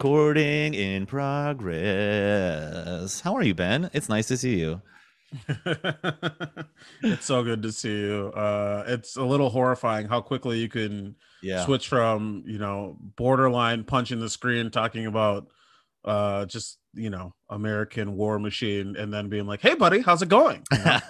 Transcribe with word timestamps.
Recording 0.00 0.74
in 0.74 1.06
progress. 1.06 1.50
How 3.20 3.34
are 3.34 3.42
you, 3.42 3.52
Ben? 3.52 3.90
It's 3.92 4.08
nice 4.08 4.28
to 4.28 4.36
see 4.36 4.56
you. 4.60 4.80
it's 7.02 7.24
so 7.26 7.42
good 7.42 7.62
to 7.62 7.72
see 7.72 8.02
you. 8.02 8.28
Uh, 8.32 8.84
it's 8.86 9.16
a 9.16 9.24
little 9.24 9.50
horrifying 9.50 10.06
how 10.06 10.20
quickly 10.20 10.60
you 10.60 10.68
can 10.68 11.16
Yeah. 11.42 11.64
switch 11.64 11.88
from 11.88 12.44
you 12.46 12.58
know 12.60 12.96
borderline 13.16 13.82
punching 13.82 14.20
the 14.20 14.28
screen, 14.30 14.70
talking 14.70 15.06
about 15.06 15.48
uh, 16.04 16.46
just 16.46 16.78
you 16.94 17.10
know 17.10 17.34
American 17.50 18.14
war 18.16 18.38
machine, 18.38 18.94
and 18.96 19.12
then 19.12 19.28
being 19.28 19.46
like, 19.48 19.60
"Hey, 19.62 19.74
buddy, 19.74 19.98
how's 20.00 20.22
it 20.22 20.28
going?" 20.28 20.62
You 20.70 20.78
know, 20.78 21.00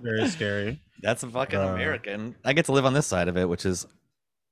very 0.02 0.28
scary. 0.28 0.82
That's 1.00 1.22
a 1.22 1.28
fucking 1.28 1.58
Uh, 1.58 1.68
American. 1.68 2.34
I 2.44 2.52
get 2.52 2.66
to 2.66 2.72
live 2.72 2.84
on 2.84 2.92
this 2.92 3.06
side 3.06 3.28
of 3.28 3.38
it, 3.38 3.48
which 3.48 3.64
is 3.64 3.86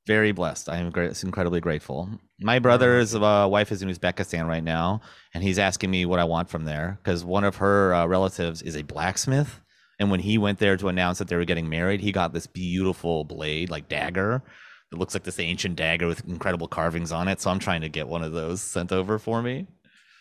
very 0.07 0.33
blessed. 0.33 0.69
I 0.69 0.79
am 0.79 0.91
great, 0.91 1.23
incredibly 1.23 1.61
grateful. 1.61 2.09
My 2.41 2.59
brother's 2.59 3.15
uh, 3.15 3.47
wife 3.51 3.71
is 3.71 3.83
in 3.83 3.89
Uzbekistan 3.89 4.47
right 4.47 4.65
now, 4.65 5.01
and 5.35 5.43
he's 5.45 5.59
asking 5.59 5.91
me 5.91 6.07
what 6.07 6.19
I 6.19 6.25
want 6.25 6.49
from 6.49 6.65
there 6.65 6.99
because 7.03 7.25
one 7.25 7.45
of 7.45 7.57
her 7.57 7.95
uh, 7.95 8.07
relatives 8.07 8.63
is 8.63 8.77
a 8.77 8.83
blacksmith. 8.83 9.61
And 9.99 10.11
when 10.11 10.21
he 10.21 10.39
went 10.39 10.59
there 10.59 10.79
to 10.79 10.89
announce 10.89 11.19
that 11.19 11.29
they 11.29 11.37
were 11.37 11.45
getting 11.45 11.69
married, 11.69 12.01
he 12.01 12.11
got 12.11 12.33
this 12.33 12.47
beautiful 12.47 13.25
blade, 13.25 13.69
like 13.69 13.89
dagger. 13.89 14.43
It 14.91 14.99
looks 14.99 15.15
like 15.15 15.25
this 15.25 15.39
ancient 15.39 15.77
dagger 15.77 16.07
with 16.07 16.27
incredible 16.27 16.67
carvings 16.69 17.13
on 17.13 17.29
it. 17.29 17.41
So 17.41 17.51
I'm 17.51 17.59
trying 17.59 17.83
to 17.83 17.89
get 17.91 18.09
one 18.09 18.25
of 18.25 18.33
those 18.33 18.63
sent 18.63 18.93
over 18.93 19.19
for 19.19 19.43
me. 19.43 19.67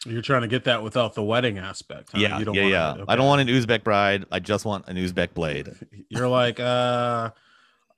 You're 0.05 0.21
trying 0.21 0.41
to 0.41 0.47
get 0.47 0.65
that 0.65 0.83
without 0.83 1.13
the 1.13 1.23
wedding 1.23 1.57
aspect. 1.57 2.09
huh? 2.11 2.19
Yeah, 2.19 2.39
you 2.39 2.45
don't 2.45 2.55
yeah, 2.55 2.61
want 2.63 2.71
yeah. 2.71 3.03
it- 3.03 3.05
I 3.07 3.15
don't 3.15 3.25
want 3.27 3.41
an 3.41 3.47
Uzbek 3.47 3.83
bride. 3.83 4.25
I 4.31 4.39
just 4.39 4.65
want 4.65 4.87
an 4.87 4.97
Uzbek 4.97 5.33
blade. 5.33 5.69
You're 6.09 6.27
like, 6.29 6.59
uh, 6.59 7.31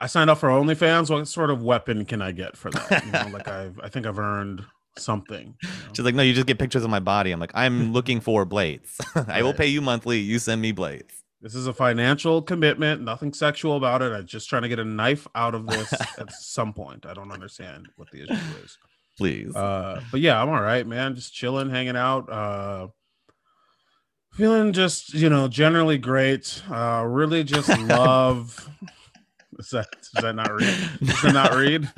I 0.02 0.08
signed 0.08 0.32
up 0.32 0.40
for 0.40 0.50
OnlyFans. 0.50 1.12
What 1.12 1.28
sort 1.28 1.52
of 1.52 1.62
weapon 1.62 2.06
can 2.06 2.24
I 2.24 2.32
get 2.32 2.58
for 2.58 2.72
that? 2.72 3.06
You 3.06 3.12
know, 3.12 3.28
like 3.32 3.48
I've, 3.48 3.80
I 3.82 3.88
think 3.88 4.08
I've 4.08 4.18
earned 4.18 4.66
something. 4.98 5.56
you 5.62 5.70
know? 5.70 5.76
She's 5.94 6.04
like, 6.04 6.16
no, 6.16 6.24
you 6.24 6.34
just 6.34 6.48
get 6.48 6.58
pictures 6.58 6.84
of 6.84 6.90
my 6.90 7.00
body. 7.00 7.32
I'm 7.32 7.40
like, 7.40 7.52
I'm 7.54 7.94
looking 7.94 8.20
for 8.20 8.44
blades. 8.44 9.00
I 9.28 9.44
will 9.44 9.54
pay 9.54 9.68
you 9.68 9.80
monthly. 9.80 10.18
You 10.18 10.40
send 10.40 10.60
me 10.60 10.72
blades. 10.72 11.24
This 11.40 11.54
is 11.54 11.68
a 11.68 11.74
financial 11.74 12.42
commitment, 12.42 13.02
nothing 13.02 13.32
sexual 13.34 13.78
about 13.78 14.02
it. 14.02 14.12
I'm 14.12 14.26
just 14.26 14.50
trying 14.50 14.64
to 14.64 14.70
get 14.70 14.80
a 14.80 14.86
knife 14.86 15.28
out 15.36 15.54
of 15.54 15.68
this 15.68 15.92
at 16.18 16.32
some 16.34 16.74
point. 16.74 17.06
I 17.06 17.14
don't 17.14 17.32
understand 17.32 17.88
what 17.96 18.10
the 18.12 18.24
issue 18.24 18.34
is. 18.64 18.78
Please. 19.18 19.56
Uh, 19.56 20.02
but 20.12 20.20
yeah, 20.20 20.42
I'm 20.42 20.50
all 20.50 20.62
right, 20.62 20.86
man. 20.86 21.16
Just 21.16 21.34
chilling, 21.34 21.70
hanging 21.70 21.96
out. 21.96 22.28
Uh, 22.32 22.88
feeling 24.34 24.74
just, 24.74 25.14
you 25.14 25.30
know, 25.30 25.48
generally 25.48 25.98
great. 25.98 26.62
Uh, 26.70 27.04
really 27.08 27.44
just 27.44 27.70
love. 27.82 28.68
Is 29.62 29.70
that, 29.70 29.88
does 30.14 30.22
that 30.24 30.36
not 30.36 30.52
read? 30.54 30.76
Does 31.00 31.22
that 31.22 31.34
not 31.34 31.54
read? 31.56 31.90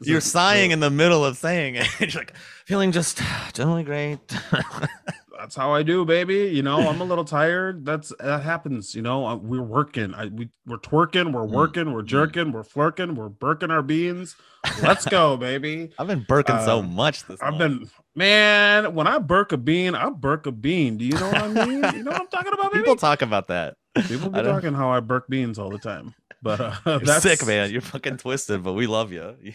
Is 0.00 0.08
You're 0.08 0.20
sighing 0.20 0.70
in 0.72 0.80
the 0.80 0.90
middle 0.90 1.24
of 1.24 1.36
saying 1.36 1.76
it. 1.76 1.88
You're 2.00 2.10
like, 2.22 2.36
feeling 2.66 2.92
just 2.92 3.20
generally 3.54 3.84
great. 3.84 4.18
That's 5.38 5.56
how 5.56 5.72
I 5.72 5.82
do, 5.82 6.04
baby. 6.04 6.48
You 6.48 6.62
know, 6.62 6.88
I'm 6.88 7.00
a 7.00 7.04
little 7.04 7.24
tired. 7.24 7.84
That's 7.84 8.12
that 8.18 8.42
happens. 8.42 8.94
You 8.94 9.02
know, 9.02 9.26
Uh, 9.26 9.36
we're 9.36 9.62
working. 9.62 10.14
I, 10.14 10.26
we 10.26 10.48
we're 10.66 10.78
twerking. 10.78 11.32
We're 11.32 11.42
Mm, 11.46 11.50
working. 11.50 11.92
We're 11.92 12.02
jerking. 12.02 12.50
We're 12.52 12.62
flirking. 12.62 13.14
We're 13.14 13.28
burking 13.28 13.70
our 13.70 13.82
beans. 13.82 14.36
Let's 14.82 15.04
go, 15.04 15.36
baby. 15.36 15.90
I've 15.98 16.06
been 16.06 16.24
burking 16.26 16.58
so 16.64 16.78
Um, 16.78 16.94
much 16.94 17.26
this 17.26 17.42
I've 17.42 17.58
month. 17.58 17.80
been 17.80 17.90
man. 18.14 18.94
When 18.94 19.06
I 19.06 19.18
burk 19.18 19.52
a 19.52 19.58
bean, 19.58 19.94
I 19.94 20.08
burk 20.10 20.46
a 20.46 20.52
bean. 20.52 20.96
Do 20.98 21.04
you 21.04 21.18
know 21.18 21.28
what 21.28 21.42
I 21.42 21.48
mean? 21.48 21.82
You 21.94 22.02
know 22.04 22.12
what 22.12 22.20
I'm 22.22 22.28
talking 22.28 22.52
about, 22.52 22.72
baby. 22.72 22.82
People 22.82 22.96
talk 22.96 23.20
about 23.22 23.48
that. 23.48 23.74
People 24.06 24.30
be 24.30 24.42
talking 24.42 24.74
how 24.74 24.90
I 24.90 25.00
burk 25.00 25.28
beans 25.28 25.58
all 25.58 25.70
the 25.70 25.78
time. 25.78 26.14
But 26.42 26.60
uh, 26.60 26.98
that's 26.98 27.22
sick, 27.22 27.46
man. 27.46 27.70
You're 27.70 27.80
fucking 27.80 28.18
twisted, 28.18 28.62
but 28.62 28.72
we 28.74 28.86
love 28.86 29.12
you. 29.12 29.36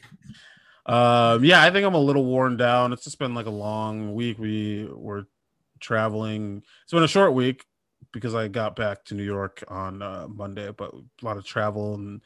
Um, 0.85 1.43
yeah, 1.43 1.61
I 1.61 1.69
think 1.69 1.85
I'm 1.85 1.93
a 1.93 1.99
little 1.99 2.25
worn 2.25 2.57
down. 2.57 2.93
It's 2.93 3.03
just 3.03 3.19
been 3.19 3.35
like 3.35 3.45
a 3.45 3.51
long 3.51 4.15
week. 4.15 4.39
We 4.39 4.89
were 4.91 5.27
traveling. 5.79 6.63
It's 6.83 6.91
been 6.91 7.03
a 7.03 7.07
short 7.07 7.35
week 7.35 7.63
because 8.11 8.33
I 8.33 8.47
got 8.47 8.75
back 8.75 9.05
to 9.05 9.13
New 9.13 9.23
York 9.23 9.63
on 9.67 10.01
uh, 10.01 10.27
Monday, 10.27 10.71
but 10.71 10.91
a 10.91 11.25
lot 11.25 11.37
of 11.37 11.45
travel 11.45 11.93
and 11.93 12.21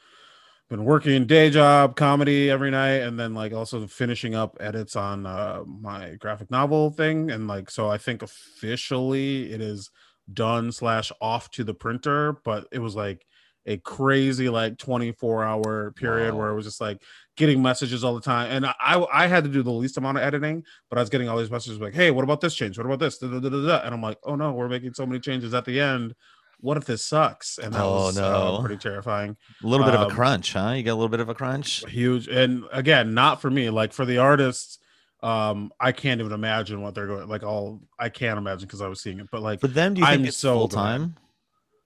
been 0.69 0.85
working 0.85 1.25
day 1.25 1.49
job, 1.49 1.95
comedy 1.95 2.49
every 2.49 2.71
night, 2.71 3.01
and 3.01 3.19
then 3.19 3.33
like 3.33 3.53
also 3.53 3.85
finishing 3.85 4.33
up 4.33 4.55
edits 4.61 4.95
on 4.95 5.25
uh, 5.25 5.63
my 5.65 6.15
graphic 6.15 6.49
novel 6.49 6.89
thing. 6.89 7.31
And 7.31 7.47
like, 7.47 7.69
so 7.69 7.89
I 7.89 7.97
think 7.97 8.21
officially 8.21 9.51
it 9.51 9.59
is 9.59 9.91
done 10.31 10.71
slash 10.71 11.11
off 11.21 11.49
to 11.51 11.63
the 11.63 11.73
printer, 11.73 12.37
but 12.45 12.67
it 12.71 12.79
was 12.79 12.95
like 12.95 13.25
a 13.65 13.77
crazy 13.77 14.49
like 14.49 14.77
24 14.77 15.43
hour 15.45 15.91
period 15.91 16.33
Wow. 16.33 16.39
where 16.39 16.49
it 16.49 16.55
was 16.55 16.65
just 16.65 16.81
like 16.81 17.01
getting 17.37 17.61
messages 17.61 18.03
all 18.03 18.13
the 18.13 18.19
time. 18.21 18.51
And 18.51 18.65
I 18.65 19.05
I 19.13 19.27
had 19.27 19.45
to 19.45 19.49
do 19.49 19.63
the 19.63 19.71
least 19.71 19.97
amount 19.97 20.17
of 20.17 20.23
editing 20.23 20.63
but 20.89 20.97
I 20.99 21.01
was 21.01 21.09
getting 21.09 21.29
all 21.29 21.37
these 21.37 21.49
messages 21.49 21.79
like 21.79 21.93
hey 21.93 22.11
what 22.11 22.23
about 22.25 22.41
this 22.41 22.53
change? 22.55 22.77
What 22.77 22.85
about 22.85 22.99
this? 22.99 23.17
Da, 23.19 23.27
da, 23.27 23.39
da, 23.39 23.77
and 23.85 23.93
I'm 23.93 24.01
like 24.01 24.17
oh 24.25 24.35
no 24.35 24.51
we're 24.51 24.67
making 24.67 24.93
so 24.93 25.05
many 25.05 25.19
changes 25.21 25.53
at 25.53 25.63
the 25.63 25.79
end. 25.79 26.13
What 26.59 26.75
if 26.77 26.83
this 26.85 27.05
sucks? 27.05 27.57
And 27.57 27.73
that 27.73 27.81
Oh, 27.81 27.91
was 28.05 28.17
no. 28.17 28.23
uh, 28.57 28.59
pretty 28.61 28.77
terrifying. 28.77 29.37
A 29.63 29.67
little 29.67 29.85
bit 29.85 29.95
of 29.95 30.01
Um, 30.01 30.11
a 30.11 30.13
crunch, 30.13 30.51
huh? 30.53 30.71
You 30.75 30.83
got 30.83 30.91
a 30.93 30.95
little 30.95 31.07
bit 31.09 31.19
of 31.21 31.29
a 31.29 31.33
crunch. 31.33 31.85
huge. 31.89 32.27
And 32.27 32.65
again 32.73 33.13
not 33.13 33.39
for 33.41 33.49
me. 33.49 33.69
Like 33.69 33.93
for 33.93 34.03
the 34.05 34.17
artists 34.17 34.77
um 35.23 35.71
I 35.79 35.91
can't 35.91 36.19
even 36.19 36.33
imagine 36.33 36.81
what 36.81 36.93
they're 36.93 37.07
going 37.07 37.27
like 37.27 37.43
all 37.43 37.81
I 37.97 38.09
can't 38.09 38.37
imagine 38.37 38.67
because 38.67 38.81
I 38.81 38.87
was 38.87 39.01
seeing 39.01 39.19
it 39.19 39.27
but 39.31 39.41
like 39.41 39.61
For 39.61 39.67
them, 39.69 39.93
do 39.93 40.01
you 40.01 40.07
think 40.07 40.19
I'm 40.21 40.25
it's 40.25 40.37
so 40.37 40.53
full 40.55 40.67
time? 40.67 41.15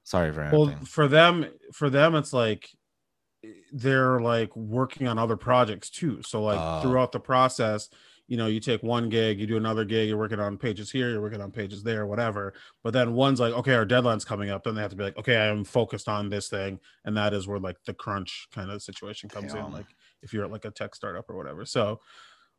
Sorry 0.04 0.32
for 0.34 0.42
well 0.52 0.64
interrupting. 0.64 0.86
for 0.88 1.08
them 1.08 1.46
for 1.74 1.90
them 1.90 2.16
it's 2.16 2.34
like 2.34 2.70
they're 3.72 4.20
like 4.20 4.56
working 4.56 5.08
on 5.08 5.20
other 5.20 5.38
projects 5.38 5.90
too 5.90 6.22
so 6.24 6.42
like 6.44 6.60
Oh. 6.60 6.82
throughout 6.82 7.12
the 7.12 7.20
process 7.20 7.90
you 8.28 8.36
know 8.36 8.48
you 8.48 8.60
take 8.60 8.82
one 8.84 9.08
gig 9.10 9.40
you 9.40 9.46
do 9.48 9.56
another 9.58 9.86
gig 9.86 10.08
you're 10.10 10.18
working 10.18 10.40
on 10.40 10.58
pages 10.58 10.92
here 10.92 11.10
you're 11.12 11.22
working 11.22 11.40
on 11.42 11.52
pages 11.52 11.84
there 11.84 12.06
whatever 12.08 12.54
but 12.84 12.92
then 12.94 13.14
one's 13.14 13.40
like 13.40 13.54
okay 13.54 13.74
our 13.74 13.86
deadline's 13.86 14.26
coming 14.26 14.50
up 14.50 14.64
then 14.64 14.76
they 14.76 14.82
have 14.82 14.90
to 14.92 14.98
be 14.98 15.04
like 15.04 15.18
okay 15.18 15.38
i 15.38 15.46
am 15.46 15.64
focused 15.64 16.10
on 16.10 16.28
this 16.30 16.50
thing 16.50 16.80
and 17.06 17.16
that 17.16 17.34
is 17.34 17.48
where 17.48 17.60
like 17.60 17.78
the 17.86 17.94
crunch 17.94 18.48
kind 18.54 18.70
of 18.72 18.82
situation 18.82 19.30
comes 19.30 19.54
Damn. 19.54 19.68
in 19.68 19.72
like 19.72 19.88
if 20.24 20.34
you're 20.34 20.44
at 20.46 20.52
like 20.52 20.66
a 20.66 20.72
tech 20.72 20.96
startup 20.96 21.30
or 21.30 21.38
whatever 21.38 21.64
so 21.64 22.00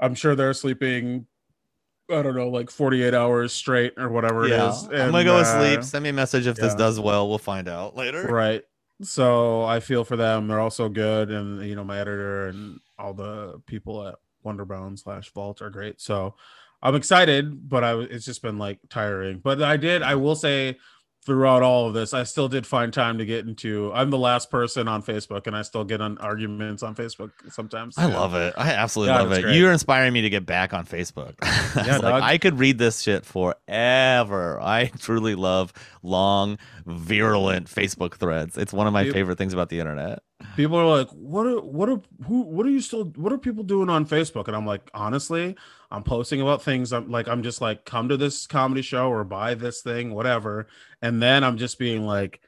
i'm 0.00 0.14
sure 0.14 0.34
they're 0.34 0.54
sleeping 0.54 1.26
i 2.10 2.22
don't 2.22 2.36
know 2.36 2.48
like 2.48 2.70
48 2.70 3.14
hours 3.14 3.52
straight 3.52 3.94
or 3.96 4.08
whatever 4.08 4.46
it 4.46 4.50
yeah, 4.50 4.70
is. 4.70 4.84
I'm 4.84 5.10
gonna 5.10 5.24
go 5.24 5.42
to 5.42 5.48
uh, 5.48 5.60
sleep. 5.60 5.84
Send 5.84 6.02
me 6.04 6.08
a 6.10 6.12
message 6.12 6.46
if 6.46 6.56
this 6.56 6.74
does 6.74 6.98
well. 6.98 7.28
We'll 7.28 7.38
find 7.38 7.68
out 7.68 7.96
later. 7.96 8.22
right. 8.26 8.62
So 9.02 9.62
i 9.62 9.78
feel 9.80 10.04
for 10.04 10.16
them. 10.16 10.48
They're 10.48 10.60
also 10.60 10.88
good. 10.88 11.30
And 11.30 11.62
you 11.62 11.76
know 11.76 11.84
my 11.84 11.98
editor 12.00 12.48
and 12.48 12.80
all 12.98 13.14
the 13.14 13.60
people 13.66 14.06
at 14.06 14.16
wonderbound 14.44 14.98
slash 14.98 15.30
vault 15.32 15.62
are 15.62 15.70
great. 15.70 16.00
So 16.00 16.34
i'm 16.80 16.94
excited 16.94 17.68
but 17.68 17.82
I 17.82 17.98
it's 17.98 18.24
just 18.24 18.40
been 18.40 18.58
like 18.58 18.78
tiring. 18.88 19.40
But 19.40 19.62
i 19.62 19.76
did 19.76 20.02
i 20.02 20.14
will 20.14 20.36
say 20.36 20.78
throughout 21.28 21.62
all 21.62 21.86
of 21.86 21.94
this 21.94 22.12
i 22.14 22.24
still 22.24 22.48
did 22.48 22.66
find 22.66 22.92
time 22.92 23.18
to 23.18 23.24
get 23.26 23.46
into 23.46 23.92
i'm 23.94 24.08
the 24.10 24.18
last 24.18 24.50
person 24.50 24.88
on 24.88 25.02
facebook 25.02 25.46
and 25.46 25.54
i 25.54 25.62
still 25.62 25.84
get 25.84 26.00
on 26.00 26.16
arguments 26.18 26.82
on 26.82 26.94
facebook 26.94 27.30
sometimes 27.50 27.96
I 27.98 28.06
love 28.06 28.34
it. 28.34 28.54
I 28.56 28.72
absolutely 28.72 29.14
Yeah, 29.14 29.20
love 29.20 29.32
it. 29.32 29.42
great. 29.42 29.56
You're 29.56 29.72
inspiring 29.72 30.12
me 30.12 30.22
to 30.22 30.30
get 30.30 30.46
back 30.46 30.72
on 30.72 30.86
Facebook. 30.86 31.34
I 31.42 31.82
Yeah, 31.86 31.98
like. 31.98 32.22
I 32.22 32.38
could 32.38 32.58
read 32.58 32.78
this 32.78 33.00
shit 33.02 33.24
forever. 33.26 34.60
I 34.60 34.86
truly 34.98 35.34
love 35.34 35.72
long, 36.02 36.58
virulent 36.86 37.66
Facebook 37.68 38.14
threads. 38.14 38.56
It's 38.56 38.72
one 38.72 38.86
of 38.86 38.92
my 38.92 39.10
favorite 39.10 39.36
things 39.38 39.52
about 39.52 39.68
the 39.68 39.80
internet. 39.80 40.20
People 40.54 40.76
are 40.76 40.86
like 40.86 41.08
what 41.10 41.46
are 41.46 41.60
what 41.60 41.88
are 41.88 42.00
who 42.26 42.42
what 42.42 42.64
are 42.64 42.70
you 42.70 42.80
still 42.80 43.04
what 43.16 43.32
are 43.32 43.38
people 43.38 43.64
doing 43.64 43.88
on 43.88 44.06
facebook? 44.06 44.46
And 44.46 44.56
i'm 44.56 44.66
like 44.66 44.88
honestly 44.94 45.56
i'm 45.90 46.02
posting 46.02 46.40
about 46.40 46.62
things. 46.62 46.92
I'm 46.92 47.10
like 47.10 47.28
i'm 47.28 47.42
just 47.42 47.60
like 47.60 47.84
come 47.84 48.08
to 48.08 48.16
this 48.16 48.46
comedy 48.46 48.82
show 48.82 49.08
or 49.08 49.24
buy 49.24 49.54
this 49.54 49.82
thing 49.82 50.14
whatever. 50.14 50.68
And 51.02 51.22
then 51.22 51.42
i'm 51.44 51.56
just 51.56 51.78
being 51.78 52.02
like 52.06 52.40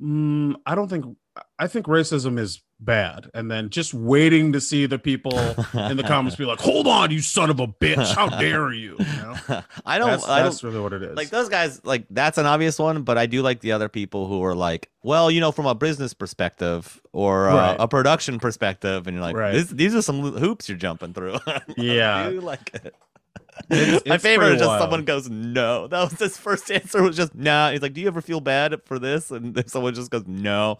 mm, 0.00 0.54
i 0.66 0.74
don't 0.74 0.88
think 0.88 1.16
i 1.58 1.66
think 1.66 1.86
racism 1.86 2.38
is 2.38 2.62
bad 2.82 3.30
and 3.34 3.50
then 3.50 3.68
just 3.68 3.92
waiting 3.92 4.52
to 4.52 4.60
see 4.60 4.86
the 4.86 4.98
people 4.98 5.38
in 5.38 5.96
the 5.98 6.04
comments 6.06 6.34
be 6.36 6.44
like 6.46 6.58
hold 6.60 6.86
on 6.86 7.10
you 7.10 7.20
son 7.20 7.50
of 7.50 7.60
a 7.60 7.66
bitch 7.68 8.14
how 8.14 8.26
dare 8.28 8.72
you, 8.72 8.96
you 8.98 9.04
know? 9.04 9.36
I 9.86 9.98
don't. 9.98 10.08
that's, 10.10 10.26
I 10.28 10.42
don't 10.42 10.62
really 10.62 10.80
what 10.80 10.92
it 10.94 11.02
is 11.02 11.14
like 11.16 11.28
those 11.28 11.48
guys 11.50 11.84
like 11.84 12.06
that's 12.10 12.38
an 12.38 12.46
obvious 12.46 12.78
one 12.78 13.02
but 13.02 13.18
i 13.18 13.26
do 13.26 13.42
like 13.42 13.60
the 13.60 13.72
other 13.72 13.88
people 13.90 14.26
who 14.26 14.42
are 14.42 14.54
like 14.54 14.88
well 15.02 15.30
you 15.30 15.40
know 15.40 15.52
from 15.52 15.66
a 15.66 15.74
business 15.74 16.14
perspective 16.14 17.00
or 17.12 17.48
uh, 17.50 17.54
Right. 17.54 17.76
a 17.78 17.86
production 17.86 18.38
perspective 18.38 19.06
and 19.06 19.14
you're 19.16 19.24
like 19.24 19.36
Right. 19.36 19.52
this, 19.52 19.68
these 19.68 19.94
are 19.94 20.02
some 20.02 20.22
hoops 20.38 20.68
you're 20.68 20.78
jumping 20.78 21.12
through 21.12 21.36
Yeah. 21.76 22.16
I 22.16 22.30
do 22.30 22.40
like 22.40 22.70
it 22.74 22.94
It's- 23.68 24.02
my 24.06 24.14
it's 24.14 24.22
favorite 24.24 24.52
is 24.54 24.58
just 24.60 24.68
wild. 24.68 24.80
someone 24.80 25.04
goes 25.04 25.28
no 25.28 25.86
that 25.88 26.10
was 26.10 26.18
his 26.18 26.38
first 26.38 26.70
answer 26.70 27.02
was 27.02 27.14
just 27.16 27.34
nah 27.34 27.70
he's 27.72 27.82
like 27.82 27.92
do 27.92 28.00
you 28.00 28.06
ever 28.06 28.22
feel 28.22 28.40
bad 28.40 28.80
for 28.86 28.98
this 28.98 29.30
and 29.30 29.62
someone 29.70 29.94
just 29.94 30.10
goes 30.10 30.24
no 30.26 30.78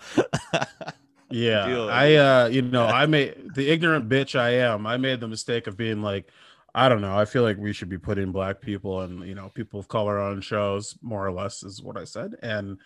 Yeah, 1.30 1.66
Deal. 1.66 1.88
I 1.88 2.14
uh 2.14 2.46
you 2.46 2.62
know, 2.62 2.86
I 2.86 3.06
made 3.06 3.54
the 3.54 3.68
ignorant 3.70 4.08
bitch 4.08 4.38
I 4.38 4.50
am. 4.50 4.86
I 4.86 4.96
made 4.96 5.20
the 5.20 5.28
mistake 5.28 5.66
of 5.66 5.76
being 5.76 6.02
like, 6.02 6.28
I 6.74 6.88
don't 6.88 7.00
know. 7.00 7.16
I 7.16 7.24
feel 7.24 7.42
like 7.42 7.56
we 7.56 7.72
should 7.72 7.88
be 7.88 7.98
putting 7.98 8.32
black 8.32 8.60
people 8.60 9.00
and 9.00 9.26
you 9.26 9.34
know 9.34 9.50
people 9.50 9.80
of 9.80 9.88
color 9.88 10.20
on 10.20 10.40
shows 10.40 10.96
more 11.02 11.26
or 11.26 11.32
less 11.32 11.62
is 11.62 11.82
what 11.82 11.96
I 11.96 12.04
said. 12.04 12.34
And 12.42 12.78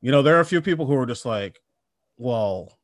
you 0.00 0.10
know, 0.10 0.22
there 0.22 0.36
are 0.36 0.40
a 0.40 0.46
few 0.46 0.60
people 0.60 0.86
who 0.86 0.96
are 0.96 1.06
just 1.06 1.26
like, 1.26 1.60
well, 2.16 2.78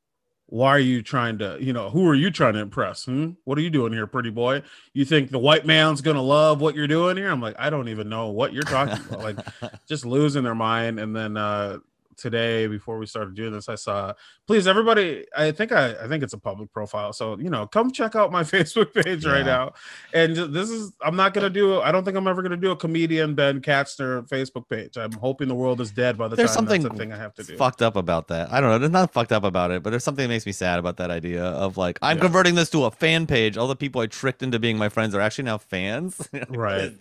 why 0.48 0.68
are 0.68 0.78
you 0.78 1.02
trying 1.02 1.38
to, 1.38 1.58
you 1.60 1.72
know, 1.72 1.90
who 1.90 2.06
are 2.08 2.14
you 2.14 2.30
trying 2.30 2.54
to 2.54 2.60
impress? 2.60 3.04
Hmm? 3.04 3.30
What 3.44 3.58
are 3.58 3.62
you 3.62 3.70
doing 3.70 3.92
here, 3.92 4.06
pretty 4.06 4.30
boy? 4.30 4.62
You 4.92 5.04
think 5.04 5.30
the 5.30 5.38
white 5.38 5.66
man's 5.66 6.00
gonna 6.00 6.22
love 6.22 6.60
what 6.60 6.74
you're 6.76 6.86
doing 6.86 7.16
here? 7.16 7.30
I'm 7.30 7.40
like, 7.40 7.56
I 7.58 7.68
don't 7.68 7.88
even 7.88 8.08
know 8.08 8.28
what 8.28 8.52
you're 8.52 8.62
talking 8.62 9.04
about. 9.06 9.20
Like, 9.20 9.38
just 9.88 10.06
losing 10.06 10.44
their 10.44 10.54
mind. 10.54 11.00
And 11.00 11.16
then 11.16 11.36
uh 11.36 11.78
today 12.16 12.66
before 12.66 12.98
we 12.98 13.06
started 13.06 13.34
doing 13.34 13.52
this 13.52 13.68
i 13.68 13.74
saw 13.74 14.12
please 14.46 14.66
everybody 14.66 15.24
i 15.36 15.50
think 15.50 15.72
i 15.72 15.90
i 16.02 16.08
think 16.08 16.22
it's 16.22 16.32
a 16.32 16.38
public 16.38 16.72
profile 16.72 17.12
so 17.12 17.38
you 17.38 17.50
know 17.50 17.66
come 17.66 17.90
check 17.90 18.14
out 18.14 18.32
my 18.32 18.42
facebook 18.56 18.92
page 18.94 19.24
yeah. 19.24 19.32
right 19.32 19.46
now. 19.46 19.72
And 20.12 20.36
this 20.36 20.70
is 20.70 20.92
i'm 21.02 21.16
not 21.16 21.34
gonna 21.34 21.50
do 21.50 21.80
i 21.80 21.92
don't 21.92 22.04
think 22.04 22.16
i'm 22.16 22.26
ever 22.26 22.42
gonna 22.42 22.56
do 22.56 22.70
a 22.70 22.76
comedian 22.76 23.34
ben 23.34 23.60
katzner 23.60 24.26
facebook 24.28 24.68
page. 24.68 24.96
I'm 24.96 25.12
hoping 25.12 25.48
the 25.48 25.54
world 25.54 25.80
is 25.80 25.90
dead 25.90 26.16
by 26.16 26.28
the 26.28 26.36
there's 26.36 26.50
time 26.50 26.56
something 26.56 26.82
that's 26.82 26.94
the 26.94 26.98
thing 26.98 27.12
i 27.12 27.16
have 27.16 27.34
to 27.34 27.42
do. 27.42 27.56
fucked 27.56 27.82
up 27.82 27.96
about 27.96 28.28
that. 28.28 28.52
I 28.52 28.60
don't 28.60 28.70
know 28.70 28.78
there's 28.78 28.92
not 28.92 29.12
fucked 29.12 29.32
up 29.32 29.44
about 29.44 29.70
it 29.70 29.82
but 29.82 29.90
there's 29.90 30.04
something 30.04 30.24
that 30.24 30.28
makes 30.28 30.46
me 30.46 30.52
sad 30.52 30.78
about 30.78 30.96
that 30.98 31.10
idea 31.10 31.44
of 31.44 31.76
like 31.76 31.98
i'm 32.02 32.16
yeah. 32.16 32.22
converting 32.22 32.54
this 32.54 32.70
to 32.70 32.84
a 32.84 32.90
fan 32.90 33.26
page. 33.26 33.56
All 33.56 33.68
the 33.68 33.76
people 33.76 34.00
i 34.00 34.06
tricked 34.06 34.42
into 34.42 34.58
being 34.58 34.78
my 34.78 34.88
friends 34.88 35.14
are 35.14 35.20
actually 35.20 35.44
now 35.44 35.58
fans. 35.58 36.28
Right 36.48 36.92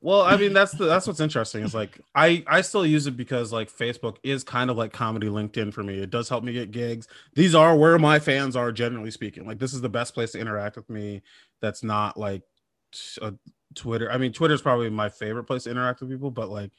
well 0.00 0.22
i 0.22 0.36
mean 0.36 0.52
that's 0.52 0.72
the, 0.72 0.84
that's 0.84 1.06
what's 1.06 1.20
interesting 1.20 1.64
is 1.64 1.74
like 1.74 2.00
i 2.14 2.42
i 2.46 2.60
still 2.60 2.86
use 2.86 3.06
it 3.06 3.16
because 3.16 3.52
like 3.52 3.70
facebook 3.70 4.16
is 4.22 4.44
kind 4.44 4.70
of 4.70 4.76
like 4.76 4.92
comedy 4.92 5.28
linkedin 5.28 5.72
for 5.72 5.82
me. 5.82 5.98
It 5.98 6.10
does 6.10 6.28
help 6.28 6.44
me 6.44 6.52
get 6.52 6.70
gigs. 6.70 7.08
These 7.34 7.54
are 7.54 7.76
where 7.76 7.98
my 7.98 8.18
fans 8.18 8.56
are 8.56 8.72
generally 8.72 9.10
speaking. 9.10 9.46
Like 9.46 9.58
this 9.58 9.74
is 9.74 9.80
the 9.80 9.88
best 9.88 10.14
place 10.14 10.32
to 10.32 10.38
interact 10.38 10.76
with 10.76 10.88
me 10.88 11.22
that's 11.60 11.82
not 11.82 12.16
like 12.16 12.42
a 13.20 13.26
uh, 13.26 13.30
twitter. 13.74 14.10
I 14.10 14.18
mean 14.18 14.32
twitter 14.32 14.54
is 14.54 14.62
probably 14.62 14.90
my 14.90 15.08
favorite 15.08 15.44
place 15.44 15.64
to 15.64 15.70
interact 15.70 16.00
with 16.00 16.10
people 16.10 16.30
but 16.30 16.48
like 16.48 16.70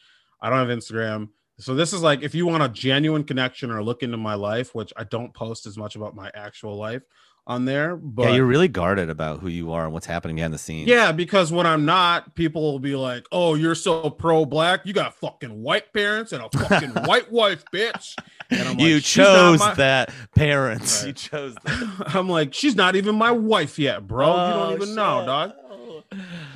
i 0.41 0.49
don't 0.49 0.67
have 0.67 0.77
instagram. 0.77 1.29
So 1.59 1.75
this 1.75 1.93
is 1.93 2.01
like 2.01 2.23
if 2.23 2.33
you 2.33 2.45
want 2.45 2.63
a 2.63 2.69
genuine 2.69 3.23
connection 3.23 3.71
or 3.71 3.83
look 3.83 4.03
into 4.03 4.17
my 4.17 4.35
life 4.35 4.73
which 4.73 4.93
i 4.95 5.03
don't 5.03 5.33
post 5.33 5.65
as 5.65 5.77
much 5.77 5.95
about 5.95 6.15
my 6.15 6.31
actual 6.33 6.77
life 6.77 7.03
on 7.45 7.65
there. 7.65 7.95
But 7.95 8.23
yeah, 8.23 8.35
you're 8.35 8.45
really 8.45 8.67
guarded 8.67 9.09
about 9.09 9.39
who 9.39 9.47
you 9.47 9.71
are 9.71 9.85
and 9.85 9.93
what's 9.93 10.05
happening 10.05 10.35
behind 10.35 10.53
the 10.53 10.57
scenes. 10.57 10.87
Yeah, 10.87 11.11
because 11.11 11.51
when 11.51 11.65
I'm 11.65 11.85
not, 11.85 12.35
people 12.35 12.61
will 12.61 12.79
be 12.79 12.95
like, 12.95 13.25
"Oh, 13.31 13.55
you're 13.55 13.75
so 13.75 14.09
pro 14.09 14.45
black. 14.45 14.85
You 14.85 14.93
got 14.93 15.15
fucking 15.15 15.61
white 15.61 15.93
parents 15.93 16.31
and 16.31 16.43
a 16.43 16.49
fucking 16.57 16.89
white 17.05 17.31
wife, 17.31 17.63
bitch." 17.73 18.15
And 18.49 18.67
I'm 18.67 18.79
you 18.79 18.95
like, 18.95 19.03
chose 19.03 19.59
my... 19.59 19.73
that 19.75 20.13
parents. 20.35 21.01
Right. 21.01 21.07
You 21.07 21.13
chose 21.13 21.55
that. 21.63 22.15
I'm 22.15 22.29
like, 22.29 22.53
she's 22.53 22.75
not 22.75 22.95
even 22.95 23.15
my 23.15 23.31
wife 23.31 23.77
yet, 23.77 24.07
bro. 24.07 24.27
Oh, 24.27 24.47
you 24.47 24.53
don't 24.53 24.71
oh, 24.71 24.75
even 24.75 24.87
shit. 24.87 24.95
know, 24.95 25.25
dog. 25.25 25.53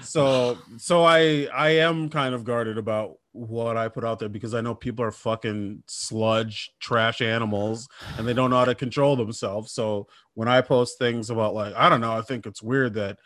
So, 0.01 0.57
so 0.77 1.03
I 1.03 1.47
I 1.53 1.69
am 1.69 2.09
kind 2.09 2.33
of 2.33 2.43
guarded 2.43 2.77
about 2.77 3.15
what 3.31 3.77
I 3.77 3.87
put 3.87 4.03
out 4.03 4.19
there 4.19 4.29
because 4.29 4.53
I 4.53 4.61
know 4.61 4.73
people 4.73 5.05
are 5.05 5.11
fucking 5.11 5.83
sludge 5.87 6.71
trash 6.79 7.21
animals 7.21 7.87
and 8.17 8.27
they 8.27 8.33
don't 8.33 8.49
know 8.49 8.57
how 8.57 8.65
to 8.65 8.75
control 8.75 9.15
themselves. 9.15 9.71
So 9.73 10.07
when 10.33 10.47
I 10.47 10.61
post 10.61 10.97
things 10.97 11.29
about 11.29 11.53
like 11.53 11.73
I 11.75 11.89
don't 11.89 12.01
know, 12.01 12.17
I 12.17 12.21
think 12.21 12.45
it's 12.45 12.63
weird 12.63 12.93
that 12.95 13.19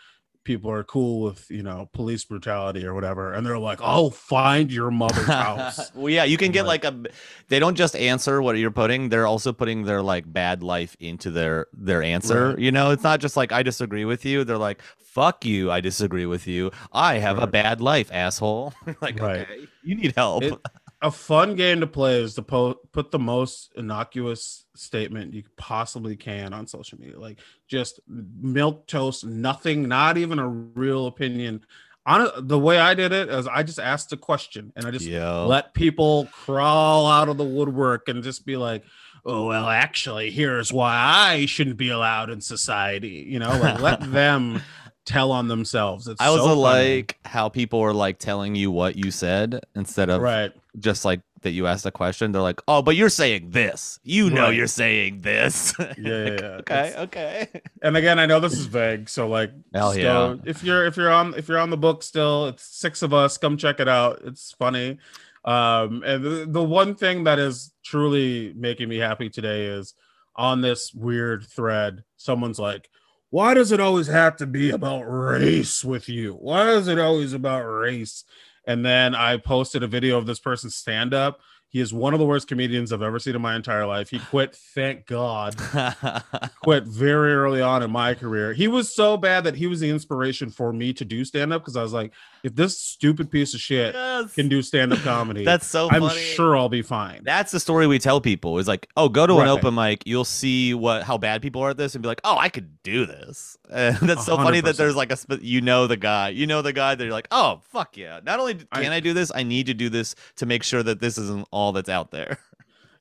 people 0.44 0.72
are 0.72 0.84
cool 0.84 1.22
with 1.22 1.50
you 1.52 1.62
know 1.62 1.90
police 1.94 2.26
brutality 2.26 2.86
or 2.86 2.94
whatever 2.94 3.34
and 3.34 3.46
they're 3.46 3.60
like 3.60 3.80
i'll 3.82 4.10
find 4.10 4.72
your 4.72 4.90
mother's 4.90 5.26
house 5.28 5.94
well 5.94 6.10
yeah 6.10 6.24
you 6.24 6.38
can 6.38 6.52
get 6.52 6.66
like, 6.66 6.84
like, 6.84 6.94
a 6.94 7.10
they 7.50 7.60
don't 7.60 7.76
just 7.76 7.96
answer 7.96 8.42
what 8.42 8.58
you're 8.58 8.72
putting 8.72 9.10
they're 9.10 9.28
also 9.28 9.54
putting 9.54 9.84
their 9.84 10.02
like 10.02 10.32
bad 10.32 10.64
life 10.64 10.96
into 11.00 11.30
their 11.30 11.68
their 11.74 12.02
answer 12.02 12.50
right. 12.50 12.60
you 12.60 12.72
know 12.72 12.92
it's 12.92 13.04
not 13.04 13.20
just 13.20 13.38
like 13.38 13.52
i 13.52 13.62
disagree 13.62 14.06
with 14.06 14.26
you 14.26 14.44
they're 14.44 14.58
like 14.58 14.82
fuck 14.98 15.46
you 15.46 15.70
i 15.70 15.80
disagree 15.80 16.26
with 16.26 16.48
you 16.48 16.72
i 16.92 17.16
have 17.16 17.38
right. 17.38 17.44
a 17.44 17.48
bad 17.48 17.82
life 17.82 18.10
asshole 18.12 18.74
like 19.02 19.20
right. 19.20 19.42
okay 19.42 19.68
you 19.84 19.96
need 19.96 20.14
help 20.16 20.44
it, 20.44 20.58
a 21.02 21.12
fun 21.12 21.56
game 21.56 21.80
to 21.80 21.88
play 21.88 22.22
is 22.22 22.36
to 22.36 22.42
po- 22.42 22.80
put 22.92 23.12
the 23.12 23.20
most 23.20 23.72
innocuous 23.76 24.66
statement 24.76 25.34
you 25.34 25.44
possibly 25.58 26.16
can 26.16 26.54
on 26.54 26.68
social 26.68 27.00
media 27.00 27.20
like 27.20 27.40
just 27.68 28.00
milk 28.08 28.88
toast 28.88 29.26
nothing 29.26 29.88
not 29.88 30.18
even 30.18 30.40
a 30.40 30.48
real 30.48 31.08
opinion 31.08 31.66
on 32.06 32.30
the 32.48 32.60
way 32.60 32.80
i 32.80 32.94
did 32.94 33.12
it 33.12 33.30
is 33.30 33.48
i 33.48 33.64
just 33.64 33.80
asked 33.80 34.14
a 34.14 34.18
question 34.18 34.72
and 34.76 34.86
i 34.86 34.92
just 34.92 35.06
Yo. 35.06 35.48
let 35.48 35.74
people 35.74 36.28
crawl 36.32 37.08
out 37.08 37.30
of 37.30 37.38
the 37.38 37.44
woodwork 37.44 38.08
and 38.08 38.24
just 38.24 38.46
be 38.46 38.58
like 38.58 38.84
oh 39.26 39.48
well 39.48 39.68
actually 39.68 40.30
here's 40.30 40.72
why 40.72 40.96
i 40.96 41.46
shouldn't 41.46 41.78
be 41.78 41.90
allowed 41.90 42.30
in 42.30 42.42
society 42.42 43.26
you 43.28 43.40
know 43.40 43.58
like 43.60 43.80
let 43.80 44.00
them 44.12 44.62
tell 45.06 45.32
on 45.32 45.48
themselves. 45.48 46.08
It's 46.08 46.22
I 46.22 46.30
was 46.30 46.42
so 46.42 46.60
like 46.60 47.18
how 47.26 47.50
people 47.50 47.80
are 47.82 47.94
like 47.94 48.20
telling 48.20 48.56
you 48.56 48.72
what 48.72 48.96
you 48.96 49.12
said 49.12 49.62
instead 49.76 50.10
of 50.10 50.22
right. 50.22 50.52
Just 50.80 51.06
like 51.06 51.22
that 51.42 51.52
you 51.52 51.68
asked 51.68 51.86
a 51.86 51.92
question. 51.92 52.32
They're 52.32 52.42
like, 52.42 52.62
oh, 52.68 52.82
but 52.82 52.96
you're 52.96 53.10
saying 53.10 53.52
this. 53.52 54.00
You 54.04 54.30
know, 54.30 54.44
right. 54.44 54.56
you're 54.56 54.68
saying 54.68 55.22
this. 55.22 55.74
Yeah, 55.80 55.86
yeah, 55.98 56.26
yeah. 56.26 56.48
okay, 56.62 56.88
it's, 56.88 56.98
okay. 56.98 57.48
And 57.82 57.98
again, 57.98 58.18
I 58.20 58.26
know 58.26 58.40
this 58.40 58.54
is 58.54 58.66
vague, 58.66 59.10
so 59.10 59.28
like, 59.28 59.52
hell 59.74 59.96
yeah. 59.98 60.36
If 60.46 60.64
you're 60.64 60.86
if 60.86 60.96
you're 60.98 61.12
on 61.12 61.34
if 61.36 61.48
you're 61.48 61.60
on 61.60 61.70
the 61.70 61.78
book 61.78 62.02
still, 62.04 62.48
it's 62.48 62.64
six 62.64 63.02
of 63.02 63.14
us. 63.14 63.38
Come 63.38 63.58
check 63.58 63.80
it 63.80 63.88
out. 63.88 64.22
It's 64.24 64.54
funny. 64.54 64.98
Um, 65.44 66.04
and 66.06 66.24
the, 66.24 66.46
the 66.48 66.64
one 66.64 66.96
thing 66.96 67.26
that 67.26 67.40
is 67.40 67.74
truly 67.84 68.54
making 68.56 68.90
me 68.90 68.98
happy 68.98 69.30
today 69.30 69.66
is 69.66 69.94
on 70.36 70.62
this 70.62 70.94
weird 70.94 71.46
thread. 71.46 72.04
Someone's 72.18 72.60
like 72.60 72.90
why 73.32 73.54
does 73.54 73.72
it 73.72 73.80
always 73.80 74.08
have 74.08 74.36
to 74.38 74.46
be 74.46 74.72
about 74.72 75.04
race 75.04 75.86
with 75.86 76.10
you? 76.10 76.34
Why 76.34 76.72
is 76.72 76.90
it 76.90 77.00
always 77.00 77.32
about 77.32 77.62
race? 77.62 78.26
And 78.66 78.86
then 78.86 79.16
I 79.16 79.38
posted 79.38 79.84
a 79.84 79.88
video 79.88 80.18
of 80.18 80.26
this 80.26 80.40
person's 80.40 80.76
stand 80.76 81.14
up 81.14 81.40
he 81.72 81.80
is 81.80 81.94
one 81.94 82.14
of 82.14 82.20
the 82.20 82.26
worst 82.26 82.50
comedians 82.50 82.92
I've 82.92 83.02
ever 83.02 83.18
seen 83.18 83.34
in 83.34 83.42
my 83.42 83.56
entire 83.56 83.86
life. 83.86 84.10
He 84.10 84.20
quit, 84.20 84.54
thank 84.54 85.06
God. 85.06 85.56
quit 86.62 86.84
very 86.84 87.34
early 87.34 87.62
on 87.62 87.82
in 87.82 87.90
my 87.90 88.14
career. 88.14 88.52
He 88.52 88.68
was 88.68 88.94
so 88.94 89.16
bad 89.16 89.46
that 89.46 89.56
he 89.56 89.68
was 89.68 89.80
the 89.80 89.90
inspiration 89.90 90.50
for 90.50 90.74
me 90.74 90.92
to 90.92 91.06
do 91.06 91.24
stand 91.24 91.54
up 91.54 91.62
because 91.62 91.78
I 91.78 91.82
was 91.82 91.94
like, 91.94 92.12
if 92.44 92.56
this 92.56 92.78
stupid 92.78 93.32
piece 93.32 93.54
of 93.54 93.62
shit 93.62 93.96
yes. 93.96 94.34
can 94.34 94.50
do 94.50 94.62
stand 94.62 94.92
up 94.92 95.00
comedy, 95.00 95.46
that's 95.46 95.66
so 95.66 95.88
I'm 95.90 96.02
funny. 96.02 96.20
sure 96.20 96.58
I'll 96.58 96.68
be 96.68 96.82
fine. 96.82 97.22
That's 97.24 97.54
the 97.54 97.60
story 97.62 97.88
we 97.88 98.00
tell 98.00 98.20
people 98.20 98.58
is 98.58 98.68
like, 98.68 98.90
oh, 98.98 99.08
go 99.08 99.26
to 99.26 99.34
right. 99.36 99.44
an 99.44 99.48
open 99.48 99.74
mic, 99.74 100.04
you'll 100.06 100.26
see 100.26 100.74
what 100.74 101.04
how 101.04 101.18
bad 101.18 101.42
people 101.42 101.62
are 101.62 101.70
at 101.70 101.78
this 101.78 101.96
and 101.96 102.02
be 102.02 102.08
like, 102.10 102.22
oh, 102.26 102.38
I 102.38 102.50
could 102.50 102.84
do 102.84 103.06
this. 103.06 103.58
And 103.72 103.96
that's 104.00 104.26
so 104.26 104.36
100%. 104.36 104.44
funny 104.44 104.62
that 104.62 104.76
there's 104.76 104.98
like 104.98 105.14
a 105.14 105.18
you 105.40 105.62
know 105.62 105.88
the 105.88 105.96
guy, 105.96 106.28
you 106.28 106.46
know 106.46 106.62
the 106.62 106.74
guy 106.74 106.94
that 106.94 107.02
you're 107.02 107.14
like, 107.14 107.30
oh, 107.32 107.62
fuck 107.72 107.96
yeah. 107.96 108.20
Not 108.22 108.38
only 108.38 108.56
can 108.56 108.92
I, 108.92 108.98
I 108.98 109.00
do 109.00 109.14
this, 109.14 109.32
I 109.34 109.44
need 109.44 109.68
to 109.68 109.74
do 109.74 109.88
this 109.88 110.14
to 110.36 110.46
make 110.46 110.62
sure 110.64 110.84
that 110.84 111.00
this 111.00 111.18
isn't 111.18 111.48
all 111.52 111.61
all 111.62 111.72
that's 111.72 111.90
out 111.90 112.12
there. 112.12 112.38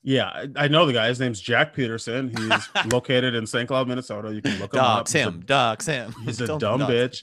Yeah, 0.02 0.46
I 0.56 0.68
know 0.68 0.86
the 0.86 0.94
guy. 0.94 1.08
His 1.08 1.20
name's 1.20 1.40
Jack 1.42 1.74
Peterson. 1.74 2.34
He's 2.36 2.68
located 2.90 3.34
in 3.34 3.46
St. 3.46 3.68
Cloud, 3.68 3.86
Minnesota. 3.86 4.32
You 4.34 4.40
can 4.40 4.58
look 4.58 4.72
him 4.72 4.80
up. 4.80 5.08
him. 5.10 5.42
Docs 5.44 5.84
him. 5.84 6.14
He's 6.24 6.40
a 6.40 6.46
dumb 6.58 6.80
bitch. 6.80 7.22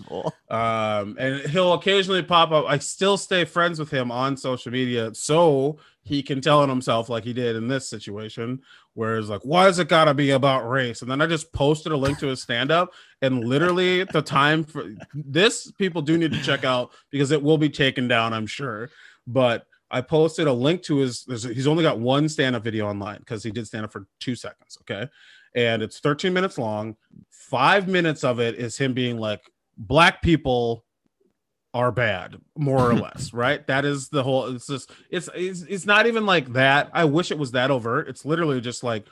Um, 0.52 1.16
and 1.20 1.42
he'll 1.50 1.74
occasionally 1.74 2.22
pop 2.22 2.52
up. 2.52 2.66
I 2.68 2.78
still 2.78 3.18
stay 3.18 3.46
friends 3.46 3.80
with 3.80 3.90
him 3.90 4.12
on 4.12 4.38
social 4.38 4.72
media, 4.72 5.12
so 5.16 5.80
he 6.04 6.22
can 6.22 6.40
tell 6.40 6.62
on 6.62 6.70
himself 6.70 7.10
like 7.10 7.24
he 7.24 7.34
did 7.34 7.56
in 7.56 7.68
this 7.68 7.90
situation. 7.90 8.62
where 8.94 9.18
it's 9.18 9.28
like, 9.28 9.42
why 9.42 9.66
does 9.66 9.80
it 9.80 9.90
gotta 9.90 10.14
be 10.14 10.30
about 10.32 10.70
race? 10.70 11.02
And 11.02 11.10
then 11.10 11.20
I 11.20 11.26
just 11.26 11.52
posted 11.54 11.92
a 11.92 11.98
link 11.98 12.20
to 12.20 12.28
his 12.28 12.44
stand-up, 12.44 12.94
and 13.24 13.44
literally 13.44 14.04
the 14.04 14.22
time 14.22 14.64
for 14.64 14.86
this, 15.16 15.72
people 15.72 16.04
do 16.04 16.16
need 16.16 16.32
to 16.32 16.44
check 16.44 16.64
out 16.64 16.92
because 17.10 17.32
it 17.32 17.42
will 17.42 17.58
be 17.58 17.70
taken 17.70 18.08
down, 18.08 18.34
I'm 18.34 18.48
sure. 18.48 18.92
But 19.26 19.66
I 19.90 20.02
posted 20.02 20.48
a 20.48 20.54
link 20.54 20.84
to 20.84 20.98
his. 20.98 21.26
he's 21.28 21.68
only 21.68 21.84
got 21.84 22.00
one 22.00 22.28
stand-up 22.28 22.64
video 22.64 22.88
online 22.88 23.20
because 23.20 23.44
he 23.44 23.52
did 23.52 23.68
stand 23.68 23.86
up 23.86 23.92
for 23.92 24.06
two 24.20 24.36
seconds. 24.36 24.78
Okay, 24.82 25.08
and 25.56 25.82
it's 25.82 26.00
13 26.00 26.34
minutes 26.34 26.58
long. 26.58 26.96
Five 27.30 27.88
minutes 27.88 28.24
of 28.24 28.40
it 28.40 28.56
is 28.56 28.78
him 28.78 28.94
being 28.94 29.18
like, 29.18 29.42
"Black 29.78 30.22
people 30.22 30.84
are 31.74 31.92
bad, 31.92 32.38
more 32.58 32.90
or 32.90 32.94
less." 33.06 33.34
right? 33.34 33.66
That 33.68 33.86
is 33.86 34.10
the 34.10 34.24
whole. 34.24 34.54
It's 34.56 34.68
just. 34.68 34.92
It's, 35.10 35.30
it's 35.34 35.62
it's 35.64 35.86
not 35.86 36.08
even 36.08 36.26
like 36.26 36.54
that. 36.54 36.90
I 36.94 37.06
wish 37.06 37.32
it 37.32 37.38
was 37.38 37.52
that 37.52 37.72
overt. 37.72 38.10
It's 38.10 38.26
literally 38.26 38.60
just 38.60 38.84
like 38.84 39.06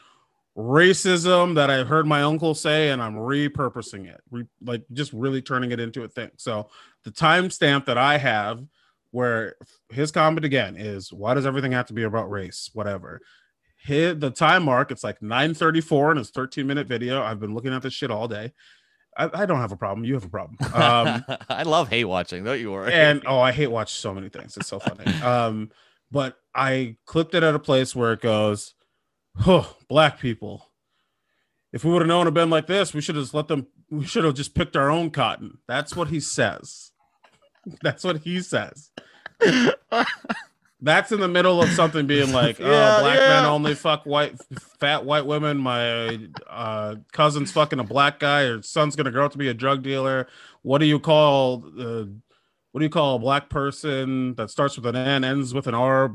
racism 0.57 1.55
that 1.55 1.69
I 1.69 1.83
heard 1.83 2.07
my 2.07 2.23
uncle 2.23 2.53
say, 2.53 2.89
and 2.89 3.01
I'm 3.01 3.15
repurposing 3.15 4.07
it, 4.07 4.21
Re, 4.31 4.45
like 4.63 4.83
just 4.93 5.11
really 5.13 5.41
turning 5.41 5.71
it 5.71 5.79
into 5.79 6.03
a 6.03 6.07
thing. 6.07 6.31
So 6.37 6.69
the 7.03 7.11
timestamp 7.11 7.85
that 7.85 7.97
I 7.97 8.17
have 8.17 8.63
where 9.15 9.55
his 9.89 10.11
comment 10.11 10.45
again 10.45 10.75
is 10.77 11.11
why 11.11 11.33
does 11.33 11.45
everything 11.45 11.71
have 11.71 11.87
to 11.87 11.93
be 11.93 12.03
about 12.03 12.29
race 12.29 12.69
whatever 12.73 13.21
hit 13.81 14.19
the 14.19 14.29
time 14.29 14.63
mark 14.63 14.91
it's 14.91 15.03
like 15.03 15.21
934 15.21 16.11
in 16.11 16.17
his 16.17 16.29
13 16.29 16.67
minute 16.67 16.87
video 16.87 17.23
i've 17.23 17.39
been 17.39 17.53
looking 17.53 17.73
at 17.73 17.81
this 17.81 17.93
shit 17.93 18.11
all 18.11 18.27
day 18.27 18.51
I, 19.17 19.29
I 19.33 19.45
don't 19.45 19.59
have 19.59 19.71
a 19.71 19.77
problem. 19.77 20.05
You 20.05 20.15
have 20.15 20.25
a 20.25 20.29
problem. 20.29 20.57
Um, 20.73 21.23
I 21.49 21.63
love 21.63 21.89
hate 21.89 22.03
watching. 22.03 22.43
Don't 22.43 22.59
you 22.59 22.71
worry. 22.71 22.91
And 22.91 23.23
oh, 23.25 23.39
I 23.39 23.51
hate 23.51 23.67
watch 23.67 23.93
so 23.93 24.13
many 24.13 24.29
things. 24.29 24.57
It's 24.57 24.67
so 24.67 24.79
funny. 24.79 25.05
um, 25.21 25.71
but 26.11 26.37
I 26.53 26.97
clipped 27.05 27.33
it 27.33 27.43
at 27.43 27.55
a 27.55 27.59
place 27.59 27.95
where 27.95 28.13
it 28.13 28.21
goes, 28.21 28.73
"Oh, 29.47 29.75
black 29.87 30.19
people. 30.19 30.71
If 31.71 31.83
we 31.83 31.91
would 31.91 32.01
have 32.01 32.07
known 32.07 32.27
it 32.27 32.33
been 32.33 32.49
like 32.49 32.67
this, 32.67 32.93
we 32.93 33.01
should 33.01 33.15
have 33.15 33.23
just 33.23 33.33
let 33.33 33.47
them. 33.47 33.67
We 33.89 34.05
should 34.05 34.23
have 34.25 34.35
just 34.35 34.53
picked 34.53 34.75
our 34.75 34.89
own 34.89 35.11
cotton." 35.11 35.59
That's 35.67 35.95
what 35.95 36.09
he 36.09 36.19
says. 36.19 36.91
That's 37.81 38.03
what 38.03 38.17
he 38.19 38.41
says. 38.41 38.91
That's 40.81 41.11
in 41.11 41.19
the 41.19 41.27
middle 41.27 41.61
of 41.63 41.69
something 41.69 42.05
being 42.05 42.31
like, 42.31 42.57
oh, 42.61 42.69
Yeah, 42.69 42.99
black 42.99 43.19
yeah. 43.19 43.27
men 43.41 43.45
only 43.45 43.73
fuck 43.75 44.05
white, 44.05 44.37
fat 44.79 45.03
white 45.05 45.25
women. 45.25 45.57
My 45.57 46.19
uh, 46.47 46.95
cousin's 47.11 47.51
fucking 47.51 47.79
a 47.79 47.83
black 47.83 48.19
guy, 48.19 48.41
or 48.43 48.61
son's 48.61 48.95
gonna 48.95 49.09
grow 49.11 49.25
up 49.25 49.31
to 49.31 49.37
be 49.37 49.47
a 49.47 49.53
drug 49.53 49.81
dealer. 49.83 50.27
What 50.61 50.79
do 50.79 50.85
you 50.85 50.99
call? 50.99 51.63
Uh, 51.79 52.05
what 52.71 52.79
do 52.79 52.83
you 52.85 52.89
call 52.89 53.15
a 53.15 53.19
black 53.19 53.49
person 53.49 54.35
that 54.35 54.51
starts 54.51 54.75
with 54.75 54.85
an 54.85 54.95
N, 54.97 55.23
ends 55.23 55.53
with 55.53 55.67
an 55.67 55.73
R? 55.75 56.13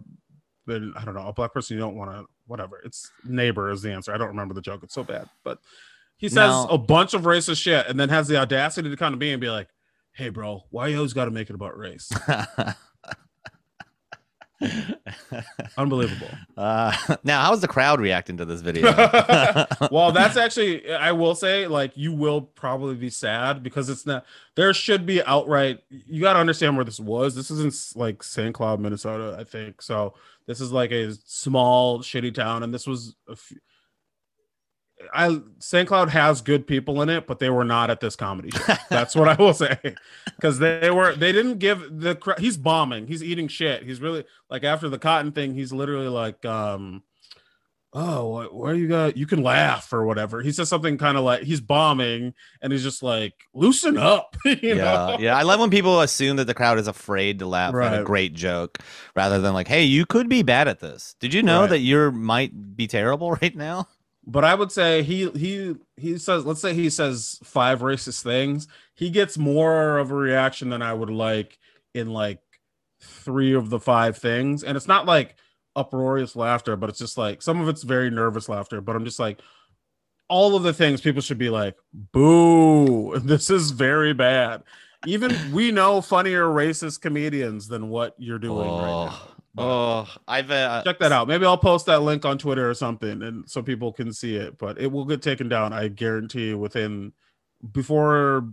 Then 0.66 0.92
I 0.94 1.04
don't 1.04 1.14
know. 1.14 1.26
A 1.26 1.32
black 1.32 1.52
person 1.54 1.74
you 1.74 1.80
don't 1.80 1.96
want 1.96 2.10
to. 2.12 2.26
Whatever. 2.46 2.80
It's 2.84 3.10
neighbor 3.24 3.70
is 3.70 3.80
the 3.82 3.92
answer. 3.92 4.12
I 4.12 4.18
don't 4.18 4.28
remember 4.28 4.54
the 4.54 4.60
joke. 4.60 4.82
It's 4.82 4.94
so 4.94 5.02
bad, 5.04 5.28
but 5.42 5.58
he 6.16 6.28
says 6.28 6.36
Now- 6.36 6.68
a 6.68 6.78
bunch 6.78 7.14
of 7.14 7.22
racist 7.22 7.62
shit, 7.62 7.86
and 7.86 7.98
then 7.98 8.08
has 8.10 8.28
the 8.28 8.36
audacity 8.36 8.90
to 8.90 8.96
kind 8.96 9.14
of 9.14 9.18
be 9.18 9.32
and 9.32 9.40
be 9.40 9.48
like, 9.50 9.68
"Hey, 10.12 10.28
bro, 10.28 10.64
why 10.70 10.88
you 10.88 10.96
always 10.96 11.12
got 11.12 11.26
to 11.26 11.30
make 11.30 11.50
it 11.50 11.54
about 11.54 11.76
race?" 11.76 12.10
Unbelievable. 15.78 16.28
uh, 16.56 16.94
now, 17.24 17.44
how's 17.44 17.60
the 17.60 17.68
crowd 17.68 18.00
reacting 18.00 18.36
to 18.36 18.44
this 18.44 18.60
video? 18.60 18.92
well, 19.90 20.12
that's 20.12 20.36
actually 20.36 20.92
I 20.92 21.12
will 21.12 21.34
say 21.34 21.66
like 21.66 21.92
you 21.96 22.12
will 22.12 22.42
probably 22.42 22.94
be 22.94 23.10
sad 23.10 23.62
because 23.62 23.88
it's 23.88 24.04
not 24.04 24.26
there 24.56 24.72
should 24.74 25.06
be 25.06 25.22
outright 25.24 25.80
you 25.88 26.20
got 26.20 26.34
to 26.34 26.38
understand 26.38 26.76
where 26.76 26.84
this 26.84 27.00
was. 27.00 27.34
This 27.34 27.50
is 27.50 27.60
in 27.94 28.00
like 28.00 28.22
St. 28.22 28.54
Cloud, 28.54 28.80
Minnesota, 28.80 29.36
I 29.38 29.44
think. 29.44 29.80
So 29.80 30.14
this 30.46 30.60
is 30.60 30.72
like 30.72 30.90
a 30.90 31.14
small 31.24 32.00
shitty 32.00 32.34
town 32.34 32.62
and 32.62 32.74
this 32.74 32.86
was 32.86 33.16
a 33.28 33.36
few, 33.36 33.58
I 35.14 35.40
St. 35.58 35.86
Cloud 35.88 36.10
has 36.10 36.40
good 36.40 36.66
people 36.66 37.02
in 37.02 37.08
it, 37.08 37.26
but 37.26 37.38
they 37.38 37.50
were 37.50 37.64
not 37.64 37.90
at 37.90 38.00
this 38.00 38.16
comedy 38.16 38.50
show. 38.50 38.74
That's 38.88 39.14
what 39.14 39.28
I 39.28 39.34
will 39.34 39.54
say. 39.54 39.78
Because 40.36 40.58
they 40.58 40.90
were 40.90 41.14
they 41.14 41.32
didn't 41.32 41.58
give 41.58 41.80
the 42.00 42.18
he's 42.38 42.56
bombing, 42.56 43.06
he's 43.06 43.22
eating 43.22 43.46
shit. 43.46 43.82
He's 43.82 44.00
really 44.00 44.24
like 44.48 44.64
after 44.64 44.88
the 44.88 44.98
cotton 44.98 45.32
thing, 45.32 45.52
he's 45.54 45.70
literally 45.72 46.08
like 46.08 46.44
um 46.46 47.02
oh 47.92 48.44
where 48.52 48.72
you 48.74 48.86
got 48.88 49.16
you 49.16 49.26
can 49.26 49.42
laugh 49.42 49.92
or 49.92 50.04
whatever 50.04 50.42
he 50.42 50.52
says 50.52 50.68
something 50.68 50.96
kind 50.96 51.18
of 51.18 51.24
like 51.24 51.42
he's 51.42 51.60
bombing 51.60 52.32
and 52.62 52.72
he's 52.72 52.84
just 52.84 53.02
like 53.02 53.34
loosen 53.52 53.98
up 53.98 54.36
you 54.44 54.56
yeah, 54.62 54.74
know 54.76 55.16
yeah. 55.18 55.36
I 55.36 55.42
love 55.42 55.58
when 55.58 55.70
people 55.70 56.00
assume 56.00 56.36
that 56.36 56.44
the 56.44 56.54
crowd 56.54 56.78
is 56.78 56.86
afraid 56.86 57.40
to 57.40 57.46
laugh 57.46 57.74
at 57.74 58.00
a 58.00 58.04
great 58.04 58.32
joke, 58.32 58.78
rather 59.16 59.40
than 59.40 59.54
like, 59.54 59.66
"Hey, 59.66 59.82
you 59.82 60.06
could 60.06 60.28
be 60.28 60.42
bad 60.44 60.68
at 60.68 60.78
this. 60.78 61.16
Did 61.18 61.34
you 61.34 61.42
know 61.42 61.62
Right. 61.62 61.70
that 61.70 61.78
you 61.80 62.12
might 62.12 62.76
be 62.76 62.86
terrible 62.86 63.32
right 63.42 63.56
now?" 63.56 63.88
But 64.30 64.44
i 64.44 64.54
would 64.54 64.70
say 64.70 65.02
he 65.02 65.28
he 65.30 65.74
he 65.96 66.16
says 66.16 66.44
let's 66.46 66.60
say 66.60 66.72
he 66.72 66.88
says 66.88 67.38
five 67.42 67.80
racist 67.80 68.22
things 68.22 68.68
he 68.94 69.10
gets 69.10 69.36
more 69.36 69.98
of 69.98 70.10
a 70.10 70.14
reaction 70.14 70.70
than 70.70 70.82
i 70.82 70.92
would 70.92 71.10
like 71.10 71.58
in 71.94 72.08
like 72.10 72.40
three 73.02 73.54
of 73.54 73.70
the 73.70 73.80
five 73.80 74.16
things. 74.18 74.62
And 74.62 74.76
it's 74.76 74.88
not 74.88 75.06
like 75.06 75.36
uproarious 75.76 76.34
laughter 76.34 76.76
but 76.76 76.90
it's 76.90 76.98
just 76.98 77.16
like 77.16 77.40
some 77.42 77.60
of 77.60 77.68
it's 77.68 77.82
very 77.82 78.10
nervous 78.10 78.48
laughter 78.48 78.80
but 78.80 78.96
i'm 78.96 79.04
just 79.04 79.20
like 79.20 79.40
all 80.28 80.56
of 80.56 80.64
the 80.64 80.72
things 80.72 81.00
people 81.00 81.22
should 81.22 81.38
be 81.38 81.48
like 81.48 81.76
boo 82.12 83.16
this 83.20 83.50
is 83.50 83.70
very 83.70 84.12
bad. 84.12 84.62
Even 85.06 85.34
we 85.52 85.70
know 85.70 86.02
funnier 86.02 86.44
racist 86.44 87.00
comedians 87.00 87.68
than 87.68 87.88
what 87.88 88.14
you're 88.18 88.38
doing 88.38 88.68
right 88.68 89.06
now 89.06 89.29
Oh, 89.58 89.64
oh, 89.64 90.08
I've 90.28 90.50
uh, 90.50 90.82
check 90.84 90.98
that 91.00 91.12
out. 91.12 91.26
Maybe 91.26 91.44
I'll 91.44 91.58
post 91.58 91.86
that 91.86 92.02
link 92.02 92.24
on 92.24 92.38
Twitter 92.38 92.68
or 92.70 92.74
something, 92.74 93.22
and 93.22 93.50
so 93.50 93.62
people 93.62 93.92
can 93.92 94.12
see 94.12 94.36
it. 94.36 94.58
But 94.58 94.80
it 94.80 94.92
will 94.92 95.04
get 95.04 95.22
taken 95.22 95.48
down. 95.48 95.72
I 95.72 95.88
guarantee 95.88 96.54
within 96.54 97.12
before 97.72 98.48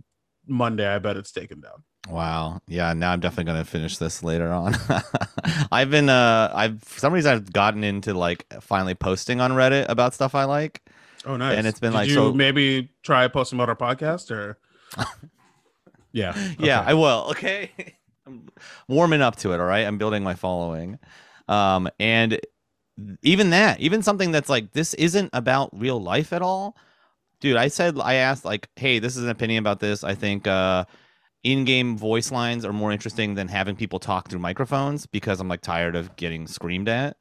Monday. 0.46 0.86
I 0.86 0.98
bet 0.98 1.16
it's 1.16 1.30
taken 1.32 1.60
down. 1.60 1.84
Wow. 2.08 2.60
Yeah, 2.66 2.92
now 2.94 3.12
I'm 3.12 3.20
definitely 3.20 3.44
gonna 3.52 3.64
finish 3.64 3.98
this 3.98 4.22
later 4.22 4.50
on. 4.50 4.74
I've 5.72 5.90
been 5.90 6.08
uh 6.08 6.50
I've 6.54 6.82
for 6.82 6.98
some 7.00 7.12
reason 7.12 7.32
I've 7.32 7.52
gotten 7.52 7.84
into 7.84 8.14
like 8.14 8.46
finally 8.60 8.94
posting 8.94 9.40
on 9.40 9.52
Reddit 9.52 9.86
about 9.88 10.14
stuff 10.14 10.34
I 10.34 10.44
like. 10.44 10.82
Oh, 11.26 11.36
nice. 11.36 11.58
And 11.58 11.66
it's 11.66 11.80
been 11.80 11.92
Did 11.92 11.98
like, 11.98 12.08
you 12.08 12.14
so- 12.14 12.32
maybe 12.32 12.90
try 13.02 13.28
posting 13.28 13.60
about 13.60 13.68
our 13.68 13.76
podcast 13.76 14.30
or? 14.30 14.58
yeah. 16.12 16.34
Yeah. 16.58 16.82
I 16.86 16.94
will. 16.94 17.26
Okay. 17.30 17.70
I'm 18.28 18.48
warming 18.88 19.22
up 19.22 19.36
to 19.36 19.52
it, 19.52 19.60
all 19.60 19.66
right? 19.66 19.86
I'm 19.86 19.98
building 19.98 20.22
my 20.22 20.34
following. 20.34 20.98
Um 21.48 21.88
and 21.98 22.38
even 23.22 23.50
that, 23.50 23.80
even 23.80 24.02
something 24.02 24.32
that's 24.32 24.48
like 24.48 24.72
this 24.72 24.92
isn't 24.94 25.30
about 25.32 25.70
real 25.72 26.00
life 26.00 26.32
at 26.32 26.42
all. 26.42 26.76
Dude, 27.40 27.56
I 27.56 27.68
said 27.68 27.96
I 28.00 28.14
asked 28.14 28.44
like, 28.44 28.68
"Hey, 28.76 28.98
this 28.98 29.16
is 29.16 29.22
an 29.24 29.30
opinion 29.30 29.60
about 29.62 29.80
this. 29.80 30.02
I 30.04 30.14
think 30.14 30.46
uh 30.46 30.84
in-game 31.44 31.96
voice 31.96 32.32
lines 32.32 32.64
are 32.64 32.72
more 32.72 32.90
interesting 32.92 33.34
than 33.34 33.46
having 33.48 33.76
people 33.76 34.00
talk 34.00 34.28
through 34.28 34.40
microphones 34.40 35.06
because 35.06 35.40
I'm 35.40 35.48
like 35.48 35.60
tired 35.60 35.94
of 35.96 36.16
getting 36.16 36.46
screamed 36.48 36.88
at." 36.88 37.16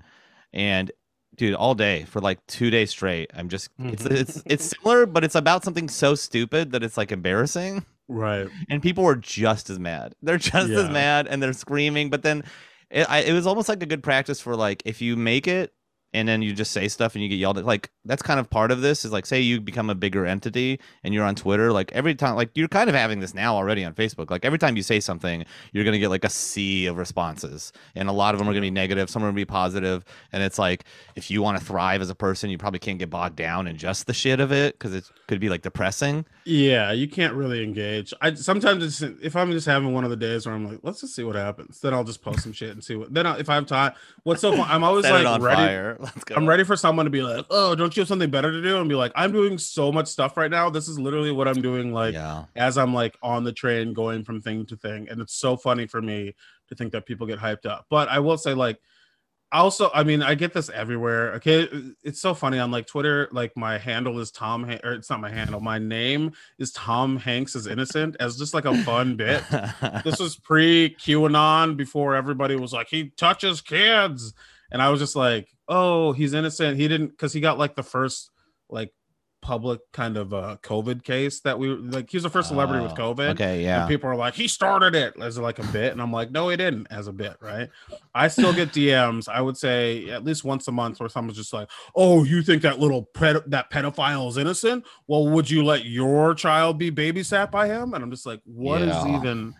And 0.54 0.92
dude, 1.36 1.54
all 1.54 1.76
day 1.76 2.06
for 2.06 2.20
like 2.20 2.46
2 2.48 2.72
days 2.72 2.90
straight, 2.90 3.30
I'm 3.36 3.48
just 3.48 3.70
it's 3.80 4.04
Mhm. 4.04 4.12
it's 4.20 4.44
it's 4.48 4.66
similar, 4.66 5.06
but 5.06 5.24
it's 5.24 5.36
about 5.36 5.64
something 5.64 5.88
so 5.88 6.16
stupid 6.16 6.72
that 6.72 6.84
it's 6.84 6.98
like 6.98 7.12
embarrassing 7.12 7.86
right. 8.08 8.48
and 8.70 8.82
people 8.82 9.04
were 9.04 9.16
just 9.16 9.70
as 9.70 9.80
mad. 9.80 10.16
They're 10.22 10.38
just 10.38 10.70
as 10.70 10.90
mad 10.90 11.28
and 11.28 11.42
they're 11.42 11.54
screaming. 11.54 12.10
But 12.10 12.24
then 12.24 12.44
it, 12.90 13.10
I, 13.10 13.20
it 13.20 13.34
was 13.34 13.48
almost 13.48 13.70
like 13.70 13.84
a 13.84 13.86
good 13.86 14.04
practice 14.04 14.40
for 14.40 14.56
like 14.56 14.82
if 14.86 15.02
you 15.02 15.16
make 15.16 15.48
it 15.48 15.74
and 16.14 16.28
then 16.28 16.42
you 16.42 16.54
just 16.54 16.72
say 16.72 16.88
stuff 16.88 17.16
and 17.16 17.24
you 17.24 17.30
get 17.30 17.36
yelled 17.36 17.58
at. 17.58 17.66
Like 17.66 17.92
that's 18.06 18.22
kind 18.22 18.40
of 18.40 18.50
part 18.50 18.72
of 18.72 18.82
this 18.82 19.06
is 19.06 19.12
like 19.12 19.26
say 19.26 19.42
you 19.42 19.60
become 19.60 19.90
a 19.90 19.96
bigger 19.96 20.26
entity 20.26 20.80
and 21.04 21.14
you're 21.14 21.26
on 21.26 21.36
Twitter. 21.36 21.72
Like 21.72 21.92
every 21.92 22.16
time, 22.16 22.36
like 22.36 22.52
you're 22.56 22.68
kind 22.68 22.90
of 22.90 22.96
having 22.96 23.20
this 23.20 23.34
now 23.34 23.56
already 23.56 23.84
on 23.84 23.94
Facebook. 23.94 24.32
Like 24.32 24.46
every 24.46 24.60
time 24.60 24.78
you 24.78 24.84
say 24.84 25.00
something, 25.00 25.46
you're 25.74 25.84
gonna 25.84 26.00
get 26.00 26.10
like 26.10 26.24
a 26.24 26.30
sea 26.30 26.86
of 26.86 26.98
responses, 26.98 27.74
and 27.96 28.10
a 28.10 28.14
lot 28.14 28.34
of 28.34 28.40
them 28.40 28.48
are 28.48 28.52
gonna 28.52 28.62
be 28.62 28.72
negative. 28.72 29.10
Some 29.10 29.24
are 29.24 29.32
gonna 29.32 29.36
be. 29.36 29.48
And 30.32 30.44
it's 30.44 30.60
like 30.60 30.86
if 31.16 31.30
you 31.30 31.42
want 31.42 31.58
to 31.60 31.64
thrive 31.64 32.02
as 32.02 32.10
a 32.10 32.16
person, 32.16 32.50
you 32.50 32.58
probably 32.58 32.80
can't 32.80 33.00
get 33.00 33.10
bogged 33.10 33.36
down 33.36 33.68
in 33.68 33.78
just 33.78 34.08
the 34.08 34.14
shit 34.14 34.40
of 34.40 34.52
it 34.52 34.78
because 34.78 34.94
it 34.94 35.04
could 35.28 35.40
be 35.40 35.50
like 35.50 35.62
depressing. 35.62 36.26
Yeah, 36.46 36.92
you 36.92 37.08
can't 37.08 37.34
really 37.34 37.64
engage. 37.64 38.14
I 38.22 38.34
sometimes 38.34 38.84
it's 38.84 39.02
if 39.22 39.36
I'm 39.36 39.52
just 39.52 39.66
having 39.66 39.94
one 39.94 40.04
of 40.04 40.10
the 40.10 40.16
days 40.16 40.46
where 40.46 40.56
I'm 40.56 40.66
like, 40.66 40.80
let's 40.84 41.02
just 41.02 41.16
see 41.16 41.24
what 41.24 41.36
happens. 41.36 41.82
Then 41.82 41.94
I'll 41.94 42.04
just 42.04 42.22
post 42.22 42.44
some 42.44 42.54
shit 42.54 42.72
and 42.72 42.84
see 42.84 42.96
what. 42.96 43.14
Then 43.14 43.26
I, 43.26 43.40
if 43.40 43.50
I 43.50 43.56
have 43.56 43.66
time, 43.66 43.94
what's 44.24 44.42
so 44.42 44.52
fun? 44.56 44.68
I'm 44.70 44.84
always 44.84 45.06
like 45.06 45.26
on 45.26 45.42
ready. 45.42 45.58
fire. 45.58 45.97
Let's 46.00 46.24
go. 46.24 46.36
I'm 46.36 46.48
ready 46.48 46.63
for 46.63 46.75
someone 46.75 47.06
to 47.06 47.10
be 47.10 47.24
like, 47.24 47.46
"Oh, 47.50 47.74
don't 47.74 47.96
you 47.96 48.01
have 48.01 48.08
something 48.08 48.30
better 48.30 48.51
to 48.51 48.62
do?" 48.62 48.77
And 48.77 48.88
be 48.88 48.96
like, 48.96 49.12
"I'm 49.16 49.32
doing 49.32 49.58
so 49.58 49.92
much 49.92 50.08
stuff 50.08 50.38
right 50.38 50.51
now. 50.51 50.70
This 50.70 50.88
is 50.88 51.00
literally 51.00 51.32
what 51.32 51.48
I'm 51.48 51.62
doing." 51.62 51.92
Like 51.92 52.13
yeah. 52.13 52.46
as 52.56 52.77
I'm 52.77 52.94
like 52.94 53.18
on 53.24 53.44
the 53.44 53.54
train 53.54 53.94
going 53.94 54.24
from 54.24 54.42
thing 54.42 54.66
to 54.68 54.75
thing, 54.75 55.08
and 55.10 55.22
it's 55.22 55.34
so 55.34 55.58
funny 55.58 55.88
for 55.88 56.01
me 56.01 56.36
to 56.70 56.75
think 56.75 56.92
that 56.92 57.06
people 57.06 57.25
get 57.25 57.39
hyped 57.39 57.66
up. 57.66 57.86
But 57.89 58.10
I 58.10 58.20
will 58.20 58.38
say, 58.38 58.54
like, 58.54 58.80
also, 59.51 59.89
I 59.94 60.04
mean, 60.04 60.22
I 60.22 60.36
get 60.36 60.54
this 60.54 60.70
everywhere. 60.70 61.34
Okay, 61.36 61.68
it's 62.04 62.20
so 62.20 62.34
funny 62.34 62.60
on 62.60 62.70
like 62.70 62.86
Twitter. 62.86 63.30
Like 63.32 63.56
my 63.56 63.77
handle 63.77 64.20
is 64.20 64.30
Tom, 64.30 64.63
Han- 64.66 64.82
or 64.84 64.92
it's 64.92 65.10
not 65.10 65.22
my 65.22 65.30
handle. 65.30 65.62
My 65.62 65.80
name 65.80 66.34
is 66.60 66.72
Tom 66.74 67.18
Hanks 67.18 67.56
is 67.56 67.66
innocent 67.66 68.18
as 68.20 68.38
just 68.38 68.54
like 68.54 68.66
a 68.66 68.77
fun 68.84 69.16
bit 69.16 69.44
this 70.04 70.20
was 70.20 70.36
pre 70.36 70.96
QAnon 71.00 71.77
before 71.77 72.16
everybody 72.16 72.56
was 72.56 72.74
like 72.74 72.88
he 72.89 73.10
touches 73.18 73.62
kids, 73.62 74.34
and 74.72 74.82
I 74.82 74.90
was 74.90 75.00
just 75.00 75.16
like, 75.16 75.48
oh, 75.68 76.12
he's 76.14 76.34
innocent. 76.34 76.78
He 76.78 76.88
didn't 76.88 77.08
because 77.10 77.34
he 77.34 77.40
got 77.42 77.58
like 77.58 77.76
the 77.76 77.84
first 77.84 78.30
like 78.70 78.92
public 79.40 79.80
kind 79.94 80.18
of 80.18 80.34
uh 80.34 80.58
COVID 80.64 81.04
case 81.04 81.40
that 81.42 81.58
we 81.60 81.68
like. 81.70 82.10
He 82.10 82.18
was 82.18 82.24
the 82.24 82.30
first 82.30 82.50
celebrity 82.50 82.84
with 82.84 82.94
Oh, 82.94 83.14
COVID. 83.14 83.30
Okay, 83.32 83.54
And 83.58 83.62
yeah. 83.62 83.88
people 83.88 84.10
are 84.10 84.16
like, 84.16 84.34
he 84.34 84.48
started 84.48 84.96
it 84.96 85.14
as 85.22 85.38
like 85.38 85.60
a 85.60 85.68
bit. 85.68 85.92
And 85.94 86.02
I'm 86.02 86.12
like, 86.12 86.32
no, 86.32 86.50
he 86.50 86.58
didn't 86.58 86.88
as 86.90 87.08
a 87.08 87.14
bit, 87.14 87.38
right? 87.40 87.70
I 88.16 88.28
still 88.30 88.52
get 88.52 88.70
DMs, 88.74 89.30
I 89.30 89.40
would 89.42 89.56
say 89.56 90.10
at 90.10 90.24
least 90.26 90.44
once 90.44 90.68
a 90.68 90.72
month 90.72 91.00
where 91.00 91.08
someone's 91.08 91.38
just 91.38 91.54
like, 91.54 91.70
oh, 91.96 92.24
you 92.24 92.42
think 92.42 92.64
that 92.64 92.80
little 92.80 93.04
ped- 93.14 93.50
that 93.52 93.70
pedophile 93.72 94.28
is 94.28 94.38
innocent? 94.38 94.86
Well, 95.08 95.28
would 95.30 95.50
you 95.50 95.64
let 95.64 95.86
your 95.86 96.34
child 96.34 96.78
be 96.80 96.92
babysat 96.92 97.52
by 97.52 97.68
him? 97.68 97.94
And 97.94 98.04
I'm 98.04 98.12
just 98.12 98.26
like, 98.26 98.42
what 98.44 98.82
is 98.82 98.90
Yeah. 98.90 99.18
even 99.18 99.54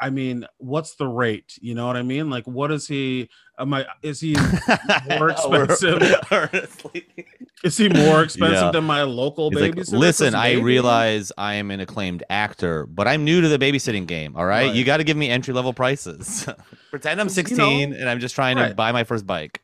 I 0.00 0.10
mean, 0.10 0.44
what's 0.58 0.96
the 0.96 1.06
rate? 1.06 1.56
You 1.60 1.74
know 1.74 1.86
what 1.86 1.96
I 1.96 2.02
mean? 2.02 2.28
Like, 2.28 2.46
what 2.46 2.72
is 2.72 2.86
he? 2.88 3.28
Am 3.58 3.72
I? 3.72 3.86
Is 4.02 4.20
he? 4.20 4.34
More 5.18 5.30
expensive. 5.30 6.02
Honestly. 6.30 7.06
Is 7.62 7.76
he 7.78 7.88
more 7.88 8.22
expensive 8.22 8.56
Yeah. 8.60 8.70
than 8.72 8.84
my 8.84 9.04
local 9.04 9.50
He's 9.50 9.60
like, 9.60 9.74
babysitter? 9.74 9.98
Listen, 9.98 10.32
for 10.32 10.38
I 10.38 10.52
realize 10.54 11.32
I 11.38 11.54
am 11.54 11.70
an 11.70 11.80
acclaimed 11.80 12.22
actor, 12.28 12.84
but 12.86 13.08
I'm 13.08 13.24
new 13.24 13.40
to 13.40 13.48
the 13.48 13.58
babysitting 13.58 14.06
game. 14.06 14.36
All 14.36 14.44
right, 14.44 14.66
Right. 14.66 14.74
you 14.74 14.84
got 14.84 14.98
to 14.98 15.04
give 15.04 15.16
me 15.16 15.30
entry 15.30 15.54
level 15.54 15.72
prices. 15.72 16.46
Pretend 16.90 17.20
I'm 17.20 17.28
'Cause, 17.28 17.36
you 17.38 17.42
16 17.44 17.90
know- 17.90 17.96
and 17.96 18.08
I'm 18.08 18.20
just 18.20 18.34
trying 18.34 18.56
to 18.58 18.74
buy 18.74 18.92
my 18.92 19.04
first 19.04 19.26
bike. 19.26 19.62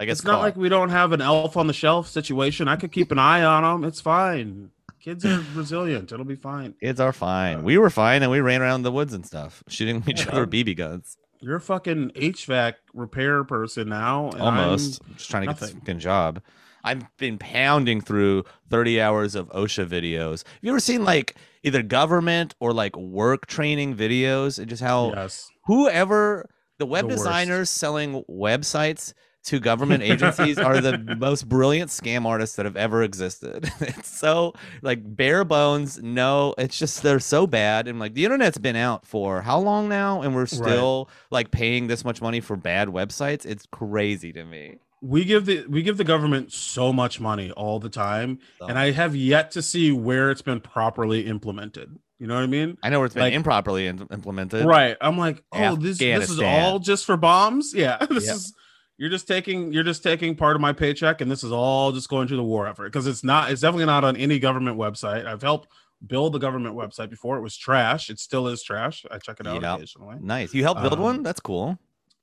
I 0.00 0.04
guess 0.04 0.18
It's 0.18 0.24
not 0.26 0.40
like 0.40 0.56
we 0.56 0.68
don't 0.68 0.90
have 0.90 1.12
an 1.12 1.20
elf 1.22 1.56
on 1.56 1.66
the 1.68 1.72
shelf 1.72 2.06
situation. 2.08 2.68
I 2.68 2.76
could 2.76 2.92
keep 2.92 3.10
an 3.12 3.18
eye 3.18 3.42
on 3.42 3.62
them. 3.62 3.88
It's 3.88 4.00
fine. 4.00 4.70
Kids 5.08 5.24
are 5.24 5.42
resilient. 5.54 6.12
It'll 6.12 6.26
be 6.26 6.36
fine. 6.36 6.74
kids 6.82 7.00
are 7.00 7.14
fine. 7.14 7.62
We 7.62 7.78
were 7.78 7.88
fine, 7.88 8.22
and 8.22 8.30
we 8.30 8.40
ran 8.40 8.60
around 8.60 8.82
the 8.82 8.92
woods 8.92 9.14
and 9.14 9.24
stuff, 9.24 9.62
shooting 9.68 10.04
each 10.06 10.26
Yeah, 10.26 10.32
other 10.32 10.44
dog. 10.44 10.52
BB 10.52 10.76
guns. 10.76 11.16
You're 11.40 11.56
a 11.56 11.60
fucking 11.62 12.10
HVAC 12.10 12.74
repair 12.92 13.42
person 13.44 13.88
now. 13.88 14.28
and 14.30 14.42
Almost, 14.42 15.00
I'm- 15.02 15.14
just 15.14 15.30
trying 15.30 15.42
to 15.44 15.46
get 15.54 15.60
this 15.60 15.70
fucking 15.70 15.98
job. 16.00 16.42
I've 16.84 17.04
been 17.16 17.38
pounding 17.38 18.00
through 18.02 18.44
30 18.68 19.00
hours 19.00 19.34
of 19.34 19.48
OSHA 19.48 19.86
videos. 19.86 20.44
Have 20.44 20.58
you 20.62 20.70
ever 20.72 20.80
seen 20.80 21.04
like 21.04 21.36
either 21.62 21.82
government 21.82 22.54
or 22.60 22.72
like 22.74 22.94
work 22.96 23.46
training 23.46 23.96
videos 23.96 24.58
and 24.58 24.68
just 24.68 24.82
how 24.82 25.12
yes. 25.14 25.48
whoever 25.64 26.48
the 26.78 26.86
web 26.86 27.04
The 27.04 27.08
worst. 27.14 27.18
designers 27.24 27.70
selling 27.70 28.22
websites 28.30 29.12
to 29.44 29.60
government 29.60 30.02
agencies 30.02 30.58
are 30.58 30.80
the 30.80 30.98
most 31.18 31.48
brilliant 31.48 31.90
scam 31.90 32.26
artists 32.26 32.56
that 32.56 32.66
have 32.66 32.76
ever 32.76 33.02
existed. 33.02 33.70
It's 33.80 34.08
so 34.18 34.52
like 34.82 35.00
bare 35.16 35.44
bones. 35.44 36.02
No, 36.02 36.54
it's 36.58 36.78
just 36.78 37.02
they're 37.02 37.20
so 37.20 37.46
bad. 37.46 37.88
And 37.88 37.98
like 37.98 38.14
the 38.14 38.24
internet's 38.24 38.58
been 38.58 38.76
out 38.76 39.06
for 39.06 39.40
how 39.42 39.58
long 39.58 39.88
now, 39.88 40.22
and 40.22 40.34
we're 40.34 40.46
still 40.46 41.08
like 41.30 41.50
paying 41.50 41.86
this 41.86 42.04
much 42.04 42.20
money 42.20 42.40
for 42.40 42.56
bad 42.56 42.88
websites. 42.88 43.46
It's 43.46 43.66
crazy 43.70 44.32
to 44.32 44.44
me. 44.44 44.78
we 45.00 45.24
give 45.24 45.46
the 45.46 45.64
we 45.68 45.82
give 45.82 45.96
the 45.96 46.04
government 46.04 46.52
so 46.52 46.92
much 46.92 47.20
money 47.20 47.50
all 47.52 47.78
the 47.78 47.88
time, 47.88 48.40
and 48.60 48.78
I 48.78 48.90
have 48.90 49.14
yet 49.14 49.52
to 49.52 49.62
see 49.62 49.92
where 49.92 50.30
it's 50.30 50.42
been 50.42 50.60
properly 50.60 51.26
implemented. 51.26 51.96
You 52.18 52.26
know 52.26 52.34
what 52.34 52.42
I 52.42 52.46
mean? 52.48 52.76
I 52.82 52.90
know 52.90 52.98
where 52.98 53.06
it's 53.06 53.14
been 53.14 53.22
like- 53.22 53.32
improperly 53.32 53.86
in- 53.86 54.08
implemented. 54.12 54.66
Right. 54.66 54.96
I'm 55.00 55.16
like, 55.16 55.44
oh, 55.52 55.76
this 55.76 55.98
this 55.98 56.28
is 56.30 56.40
all 56.40 56.80
just 56.80 57.04
for 57.06 57.16
bombs. 57.16 57.72
Yeah. 57.72 58.04
This 58.10 58.26
Yep. 58.26 58.34
is 58.36 58.54
you're 58.98 59.08
just 59.10 59.26
taking 59.26 59.72
you're 59.72 59.84
just 59.84 60.02
taking 60.02 60.34
part 60.36 60.54
of 60.56 60.60
my 60.60 60.72
paycheck, 60.72 61.20
and 61.20 61.30
this 61.30 61.42
is 61.44 61.52
all 61.52 61.92
just 61.92 62.08
going 62.08 62.28
to 62.28 62.36
the 62.36 62.42
war 62.44 62.66
effort 62.66 62.92
because 62.92 63.06
it's 63.06 63.24
not. 63.24 63.50
It's 63.50 63.60
definitely 63.62 63.86
not 63.86 64.04
on 64.04 64.16
any 64.16 64.38
government 64.38 64.76
website. 64.76 65.24
I've 65.26 65.42
helped 65.42 65.68
build 66.06 66.32
the 66.34 66.38
government 66.38 66.76
website 66.76 67.08
before. 67.10 67.36
It 67.38 67.42
was 67.42 67.56
trash. 67.56 68.10
It 68.10 68.20
still 68.20 68.46
is 68.48 68.62
trash. 68.62 69.04
I 69.10 69.18
check 69.18 69.40
it 69.40 69.46
out 69.46 69.62
Yep. 69.62 69.76
occasionally. 69.78 70.16
Nice. 70.20 70.52
You 70.52 70.62
helped 70.64 70.80
build 70.82 70.94
Um, 70.94 71.00
one? 71.00 71.22
That's 71.22 71.40
cool. 71.40 71.78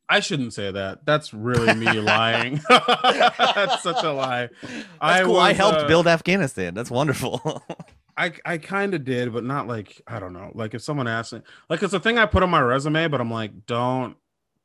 I 0.07 0.19
shouldn't 0.19 0.53
say 0.53 0.69
that. 0.71 1.05
That's 1.05 1.33
really 1.33 1.73
me 1.73 1.91
lying. 1.99 2.61
That's 2.69 3.81
such 3.81 4.03
a 4.03 4.11
lie. 4.11 4.49
That's 4.61 4.85
I 5.01 5.23
cool. 5.23 5.37
I 5.37 5.53
helped 5.53 5.79
uh, 5.79 5.87
build 5.87 6.07
Afghanistan. 6.07 6.73
That's 6.73 6.91
wonderful. 6.91 7.63
I 8.17 8.31
I 8.45 8.57
kind 8.59 8.93
of 8.93 9.03
did, 9.03 9.33
but 9.33 9.43
not 9.43 9.67
like 9.67 10.01
I 10.07 10.19
don't 10.19 10.31
know. 10.33 10.51
Like 10.53 10.73
if 10.73 10.81
someone 10.81 11.07
asked 11.07 11.33
me, 11.33 11.41
like 11.69 11.81
it's 11.83 11.93
a 11.93 11.99
thing 11.99 12.17
I 12.17 12.25
put 12.27 12.43
on 12.43 12.49
my 12.49 12.61
resume, 12.61 13.07
but 13.07 13.19
I'm 13.19 13.31
like, 13.31 13.65
don't 13.65 14.15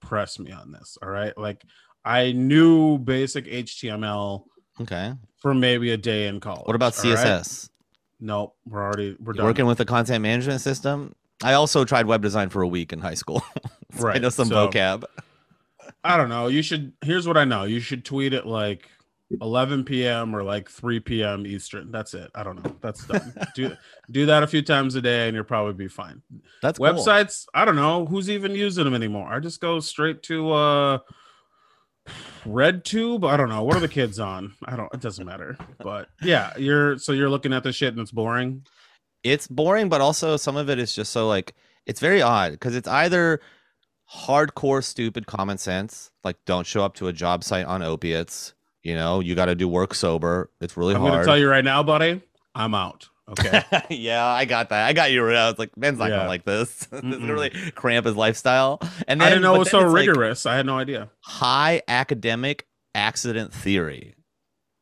press 0.01 0.39
me 0.39 0.53
on 0.53 0.73
this. 0.73 0.99
All 1.03 1.09
right, 1.09 1.37
like 1.37 1.63
I 2.05 2.33
knew 2.33 2.99
basic 2.99 3.47
HTML 3.47 4.45
okay. 4.81 5.15
for 5.39 5.55
maybe 5.55 5.91
a 5.91 5.97
day 5.97 6.29
in 6.29 6.41
college. 6.41 6.67
What 6.67 6.77
about 6.77 6.99
all 6.99 7.11
right? 7.11 7.19
CSS? 7.19 7.69
Nope, 8.21 8.57
we're 8.67 8.83
already 8.83 9.17
we're 9.19 9.33
done. 9.33 9.47
working 9.47 9.67
with 9.67 9.79
the 9.79 9.85
content 9.85 10.23
management 10.23 10.61
system? 10.61 11.15
I 11.43 11.55
also 11.55 11.85
tried 11.85 12.07
web 12.07 12.23
design 12.23 12.51
for 12.51 12.63
a 12.63 12.69
week 12.69 12.93
in 12.93 13.01
high 13.01 13.15
school. 13.15 13.43
So 13.99 14.07
I 14.07 14.19
know 14.19 14.29
some 14.29 14.47
so- 14.47 14.69
vocab. 14.69 15.03
I 16.05 16.17
don't 16.17 16.29
know. 16.29 16.47
You 16.47 16.63
should. 16.63 16.93
Here's 17.03 17.27
what 17.27 17.37
I 17.37 17.45
know. 17.45 17.65
You 17.65 17.81
should 17.81 18.05
tweet 18.05 18.33
at 18.33 18.47
like 18.47 18.89
11 19.41 19.83
p.m. 19.83 20.35
or 20.35 20.45
like 20.45 20.71
3 20.71 21.01
p.m. 21.01 21.45
Eastern. 21.45 21.91
That's 21.91 22.15
it. 22.15 22.31
I 22.37 22.45
don't 22.45 22.65
know. 22.65 22.77
That's 22.81 23.05
done. 23.05 23.35
do 23.57 23.77
do 24.13 24.27
that 24.27 24.45
a 24.45 24.47
few 24.47 24.63
times 24.63 24.95
a 24.95 25.03
day, 25.03 25.27
and 25.27 25.35
you'll 25.35 25.43
probably 25.43 25.73
be 25.73 25.89
fine. 25.89 26.23
That's 26.63 26.79
cool. 26.79 26.87
websites 26.87 27.47
i 27.55 27.65
don't 27.65 27.77
know 27.77 28.07
who's 28.07 28.31
even 28.31 28.53
using 28.55 28.85
them 28.85 28.95
anymore 28.95 29.29
i 29.33 29.39
just 29.41 29.61
go 29.61 29.81
straight 29.81 30.23
to 30.25 30.53
uh 30.53 30.99
red 32.47 32.85
tube? 32.85 33.25
I 33.25 33.37
don't 33.37 33.49
know. 33.49 33.63
What 33.63 33.77
are 33.77 33.81
the 33.81 33.89
kids 33.89 34.19
on? 34.19 34.55
I 34.65 34.77
don't 34.77 34.93
it 34.93 35.01
doesn't 35.01 35.25
matter. 35.25 35.57
But 35.79 36.09
yeah 36.23 36.57
you're 36.57 36.99
so 36.99 37.13
you're 37.13 37.31
looking 37.31 37.53
at 37.53 37.63
the 37.63 37.73
shit 37.73 37.93
and 37.93 38.01
it's 38.01 38.13
boring? 38.13 38.65
It's 39.23 39.47
boring, 39.47 39.89
but 39.89 40.01
also 40.01 40.37
some 40.37 40.57
of 40.57 40.71
it 40.71 40.79
is 40.79 40.95
just 40.95 41.13
so 41.13 41.29
like 41.29 41.55
it's 41.87 42.01
very 42.01 42.23
odd 42.23 42.53
because 42.53 42.75
it's 42.75 42.89
either 42.89 43.41
hardcore 44.13 44.83
stupid 44.83 45.27
common 45.27 45.59
sense, 45.59 46.11
like 46.25 46.37
don't 46.47 46.67
show 46.67 46.85
up 46.85 46.95
to 46.95 47.09
a 47.09 47.13
job 47.13 47.45
site 47.45 47.67
on 47.67 47.83
opiates. 47.83 48.55
You 48.83 48.95
know, 48.95 49.21
you 49.21 49.35
got 49.35 49.47
to 49.47 49.55
do 49.55 49.69
work 49.69 49.95
sober. 49.95 50.51
It's 50.61 50.77
really 50.77 50.95
i'm 50.95 51.03
gonna 51.03 51.25
tell 51.25 51.39
you 51.39 51.49
right 51.49 51.65
now 51.65 51.83
buddy 51.83 52.23
i'm 52.55 52.75
out 52.75 53.09
okay 53.31 53.63
yeah, 53.91 54.25
I 54.27 54.45
got 54.45 54.69
that. 54.71 54.87
I 54.87 54.93
got 54.93 55.11
you. 55.13 55.29
I 55.29 55.49
was 55.49 55.59
like, 55.59 55.71
Ben's 55.77 55.99
not 55.99 56.11
Yeah. 56.11 56.17
gonna 56.17 56.29
like 56.29 56.45
this. 56.45 56.75
this 56.87 57.03
is 57.03 57.05
Mm-mm. 57.05 57.29
really 57.29 57.51
cramp 57.73 58.07
his 58.07 58.17
lifestyle. 58.17 58.81
And 59.09 59.21
then, 59.21 59.27
i 59.27 59.31
didn't 59.31 59.43
know 59.43 59.55
it 59.55 59.59
was 59.61 59.71
so 59.71 59.81
it's 59.81 59.93
like 59.93 60.07
rigorous 60.09 60.47
i 60.47 60.57
had 60.57 60.67
no 60.67 60.79
idea 60.79 61.11
high 61.21 61.83
academic 61.89 62.67
accident 62.95 63.53
theory. 63.53 64.15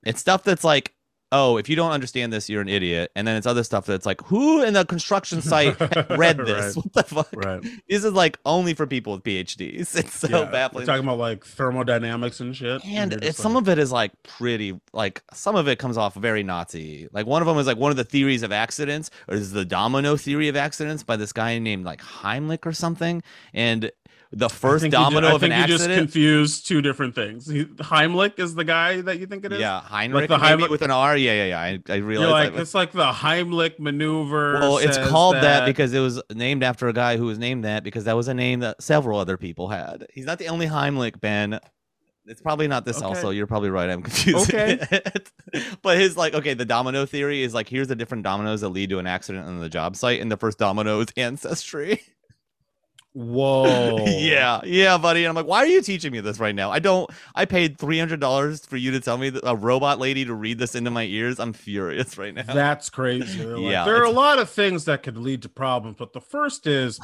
It's 0.04 0.20
stuff 0.20 0.44
that's 0.44 0.64
like, 0.64 0.94
oh, 1.32 1.56
if 1.58 1.68
you 1.68 1.76
don't 1.76 1.90
understand 1.92 2.32
this, 2.32 2.48
you're 2.48 2.62
an 2.62 2.68
idiot. 2.68 3.10
And 3.14 3.26
then 3.26 3.36
it's 3.36 3.46
other 3.46 3.62
stuff 3.62 3.86
that's 3.86 4.06
like, 4.06 4.20
who 4.22 4.62
in 4.62 4.74
the 4.74 4.84
construction 4.84 5.42
site 5.42 5.78
read 6.10 6.38
this? 6.44 6.74
right, 6.74 6.76
What 6.76 6.92
the 6.94 7.02
fuck? 7.02 7.28
right 7.34 7.62
This 7.88 8.04
is 8.04 8.12
like 8.12 8.38
only 8.46 8.74
for 8.74 8.86
people 8.86 9.12
with 9.14 9.22
PhDs. 9.24 9.94
It's 9.98 10.14
so 10.14 10.28
yeah, 10.28 10.40
we're 10.44 10.50
baffling. 10.52 10.86
talking 10.86 11.04
about 11.04 11.18
like 11.18 11.44
thermodynamics 11.44 12.40
and 12.40 12.54
shit 12.56 12.84
and 12.84 13.12
it's 13.12 13.38
some 13.38 13.54
like, 13.54 13.62
of 13.62 13.68
it 13.68 13.78
is 13.78 13.92
like 13.92 14.12
pretty 14.22 14.78
like 14.92 15.22
some 15.32 15.54
of 15.56 15.68
it 15.68 15.78
comes 15.78 15.96
off 15.96 16.14
very 16.14 16.42
Nazi. 16.42 17.08
Like 17.12 17.26
one 17.26 17.42
of 17.42 17.48
them 17.48 17.58
is 17.58 17.66
like 17.66 17.76
one 17.78 17.90
of 17.90 17.96
the 17.96 18.04
theories 18.04 18.42
of 18.42 18.52
accidents, 18.52 19.10
or 19.28 19.34
is 19.34 19.52
the 19.52 19.64
domino 19.64 20.16
theory 20.16 20.48
of 20.48 20.56
accidents 20.56 21.02
by 21.02 21.16
this 21.16 21.32
guy 21.32 21.58
named 21.58 21.84
like 21.84 22.00
Heimlich 22.00 22.64
or 22.66 22.72
something. 22.72 23.22
And 23.52 23.90
the 24.30 24.48
first 24.50 24.84
you 24.84 24.90
domino 24.90 25.28
I 25.28 25.32
of 25.34 25.42
an 25.42 25.50
think 25.50 25.68
you 25.68 25.76
just 25.78 25.88
confused 25.88 26.66
two 26.68 26.82
different 26.82 27.14
things 27.14 27.46
He- 27.48 27.64
heimlich 27.64 28.38
is 28.38 28.54
the 28.54 28.64
guy 28.64 29.00
that 29.00 29.18
you 29.18 29.26
think 29.26 29.44
it 29.46 29.52
is 29.54 29.60
yeah, 29.60 29.80
Heinrich 29.80 30.28
the 30.28 30.36
maybe 30.36 30.64
Heimlich- 30.64 30.70
with 30.70 30.82
an 30.82 30.90
R. 30.90 31.16
Yeah, 31.16 31.32
yeah, 31.32 31.46
yeah. 31.46 31.60
I, 31.60 31.92
I 31.92 31.96
realized. 31.96 32.30
like 32.30 32.52
that. 32.54 32.60
it's 32.60 32.74
like 32.74 32.92
the 32.92 33.10
Heimlich 33.10 33.78
maneuver. 33.78 34.54
Well, 34.60 34.78
it's 34.78 34.98
called 34.98 35.36
that. 35.36 35.64
because 35.64 35.94
it 35.94 36.00
was 36.00 36.20
named 36.34 36.62
after 36.62 36.88
a 36.88 36.92
guy 36.92 37.16
who 37.16 37.24
was 37.24 37.38
named 37.38 37.64
that 37.64 37.84
because 37.84 38.04
that 38.04 38.16
was 38.16 38.28
a 38.28 38.34
name 38.34 38.60
that 38.60 38.82
several 38.82 39.18
other 39.18 39.38
people 39.38 39.68
had. 39.68 40.06
He's 40.12 40.26
not 40.26 40.38
the 40.38 40.48
only 40.48 40.66
Heimlich, 40.66 41.18
Ben. 41.20 41.58
It's 42.26 42.42
probably 42.42 42.68
not 42.68 42.84
this 42.84 42.98
Okay. 42.98 43.06
also. 43.06 43.30
You're 43.30 43.46
probably 43.46 43.70
right. 43.70 43.88
I'm 43.88 44.02
confused. 44.02 44.52
Okay. 44.52 44.78
but 45.82 45.96
his 45.96 46.14
like 46.18 46.34
okay, 46.34 46.52
the 46.52 46.66
domino 46.66 47.06
theory 47.06 47.42
is 47.42 47.54
like 47.54 47.66
here's 47.66 47.88
the 47.88 47.96
different 47.96 48.24
dominoes 48.24 48.60
that 48.60 48.68
lead 48.68 48.90
to 48.90 48.98
an 48.98 49.06
accident 49.06 49.46
on 49.46 49.58
the 49.60 49.70
job 49.70 49.96
site, 49.96 50.20
and 50.20 50.30
the 50.30 50.36
first 50.36 50.58
domino 50.58 51.00
is 51.00 51.06
ancestry. 51.16 52.02
Whoa, 53.18 54.04
yeah, 54.06 54.60
yeah, 54.64 54.96
buddy. 54.98 55.24
And 55.24 55.28
I'm 55.30 55.34
like, 55.34 55.46
why 55.46 55.58
are 55.58 55.66
you 55.66 55.82
teaching 55.82 56.12
me 56.12 56.20
this 56.20 56.38
right 56.38 56.54
now? 56.54 56.70
I 56.70 56.78
don't. 56.78 57.10
I 57.34 57.44
paid 57.44 57.78
three 57.78 57.98
hundred 57.98 58.20
dollars 58.20 58.64
for 58.64 58.76
you 58.76 58.90
to 58.92 59.00
tell 59.00 59.18
me 59.18 59.30
that 59.30 59.42
a 59.44 59.56
robot 59.56 59.98
lady 59.98 60.24
to 60.24 60.34
read 60.34 60.58
this 60.58 60.74
into 60.74 60.90
my 60.90 61.04
ears. 61.04 61.38
I'm 61.40 61.52
furious 61.52 62.16
right 62.16 62.34
now. 62.34 62.42
that's 62.44 62.90
crazy. 62.90 63.38
They're 63.38 63.58
like, 63.58 63.72
Yeah, 63.72 63.84
there 63.84 63.96
are 63.96 64.04
a 64.04 64.10
lot 64.10 64.38
of 64.38 64.48
things 64.48 64.84
that 64.84 65.02
could 65.02 65.16
lead 65.18 65.42
to 65.42 65.48
problems, 65.48 65.96
but 65.98 66.12
the 66.12 66.20
first 66.20 66.66
is 66.66 66.98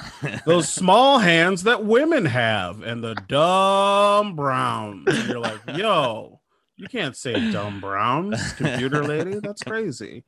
those 0.46 0.68
small 0.68 1.18
hands 1.18 1.64
that 1.64 1.84
women 1.84 2.24
have 2.26 2.82
and 2.82 3.02
the 3.02 3.14
dumb 3.14 4.36
browns. 4.36 5.06
And 5.06 5.28
you're 5.28 5.40
like, 5.40 5.60
yo, 5.74 6.40
you 6.76 6.88
can't 6.88 7.16
say 7.16 7.50
dumb 7.50 7.80
browns, 7.80 8.52
computer 8.54 9.04
lady. 9.04 9.38
That's 9.40 9.62
crazy. 9.62 10.24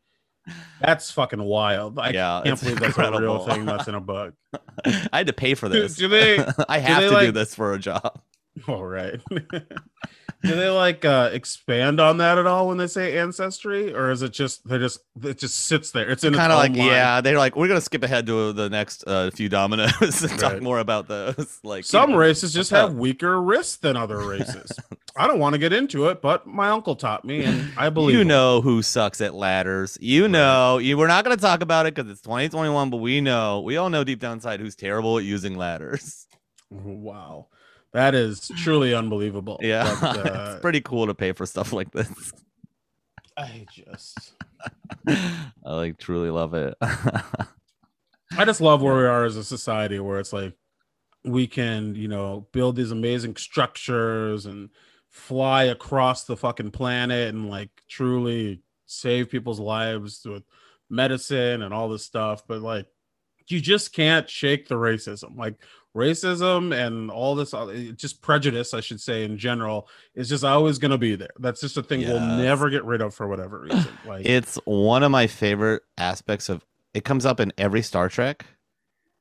That's 0.81 1.11
fucking 1.11 1.43
wild. 1.43 1.99
I 1.99 2.11
Yeah, 2.11 2.43
can't 2.45 2.61
believe 2.61 2.81
that's 2.81 2.99
a 2.99 3.11
real 3.21 3.39
thing 3.47 3.65
that's 3.65 3.89
in 3.89 3.95
a 3.95 4.01
book. 4.01 4.35
I 4.85 5.19
had 5.19 5.27
to 5.27 5.33
pay 5.33 5.55
for 5.55 5.69
this. 5.69 5.97
do 5.97 6.09
they- 6.09 6.45
I 6.69 6.79
have 6.79 7.11
to 7.11 7.21
do 7.27 7.33
this 7.33 7.55
for 7.55 7.73
a 7.75 7.79
job. 7.79 8.21
All 8.69 8.85
right. 8.85 9.21
Do 10.43 10.55
they 10.55 10.69
like 10.69 11.05
uh 11.05 11.31
expand 11.33 11.99
on 11.99 12.19
that 12.19 12.39
at 12.39 12.47
all 12.47 12.69
when 12.69 12.77
they 12.77 12.87
say 12.87 13.19
ancestry, 13.19 13.93
or 13.93 14.11
is 14.11 14.23
it 14.23 14.33
just 14.33 14.67
they 14.69 14.79
just 14.79 15.01
it 15.23 15.39
just 15.39 15.67
sits 15.67 15.91
there? 15.91 16.09
It's 16.09 16.23
in 16.25 16.35
Kind 16.35 16.53
of 16.53 16.59
like, 16.59 16.71
line. 16.73 16.87
yeah, 16.87 17.21
they're 17.21 17.39
like, 17.39 17.57
we're 17.57 17.67
gonna 17.69 17.81
skip 17.81 18.03
ahead 18.05 18.27
to 18.27 18.53
the 18.53 18.69
next 18.71 19.03
uh, 19.07 19.31
few 19.31 19.49
dominoes 19.49 20.23
and 20.23 20.39
talk 20.39 20.61
more 20.63 20.79
about 20.79 21.09
those. 21.09 21.59
Like 21.65 21.79
you 21.81 21.83
Some 21.85 22.13
know, 22.13 22.19
races 22.19 22.53
just 22.53 22.71
have 22.71 22.95
weaker 22.95 23.41
wrists 23.43 23.77
than 23.79 23.97
other 23.97 24.19
races. 24.19 24.71
I 25.17 25.27
don't 25.27 25.39
want 25.41 25.55
to 25.55 25.59
get 25.59 25.73
into 25.73 26.09
it, 26.09 26.21
but 26.23 26.47
my 26.47 26.69
uncle 26.69 26.95
taught 26.95 27.25
me, 27.25 27.43
and 27.43 27.73
I 27.77 27.89
believe 27.89 28.15
you 28.15 28.21
him. 28.21 28.29
know 28.29 28.61
who 28.61 28.83
sucks 28.83 29.21
at 29.23 29.35
ladders. 29.35 29.97
You 30.01 30.25
Right. 30.25 30.31
know, 30.33 30.79
you. 30.79 30.97
We're 30.97 31.09
not 31.09 31.25
gonna 31.25 31.39
talk 31.39 31.61
about 31.63 31.87
it 31.87 31.95
because 31.95 32.11
it's 32.11 32.21
2021, 32.21 32.91
but 32.91 32.99
we 32.99 33.21
know, 33.21 33.61
we 33.63 33.79
all 33.79 33.91
know 33.91 34.05
deep 34.05 34.21
down 34.21 34.35
inside 34.35 34.61
who's 34.61 34.77
terrible 34.77 35.19
at 35.19 35.25
using 35.25 35.57
ladders. 35.57 36.27
Wow, 36.71 37.47
that 37.93 38.15
is 38.15 38.49
truly 38.57 38.95
unbelievable. 38.95 39.59
Yeah, 39.63 39.97
But, 40.01 40.17
uh, 40.27 40.51
it's 40.53 40.61
pretty 40.61 40.81
cool 40.81 41.07
to 41.07 41.15
pay 41.15 41.33
for 41.33 41.47
stuff 41.47 41.73
like 41.73 41.91
this. 41.93 42.33
I 43.37 43.67
just 43.71 44.35
I 45.07 45.51
like 45.65 45.99
truly 45.99 46.31
love 46.31 46.55
it. 46.55 46.75
I 46.81 48.45
just 48.45 48.61
love 48.61 48.83
where 48.83 48.97
we 48.97 49.05
are 49.07 49.25
as 49.25 49.37
a 49.37 49.45
society 49.45 49.99
where 50.01 50.19
it's 50.19 50.33
like 50.33 50.55
we 51.25 51.47
can, 51.47 51.95
you 51.95 52.09
know, 52.09 52.47
build 52.53 52.77
these 52.77 52.93
amazing 52.93 53.37
structures 53.37 54.47
and 54.47 54.71
fly 55.09 55.65
across 55.65 56.25
the 56.25 56.37
fucking 56.37 56.71
planet 56.71 57.35
and 57.35 57.51
like 57.51 57.71
truly 57.89 58.63
save 58.87 59.31
people's 59.31 59.61
lives 59.61 60.25
with 60.25 60.45
medicine 60.89 61.63
and 61.63 61.75
all 61.75 61.89
this 61.89 62.05
stuff. 62.05 62.43
But 62.47 62.63
like, 62.63 62.87
you 63.49 63.61
just 63.61 63.93
can't 63.93 64.29
shake 64.29 64.69
the 64.69 64.75
racism. 64.75 65.37
Like, 65.37 65.55
racism 65.97 66.73
and 66.73 67.11
all 67.11 67.35
this, 67.35 67.55
uh, 67.55 67.93
just 67.97 68.23
prejudice, 68.23 68.75
I 68.75 68.81
should 68.81 69.01
say, 69.01 69.25
in 69.25 69.39
general, 69.39 69.89
is 70.15 70.29
just 70.29 70.45
always 70.45 70.79
going 70.79 70.91
to 70.93 70.99
be 70.99 71.17
there. 71.17 71.31
That's 71.39 71.61
just 71.61 71.77
a 71.77 71.83
thing 71.83 72.01
we'll 72.01 72.21
never 72.21 72.71
get 72.71 72.85
rid 72.85 73.01
of 73.01 73.15
for 73.15 73.27
whatever 73.27 73.61
reason. 73.61 73.87
Like, 74.07 74.25
it's 74.25 74.57
one 74.65 75.03
of 75.03 75.11
my 75.11 75.27
favorite 75.27 75.83
aspects 75.99 76.49
of 76.49 76.65
it 76.95 77.05
comes 77.05 77.27
up 77.27 77.41
in 77.41 77.53
every 77.59 77.83
Star 77.83 78.09
Trek 78.09 78.47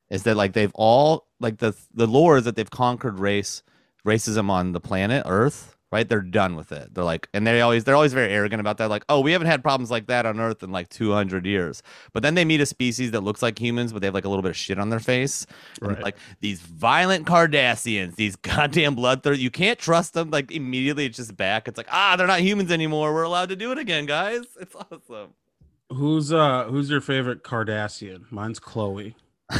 is 0.09 0.23
that 0.23 0.37
like 0.37 0.53
they've 0.53 0.71
all 0.75 1.27
like 1.39 1.57
the 1.57 1.75
the 1.93 2.07
lore 2.07 2.37
is 2.37 2.43
that 2.45 2.55
they've 2.55 2.69
conquered 2.69 3.19
race 3.19 3.63
racism 4.05 4.49
on 4.49 4.71
the 4.71 4.79
planet 4.79 5.23
Earth 5.25 5.74
right? 5.91 6.07
They're 6.07 6.21
done 6.21 6.55
with 6.55 6.71
it. 6.71 6.93
They're 6.93 7.03
like, 7.03 7.29
and 7.33 7.45
they 7.45 7.61
always 7.61 7.83
they're 7.83 7.95
always 7.95 8.13
very 8.13 8.31
arrogant 8.31 8.59
about 8.59 8.77
that. 8.77 8.89
Like, 8.89 9.05
oh, 9.09 9.19
we 9.21 9.31
haven't 9.31 9.47
had 9.47 9.63
problems 9.63 9.91
like 9.91 10.07
that 10.07 10.25
on 10.25 10.39
Earth 10.39 10.63
in 10.63 10.71
like 10.71 10.89
200 10.89 11.45
years. 11.45 11.81
But 12.13 12.23
then 12.23 12.35
they 12.35 12.45
meet 12.45 12.61
a 12.61 12.65
species 12.65 13.11
that 13.11 13.21
looks 13.21 13.41
like 13.41 13.59
humans, 13.59 13.93
but 13.93 14.01
they 14.01 14.07
have 14.07 14.13
like 14.13 14.25
a 14.25 14.29
little 14.29 14.43
bit 14.43 14.49
of 14.49 14.57
shit 14.57 14.79
on 14.79 14.89
their 14.89 14.99
face. 14.99 15.45
Right. 15.81 16.01
like 16.01 16.17
these 16.41 16.61
violent 16.61 17.27
Cardassians, 17.27 18.15
these 18.15 18.35
goddamn 18.51 18.95
bloodthirst. 18.95 19.39
You 19.39 19.51
can't 19.51 19.79
trust 19.79 20.13
them. 20.13 20.31
Like 20.31 20.51
immediately, 20.51 21.05
it's 21.05 21.17
just 21.17 21.37
back. 21.37 21.67
It's 21.67 21.77
like, 21.77 21.87
ah, 21.91 22.15
they're 22.17 22.27
not 22.27 22.41
humans 22.41 22.71
anymore. 22.71 23.13
We're 23.13 23.23
allowed 23.23 23.49
to 23.49 23.55
do 23.55 23.71
it 23.71 23.77
again, 23.77 24.05
guys. 24.05 24.43
It's 24.59 24.75
awesome. 24.75 25.33
Who's 25.91 26.33
uh 26.33 26.63
who's 26.63 26.89
your 26.89 27.01
favorite 27.01 27.43
Cardassian? 27.43 28.31
Mine's 28.31 28.59
Chloe. 28.59 29.15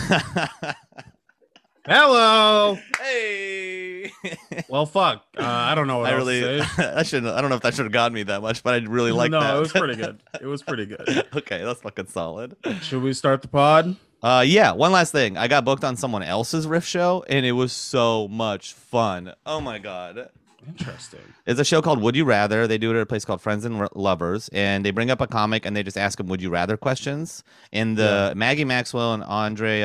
Hello. 1.85 2.77
hey. 2.99 4.11
Well, 4.69 4.85
fuck. 4.87 5.23
Uh, 5.37 5.43
I 5.43 5.75
don't 5.75 5.85
know 5.87 5.99
what 5.99 6.07
I 6.07 6.13
else 6.13 6.17
really, 6.25 6.41
to 6.41 6.65
say. 6.65 6.93
I 6.95 7.03
shouldn't. 7.03 7.31
I 7.33 7.41
don't 7.41 7.49
know 7.49 7.57
if 7.57 7.61
that 7.61 7.75
should 7.75 7.85
have 7.85 7.91
gotten 7.91 8.13
me 8.13 8.23
that 8.23 8.41
much, 8.41 8.63
but 8.63 8.73
I 8.73 8.77
really 8.77 9.11
like 9.11 9.29
no, 9.29 9.39
that. 9.39 9.55
it 9.55 9.59
was 9.59 9.71
pretty 9.71 9.95
good. 9.95 10.19
It 10.41 10.47
was 10.47 10.63
pretty 10.63 10.85
good. 10.87 11.27
okay, 11.35 11.63
that's 11.63 11.81
fucking 11.81 12.07
solid. 12.07 12.55
Should 12.81 13.03
we 13.03 13.13
start 13.13 13.41
the 13.41 13.47
pod? 13.47 13.95
Uh, 14.23 14.43
yeah. 14.45 14.71
One 14.71 14.91
last 14.91 15.11
thing, 15.11 15.37
I 15.37 15.47
got 15.47 15.63
booked 15.65 15.83
on 15.83 15.95
someone 15.95 16.23
else's 16.23 16.65
riff 16.65 16.85
show, 16.85 17.23
and 17.29 17.45
it 17.45 17.51
was 17.51 17.71
so 17.71 18.27
much 18.27 18.73
fun. 18.73 19.33
Oh 19.45 19.61
my 19.61 19.77
god. 19.77 20.29
Interesting. 20.67 21.19
It's 21.45 21.59
a 21.59 21.65
show 21.65 21.81
called 21.81 22.01
Would 22.01 22.15
You 22.15 22.25
Rather. 22.25 22.65
They 22.65 22.79
do 22.79 22.91
it 22.91 22.95
at 22.95 23.01
a 23.01 23.05
place 23.05 23.23
called 23.23 23.41
Friends 23.41 23.65
and 23.65 23.75
R- 23.75 23.89
Lovers, 23.93 24.49
and 24.51 24.83
they 24.83 24.89
bring 24.91 25.11
up 25.11 25.21
a 25.21 25.27
comic 25.27 25.65
and 25.65 25.75
they 25.75 25.83
just 25.83 25.97
ask 25.97 26.17
them 26.17 26.27
Would 26.27 26.41
You 26.41 26.49
Rather 26.49 26.75
questions. 26.77 27.43
And 27.71 27.95
the 27.97 28.33
Maggie 28.35 28.65
Maxwell 28.65 29.13
and 29.13 29.23
Andre, 29.23 29.81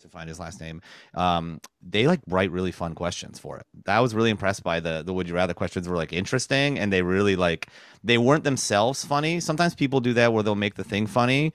to 0.00 0.08
find 0.08 0.28
his 0.28 0.38
last 0.40 0.60
name. 0.60 0.82
Um, 1.14 1.60
they 1.82 2.06
like 2.06 2.20
write 2.28 2.50
really 2.50 2.72
fun 2.72 2.94
questions 2.94 3.38
for 3.38 3.58
it. 3.58 3.66
I 3.86 4.00
was 4.00 4.14
really 4.14 4.30
impressed 4.30 4.62
by 4.62 4.80
the 4.80 5.02
the 5.04 5.12
Would 5.12 5.28
You 5.28 5.34
Rather 5.34 5.54
questions 5.54 5.88
were 5.88 5.96
like 5.96 6.12
interesting, 6.12 6.78
and 6.78 6.92
they 6.92 7.02
really 7.02 7.36
like 7.36 7.68
they 8.04 8.18
weren't 8.18 8.44
themselves 8.44 9.04
funny. 9.04 9.40
Sometimes 9.40 9.74
people 9.74 10.00
do 10.00 10.12
that 10.14 10.32
where 10.32 10.42
they'll 10.42 10.54
make 10.54 10.74
the 10.74 10.84
thing 10.84 11.06
funny. 11.06 11.52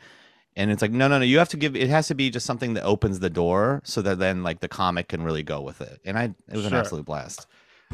And 0.57 0.71
it's 0.71 0.81
like, 0.81 0.91
no, 0.91 1.09
no, 1.09 1.19
no. 1.19 1.25
You 1.25 1.37
have 1.39 1.49
to 1.49 1.57
give. 1.57 1.75
It 1.75 1.89
has 1.89 2.07
to 2.07 2.15
be 2.15 2.29
just 2.29 2.45
something 2.45 2.75
that 2.75 2.83
opens 2.85 3.19
the 3.19 3.29
door, 3.29 3.81
so 3.83 4.01
that 4.03 4.19
then 4.19 4.41
like 4.41 4.61
the 4.61 4.69
comic 4.69 5.09
can 5.09 5.21
really 5.21 5.43
go 5.43 5.59
with 5.59 5.81
it. 5.81 5.99
And 6.05 6.17
I, 6.17 6.33
it 6.49 6.55
was 6.55 6.63
an 6.65 6.71
Sure. 6.71 6.79
absolute 6.79 7.03
blast. 7.05 7.45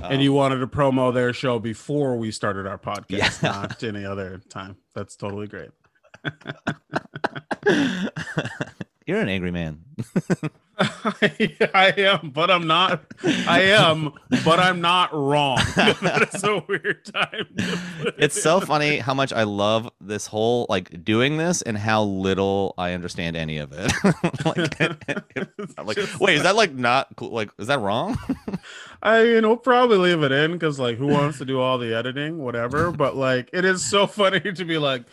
Um, 0.02 0.12
and 0.12 0.22
you 0.22 0.32
wanted 0.32 0.60
to 0.60 0.68
promo 0.68 1.12
their 1.14 1.34
show 1.34 1.58
before 1.60 2.16
we 2.18 2.30
started 2.32 2.68
our 2.68 2.78
podcast, 2.78 3.42
Yeah. 3.42 3.52
not 3.52 3.84
any 3.84 4.06
other 4.06 4.42
time. 4.50 4.78
That's 4.94 5.16
totally 5.16 5.48
great. 5.48 5.72
You're 9.06 9.20
an 9.20 9.30
angry 9.30 9.52
man. 9.52 9.84
I 10.80 11.94
am, 11.98 12.32
but 12.32 12.50
I'm 12.50 12.66
not. 12.66 13.04
I 13.24 13.62
am, 13.62 14.14
but 14.44 14.60
I'm 14.60 14.82
not 14.82 15.14
wrong. 15.14 15.58
that 15.76 16.30
is 16.34 16.44
a 16.44 16.64
weird 16.68 17.06
time. 17.06 17.48
It's 18.18 18.38
it 18.38 18.42
so 18.42 18.60
in. 18.60 18.66
funny 18.66 18.98
how 18.98 19.14
much 19.14 19.34
I 19.34 19.44
love 19.44 19.90
this 20.00 20.28
whole 20.28 20.66
like 20.70 21.04
doing 21.04 21.38
this 21.38 21.62
and 21.62 21.78
how 21.78 22.04
little 22.04 22.74
I 22.78 22.94
understand 22.94 23.36
any 23.36 23.58
of 23.58 23.74
it. 23.74 23.92
like, 24.46 25.78
I'm 25.78 25.86
like, 25.86 25.98
wait, 26.20 26.38
is 26.38 26.44
that 26.44 26.56
like 26.56 26.74
not 26.74 27.16
cool? 27.16 27.32
Like, 27.32 27.52
is 27.58 27.68
that 27.68 27.80
wrong? 27.80 28.18
I 29.04 29.24
you 29.24 29.42
know 29.42 29.56
probably 29.56 29.98
leave 29.98 30.24
it 30.24 30.32
in 30.32 30.54
because 30.54 30.80
like 30.80 30.98
who 30.98 31.08
wants 31.08 31.38
to 31.40 31.46
do 31.46 31.60
all 31.60 31.78
the 31.78 31.94
editing, 31.96 32.40
whatever. 32.40 32.92
But 32.92 33.16
like 33.16 33.50
it 33.54 33.66
is 33.66 33.84
so 33.84 34.08
funny 34.08 34.40
to 34.40 34.66
be 34.66 34.78
like 34.78 35.04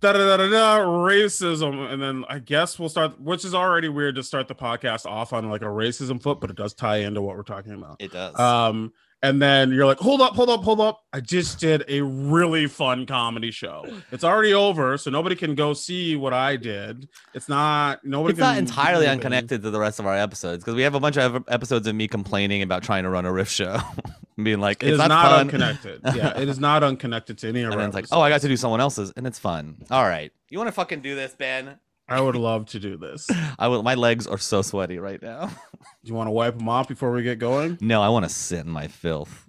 da 0.00 0.12
da 0.12 0.18
da 0.18 0.36
da 0.36 0.48
da 0.48 0.78
racism, 0.84 1.92
and 1.92 2.02
then 2.02 2.24
I 2.28 2.38
guess 2.38 2.78
we'll 2.78 2.88
start, 2.88 3.20
which 3.20 3.44
is 3.44 3.54
already 3.54 3.88
weird 3.88 4.16
to 4.16 4.22
start 4.22 4.48
the 4.48 4.54
podcast 4.54 5.06
off 5.06 5.32
on 5.32 5.48
like 5.48 5.62
a 5.62 5.66
racism 5.66 6.22
foot, 6.22 6.40
but 6.40 6.50
it 6.50 6.56
does 6.56 6.74
tie 6.74 6.98
into 6.98 7.22
what 7.22 7.36
we're 7.36 7.42
talking 7.42 7.72
about. 7.72 7.96
It 8.00 8.12
does. 8.12 8.38
Um, 8.38 8.92
and 9.22 9.40
then 9.40 9.72
you're 9.72 9.86
like, 9.86 9.98
hold 9.98 10.20
up, 10.20 10.34
hold 10.34 10.50
up, 10.50 10.62
hold 10.62 10.78
up. 10.78 11.02
I 11.12 11.20
just 11.20 11.58
did 11.58 11.84
a 11.88 12.02
really 12.02 12.66
fun 12.66 13.06
comedy 13.06 13.50
show. 13.50 13.86
It's 14.12 14.24
already 14.24 14.52
over, 14.52 14.98
so 14.98 15.10
nobody 15.10 15.34
can 15.34 15.54
go 15.54 15.72
see 15.72 16.16
what 16.16 16.34
I 16.34 16.56
did. 16.56 17.08
It's 17.32 17.48
not 17.48 18.04
nobody. 18.04 18.32
it's 18.32 18.40
not 18.40 18.58
entirely 18.58 19.06
unconnected 19.06 19.62
to 19.62 19.70
the 19.70 19.80
rest 19.80 19.98
of 19.98 20.06
our 20.06 20.16
episodes 20.16 20.62
because 20.62 20.74
we 20.76 20.82
have 20.82 20.94
a 20.94 21.00
bunch 21.00 21.16
of 21.16 21.44
episodes 21.48 21.86
of 21.86 21.94
me 21.94 22.06
complaining 22.08 22.60
about 22.62 22.82
trying 22.82 23.04
to 23.04 23.08
run 23.08 23.24
a 23.24 23.32
riff 23.32 23.48
show, 23.48 23.80
being 24.42 24.60
like, 24.60 24.82
It 24.82 24.88
it's 24.88 24.92
is 24.94 24.98
not, 24.98 25.08
not, 25.08 25.30
fun. 25.30 25.40
unconnected. 25.40 26.00
Yeah, 26.14 26.38
it 26.38 26.48
is 26.48 26.58
not 26.58 26.82
unconnected 26.82 27.38
to 27.38 27.48
any 27.48 27.60
of 27.62 27.66
And 27.66 27.74
our 27.74 27.80
then 27.80 27.88
it's 27.88 27.94
like, 27.94 28.06
oh, 28.12 28.20
I 28.20 28.28
got 28.28 28.40
to 28.42 28.48
do 28.48 28.56
someone 28.56 28.80
else's, 28.80 29.12
and 29.16 29.26
it's 29.26 29.38
fun. 29.38 29.76
All 29.90 30.04
right, 30.04 30.32
you 30.50 30.58
want 30.58 30.68
to 30.68 30.72
fucking 30.72 31.00
do 31.00 31.14
this, 31.14 31.34
Ben? 31.34 31.78
I 32.08 32.20
would 32.20 32.36
love 32.36 32.66
to 32.66 32.78
do 32.78 32.96
this. 32.96 33.28
I 33.58 33.66
will. 33.68 33.82
My 33.82 33.94
legs 33.94 34.26
are 34.28 34.38
so 34.38 34.62
sweaty 34.62 34.98
right 34.98 35.20
now. 35.20 35.46
Do 35.46 35.54
you 36.04 36.14
want 36.14 36.28
to 36.28 36.30
wipe 36.30 36.56
them 36.58 36.68
off 36.68 36.86
before 36.86 37.10
we 37.10 37.22
get 37.24 37.38
going? 37.40 37.78
No, 37.80 38.00
I 38.02 38.08
want 38.10 38.24
to 38.24 38.28
sit 38.28 38.64
in 38.64 38.70
my 38.70 38.86
filth. 38.86 39.48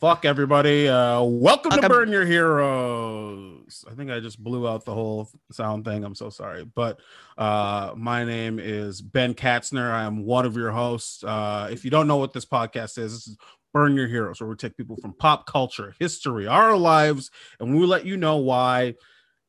Fuck 0.00 0.24
everybody. 0.24 0.88
Uh, 0.88 1.22
welcome 1.22 1.72
to 1.72 1.88
Burn 1.88 2.10
Your 2.10 2.24
Heroes. 2.24 3.84
I 3.90 3.94
think 3.94 4.10
I 4.10 4.20
just 4.20 4.42
blew 4.42 4.68
out 4.68 4.84
the 4.84 4.94
whole 4.94 5.28
sound 5.50 5.84
thing. 5.84 6.04
I'm 6.04 6.14
so 6.14 6.30
sorry. 6.30 6.64
But 6.64 7.00
uh, 7.36 7.94
my 7.96 8.24
name 8.24 8.60
is 8.60 9.02
Ben 9.02 9.34
Katzner. 9.34 9.90
I 9.90 10.04
am 10.04 10.24
one 10.24 10.46
of 10.46 10.56
your 10.56 10.70
hosts. 10.70 11.24
Uh, 11.24 11.68
if 11.72 11.84
you 11.84 11.90
don't 11.90 12.06
know 12.06 12.16
what 12.16 12.32
this 12.32 12.44
podcast 12.44 12.98
is, 12.98 13.12
this 13.12 13.26
is 13.26 13.36
Burn 13.74 13.96
Your 13.96 14.06
Heroes, 14.06 14.40
where 14.40 14.48
we 14.48 14.54
take 14.54 14.76
people 14.76 14.96
from 14.96 15.14
pop 15.14 15.46
culture, 15.46 15.94
history, 15.98 16.46
our 16.46 16.76
lives, 16.76 17.30
and 17.58 17.76
we 17.76 17.84
let 17.84 18.06
you 18.06 18.16
know 18.16 18.36
why 18.36 18.94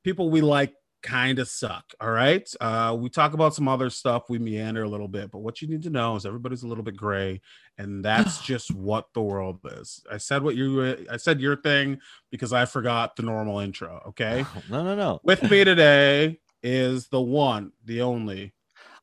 people 0.03 0.31
we 0.31 0.41
like 0.41 0.73
kind 1.01 1.39
of 1.39 1.47
suck. 1.47 1.85
All 2.01 2.11
right. 2.11 2.47
Uh, 2.59 2.95
we 2.99 3.09
talk 3.09 3.33
about 3.33 3.55
some 3.55 3.67
other 3.67 3.89
stuff. 3.89 4.23
We 4.29 4.39
meander 4.39 4.83
a 4.83 4.89
little 4.89 5.07
bit, 5.07 5.31
but 5.31 5.39
what 5.39 5.61
you 5.61 5.67
need 5.67 5.83
to 5.83 5.89
know 5.89 6.15
is 6.15 6.25
everybody's 6.25 6.63
a 6.63 6.67
little 6.67 6.83
bit 6.83 6.97
gray, 6.97 7.41
and 7.77 8.03
that's 8.03 8.41
just 8.45 8.73
what 8.73 9.07
the 9.13 9.21
world 9.21 9.59
is. 9.77 10.01
I 10.11 10.17
said 10.17 10.43
what 10.43 10.55
you 10.55 11.05
I 11.11 11.17
said 11.17 11.39
your 11.39 11.55
thing 11.55 11.99
because 12.31 12.53
I 12.53 12.65
forgot 12.65 13.15
the 13.15 13.23
normal 13.23 13.59
intro. 13.59 14.01
Okay. 14.09 14.45
No, 14.69 14.83
no, 14.83 14.95
no. 14.95 15.19
With 15.23 15.43
me 15.49 15.63
today 15.63 16.39
is 16.63 17.07
the 17.07 17.21
one, 17.21 17.71
the 17.85 18.01
only. 18.01 18.53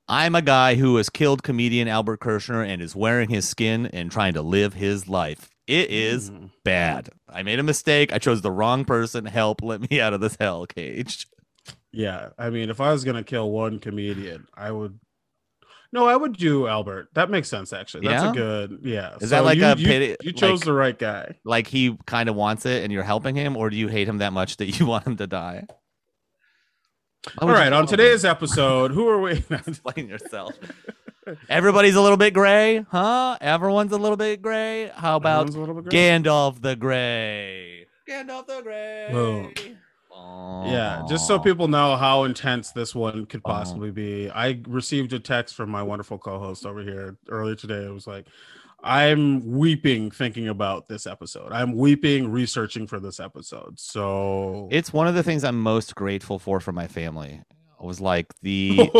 I'm 0.08 0.36
a 0.36 0.42
guy 0.42 0.76
who 0.76 0.96
has 0.98 1.08
killed 1.10 1.42
comedian 1.42 1.88
Albert 1.88 2.20
Kirshner 2.20 2.64
and 2.64 2.80
is 2.80 2.94
wearing 2.94 3.28
his 3.28 3.48
skin 3.48 3.86
and 3.86 4.08
trying 4.10 4.34
to 4.34 4.42
live 4.42 4.74
his 4.74 5.08
life. 5.08 5.50
It 5.66 5.90
is 5.90 6.30
Mm. 6.30 6.50
bad. 6.64 7.08
I 7.28 7.42
made 7.42 7.58
a 7.58 7.64
mistake. 7.64 8.12
I 8.12 8.18
chose 8.18 8.40
the 8.40 8.52
wrong 8.52 8.84
person. 8.84 9.24
Help, 9.26 9.62
let 9.62 9.90
me 9.90 10.00
out 10.00 10.12
of 10.12 10.20
this 10.20 10.36
hell 10.38 10.64
cage. 10.66 11.26
Yeah. 11.96 12.28
I 12.38 12.50
mean, 12.50 12.70
if 12.70 12.80
I 12.80 12.92
was 12.92 13.04
gonna 13.04 13.24
kill 13.24 13.50
one 13.50 13.78
comedian, 13.78 14.46
I 14.54 14.70
would. 14.70 14.98
No, 15.92 16.06
I 16.06 16.14
would 16.16 16.36
do 16.36 16.66
Albert. 16.66 17.08
That 17.14 17.30
makes 17.30 17.48
sense. 17.48 17.72
Actually, 17.72 18.08
that's 18.08 18.22
Yeah? 18.24 18.30
a 18.30 18.34
good. 18.34 18.78
Yeah. 18.82 19.16
Is 19.20 19.30
that 19.30 19.44
like 19.44 19.56
you, 19.56 19.64
a 19.64 19.76
you, 19.76 19.86
pity- 19.86 20.16
You 20.20 20.32
chose 20.32 20.60
like- 20.60 20.64
the 20.66 20.72
right 20.72 20.98
guy. 20.98 21.36
Like 21.44 21.66
he 21.68 21.96
kind 22.06 22.28
of 22.28 22.34
wants 22.34 22.66
it 22.66 22.82
and 22.84 22.92
you're 22.92 23.02
helping 23.04 23.34
him, 23.34 23.56
or 23.56 23.70
do 23.70 23.76
you 23.76 23.88
hate 23.88 24.06
him 24.08 24.18
that 24.18 24.32
much 24.32 24.58
that 24.58 24.78
you 24.78 24.84
want 24.92 25.06
him 25.06 25.16
to 25.16 25.26
die? 25.26 25.64
All 27.38 27.48
you 27.48 27.54
right. 27.54 27.72
On 27.72 27.86
today's 27.86 28.24
episode, 28.24 28.90
who 28.92 29.08
are 29.08 29.20
we? 29.20 29.36
him? 29.48 29.62
explain 29.66 30.08
yourself. 30.08 30.54
Everybody's 31.48 31.96
a 31.96 32.00
little 32.00 32.16
bit 32.16 32.34
gray, 32.34 32.84
huh? 32.90 33.36
Everyone's 33.40 33.92
a 33.92 33.96
little 33.98 34.16
bit 34.16 34.40
gray. 34.42 34.92
How 34.94 35.16
about 35.16 35.48
a 35.48 35.52
bit 35.74 35.84
gray. 35.84 35.92
Gandalf 35.92 36.60
the 36.62 36.76
Gray? 36.76 37.86
Gandalf 38.08 38.46
the 38.46 38.60
Gray. 38.62 39.08
Boom. 39.10 39.52
Yeah, 40.64 41.02
just 41.08 41.26
so 41.28 41.38
people 41.38 41.68
know 41.68 41.96
how 41.96 42.24
intense 42.24 42.72
this 42.72 42.94
one 42.94 43.26
could 43.26 43.42
Oh. 43.44 43.50
possibly 43.50 43.90
be. 43.90 44.30
I 44.30 44.60
received 44.66 45.12
a 45.12 45.18
text 45.20 45.54
from 45.54 45.70
my 45.70 45.82
wonderful 45.82 46.18
co-host 46.18 46.66
over 46.66 46.82
here 46.82 47.16
earlier 47.28 47.54
today. 47.54 47.84
It 47.84 47.92
was 47.92 48.06
like, 48.06 48.26
I'm 48.82 49.56
weeping 49.56 50.10
thinking 50.10 50.48
about 50.48 50.88
this 50.88 51.06
episode. 51.06 51.52
I'm 51.52 51.76
weeping 51.76 52.30
researching 52.30 52.86
for 52.86 53.00
this 53.00 53.20
episode. 53.20 53.78
So 53.78 54.68
It's 54.70 54.92
one 54.92 55.06
of 55.08 55.14
the 55.14 55.22
things 55.22 55.44
I'm 55.44 55.60
most 55.60 55.94
grateful 55.94 56.38
for 56.38 56.60
from 56.60 56.74
my 56.74 56.86
family. 56.86 57.42
It 57.80 57.84
was 57.84 58.00
like 58.00 58.32
the 58.42 58.90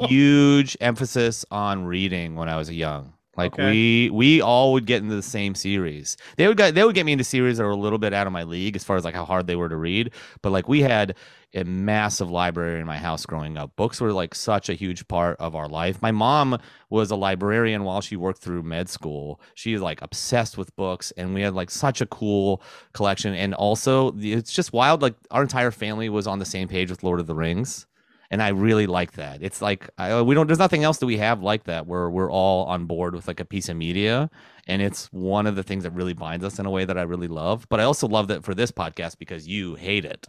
huge 0.08 0.76
emphasis 0.80 1.44
on 1.50 1.84
reading 1.84 2.36
when 2.36 2.48
I 2.48 2.56
was 2.56 2.70
young. 2.70 3.12
Like 3.36 3.54
Okay. 3.54 3.70
we 3.70 4.10
we 4.10 4.40
all 4.42 4.72
would 4.74 4.86
get 4.86 5.02
into 5.02 5.14
the 5.14 5.22
same 5.22 5.54
series. 5.54 6.16
They 6.36 6.46
would 6.48 6.56
get 6.56 6.74
they 6.74 6.84
would 6.84 6.94
get 6.94 7.06
me 7.06 7.12
into 7.12 7.24
series 7.24 7.56
that 7.58 7.64
were 7.64 7.70
a 7.70 7.76
little 7.76 7.98
bit 7.98 8.12
out 8.12 8.26
of 8.26 8.32
my 8.32 8.42
league 8.42 8.76
as 8.76 8.84
far 8.84 8.96
as 8.96 9.04
like 9.04 9.14
how 9.14 9.24
hard 9.24 9.46
they 9.46 9.56
were 9.56 9.68
to 9.70 9.76
read. 9.76 10.12
But 10.42 10.50
like 10.52 10.68
we 10.68 10.82
had 10.82 11.14
a 11.54 11.64
massive 11.64 12.30
library 12.30 12.80
in 12.80 12.86
my 12.86 12.96
house 12.96 13.26
growing 13.26 13.58
up. 13.58 13.74
Books 13.76 14.00
were 14.00 14.12
like 14.12 14.34
such 14.34 14.68
a 14.70 14.74
huge 14.74 15.06
part 15.08 15.36
of 15.38 15.54
our 15.54 15.68
life. 15.68 16.00
My 16.00 16.10
mom 16.10 16.58
was 16.88 17.10
a 17.10 17.16
librarian 17.16 17.84
while 17.84 18.00
she 18.00 18.16
worked 18.16 18.42
through 18.42 18.62
med 18.62 18.88
school. 18.88 19.40
She 19.54 19.72
is 19.74 19.82
like 19.82 20.00
obsessed 20.02 20.56
with 20.58 20.74
books 20.76 21.10
and 21.16 21.34
we 21.34 21.42
had 21.42 21.54
like 21.54 21.70
such 21.70 22.00
a 22.00 22.06
cool 22.06 22.62
collection 22.92 23.34
and 23.34 23.54
also 23.54 24.14
it's 24.18 24.52
just 24.52 24.72
wild 24.72 25.02
like 25.02 25.14
our 25.30 25.42
entire 25.42 25.70
family 25.70 26.08
was 26.08 26.26
on 26.26 26.38
the 26.38 26.46
same 26.46 26.68
page 26.68 26.90
with 26.90 27.02
Lord 27.02 27.20
of 27.20 27.26
the 27.26 27.34
Rings. 27.34 27.86
And 28.32 28.42
I 28.42 28.48
really 28.48 28.86
like 28.86 29.12
that. 29.12 29.42
It's 29.42 29.60
like 29.60 29.90
I, 29.98 30.10
uh, 30.10 30.22
we 30.24 30.34
don't. 30.34 30.46
There's 30.46 30.58
nothing 30.58 30.84
else 30.84 30.96
that 30.98 31.06
we 31.06 31.18
have 31.18 31.42
like 31.42 31.64
that 31.64 31.86
where 31.86 32.08
we're 32.08 32.32
all 32.32 32.64
on 32.64 32.86
board 32.86 33.14
with 33.14 33.28
like 33.28 33.40
a 33.40 33.44
piece 33.44 33.68
of 33.68 33.76
media, 33.76 34.30
and 34.66 34.80
it's 34.80 35.12
one 35.12 35.46
of 35.46 35.54
the 35.54 35.62
things 35.62 35.84
that 35.84 35.92
really 35.92 36.14
binds 36.14 36.42
us 36.42 36.58
in 36.58 36.64
a 36.64 36.70
way 36.70 36.86
that 36.86 36.96
I 36.96 37.02
really 37.02 37.28
love. 37.28 37.66
But 37.68 37.78
I 37.78 37.84
also 37.84 38.08
love 38.08 38.28
that 38.28 38.42
for 38.42 38.54
this 38.54 38.72
podcast 38.72 39.18
because 39.18 39.46
you 39.46 39.74
hate 39.74 40.06
it. 40.06 40.26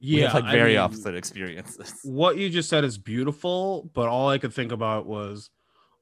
Yeah, 0.00 0.32
like 0.32 0.44
I 0.44 0.52
very 0.52 0.72
mean, 0.72 0.78
opposite 0.80 1.14
experiences. 1.14 1.94
What 2.02 2.36
you 2.38 2.50
just 2.50 2.68
said 2.68 2.82
is 2.84 2.98
beautiful, 2.98 3.88
but 3.94 4.08
all 4.08 4.28
I 4.28 4.38
could 4.38 4.52
think 4.52 4.72
about 4.72 5.06
was, 5.06 5.50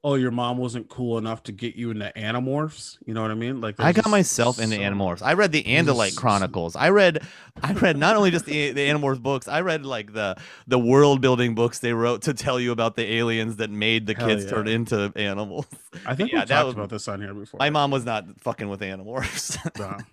oh, 0.01 0.15
your 0.15 0.31
mom 0.31 0.57
wasn't 0.57 0.87
cool 0.87 1.17
enough 1.17 1.43
to 1.43 1.51
get 1.51 1.75
you 1.75 1.91
into 1.91 2.09
Animorphs. 2.15 2.97
You 3.05 3.13
know 3.13 3.21
what 3.21 3.31
I 3.31 3.35
mean? 3.35 3.59
Like 3.59 3.75
I 3.79 3.91
got 3.91 4.09
myself 4.09 4.57
into 4.59 4.77
so- 4.77 4.81
Animorphs. 4.81 5.21
I 5.21 5.33
read 5.33 5.51
the 5.51 5.61
Andalite 5.63 6.15
Chronicles. 6.15 6.75
I 6.77 6.89
read, 6.89 7.21
I 7.63 7.73
read 7.73 7.97
not 7.97 8.15
only 8.15 8.31
just 8.31 8.45
the 8.45 8.71
the 8.71 8.87
Animorphs 8.87 9.21
books. 9.21 9.47
I 9.49 9.59
read 9.61 9.85
like 9.85 10.13
the 10.13 10.37
the 10.67 10.79
world 10.79 11.19
building 11.21 11.53
books 11.55 11.79
they 11.79 11.91
wrote 11.93 12.21
to 12.23 12.33
tell 12.33 12.59
you 12.59 12.71
about 12.71 12.95
the 12.95 13.11
aliens 13.15 13.57
that 13.57 13.69
made 13.69 14.07
the 14.07 14.13
Hell 14.13 14.27
kids 14.27 14.45
yeah. 14.45 14.49
turn 14.51 14.67
into 14.69 15.11
animals. 15.15 15.65
I 16.05 16.15
think 16.15 16.31
Yeah, 16.31 16.41
we 16.41 16.45
talked 16.45 16.65
was- 16.67 16.75
about 16.75 16.89
this 16.89 17.07
on 17.07 17.19
here 17.21 17.33
before. 17.33 17.57
My 17.59 17.69
mom 17.69 17.91
was 17.91 18.05
not 18.05 18.25
fucking 18.41 18.69
with 18.69 18.79
Animorphs. 18.81 19.57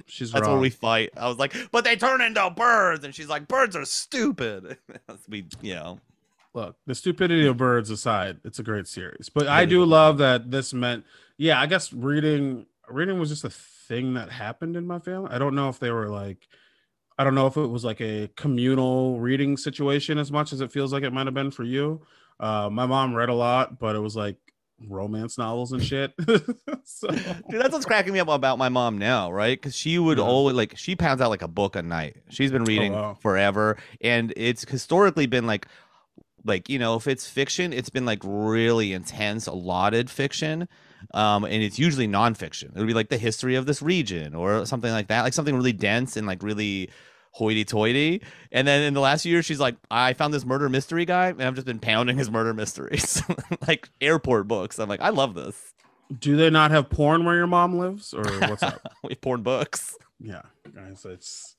She's 0.06 0.32
That's 0.32 0.42
wrong. 0.46 0.54
where 0.54 0.60
we 0.62 0.70
fight. 0.70 1.10
I 1.16 1.28
was 1.28 1.38
like, 1.38 1.54
but 1.70 1.84
they 1.84 1.96
turn 1.96 2.20
into 2.20 2.50
birds, 2.50 3.04
and 3.04 3.14
she's 3.14 3.28
like, 3.28 3.46
birds 3.46 3.76
are 3.76 3.84
stupid. 3.84 4.78
we, 5.28 5.44
you 5.62 5.74
know, 5.74 6.00
look 6.56 6.76
the 6.86 6.94
stupidity 6.94 7.46
of 7.46 7.56
birds 7.56 7.90
aside 7.90 8.38
it's 8.44 8.58
a 8.58 8.62
great 8.62 8.86
series 8.88 9.28
but 9.28 9.46
i 9.46 9.64
do 9.64 9.84
love 9.84 10.18
that 10.18 10.50
this 10.50 10.72
meant 10.72 11.04
yeah 11.36 11.60
i 11.60 11.66
guess 11.66 11.92
reading 11.92 12.66
reading 12.88 13.18
was 13.18 13.28
just 13.28 13.44
a 13.44 13.50
thing 13.50 14.14
that 14.14 14.30
happened 14.30 14.74
in 14.76 14.86
my 14.86 14.98
family 14.98 15.30
i 15.30 15.38
don't 15.38 15.54
know 15.54 15.68
if 15.68 15.78
they 15.78 15.90
were 15.90 16.08
like 16.08 16.48
i 17.18 17.24
don't 17.24 17.34
know 17.34 17.46
if 17.46 17.56
it 17.56 17.66
was 17.66 17.84
like 17.84 18.00
a 18.00 18.28
communal 18.36 19.20
reading 19.20 19.56
situation 19.56 20.18
as 20.18 20.32
much 20.32 20.52
as 20.52 20.60
it 20.60 20.72
feels 20.72 20.92
like 20.92 21.02
it 21.04 21.12
might 21.12 21.26
have 21.26 21.34
been 21.34 21.50
for 21.50 21.64
you 21.64 22.00
uh 22.40 22.68
my 22.70 22.86
mom 22.86 23.14
read 23.14 23.28
a 23.28 23.34
lot 23.34 23.78
but 23.78 23.94
it 23.94 24.00
was 24.00 24.16
like 24.16 24.36
romance 24.88 25.38
novels 25.38 25.72
and 25.72 25.82
shit 25.82 26.12
so 26.84 27.08
Dude, 27.08 27.60
that's 27.62 27.72
what's 27.72 27.86
cracking 27.86 28.12
me 28.12 28.20
up 28.20 28.28
about 28.28 28.58
my 28.58 28.68
mom 28.68 28.98
now, 28.98 29.32
right? 29.32 29.56
Because 29.58 29.74
she 29.74 29.98
would 29.98 30.18
Yeah. 30.18 30.24
always 30.24 30.54
like 30.54 30.76
she 30.76 30.94
pounds 30.94 31.22
out 31.22 31.30
like 31.30 31.40
a 31.40 31.48
book 31.48 31.76
a 31.76 31.82
night. 31.82 32.16
She's 32.28 32.52
been 32.52 32.64
reading 32.64 32.92
wow. 32.92 33.16
forever, 33.20 33.78
and 34.02 34.34
it's 34.36 34.68
historically 34.68 35.24
been 35.26 35.46
like, 35.46 35.66
like 36.46 36.68
you 36.68 36.78
know, 36.78 36.94
if 36.96 37.06
it's 37.06 37.28
fiction, 37.28 37.72
it's 37.72 37.90
been 37.90 38.04
like 38.06 38.20
really 38.24 38.92
intense, 38.92 39.46
allotted 39.46 40.08
fiction, 40.10 40.68
um, 41.14 41.44
and 41.44 41.62
it's 41.62 41.78
usually 41.78 42.08
nonfiction. 42.08 42.74
It 42.74 42.78
would 42.78 42.86
be 42.86 42.94
like 42.94 43.08
the 43.10 43.18
history 43.18 43.54
of 43.56 43.66
this 43.66 43.82
region 43.82 44.34
or 44.34 44.64
something 44.66 44.90
like 44.90 45.08
that, 45.08 45.22
like 45.22 45.32
something 45.34 45.54
really 45.56 45.72
dense 45.72 46.16
and 46.16 46.26
like 46.26 46.42
really 46.42 46.90
hoity-toity. 47.32 48.22
And 48.50 48.66
then 48.66 48.82
in 48.82 48.94
the 48.94 49.00
last 49.00 49.22
few 49.22 49.32
years, 49.32 49.44
she's 49.44 49.60
like, 49.60 49.76
I 49.90 50.14
found 50.14 50.32
this 50.32 50.46
murder 50.46 50.68
mystery 50.70 51.04
guy, 51.04 51.28
and 51.28 51.42
I've 51.42 51.54
just 51.54 51.66
been 51.66 51.78
pounding 51.80 52.16
his 52.16 52.30
murder 52.30 52.54
mysteries, 52.54 53.22
like 53.68 53.90
airport 54.00 54.48
books. 54.48 54.78
I'm 54.78 54.88
like, 54.88 55.02
I 55.02 55.10
love 55.10 55.34
this. 55.34 55.74
do 56.18 56.36
they 56.36 56.48
not 56.50 56.70
have 56.70 56.88
porn 56.88 57.24
where 57.24 57.36
your 57.36 57.46
mom 57.46 57.78
lives 57.78 58.14
or 58.14 58.22
what's 58.48 58.62
up 58.62 58.80
we 59.04 59.14
porn 59.16 59.42
books. 59.42 59.96
yeah 60.20 60.42
guys 60.74 61.04
it's 61.04 61.56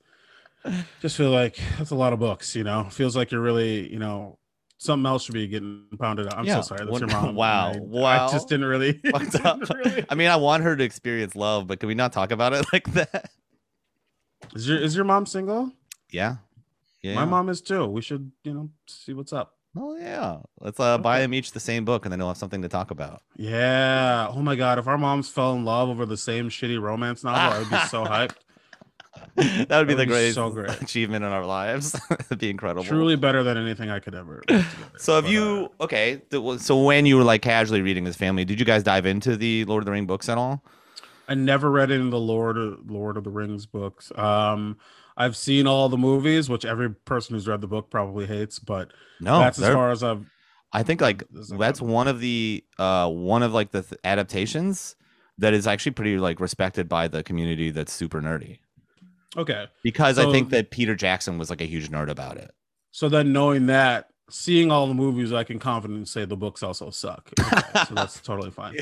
just 1.00 1.16
feel 1.16 1.30
like 1.30 1.58
that's 1.78 1.90
a 1.90 1.94
lot 1.94 2.12
of 2.12 2.18
books 2.18 2.56
you 2.56 2.64
know 2.64 2.84
feels 2.90 3.14
like 3.14 3.30
you're 3.30 3.40
really 3.42 3.90
you 3.92 3.98
know 3.98 4.38
something 4.78 5.06
else 5.06 5.24
should 5.24 5.34
be 5.34 5.46
getting 5.48 5.84
pounded 5.98 6.26
out 6.28 6.38
i'm 6.38 6.44
Yeah, 6.46 6.56
so 6.60 6.74
sorry 6.76 6.86
that's 6.86 7.00
your 7.00 7.08
mom 7.08 7.34
wow, 7.34 7.72
I, 7.74 7.78
wow. 7.80 8.26
i 8.28 8.32
just 8.32 8.48
didn't 8.48 8.66
really, 8.66 8.92
didn't 9.02 9.68
really- 9.74 10.04
I 10.08 10.14
mean, 10.14 10.28
I 10.28 10.36
want 10.36 10.62
her 10.62 10.74
to 10.76 10.82
experience 10.84 11.34
love, 11.36 11.66
but 11.66 11.80
can 11.80 11.88
we 11.88 11.94
not 11.94 12.12
talk 12.12 12.30
about 12.30 12.52
it 12.54 12.64
like 12.72 12.92
that? 12.94 13.30
is 14.54 14.68
your 14.68 14.78
is 14.78 14.94
your 14.96 15.04
mom 15.04 15.26
single 15.26 15.72
Yeah. 16.10 16.36
Yeah. 17.02 17.14
my 17.14 17.24
mom 17.24 17.48
is 17.48 17.60
too 17.60 17.86
we 17.86 18.00
should 18.02 18.32
you 18.44 18.54
know 18.54 18.70
see 18.86 19.12
what's 19.14 19.32
up 19.32 19.54
Oh 19.76 19.96
yeah. 19.96 20.38
Let's 20.60 20.80
uh, 20.80 20.96
buy 20.98 21.16
Okay. 21.18 21.24
them 21.24 21.34
each 21.34 21.52
the 21.52 21.60
same 21.60 21.84
book, 21.84 22.04
and 22.06 22.10
then 22.10 22.18
they'll 22.18 22.28
have 22.28 22.38
something 22.38 22.62
to 22.62 22.68
talk 22.68 22.90
about. 22.90 23.20
yeah 23.36 24.26
oh 24.30 24.40
my 24.40 24.56
god 24.56 24.78
if 24.78 24.88
our 24.88 24.96
moms 24.98 25.28
fell 25.28 25.52
in 25.54 25.64
love 25.64 25.88
over 25.90 26.06
the 26.06 26.16
same 26.16 26.48
shitty 26.48 26.80
romance 26.80 27.22
novel 27.22 27.40
i 27.54 27.58
would 27.58 27.70
be 27.70 27.78
so 27.88 28.04
hyped 28.04 28.36
that 29.38 29.78
would 29.78 29.86
be 29.88 29.94
That 29.94 29.94
the 29.94 29.94
would 29.96 30.08
greatest 30.08 30.34
so 30.34 30.50
great. 30.50 30.70
achievement 30.82 31.24
in 31.24 31.30
our 31.30 31.46
lives. 31.46 31.98
It'd 32.10 32.38
be 32.38 32.50
incredible. 32.50 32.84
truly 32.84 33.16
better 33.16 33.42
than 33.42 33.56
anything 33.56 33.90
i 33.90 33.98
could 34.00 34.14
ever 34.14 34.40
together. 34.48 34.66
So 34.98 35.14
have 35.16 35.24
But, 35.24 35.32
you 35.32 35.70
uh, 35.80 35.84
okay? 35.84 36.20
So 36.58 36.82
when 36.82 37.06
you 37.06 37.16
were 37.16 37.24
like 37.24 37.42
casually 37.42 37.82
reading 37.82 38.04
this 38.04 38.16
family, 38.16 38.44
did 38.44 38.58
you 38.58 38.66
guys 38.66 38.82
dive 38.82 39.06
into 39.06 39.36
the 39.36 39.64
Lord 39.66 39.82
of 39.82 39.86
the 39.86 39.92
Ring 39.92 40.06
books 40.06 40.28
at 40.28 40.38
all? 40.38 40.62
I 41.28 41.34
never 41.34 41.70
read 41.70 41.90
any 41.90 42.02
of 42.04 42.10
the 42.10 42.18
Lord 42.18 42.56
of, 42.56 42.90
Lord 42.90 43.16
of 43.16 43.24
the 43.24 43.30
Rings 43.30 43.66
books. 43.66 44.10
Um, 44.16 44.78
I've 45.16 45.36
seen 45.36 45.66
all 45.66 45.88
the 45.88 45.98
movies, 45.98 46.48
which 46.48 46.64
every 46.64 46.90
person 46.90 47.34
who's 47.34 47.46
read 47.46 47.60
the 47.60 47.66
book 47.66 47.90
probably 47.90 48.24
hates, 48.26 48.58
but 48.58 48.92
No, 49.20 49.38
that's 49.40 49.58
as 49.60 49.74
far 49.74 49.90
as 49.90 50.02
I've. 50.02 50.24
I 50.72 50.82
think 50.82 51.00
like 51.00 51.24
that's 51.30 51.80
one 51.80 52.08
of 52.08 52.20
the 52.20 52.62
uh 52.78 53.08
one 53.08 53.42
of 53.42 53.52
like 53.54 53.70
the 53.70 53.82
th- 53.82 53.98
adaptations 54.04 54.96
that 55.38 55.54
is 55.54 55.66
actually 55.66 55.92
pretty 55.92 56.18
like 56.18 56.40
respected 56.40 56.88
by 56.88 57.08
the 57.08 57.22
community 57.22 57.70
that's 57.70 57.92
super 57.92 58.20
nerdy 58.20 58.58
Okay, 59.38 59.66
because 59.82 60.18
I 60.18 60.30
think 60.30 60.50
that 60.50 60.70
Peter 60.70 60.94
Jackson 60.94 61.38
was 61.38 61.48
like 61.48 61.60
a 61.60 61.66
huge 61.66 61.90
nerd 61.90 62.10
about 62.10 62.36
it. 62.36 62.50
so 62.90 63.08
then 63.08 63.32
knowing 63.32 63.66
that, 63.66 64.08
seeing 64.30 64.70
all 64.70 64.86
the 64.88 64.94
movies, 64.94 65.32
I 65.32 65.44
can 65.44 65.58
confidently 65.58 66.04
say 66.06 66.24
the 66.24 66.36
books 66.36 66.62
also 66.62 66.90
suck. 66.90 67.30
Okay, 67.40 67.84
so 67.86 67.94
that's 67.94 68.20
totally 68.20 68.50
fine. 68.50 68.76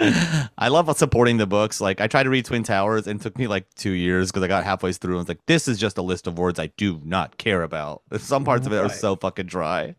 I 0.58 0.68
love 0.68 0.96
supporting 0.96 1.36
the 1.36 1.46
books. 1.46 1.80
Like 1.80 2.00
I 2.00 2.06
tried 2.06 2.22
to 2.22 2.30
read 2.30 2.44
Twin 2.44 2.62
Towers 2.62 3.06
and 3.06 3.20
it 3.20 3.22
took 3.22 3.36
me 3.36 3.46
like 3.46 3.66
two 3.74 3.90
years 3.90 4.30
because 4.30 4.42
I 4.42 4.46
got 4.48 4.64
halfway 4.64 4.92
through 4.92 5.14
and 5.14 5.18
was 5.18 5.28
like, 5.28 5.44
this 5.46 5.68
is 5.68 5.78
just 5.78 5.98
a 5.98 6.02
list 6.02 6.26
of 6.26 6.38
words 6.38 6.58
I 6.58 6.68
do 6.76 7.00
not 7.04 7.36
care 7.36 7.62
about. 7.62 8.02
Some 8.18 8.44
parts 8.44 8.66
of 8.66 8.72
it 8.72 8.78
are 8.78 8.88
so 8.88 9.16
fucking 9.16 9.46
dry. 9.46 9.96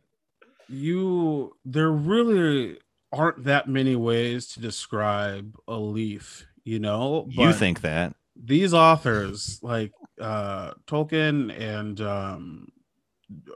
You, 0.69 1.55
there 1.65 1.91
really 1.91 2.79
aren't 3.11 3.43
that 3.43 3.67
many 3.67 3.95
ways 3.95 4.47
to 4.47 4.59
describe 4.61 5.55
a 5.67 5.75
leaf, 5.75 6.47
you 6.63 6.79
know. 6.79 7.27
you 7.29 7.51
think 7.53 7.81
that? 7.81 8.15
These 8.43 8.73
authors 8.73 9.59
like 9.61 9.91
uh 10.19 10.71
Tolkien 10.87 11.57
and 11.59 12.01
um 12.01 12.67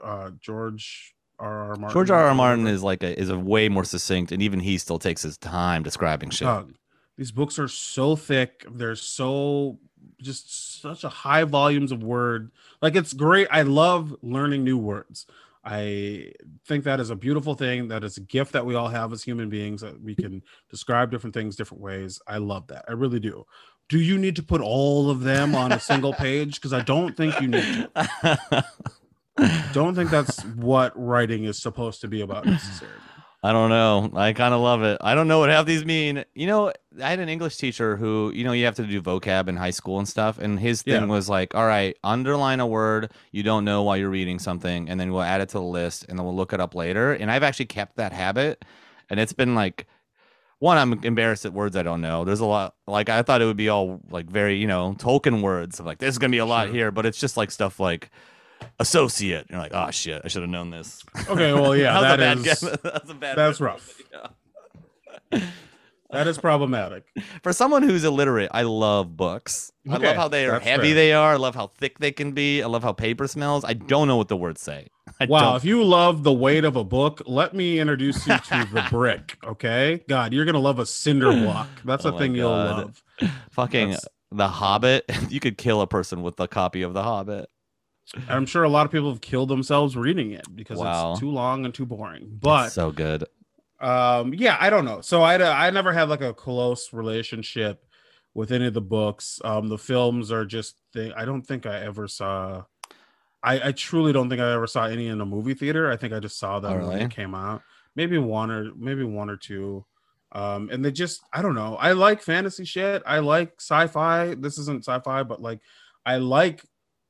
uh 0.02 0.30
George 0.40 1.14
R. 1.38 1.70
R. 1.70 1.76
Martin. 1.76 1.92
George 1.92 2.10
R. 2.10 2.28
R. 2.28 2.34
Martin 2.34 2.66
is 2.66 2.82
like 2.82 3.02
a 3.02 3.18
is 3.18 3.28
a 3.28 3.38
way 3.38 3.68
more 3.68 3.84
succinct, 3.84 4.32
and 4.32 4.42
even 4.42 4.60
he 4.60 4.78
still 4.78 4.98
takes 4.98 5.22
his 5.22 5.36
time 5.36 5.82
describing 5.82 6.30
shit. 6.30 6.46
Doug, 6.46 6.74
these 7.16 7.32
books 7.32 7.58
are 7.58 7.68
so 7.68 8.16
thick. 8.16 8.64
They're 8.70 8.96
so 8.96 9.78
just 10.22 10.80
such 10.80 11.04
a 11.04 11.08
high 11.08 11.44
volumes 11.44 11.92
of 11.92 12.02
word. 12.02 12.50
Like 12.80 12.96
it's 12.96 13.12
great. 13.12 13.48
I 13.50 13.62
love 13.62 14.14
learning 14.22 14.64
new 14.64 14.78
words. 14.78 15.26
I 15.68 16.30
think 16.68 16.84
that 16.84 17.00
is 17.00 17.10
a 17.10 17.16
beautiful 17.16 17.54
thing. 17.54 17.88
That 17.88 18.04
is 18.04 18.16
a 18.18 18.20
gift 18.20 18.52
that 18.52 18.64
we 18.64 18.76
all 18.76 18.86
have 18.86 19.12
as 19.12 19.24
human 19.24 19.48
beings 19.48 19.80
that 19.80 20.00
we 20.00 20.14
can 20.14 20.40
describe 20.70 21.10
different 21.10 21.34
things 21.34 21.56
different 21.56 21.82
ways. 21.82 22.20
I 22.28 22.38
love 22.38 22.68
that. 22.68 22.84
I 22.88 22.92
really 22.92 23.18
do. 23.18 23.44
Do 23.88 23.98
you 24.00 24.18
need 24.18 24.36
to 24.36 24.42
put 24.42 24.60
all 24.60 25.10
of 25.10 25.20
them 25.20 25.54
on 25.54 25.72
a 25.72 25.78
single 25.80 26.12
page? 26.26 26.56
Because 26.56 26.72
I 26.72 26.80
don't 26.82 27.16
think 27.16 27.40
you 27.40 27.48
need 27.48 27.88
to. 27.94 28.64
Don't 29.72 29.94
think 29.94 30.10
that's 30.10 30.42
what 30.44 30.92
writing 30.96 31.44
is 31.44 31.60
supposed 31.60 32.00
to 32.00 32.08
be 32.08 32.22
about 32.22 32.46
necessarily. 32.46 32.96
I 33.42 33.52
don't 33.52 33.68
know. 33.68 34.10
I 34.18 34.32
kind 34.32 34.54
of 34.54 34.60
love 34.60 34.82
it. 34.82 34.98
I 35.02 35.14
don't 35.14 35.28
know 35.28 35.38
what 35.40 35.50
half 35.50 35.66
these 35.66 35.84
mean. 35.84 36.24
You 36.34 36.46
know, 36.46 36.72
I 37.00 37.10
had 37.10 37.20
an 37.20 37.28
English 37.28 37.58
teacher 37.58 37.96
who, 37.96 38.32
you 38.34 38.42
know, 38.44 38.52
you 38.52 38.64
have 38.64 38.74
to 38.76 38.84
do 38.86 39.00
vocab 39.00 39.46
in 39.46 39.56
high 39.56 39.70
school 39.70 39.98
and 39.98 40.08
stuff. 40.08 40.38
And 40.38 40.58
his 40.58 40.82
thing 40.82 40.94
Yeah. 40.94 41.04
was 41.04 41.28
like, 41.28 41.54
all 41.54 41.66
right, 41.66 41.96
underline 42.02 42.58
a 42.60 42.66
word 42.66 43.12
you 43.30 43.42
don't 43.42 43.64
know 43.64 43.82
while 43.82 43.96
you're 43.96 44.10
reading 44.10 44.38
something, 44.40 44.88
and 44.88 44.98
then 44.98 45.12
we'll 45.12 45.22
add 45.22 45.42
it 45.42 45.50
to 45.50 45.58
the 45.58 45.62
list 45.62 46.06
and 46.08 46.18
then 46.18 46.24
we'll 46.24 46.34
look 46.34 46.54
it 46.54 46.60
up 46.60 46.74
later. 46.74 47.12
And 47.12 47.30
I've 47.30 47.42
actually 47.44 47.66
kept 47.66 47.96
that 47.96 48.12
habit. 48.12 48.64
And 49.10 49.20
it's 49.20 49.34
been 49.34 49.54
like, 49.54 49.86
one, 50.58 50.78
I'm 50.78 50.92
embarrassed 51.04 51.44
at 51.44 51.52
words 51.52 51.76
I 51.76 51.82
don't 51.82 52.00
know. 52.00 52.24
There's 52.24 52.40
a 52.40 52.46
lot, 52.46 52.74
like, 52.86 53.08
I 53.08 53.22
thought 53.22 53.42
it 53.42 53.44
would 53.44 53.56
be 53.56 53.68
all 53.68 54.00
like 54.10 54.26
very, 54.30 54.56
you 54.56 54.66
know, 54.66 54.94
Tolkien 54.98 55.42
words. 55.42 55.78
I'm 55.80 55.86
like, 55.86 55.98
there's 55.98 56.18
going 56.18 56.30
to 56.30 56.34
be 56.34 56.38
a 56.38 56.46
lot 56.46 56.66
Sure. 56.66 56.74
here, 56.74 56.90
but 56.90 57.04
it's 57.06 57.18
just 57.20 57.36
like 57.36 57.50
stuff 57.50 57.78
like 57.78 58.10
associate. 58.80 59.46
You're 59.50 59.58
like, 59.58 59.74
oh 59.74 59.90
shit, 59.90 60.22
I 60.24 60.28
should 60.28 60.42
have 60.42 60.50
known 60.50 60.70
this. 60.70 61.04
Okay, 61.28 61.52
well, 61.52 61.76
yeah, 61.76 62.00
that, 62.00 62.16
that 62.20 62.38
is 62.38 62.60
that's 62.82 63.10
a 63.10 63.14
bad. 63.14 63.36
that's 63.36 63.60
rough. 63.60 64.00
Yeah. 65.32 65.40
that 66.10 66.26
is 66.26 66.38
problematic. 66.38 67.04
For 67.42 67.52
someone 67.52 67.82
who's 67.82 68.04
illiterate, 68.04 68.50
I 68.52 68.62
love 68.62 69.16
books. 69.16 69.72
I 69.88 69.96
love 69.96 70.16
how 70.16 70.28
they 70.28 70.46
are 70.46 70.60
heavy 70.60 70.88
fair. 70.88 70.94
they 70.94 71.12
are. 71.12 71.32
I 71.32 71.36
love 71.36 71.54
how 71.54 71.68
thick 71.68 71.98
they 71.98 72.12
can 72.12 72.32
be. 72.32 72.62
I 72.62 72.66
love 72.66 72.82
how 72.82 72.92
paper 72.92 73.26
smells. 73.28 73.64
I 73.64 73.74
don't 73.74 74.08
know 74.08 74.16
what 74.16 74.28
the 74.28 74.36
words 74.36 74.60
say. 74.60 74.88
I 75.20 75.26
Wow, 75.26 75.40
don't. 75.40 75.56
if 75.56 75.64
you 75.64 75.82
love 75.84 76.22
the 76.24 76.32
weight 76.32 76.64
of 76.64 76.76
a 76.76 76.84
book, 76.84 77.22
let 77.26 77.54
me 77.54 77.78
introduce 77.78 78.26
you 78.26 78.36
to 78.36 78.68
the 78.72 78.86
brick. 78.90 79.38
Okay, 79.44 80.02
God, 80.08 80.32
you're 80.32 80.44
gonna 80.44 80.58
love 80.58 80.78
a 80.78 80.86
cinder 80.86 81.32
block. 81.32 81.68
That's 81.84 82.04
Oh 82.04 82.14
a 82.14 82.18
thing 82.18 82.34
you'll 82.34 82.50
love. 82.50 83.02
Fucking 83.50 83.90
That's- 83.90 84.06
The 84.32 84.48
Hobbit. 84.48 85.04
You 85.30 85.40
could 85.40 85.56
kill 85.58 85.80
a 85.80 85.86
person 85.86 86.22
with 86.22 86.38
a 86.40 86.48
copy 86.48 86.82
of 86.82 86.92
The 86.94 87.02
Hobbit. 87.02 87.48
I'm 88.28 88.46
sure 88.46 88.62
a 88.62 88.68
lot 88.68 88.86
of 88.86 88.92
people 88.92 89.10
have 89.10 89.20
killed 89.20 89.48
themselves 89.48 89.96
reading 89.96 90.30
it 90.30 90.44
because 90.54 90.78
Wow. 90.78 91.12
it's 91.12 91.20
too 91.20 91.30
long 91.30 91.64
and 91.64 91.74
too 91.74 91.86
boring. 91.86 92.38
But 92.40 92.66
It's 92.66 92.74
so 92.74 92.92
good. 92.92 93.24
Um, 93.80 94.34
yeah, 94.34 94.56
I 94.60 94.70
don't 94.70 94.84
know. 94.84 95.00
So 95.00 95.22
I 95.22 95.66
I 95.66 95.70
never 95.70 95.92
had 95.92 96.08
like 96.08 96.22
a 96.22 96.34
close 96.34 96.92
relationship 96.92 97.84
with 98.34 98.52
any 98.52 98.66
of 98.66 98.74
the 98.74 98.80
books. 98.80 99.40
Um, 99.44 99.68
the 99.68 99.78
films 99.78 100.30
are 100.30 100.44
just 100.44 100.76
they, 100.92 101.12
I 101.12 101.24
don't 101.24 101.42
think 101.42 101.66
I 101.66 101.80
ever 101.80 102.08
saw 102.08 102.64
I, 103.42 103.68
I 103.68 103.72
truly 103.72 104.12
don't 104.12 104.28
think 104.28 104.40
I 104.40 104.52
ever 104.52 104.66
saw 104.66 104.86
any 104.86 105.06
in 105.06 105.20
a 105.20 105.26
movie 105.26 105.54
theater. 105.54 105.90
I 105.90 105.96
think 105.96 106.12
I 106.12 106.18
just 106.18 106.38
saw 106.38 106.58
them 106.58 106.82
Oh, 106.82 106.88
when 106.88 106.98
they 106.98 107.08
came 107.08 107.34
out. 107.34 107.62
Maybe 107.94 108.18
one 108.18 108.50
or 108.50 108.72
maybe 108.76 109.04
one 109.04 109.30
or 109.30 109.36
two. 109.36 109.84
Um, 110.32 110.68
and 110.70 110.84
they 110.84 110.90
just 110.90 111.22
I 111.32 111.42
don't 111.42 111.54
know. 111.54 111.76
I 111.76 111.92
like 111.92 112.22
fantasy 112.22 112.64
shit. 112.64 113.02
I 113.06 113.20
like 113.20 113.52
sci-fi. 113.58 114.34
This 114.34 114.58
isn't 114.58 114.84
sci-fi, 114.84 115.22
but 115.22 115.40
like 115.40 115.60
I 116.04 116.16
like 116.16 116.64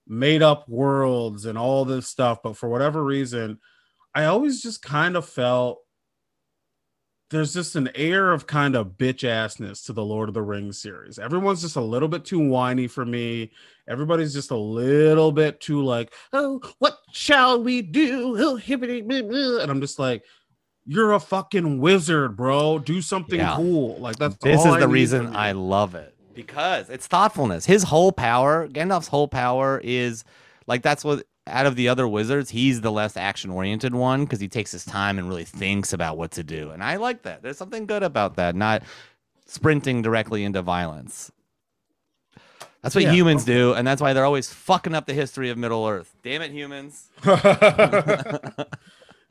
made 0.06 0.42
up 0.42 0.68
worlds 0.68 1.46
and 1.46 1.56
all 1.56 1.84
this 1.84 2.06
stuff. 2.06 2.42
But 2.42 2.56
for 2.56 2.68
whatever 2.68 3.02
reason, 3.02 3.58
I 4.14 4.26
always 4.26 4.62
just 4.62 4.82
kind 4.82 5.16
of 5.16 5.26
felt 5.26 5.80
there's 7.30 7.52
just 7.52 7.74
an 7.76 7.90
air 7.94 8.32
of 8.32 8.46
kind 8.46 8.76
of 8.76 8.90
bitch 8.98 9.28
assness 9.28 9.84
to 9.86 9.92
the 9.92 10.04
Lord 10.04 10.28
of 10.28 10.34
the 10.34 10.42
Rings 10.42 10.80
series. 10.80 11.18
Everyone's 11.18 11.60
just 11.62 11.76
a 11.76 11.80
little 11.80 12.08
bit 12.08 12.24
too 12.24 12.38
whiny 12.38 12.86
for 12.86 13.04
me. 13.04 13.50
Everybody's 13.88 14.32
just 14.32 14.50
a 14.52 14.56
little 14.56 15.32
bit 15.32 15.60
too 15.60 15.82
like, 15.82 16.12
oh, 16.32 16.60
what 16.78 16.98
shall 17.12 17.62
we 17.62 17.82
do? 17.82 18.36
Oh, 18.38 18.56
hippity, 18.56 19.00
blah, 19.02 19.22
blah." 19.22 19.60
and 19.60 19.70
I'm 19.70 19.80
just 19.80 19.98
like, 19.98 20.22
you're 20.84 21.12
a 21.14 21.20
fucking 21.20 21.80
wizard, 21.80 22.36
bro. 22.36 22.78
Do 22.78 23.02
something 23.02 23.40
Yeah. 23.40 23.56
cool. 23.56 23.98
Like 23.98 24.16
that's 24.16 24.36
This 24.36 24.60
is 24.64 24.72
I 24.74 24.80
the 24.80 24.88
reason. 24.88 25.34
I 25.34 25.50
love 25.52 25.96
it 25.96 26.14
because 26.32 26.88
it's 26.90 27.08
thoughtfulness. 27.08 27.66
His 27.66 27.82
whole 27.82 28.12
power, 28.12 28.68
Gandalf's 28.68 29.08
whole 29.08 29.26
power 29.26 29.80
is 29.82 30.22
like 30.68 30.82
that's 30.82 31.04
what 31.04 31.24
out 31.46 31.66
of 31.66 31.76
the 31.76 31.88
other 31.88 32.08
wizards, 32.08 32.50
he's 32.50 32.80
the 32.80 32.90
less 32.92 33.16
action 33.16 33.50
oriented 33.50 33.94
one 33.94 34.24
because 34.24 34.40
he 34.40 34.48
takes 34.48 34.72
his 34.72 34.84
time 34.84 35.18
and 35.18 35.28
really 35.28 35.44
thinks 35.44 35.92
about 35.92 36.16
what 36.18 36.32
to 36.32 36.42
do. 36.42 36.70
And 36.70 36.82
I 36.82 36.96
like 36.96 37.22
that. 37.22 37.42
There's 37.42 37.56
something 37.58 37.86
good 37.86 38.02
about 38.02 38.36
that, 38.36 38.54
not 38.56 38.82
sprinting 39.46 40.02
directly 40.02 40.42
into 40.44 40.62
violence. 40.62 41.30
That's 42.82 42.94
what 42.94 43.04
Yeah, 43.04 43.12
humans 43.12 43.44
do, 43.44 43.72
and 43.74 43.86
that's 43.86 44.00
why 44.02 44.12
they're 44.12 44.24
always 44.24 44.48
fucking 44.52 44.94
up 44.94 45.06
the 45.06 45.14
history 45.14 45.50
of 45.50 45.58
Middle 45.58 45.86
Earth. 45.86 46.14
Damn 46.22 46.42
it, 46.42 46.52
humans. 46.52 47.08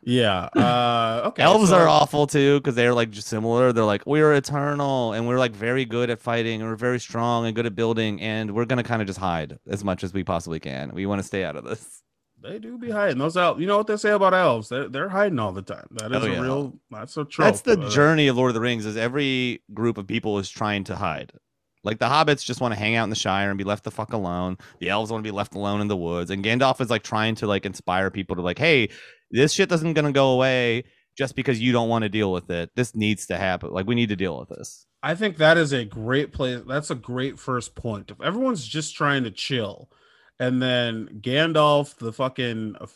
yeah. 0.04 0.49
Uh, 0.56 1.21
okay. 1.25 1.43
Elves 1.43 1.69
so- 1.69 1.78
are 1.78 1.88
awful 1.88 2.28
too 2.28 2.60
because 2.60 2.75
they're 2.75 2.93
like 2.93 3.12
just 3.12 3.28
similar. 3.28 3.71
They're 3.71 3.84
like 3.86 4.06
we're 4.06 4.34
eternal 4.34 5.13
and 5.13 5.28
we're 5.28 5.39
like 5.39 5.54
very 5.54 5.86
good 5.86 6.10
at 6.10 6.19
fighting 6.19 6.62
and 6.62 6.69
we're 6.69 6.75
very 6.75 6.99
strong 6.99 7.45
and 7.45 7.56
good 7.56 7.65
at 7.65 7.75
building 7.75 8.21
and 8.21 8.51
we're 8.54 8.65
gonna 8.65 8.84
kind 8.84 9.01
of 9.01 9.08
just 9.08 9.19
hide 9.19 9.58
as 9.67 9.84
much 9.84 10.04
as 10.04 10.13
we 10.13 10.23
possibly 10.23 10.60
can. 10.60 10.91
We 10.93 11.06
want 11.06 11.21
to 11.21 11.28
stay 11.28 11.43
out 11.43 11.56
of 11.56 11.63
this. 11.63 12.04
They 12.47 12.60
do 12.60 12.77
be 12.77 12.91
hiding 12.91 13.17
those 13.17 13.36
elves. 13.38 13.60
You 13.60 13.67
know 13.67 13.77
what 13.77 13.88
they 13.88 13.97
say 13.97 14.12
about 14.12 14.34
elves? 14.34 14.69
They're 14.69 14.88
they're 14.88 15.10
hiding 15.10 15.39
all 15.39 15.51
the 15.51 15.62
time. 15.63 15.88
That 15.91 16.12
is 16.12 16.23
Oh, 16.23 16.31
a 16.31 16.41
real. 16.41 16.73
That's 16.91 17.17
a 17.17 17.25
trope. 17.25 17.45
That's 17.47 17.62
the 17.62 17.79
Uh, 17.79 17.89
journey 17.89 18.27
of 18.27 18.38
Lord 18.38 18.49
of 18.49 18.53
the 18.53 18.62
Rings. 18.62 18.86
Is 18.86 18.97
every 18.97 19.63
group 19.73 19.97
of 19.97 20.05
people 20.08 20.38
is 20.38 20.49
trying 20.49 20.84
to 20.86 20.95
hide. 20.95 21.31
Like 21.84 21.99
the 21.99 22.05
hobbits 22.08 22.43
just 22.43 22.62
want 22.62 22.73
to 22.73 22.79
hang 22.79 22.95
out 22.95 23.03
in 23.03 23.10
the 23.10 23.15
Shire 23.15 23.49
and 23.49 23.58
be 23.58 23.63
left 23.63 23.84
the 23.84 23.91
fuck 23.91 24.13
alone. 24.13 24.58
The 24.79 24.89
elves 24.89 25.12
want 25.12 25.23
to 25.23 25.27
be 25.27 25.36
left 25.36 25.55
alone 25.55 25.81
in 25.81 25.88
the 25.88 25.97
woods, 25.97 26.29
and 26.31 26.43
Gandalf 26.43 26.81
is 26.81 26.89
like 26.89 27.03
trying 27.03 27.36
to 27.36 27.47
like 27.47 27.65
inspire 27.65 28.10
people 28.12 28.36
to 28.36 28.41
like, 28.41 28.58
hey, 28.60 28.89
this 29.31 29.53
shit 29.53 29.69
doesn't 29.69 29.93
gonna 29.93 30.12
go 30.12 30.31
away 30.34 30.84
just 31.17 31.36
because 31.36 31.60
you 31.62 31.71
don't 31.71 31.89
want 31.89 32.03
to 32.03 32.10
deal 32.10 32.31
with 32.31 32.49
it. 32.49 32.69
This 32.75 32.95
needs 32.95 33.25
to 33.27 33.38
happen. 33.38 33.71
Like 33.71 33.88
we 33.88 33.95
need 33.95 34.10
to 34.10 34.15
deal 34.15 34.38
with 34.39 34.49
this. 34.49 34.86
I 35.01 35.15
think 35.15 35.38
that 35.38 35.58
is 35.58 35.71
a 35.73 35.86
great 35.86 36.34
place. 36.34 36.62
That's 36.67 36.89
a 36.91 36.95
great 36.95 37.39
first 37.39 37.75
point. 37.75 38.10
If 38.12 38.19
everyone's 38.21 38.65
just 38.67 38.95
trying 38.95 39.23
to 39.23 39.31
chill, 39.31 39.89
and 40.39 40.62
then 40.62 41.19
Gandalf, 41.21 41.95
the 41.95 42.12
fucking 42.13 42.76
uh, 42.80 42.88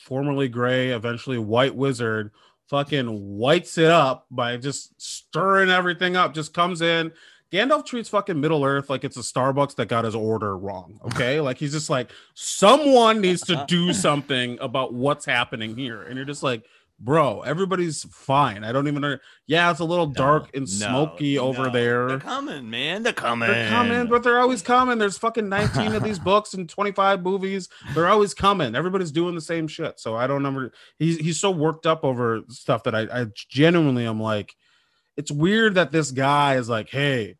formerly 0.00 0.48
gray, 0.48 0.90
eventually 0.90 1.38
white 1.38 1.74
wizard, 1.74 2.30
fucking 2.68 3.36
whites 3.38 3.78
it 3.78 3.90
up 3.90 4.26
by 4.30 4.56
just 4.56 5.00
stirring 5.00 5.70
everything 5.70 6.16
up, 6.16 6.34
just 6.34 6.54
comes 6.54 6.82
in. 6.82 7.12
Gandalf 7.52 7.86
treats 7.86 8.08
fucking 8.08 8.40
Middle 8.40 8.64
Earth 8.64 8.90
like 8.90 9.04
it's 9.04 9.16
a 9.16 9.20
Starbucks 9.20 9.76
that 9.76 9.86
got 9.86 10.04
his 10.04 10.16
order 10.16 10.58
wrong. 10.58 10.98
Okay. 11.04 11.40
like 11.40 11.56
he's 11.56 11.72
just 11.72 11.88
like, 11.88 12.10
someone 12.34 13.20
needs 13.20 13.42
to 13.42 13.64
do 13.68 13.92
something 13.92 14.58
about 14.60 14.92
what's 14.92 15.24
happening 15.24 15.76
here. 15.76 16.02
And 16.02 16.16
you're 16.16 16.24
just 16.24 16.42
like, 16.42 16.64
bro, 17.04 17.42
everybody's 17.42 18.04
fine. 18.04 18.64
I 18.64 18.72
don't 18.72 18.88
even 18.88 19.02
know. 19.02 19.18
Yeah, 19.46 19.70
it's 19.70 19.80
a 19.80 19.84
little 19.84 20.06
dark 20.06 20.50
and 20.56 20.68
smoky 20.68 21.38
over 21.38 21.68
there. 21.68 22.08
They're 22.08 22.18
coming, 22.18 22.70
man. 22.70 23.02
They're 23.02 23.12
coming. 23.12 23.48
They're 23.48 23.68
coming, 23.68 24.06
but 24.08 24.22
they're 24.22 24.40
always 24.40 24.62
coming. 24.62 24.98
There's 24.98 25.18
fucking 25.18 25.48
19 25.48 25.92
of 25.92 26.02
these 26.02 26.18
books 26.30 26.54
and 26.54 26.68
25 26.68 27.22
movies. 27.22 27.68
They're 27.94 28.08
always 28.08 28.32
coming. 28.32 28.74
Everybody's 28.74 29.12
doing 29.12 29.34
the 29.34 29.40
same 29.42 29.68
shit. 29.68 30.00
So 30.00 30.16
I 30.16 30.26
don't 30.26 30.44
ever 30.46 30.72
he's 30.98 31.18
he's 31.18 31.38
so 31.38 31.50
worked 31.50 31.86
up 31.86 32.04
over 32.04 32.40
stuff 32.48 32.84
that 32.84 32.94
I, 32.94 33.02
I 33.02 33.26
genuinely 33.50 34.06
am 34.06 34.20
like, 34.20 34.54
it's 35.16 35.30
weird 35.30 35.74
that 35.74 35.92
this 35.92 36.10
guy 36.10 36.56
is 36.56 36.68
like, 36.70 36.88
hey, 36.88 37.36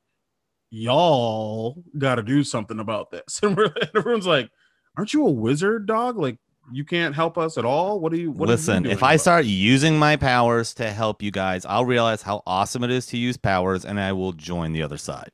y'all 0.70 1.83
gotta 1.96 2.22
do 2.22 2.44
something 2.44 2.79
about 2.79 3.11
this. 3.11 3.40
And 3.42 3.59
and 3.59 3.90
everyone's 3.96 4.27
like, 4.27 4.50
Aren't 4.96 5.12
you 5.12 5.27
a 5.27 5.31
wizard, 5.31 5.87
dog? 5.87 6.18
Like 6.18 6.38
you 6.72 6.85
can't 6.85 7.14
help 7.14 7.38
us 7.38 7.59
at 7.59 7.64
all. 7.64 8.00
What 8.00 8.12
are 8.12 8.16
you 8.16 8.31
what 8.31 8.48
are 8.48 8.53
you 8.53 8.57
Listen, 8.57 8.87
if 8.87 9.03
I 9.03 9.12
about 9.12 9.14
it?" 9.14 9.18
start 9.20 9.44
using 9.44 9.98
my 9.98 10.16
powers 10.16 10.74
to 10.74 10.90
help 10.90 11.22
you 11.22 11.31
guys, 11.31 11.64
I'll 11.64 11.85
realize 11.85 12.22
how 12.22 12.42
awesome 12.46 12.85
it 12.85 12.90
is 12.90 13.07
to 13.07 13.16
use 13.16 13.37
powers, 13.37 13.85
and 13.85 14.00
I 14.00 14.12
will 14.12 14.33
join 14.33 14.72
the 14.72 14.83
other 14.83 14.98
side. 14.98 15.31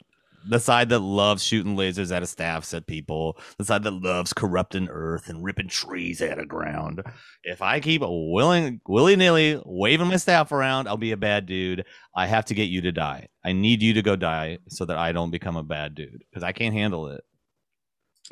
The 0.49 0.59
side 0.59 0.89
that 0.89 1.01
loves 1.01 1.45
shooting 1.45 1.77
lasers 1.77 2.11
out 2.11 2.23
of 2.23 2.29
staffs 2.31 2.73
at 2.73 2.87
people, 2.87 3.39
the 3.59 3.65
side 3.65 3.83
that 3.83 3.91
loves 3.91 4.33
corrupting 4.33 4.89
earth 4.89 5.29
and 5.29 5.45
ripping 5.45 5.69
trees 5.69 6.23
out 6.23 6.39
of 6.39 6.49
ground. 6.49 7.03
If 7.45 7.61
I 7.61 7.79
keep 7.81 8.01
willing 8.03 8.81
willy 8.89 9.17
nilly 9.17 9.61
waving 9.67 10.09
my 10.09 10.17
staff 10.17 10.51
around, 10.51 10.89
I'll 10.89 10.97
be 10.97 11.13
a 11.13 11.19
bad 11.19 11.45
dude. 11.45 11.85
I 12.17 12.27
have 12.27 12.47
to 12.47 12.55
get 12.55 12.71
you 12.71 12.81
to 12.83 12.93
die. 12.93 13.29
I 13.45 13.53
need 13.53 13.83
you 13.83 13.93
to 13.95 14.03
go 14.03 14.17
die 14.17 14.59
so 14.69 14.87
that 14.87 14.97
I 14.97 15.13
don't 15.13 15.31
become 15.31 15.57
a 15.57 15.63
bad 15.63 15.95
dude 15.95 16.25
because 16.31 16.43
I 16.43 16.53
can't 16.53 16.75
handle 16.75 17.09
it. 17.09 17.23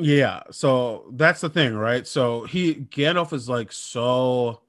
Yeah, 0.00 0.42
so 0.52 1.06
that's 1.14 1.40
the 1.40 1.50
thing, 1.50 1.74
right? 1.74 2.06
So 2.06 2.44
he 2.44 2.74
Gandalf 2.76 3.32
is 3.32 3.48
like 3.48 3.72
so 3.72 4.60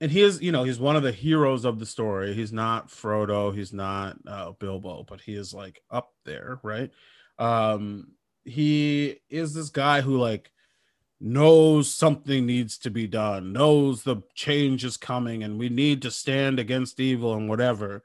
and 0.00 0.10
he 0.10 0.22
is, 0.22 0.42
you 0.42 0.50
know, 0.52 0.64
he's 0.64 0.80
one 0.80 0.96
of 0.96 1.02
the 1.02 1.12
heroes 1.12 1.64
of 1.64 1.78
the 1.78 1.86
story. 1.86 2.34
He's 2.34 2.52
not 2.52 2.88
Frodo, 2.88 3.54
he's 3.54 3.72
not 3.72 4.16
uh, 4.26 4.52
Bilbo, 4.52 5.04
but 5.08 5.20
he 5.20 5.34
is 5.34 5.54
like 5.54 5.80
up 5.90 6.12
there, 6.24 6.60
right? 6.62 6.90
Um 7.38 8.08
he 8.44 9.20
is 9.30 9.54
this 9.54 9.70
guy 9.70 10.00
who 10.00 10.18
like 10.18 10.50
knows 11.20 11.92
something 11.92 12.46
needs 12.46 12.78
to 12.78 12.90
be 12.90 13.06
done, 13.08 13.52
knows 13.52 14.02
the 14.04 14.18
change 14.34 14.84
is 14.84 14.96
coming 14.96 15.44
and 15.44 15.58
we 15.58 15.68
need 15.70 16.02
to 16.02 16.10
stand 16.10 16.58
against 16.60 17.00
evil 17.00 17.34
and 17.34 17.48
whatever. 17.48 18.02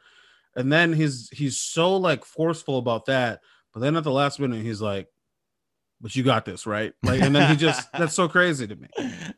And 0.56 0.72
then 0.72 0.94
he's 0.94 1.30
he's 1.32 1.58
so 1.60 1.98
like 1.98 2.26
forceful 2.26 2.80
about 2.80 3.06
that, 3.08 3.42
but 3.74 3.82
then 3.82 3.96
at 3.98 4.04
the 4.06 4.12
last 4.12 4.40
minute 4.40 4.64
he's 4.64 4.82
like 4.82 5.08
but 6.02 6.16
you 6.16 6.24
got 6.24 6.46
this 6.46 6.66
right 6.68 6.94
like 7.04 7.22
and 7.22 7.36
then 7.36 7.50
he 7.50 7.56
just 7.56 7.92
that's 7.94 8.14
so 8.14 8.28
crazy 8.28 8.68
to 8.68 8.76
me 8.76 8.88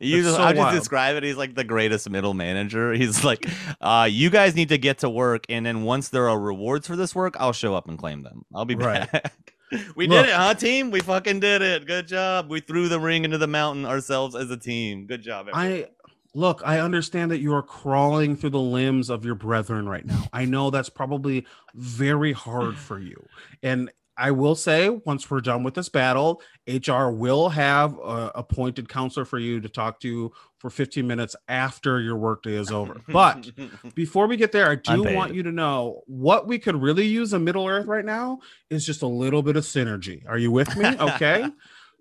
You 0.00 0.22
just, 0.22 0.36
so 0.36 0.42
I'll 0.42 0.50
just 0.52 0.58
wild. 0.58 0.74
describe 0.78 1.16
it. 1.16 1.22
He's 1.24 1.36
like 1.36 1.54
the 1.54 1.64
greatest 1.64 2.08
middle 2.10 2.34
manager. 2.34 2.92
He's 3.00 3.22
like, 3.24 3.46
uh, 3.80 4.08
you 4.10 4.30
guys 4.30 4.54
need 4.54 4.70
to 4.70 4.78
get 4.78 4.98
to 4.98 5.10
work, 5.10 5.44
and 5.50 5.64
then 5.66 5.82
once 5.82 6.08
there 6.08 6.28
are 6.28 6.38
rewards 6.40 6.86
for 6.86 6.96
this 6.96 7.14
work, 7.14 7.36
I'll 7.38 7.52
show 7.52 7.74
up 7.74 7.86
and 7.88 7.98
claim 7.98 8.22
them. 8.22 8.44
I'll 8.54 8.64
be 8.64 8.74
Right. 8.76 9.10
back. 9.12 9.54
we 9.96 10.06
Look. 10.08 10.24
did 10.24 10.30
it, 10.30 10.34
huh, 10.34 10.54
team? 10.54 10.90
We 10.90 11.00
fucking 11.00 11.40
did 11.40 11.60
it. 11.62 11.86
Good 11.86 12.08
job. 12.08 12.48
We 12.48 12.60
threw 12.60 12.88
the 12.88 12.98
ring 12.98 13.24
into 13.24 13.36
the 13.38 13.46
mountain 13.46 13.84
ourselves 13.84 14.34
as 14.34 14.50
a 14.50 14.56
team. 14.56 15.06
Good 15.06 15.22
job. 15.22 15.48
everyone. 15.48 15.60
i 15.84 15.88
look 16.32 16.62
i 16.64 16.78
understand 16.78 17.28
that 17.32 17.40
you 17.40 17.52
are 17.52 17.62
crawling 17.62 18.36
through 18.36 18.50
the 18.50 18.58
limbs 18.60 19.10
of 19.10 19.24
your 19.24 19.34
brethren 19.34 19.88
right 19.88 20.06
now 20.06 20.22
i 20.32 20.44
know 20.44 20.70
that's 20.70 20.88
probably 20.88 21.44
very 21.74 22.32
hard 22.32 22.76
for 22.78 23.00
you 23.00 23.20
and 23.64 23.90
i 24.20 24.30
will 24.30 24.54
say 24.54 24.88
once 24.88 25.30
we're 25.30 25.40
done 25.40 25.62
with 25.64 25.74
this 25.74 25.88
battle 25.88 26.40
hr 26.86 27.08
will 27.08 27.48
have 27.48 27.98
a 27.98 28.30
appointed 28.36 28.88
counselor 28.88 29.24
for 29.24 29.38
you 29.38 29.60
to 29.60 29.68
talk 29.68 29.98
to 30.00 30.30
for 30.58 30.68
15 30.70 31.06
minutes 31.06 31.34
after 31.48 32.00
your 32.00 32.16
workday 32.16 32.52
is 32.54 32.70
over 32.70 33.00
but 33.08 33.50
before 33.94 34.26
we 34.26 34.36
get 34.36 34.52
there, 34.52 34.70
I 34.70 34.74
do 34.74 34.92
Unpaid. 35.02 35.16
want 35.16 35.34
you 35.34 35.42
to 35.44 35.50
know 35.52 36.02
what 36.06 36.46
we 36.46 36.58
could 36.58 36.76
really 36.76 37.06
use 37.06 37.32
in 37.32 37.44
Middle 37.44 37.66
Earth 37.66 37.86
right 37.86 38.04
now 38.04 38.40
is 38.68 38.84
just 38.84 39.00
a 39.00 39.06
little 39.06 39.42
bit 39.42 39.56
of 39.56 39.64
synergy. 39.64 40.22
Are 40.28 40.36
you 40.36 40.50
with 40.50 40.76
me? 40.76 40.84
Okay. 41.00 41.46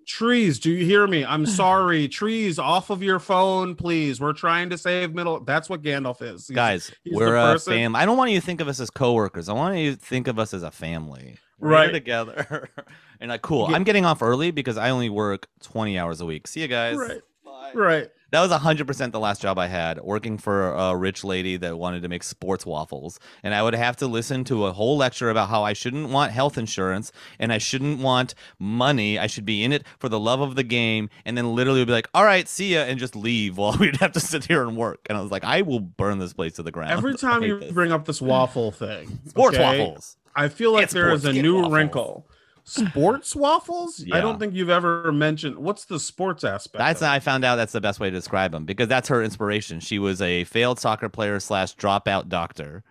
Trees, 0.05 0.59
do 0.59 0.71
you 0.71 0.83
hear 0.83 1.05
me? 1.07 1.23
I'm 1.23 1.45
sorry. 1.45 2.07
Trees, 2.07 2.57
off 2.57 2.89
of 2.89 3.03
your 3.03 3.19
phone, 3.19 3.75
please. 3.75 4.19
We're 4.19 4.33
trying 4.33 4.69
to 4.71 4.77
save 4.77 5.13
Middle. 5.13 5.39
That's 5.41 5.69
what 5.69 5.81
Gandalf 5.83 6.21
is. 6.21 6.47
He's- 6.47 6.55
guys, 6.55 6.91
he's 7.03 7.13
we're 7.15 7.35
a 7.35 7.53
person- 7.53 7.73
fam. 7.73 7.95
I 7.95 8.05
don't 8.05 8.17
want 8.17 8.31
you 8.31 8.39
to 8.39 8.45
think 8.45 8.59
of 8.59 8.67
us 8.67 8.79
as 8.79 8.89
coworkers. 8.89 9.47
I 9.49 9.53
want 9.53 9.77
you 9.77 9.91
to 9.95 9.97
think 9.97 10.27
of 10.27 10.37
us 10.39 10.53
as 10.53 10.63
a 10.63 10.71
family. 10.71 11.37
We're 11.59 11.69
Right. 11.69 11.91
together. 11.91 12.69
and 13.19 13.29
like, 13.29 13.41
cool. 13.41 13.69
Yeah. 13.69 13.75
I'm 13.75 13.83
getting 13.83 14.05
off 14.05 14.21
early 14.21 14.51
because 14.51 14.77
I 14.77 14.89
only 14.89 15.09
work 15.09 15.47
20 15.63 15.97
hours 15.97 16.21
a 16.21 16.25
week. 16.25 16.47
See 16.47 16.61
you 16.61 16.67
guys. 16.67 16.97
Right. 16.97 17.21
Bye. 17.45 17.71
Right. 17.73 18.09
That 18.31 18.41
was 18.41 18.51
100% 18.51 19.11
the 19.11 19.19
last 19.19 19.41
job 19.41 19.57
I 19.57 19.65
had, 19.65 19.99
working 20.01 20.37
for 20.37 20.69
a 20.71 20.95
rich 20.95 21.23
lady 21.23 21.57
that 21.57 21.79
wanted 21.79 22.03
to 22.03 22.09
make 22.09 22.21
sports 22.21 22.63
waffles. 22.63 23.19
And 23.41 23.55
I 23.55 23.63
would 23.63 23.73
have 23.73 23.97
to 23.97 24.07
listen 24.07 24.43
to 24.43 24.67
a 24.67 24.71
whole 24.71 24.97
lecture 24.97 25.31
about 25.31 25.49
how 25.49 25.63
I 25.63 25.73
shouldn't 25.73 26.09
want 26.09 26.31
health 26.31 26.55
insurance 26.55 27.11
and 27.39 27.51
I 27.51 27.57
shouldn't 27.57 28.01
want 28.01 28.35
money. 28.59 29.17
I 29.17 29.25
should 29.25 29.45
be 29.45 29.63
in 29.63 29.73
it 29.73 29.83
for 29.97 30.09
the 30.09 30.19
love 30.19 30.41
of 30.41 30.55
the 30.55 30.61
game. 30.61 31.09
And 31.25 31.35
then 31.35 31.55
literally 31.55 31.79
would 31.79 31.87
be 31.87 31.91
like, 31.93 32.07
all 32.13 32.23
right, 32.23 32.47
see 32.47 32.75
ya, 32.75 32.81
and 32.81 32.99
just 32.99 33.15
leave 33.15 33.57
while 33.57 33.75
we'd 33.79 33.97
have 33.97 34.11
to 34.11 34.19
sit 34.19 34.45
here 34.45 34.61
and 34.61 34.77
work. 34.77 35.07
And 35.09 35.17
I 35.17 35.21
was 35.21 35.31
like, 35.31 35.43
I 35.43 35.63
will 35.63 35.79
burn 35.79 36.19
this 36.19 36.33
place 36.33 36.53
to 36.53 36.63
the 36.63 36.71
ground. 36.71 36.91
Every 36.91 37.15
time 37.17 37.41
you 37.41 37.59
this. 37.59 37.71
bring 37.71 37.91
up 37.91 38.05
this 38.05 38.21
waffle 38.21 38.69
thing, 38.71 39.21
sports 39.25 39.57
okay, 39.57 39.79
waffles. 39.79 40.17
I 40.39 40.47
feel 40.49 40.71
like 40.73 40.83
It's 40.85 40.93
there 40.93 41.11
is 41.11 41.25
a 41.25 41.33
new 41.33 41.55
waffles. 41.55 41.73
wrinkle. 41.73 42.27
sports 42.63 43.35
waffles? 43.35 44.05
I 44.11 44.21
don't 44.21 44.39
think 44.39 44.53
you've 44.53 44.69
ever 44.69 45.11
mentioned. 45.11 45.57
What's 45.57 45.85
the 45.85 45.99
sports 45.99 46.43
aspect? 46.43 46.77
That's? 46.79 47.01
I 47.01 47.19
found 47.19 47.43
out 47.43 47.55
that's 47.55 47.73
the 47.73 47.81
best 47.81 47.99
way 47.99 48.09
to 48.09 48.15
describe 48.15 48.51
them 48.51 48.65
because 48.65 48.87
that's 48.87 49.09
her 49.09 49.23
inspiration. 49.23 49.79
She 49.79 49.99
was 49.99 50.21
a 50.21 50.43
failed 50.45 50.79
soccer 50.79 51.09
player 51.09 51.39
slash 51.39 51.75
dropout 51.75 52.29
doctor. 52.29 52.83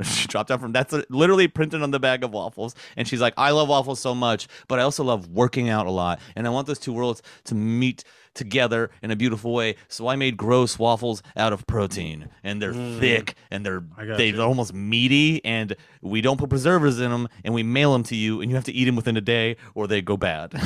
She 0.04 0.26
dropped 0.28 0.50
out 0.50 0.60
from 0.60 0.72
that's 0.72 0.94
literally 1.10 1.46
printed 1.48 1.82
on 1.82 1.90
the 1.90 2.00
bag 2.00 2.24
of 2.24 2.32
waffles, 2.32 2.74
and 2.96 3.06
she's 3.06 3.20
like, 3.20 3.34
"I 3.36 3.50
love 3.50 3.68
waffles 3.68 4.00
so 4.00 4.14
much, 4.14 4.48
but 4.68 4.78
I 4.78 4.82
also 4.82 5.04
love 5.04 5.28
working 5.28 5.68
out 5.68 5.86
a 5.86 5.90
lot, 5.90 6.20
and 6.36 6.46
I 6.46 6.50
want 6.50 6.66
those 6.66 6.78
two 6.78 6.92
worlds 6.92 7.22
to 7.44 7.54
meet 7.54 8.04
together 8.32 8.90
in 9.02 9.10
a 9.10 9.16
beautiful 9.16 9.52
way. 9.52 9.74
So 9.88 10.06
I 10.06 10.14
made 10.16 10.36
gross 10.36 10.78
waffles 10.78 11.22
out 11.36 11.52
of 11.52 11.66
protein, 11.66 12.28
and 12.44 12.62
they're 12.62 12.72
Mm. 12.72 13.00
thick 13.00 13.34
and 13.50 13.66
they're 13.66 13.82
I 13.98 14.06
got 14.06 14.18
they- 14.18 14.28
you. 14.28 14.32
they're 14.36 14.46
almost 14.46 14.72
meaty, 14.72 15.44
and 15.44 15.74
we 16.00 16.20
don't 16.20 16.38
put 16.38 16.48
preservatives 16.48 17.00
in 17.00 17.10
them, 17.10 17.28
and 17.44 17.52
we 17.54 17.62
mail 17.64 17.92
them 17.92 18.04
to 18.04 18.16
you, 18.16 18.40
and 18.40 18.50
you 18.50 18.54
have 18.54 18.64
to 18.66 18.72
eat 18.72 18.84
them 18.84 18.96
within 18.96 19.16
a 19.16 19.20
day, 19.20 19.56
or 19.74 19.86
they 19.86 20.00
go 20.00 20.16
bad." 20.16 20.52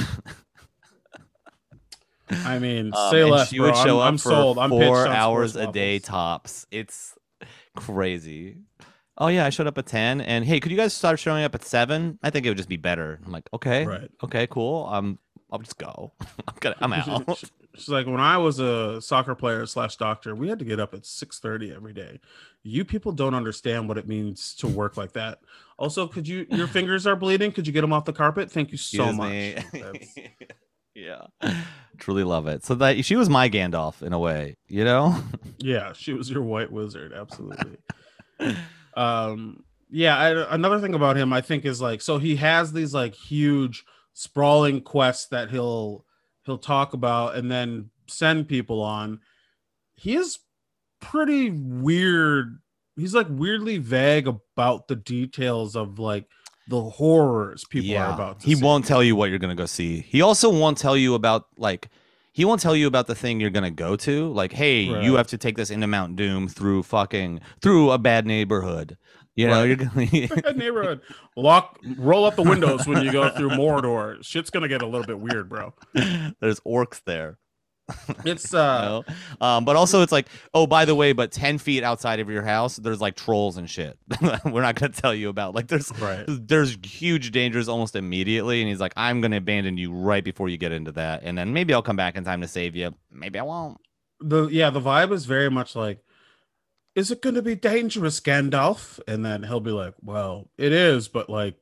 I 2.31 2.59
mean, 2.59 2.93
Um, 2.95 3.11
say 3.11 3.23
and 3.23 3.31
less, 3.31 3.49
she 3.51 3.59
bro. 3.59 3.67
would 3.67 3.77
show 3.77 4.01
I'm, 4.01 4.07
up 4.07 4.09
I'm 4.09 4.19
for 4.19 4.29
sold. 4.31 4.59
I'm 4.59 4.71
four 4.71 5.07
hours 5.07 5.57
a 5.57 5.71
day 5.71 5.99
tops. 5.99 6.67
It's 6.71 7.15
crazy. 7.77 8.57
Oh 9.17 9.29
yeah, 9.29 9.47
I 9.47 9.51
showed 9.51 9.67
up 9.69 9.79
at 9.79 9.87
ten, 9.87 10.21
and 10.21 10.45
hey, 10.45 10.59
could 10.61 10.71
you 10.73 10.77
guys 10.77 10.93
start 10.93 11.21
showing 11.21 11.45
up 11.45 11.55
at 11.55 11.65
seven? 11.65 12.19
I 12.23 12.31
think 12.31 12.47
it 12.47 12.51
would 12.51 12.57
just 12.57 12.69
be 12.69 12.77
better. 12.77 13.21
I'm 13.25 13.31
like, 13.33 13.49
okay, 13.55 13.87
Right. 13.87 14.11
okay, 14.25 14.47
cool. 14.49 14.89
Um, 14.91 15.19
I'll 15.53 15.61
just 15.61 15.79
go. 15.79 16.13
I'm 16.49 16.55
gonna, 16.61 16.77
I'm 16.81 16.93
out. 17.29 17.39
She's 17.77 17.89
like, 17.89 18.07
when 18.07 18.21
I 18.21 18.39
was 18.39 18.59
a 18.61 19.01
soccer 19.01 19.35
player 19.35 19.67
slash 19.67 19.97
doctor, 19.97 20.35
we 20.35 20.49
had 20.49 20.59
to 20.61 20.65
get 20.65 20.81
up 20.81 20.95
at 20.95 21.07
six 21.07 21.39
thirty 21.39 21.73
every 21.73 21.93
day. 21.93 22.21
You 22.65 22.85
people 22.85 23.13
don't 23.13 23.35
understand 23.35 23.89
what 23.89 23.99
it 23.99 24.09
means 24.09 24.55
to 24.57 24.67
work 24.67 24.97
like 24.97 25.13
that. 25.13 25.39
Also, 25.79 26.09
could 26.09 26.27
you? 26.27 26.47
Your 26.51 26.67
fingers 26.69 27.07
are 27.07 27.15
bleeding. 27.17 27.53
Could 27.53 27.67
you 27.69 27.73
get 27.73 27.83
them 27.83 27.93
off 27.93 28.05
the 28.07 28.13
carpet? 28.13 28.51
Thank 28.51 28.73
you 28.73 28.79
so 28.79 29.11
Excuse 29.11 29.73
much. 29.75 30.55
yeah, 30.95 31.27
truly 31.99 32.25
love 32.25 32.47
it. 32.49 32.65
So 32.65 32.75
that 32.77 33.05
she 33.05 33.15
was 33.17 33.29
my 33.29 33.49
Gandalf 33.49 34.03
in 34.03 34.13
a 34.13 34.19
way, 34.19 34.57
you 34.69 34.85
know. 34.85 35.17
yeah, 35.59 35.93
she 35.93 36.13
was 36.15 36.31
your 36.31 36.43
white 36.43 36.71
wizard. 36.73 37.13
Absolutely. 37.13 37.77
Um. 38.97 39.65
Yeah. 39.91 40.17
I, 40.17 40.55
another 40.55 40.81
thing 40.81 40.95
about 40.95 41.17
him, 41.17 41.33
I 41.33 41.41
think, 41.41 41.65
is 41.65 41.81
like, 41.81 42.01
so 42.01 42.19
he 42.19 42.37
has 42.37 42.73
these 42.73 42.95
like 42.95 43.15
huge 43.15 43.85
sprawling 44.13 44.81
quests 44.81 45.27
that 45.29 45.51
he'll 45.51 46.05
he'll 46.45 46.59
talk 46.59 46.95
about 46.95 47.37
and 47.37 47.51
then 47.51 47.91
send 48.07 48.49
people 48.49 48.81
on. 48.81 49.21
He 49.97 50.17
is 50.17 50.39
pretty 51.01 51.51
weird. 51.51 52.59
He's 52.97 53.15
like 53.15 53.27
weirdly 53.29 53.79
vague 53.79 54.27
about 54.29 54.89
the 54.89 54.97
details 54.97 55.77
of 55.77 55.99
like 55.99 56.27
the 56.69 56.81
horrors 56.81 57.65
people 57.65 57.97
are 57.97 58.15
about. 58.15 58.41
To 58.41 58.47
he 58.47 58.55
see. 58.55 58.63
won't 58.63 58.87
tell 58.87 59.03
you 59.03 59.17
what 59.17 59.31
you're 59.31 59.39
gonna 59.39 59.55
go 59.55 59.67
see. 59.67 60.01
He 60.01 60.23
also 60.23 60.51
won't 60.51 60.79
tell 60.79 60.97
you 60.97 61.15
about 61.15 61.47
like 61.57 61.89
he 62.35 62.45
won't 62.45 62.61
tell 62.61 62.75
you 62.77 62.87
about 62.89 63.07
the 63.07 63.15
thing 63.15 63.41
you're 63.41 63.49
gonna 63.49 63.71
go 63.71 63.95
to. 63.97 64.29
Like, 64.33 64.53
hey, 64.53 64.81
you 64.83 65.15
have 65.15 65.29
to 65.29 65.39
take 65.39 65.57
this 65.57 65.71
into 65.71 65.87
Mount 65.87 66.17
Doom 66.17 66.49
through 66.49 66.83
fucking 66.83 67.41
through 67.63 67.93
a 67.93 67.97
bad 67.99 68.27
neighborhood. 68.27 68.99
You 69.37 69.47
know, 69.49 69.61
Right. 69.61 69.67
you're 69.69 69.77
gonna 69.77 70.41
Bad 70.43 70.57
neighborhood. 70.57 71.01
Lock, 71.37 71.79
roll 71.97 72.25
up 72.25 72.37
the 72.37 72.43
windows 72.43 72.87
when 72.87 73.05
you 73.05 73.11
go 73.13 73.31
through 73.31 73.51
Mordor. 73.51 74.23
Shit's 74.25 74.51
gonna 74.51 74.69
get 74.69 74.83
a 74.83 74.87
little 74.87 75.07
bit 75.07 75.19
weird, 75.19 75.49
bro. 75.49 75.73
there's 76.41 76.61
orcs 76.61 77.01
there. 77.07 77.39
It's 78.25 78.53
you 78.53 78.59
uh, 78.59 79.03
know? 79.41 79.47
um, 79.47 79.65
but 79.65 79.77
also 79.77 80.01
it's 80.03 80.13
like, 80.13 80.29
oh, 80.55 80.67
by 80.67 80.85
the 80.87 80.95
way, 80.95 81.13
but 81.13 81.31
ten 81.33 81.59
feet 81.59 81.83
outside 81.83 82.21
of 82.21 82.31
your 82.31 82.43
house, 82.43 82.77
there's 82.77 83.01
like 83.01 83.17
trolls 83.17 83.59
and 83.59 83.69
shit. 83.69 83.99
We're 84.45 84.63
not 84.63 84.77
gonna 84.77 84.93
tell 84.93 85.15
you 85.15 85.29
about. 85.29 85.55
Like, 85.55 85.69
there's 85.69 85.93
right. 86.01 86.25
there's 86.27 86.79
huge 86.83 87.31
dangers 87.31 87.69
almost 87.69 87.97
immediately 87.97 88.61
and 88.61 88.69
he's 88.69 88.81
like 88.81 88.93
i'm 88.97 89.21
gonna 89.21 89.37
abandon 89.37 89.77
you 89.77 89.93
right 89.93 90.25
before 90.25 90.49
you 90.49 90.57
get 90.57 90.73
into 90.73 90.93
that 90.93 91.23
and 91.23 91.37
then 91.37 91.53
maybe 91.53 91.75
i'll 91.75 91.83
come 91.83 91.97
back 91.97 92.17
in 92.17 92.25
time 92.25 92.41
to 92.41 92.49
save 92.49 92.75
you 92.77 92.95
maybe 93.11 93.39
i 93.39 93.43
won't 93.43 93.79
The 94.21 94.47
yeah, 94.49 94.71
the 94.71 94.81
vibe 94.81 95.13
is 95.13 95.27
very 95.27 95.51
much 95.51 95.75
like, 95.77 95.99
is 96.95 97.11
it 97.11 97.21
gonna 97.21 97.43
be 97.43 97.55
dangerous, 97.57 98.21
Gandalf? 98.21 99.01
And 99.09 99.25
then 99.25 99.43
he'll 99.43 99.61
be 99.61 99.73
like, 99.73 99.95
well, 100.03 100.49
it 100.57 100.73
is, 100.73 101.09
but 101.09 101.29
like. 101.29 101.57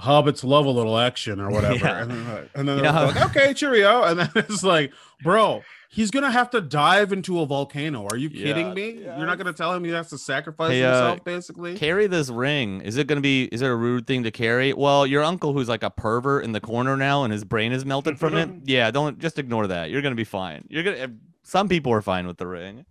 Hobbits 0.00 0.42
love 0.44 0.66
a 0.66 0.70
little 0.70 0.98
action 0.98 1.40
or 1.40 1.50
whatever, 1.56 1.74
Yeah. 1.84 2.02
and 2.02 2.10
then, 2.10 2.48
and 2.54 2.68
then 2.68 2.76
You 2.78 2.82
know 2.84 2.92
like, 3.14 3.30
okay, 3.36 3.54
cheerio, 3.54 4.02
and 4.04 4.18
then 4.20 4.30
it's 4.36 4.62
like, 4.62 4.92
bro, 5.22 5.62
he's 5.90 6.10
gonna 6.10 6.30
have 6.30 6.50
to 6.50 6.60
dive 6.60 7.12
into 7.12 7.40
a 7.40 7.46
volcano. 7.46 8.06
Are 8.06 8.16
you 8.16 8.30
kidding 8.30 8.68
Yeah, 8.68 8.74
me? 8.74 8.90
yeah. 9.02 9.18
You're 9.18 9.26
not 9.26 9.38
gonna 9.38 9.52
tell 9.52 9.72
him 9.74 9.84
he 9.84 9.90
has 9.90 10.08
to 10.10 10.18
sacrifice 10.18 10.70
Hey, 10.72 10.82
uh, 10.84 10.92
himself, 10.92 11.24
basically. 11.24 11.76
carry 11.76 12.06
this 12.06 12.30
ring 12.30 12.80
is 12.82 12.96
it 12.96 13.06
gonna 13.06 13.20
be 13.20 13.44
is 13.52 13.62
it 13.62 13.66
a 13.66 13.74
rude 13.74 14.06
thing 14.06 14.22
to 14.22 14.30
carry 14.30 14.72
well 14.72 15.06
your 15.06 15.22
uncle 15.22 15.52
who's 15.52 15.68
like 15.68 15.82
a 15.82 15.90
pervert 15.90 16.44
in 16.44 16.52
the 16.52 16.60
corner 16.60 16.96
now 16.96 17.24
and 17.24 17.32
his 17.32 17.44
brain 17.44 17.72
is 17.72 17.84
melted 17.84 18.18
from 18.18 18.36
it 18.36 18.48
yeah 18.64 18.90
don't 18.90 19.18
just 19.18 19.38
ignore 19.38 19.66
that 19.66 19.90
you're 19.90 20.02
gonna 20.02 20.14
be 20.14 20.24
fine 20.24 20.64
you're 20.68 20.82
gonna 20.82 21.12
some 21.42 21.68
people 21.68 21.92
are 21.92 22.02
fine 22.02 22.26
with 22.26 22.38
the 22.38 22.46
ring 22.46 22.84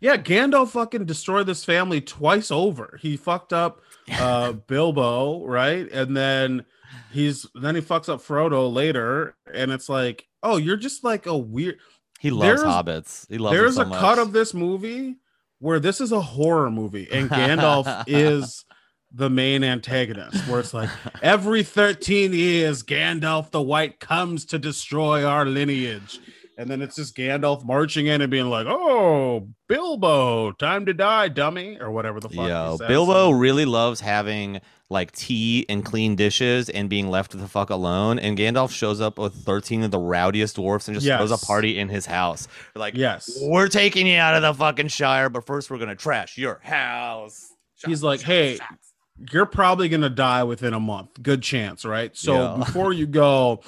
Yeah, 0.00 0.16
Gandalf 0.16 0.68
fucking 0.70 1.06
destroyed 1.06 1.46
this 1.46 1.64
family 1.64 2.00
twice 2.00 2.52
over. 2.52 2.98
He 3.02 3.16
fucked 3.16 3.52
up 3.52 3.80
uh 4.12 4.52
Bilbo, 4.52 5.44
right? 5.44 5.90
And 5.90 6.16
then 6.16 6.64
he's 7.12 7.46
then 7.54 7.74
he 7.74 7.80
fucks 7.80 8.08
up 8.08 8.20
Frodo 8.20 8.72
later, 8.72 9.36
and 9.52 9.70
it's 9.70 9.88
like, 9.88 10.26
oh, 10.42 10.56
you're 10.56 10.76
just 10.76 11.04
like 11.04 11.26
a 11.26 11.36
weird. 11.36 11.78
he 12.20 12.30
loves 12.30 12.60
There's- 12.62 12.74
hobbits 12.74 13.26
he 13.28 13.38
loves 13.38 13.56
There's 13.56 13.74
so 13.76 13.82
a 13.82 13.86
much. 13.86 14.00
cut 14.00 14.18
of 14.18 14.32
this 14.32 14.54
movie 14.54 15.16
where 15.60 15.80
this 15.80 16.00
is 16.00 16.12
a 16.12 16.20
horror 16.20 16.70
movie, 16.70 17.08
and 17.10 17.28
Gandalf 17.38 18.04
is 18.06 18.64
the 19.12 19.30
main 19.30 19.64
antagonist. 19.64 20.46
Where 20.48 20.60
it's 20.60 20.74
like 20.74 20.90
every 21.22 21.62
13 21.62 22.32
years, 22.32 22.82
Gandalf 22.82 23.50
the 23.50 23.62
White 23.62 23.98
comes 24.00 24.44
to 24.46 24.58
destroy 24.58 25.24
our 25.24 25.44
lineage. 25.46 26.20
And 26.58 26.68
then 26.68 26.82
it's 26.82 26.96
just 26.96 27.16
Gandalf 27.16 27.64
marching 27.64 28.08
in 28.08 28.20
and 28.20 28.30
being 28.30 28.50
like, 28.50 28.66
"Oh, 28.68 29.48
Bilbo, 29.68 30.50
time 30.52 30.86
to 30.86 30.92
die, 30.92 31.28
dummy," 31.28 31.78
or 31.80 31.92
whatever 31.92 32.18
the 32.18 32.28
fuck. 32.28 32.48
Yo. 32.48 32.76
Bilbo 32.86 33.30
really 33.30 33.64
loves 33.64 34.00
having 34.00 34.60
like 34.90 35.12
tea 35.12 35.64
and 35.68 35.84
clean 35.84 36.16
dishes 36.16 36.68
and 36.68 36.90
being 36.90 37.08
left 37.10 37.38
the 37.38 37.46
fuck 37.46 37.70
alone. 37.70 38.18
And 38.18 38.36
Gandalf 38.36 38.70
shows 38.72 39.00
up 39.00 39.18
with 39.18 39.34
13 39.34 39.84
of 39.84 39.90
the 39.92 39.98
rowdiest 39.98 40.56
dwarfs 40.56 40.88
and 40.88 40.98
just 40.98 41.06
throws 41.06 41.30
a 41.30 41.38
party 41.46 41.78
in 41.78 41.88
his 41.90 42.06
house. 42.06 42.48
Like, 42.74 42.94
Yes, 42.96 43.38
we're 43.42 43.68
taking 43.68 44.06
you 44.06 44.18
out 44.18 44.34
of 44.34 44.42
the 44.42 44.52
fucking 44.54 44.88
Shire, 44.88 45.28
but 45.28 45.46
first 45.46 45.70
we're 45.70 45.78
gonna 45.78 45.94
trash 45.94 46.36
your 46.38 46.58
house. 46.64 47.52
He's 47.86 48.02
like, 48.02 48.20
"Hey, 48.20 48.58
you're 49.32 49.46
probably 49.46 49.88
gonna 49.88 50.10
die 50.10 50.42
within 50.42 50.74
a 50.74 50.80
month. 50.80 51.22
Good 51.22 51.42
chance, 51.42 51.84
right? 51.84 52.16
So 52.16 52.34
Yeah. 52.34 52.56
before 52.64 52.92
you 52.92 53.06
go, 53.06 53.60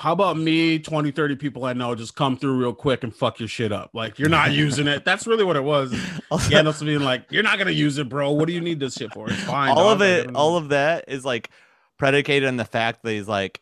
how 0.00 0.12
about 0.12 0.38
me, 0.38 0.78
20, 0.78 1.10
30 1.10 1.36
people 1.36 1.66
I 1.66 1.74
know 1.74 1.94
just 1.94 2.16
come 2.16 2.38
through 2.38 2.58
real 2.58 2.72
quick 2.72 3.04
and 3.04 3.14
fuck 3.14 3.38
your 3.38 3.48
shit 3.48 3.70
up? 3.70 3.90
Like 3.92 4.18
you're 4.18 4.30
not 4.30 4.50
using 4.50 4.88
it. 4.88 5.04
That's 5.04 5.26
really 5.26 5.44
what 5.44 5.56
it 5.56 5.64
was. 5.64 5.94
Also- 6.30 6.48
Gandalf's 6.48 6.82
being 6.82 7.00
like, 7.00 7.24
You're 7.30 7.42
not 7.42 7.58
gonna 7.58 7.72
use 7.72 7.98
it, 7.98 8.08
bro. 8.08 8.30
What 8.30 8.46
do 8.46 8.54
you 8.54 8.60
need 8.60 8.78
this 8.80 8.94
shit 8.94 9.12
for? 9.12 9.28
It's 9.28 9.42
fine. 9.42 9.70
all 9.70 9.96
dog. 9.96 9.96
of 9.96 10.02
it, 10.02 10.34
all 10.34 10.56
of 10.56 10.68
that 10.68 11.06
is 11.08 11.24
like 11.24 11.50
predicated 11.98 12.48
on 12.48 12.56
the 12.56 12.64
fact 12.64 13.02
that 13.02 13.10
he's 13.10 13.26
like, 13.28 13.59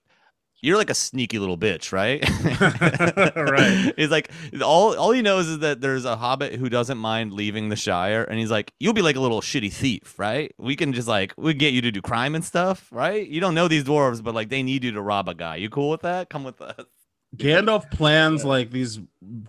you're 0.61 0.77
like 0.77 0.91
a 0.91 0.95
sneaky 0.95 1.39
little 1.39 1.59
bitch, 1.59 1.93
right? 1.93 2.23
Right. 3.39 3.95
He's 3.97 4.11
like, 4.11 4.31
all 4.63 4.97
all 4.97 5.13
he 5.13 5.23
knows 5.23 5.47
is 5.49 5.61
that 5.61 5.81
there's 5.81 6.05
a 6.05 6.17
hobbit 6.17 6.55
who 6.55 6.69
doesn't 6.69 6.99
mind 6.99 7.33
leaving 7.33 7.69
the 7.69 7.77
Shire, 7.77 8.25
and 8.25 8.39
he's 8.39 8.51
like, 8.51 8.73
you'll 8.79 8.93
be 8.93 9.03
like 9.03 9.17
a 9.17 9.21
little 9.21 9.41
shitty 9.41 9.73
thief, 9.73 10.19
right? 10.19 10.53
We 10.59 10.77
can 10.77 10.93
just 10.93 11.09
like 11.09 11.33
we 11.37 11.55
get 11.55 11.73
you 11.73 11.81
to 11.83 11.91
do 11.91 12.03
crime 12.03 12.35
and 12.35 12.45
stuff, 12.45 12.89
right? 12.91 13.27
You 13.27 13.41
don't 13.41 13.55
know 13.55 13.69
these 13.69 13.85
dwarves, 13.85 14.23
but 14.23 14.35
like 14.35 14.49
they 14.49 14.63
need 14.63 14.85
you 14.85 14.93
to 14.93 15.03
rob 15.03 15.29
a 15.29 15.35
guy. 15.35 15.57
You 15.57 15.71
cool 15.71 15.91
with 15.91 16.03
that? 16.03 16.31
Come 16.31 16.45
with 16.45 16.61
us. 16.61 16.85
Gandalf 17.37 17.91
plans 17.93 18.45
like 18.45 18.71
these 18.71 19.01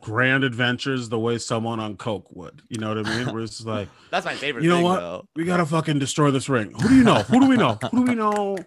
grand 0.01 0.43
adventures 0.43 1.09
the 1.09 1.19
way 1.19 1.37
someone 1.37 1.79
on 1.79 1.97
Coke 1.97 2.27
would. 2.35 2.61
You 2.69 2.79
know 2.79 2.93
what 2.93 3.05
I 3.05 3.17
mean? 3.17 3.33
Where 3.33 3.43
it's 3.43 3.63
like, 3.65 3.89
That's 4.11 4.25
my 4.25 4.35
favorite. 4.35 4.63
You 4.63 4.69
know 4.69 4.75
thing, 4.77 4.85
what? 4.85 4.99
Though. 4.99 5.27
we 5.35 5.45
gotta 5.45 5.65
fucking 5.65 5.99
destroy 5.99 6.31
this 6.31 6.49
ring. 6.49 6.71
Who 6.71 6.89
do 6.89 6.95
you 6.95 7.03
know? 7.03 7.23
Who 7.23 7.39
do 7.39 7.47
we 7.47 7.57
know? 7.57 7.77
Who 7.91 8.05
do 8.05 8.11
we 8.11 8.15
know? 8.15 8.57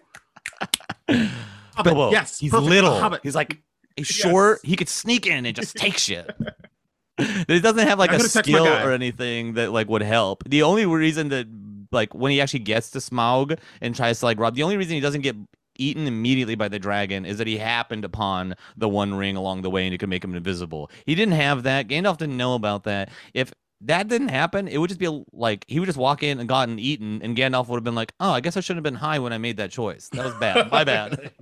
Bilbo, 1.81 2.11
Yes, 2.11 2.39
he's 2.39 2.51
perfect, 2.51 2.69
little. 2.69 2.99
hobbit. 2.99 3.21
He's 3.23 3.35
like 3.35 3.59
he's 3.95 4.09
Yes. 4.17 4.29
short. 4.29 4.59
He 4.63 4.75
could 4.75 4.89
sneak 4.89 5.25
in 5.27 5.45
and 5.45 5.55
just 5.55 5.75
take 5.75 5.97
shit. 5.97 6.29
he 7.47 7.59
doesn't 7.59 7.87
have 7.87 7.99
like 7.99 8.09
I'm 8.09 8.15
a 8.15 8.19
gonna 8.19 8.29
text 8.29 8.49
my 8.51 8.57
skill 8.59 8.67
or 8.67 8.91
anything 8.91 9.53
that 9.53 9.71
like 9.71 9.87
would 9.89 10.01
help. 10.03 10.43
The 10.47 10.63
only 10.63 10.85
reason 10.85 11.29
that 11.29 11.47
like 11.91 12.13
when 12.13 12.31
he 12.31 12.41
actually 12.41 12.59
gets 12.59 12.89
to 12.91 12.99
Smaug 12.99 13.57
and 13.81 13.95
tries 13.95 14.19
to 14.19 14.25
like 14.25 14.39
rob, 14.39 14.55
the 14.55 14.63
only 14.63 14.77
reason 14.77 14.93
he 14.95 14.99
doesn't 15.01 15.21
get 15.21 15.35
eaten 15.77 16.05
immediately 16.07 16.55
by 16.55 16.67
the 16.67 16.77
dragon 16.79 17.25
is 17.25 17.37
that 17.39 17.47
he 17.47 17.57
happened 17.57 18.05
upon 18.05 18.55
the 18.77 18.87
one 18.87 19.13
ring 19.15 19.35
along 19.35 19.61
the 19.63 19.69
way 19.69 19.85
and 19.85 19.93
it 19.93 19.97
could 19.97 20.09
make 20.09 20.23
him 20.23 20.35
invisible. 20.35 20.89
He 21.05 21.15
didn't 21.15 21.33
have 21.33 21.63
that. 21.63 21.87
Gandalf 21.87 22.17
didn't 22.17 22.37
know 22.37 22.53
about 22.55 22.83
that. 22.83 23.09
If 23.33 23.53
that 23.81 24.07
didn't 24.07 24.29
happen, 24.29 24.67
it 24.67 24.77
would 24.77 24.87
just 24.89 24.99
be 24.99 25.23
like 25.33 25.65
he 25.67 25.79
would 25.79 25.87
just 25.87 25.97
walk 25.97 26.23
in 26.23 26.39
and 26.39 26.47
gotten 26.47 26.79
eaten, 26.79 27.21
and 27.21 27.35
Gandalf 27.35 27.67
would 27.67 27.77
have 27.77 27.83
been 27.83 27.95
like, 27.95 28.13
"Oh, 28.19 28.31
I 28.31 28.39
guess 28.39 28.55
I 28.55 28.61
shouldn't 28.61 28.77
have 28.85 28.91
been 28.93 28.99
high 28.99 29.19
when 29.19 29.33
I 29.33 29.37
made 29.39 29.57
that 29.57 29.71
choice. 29.71 30.09
That 30.13 30.23
was 30.23 30.33
bad. 30.35 30.71
My 30.71 30.83
bad." 30.83 31.31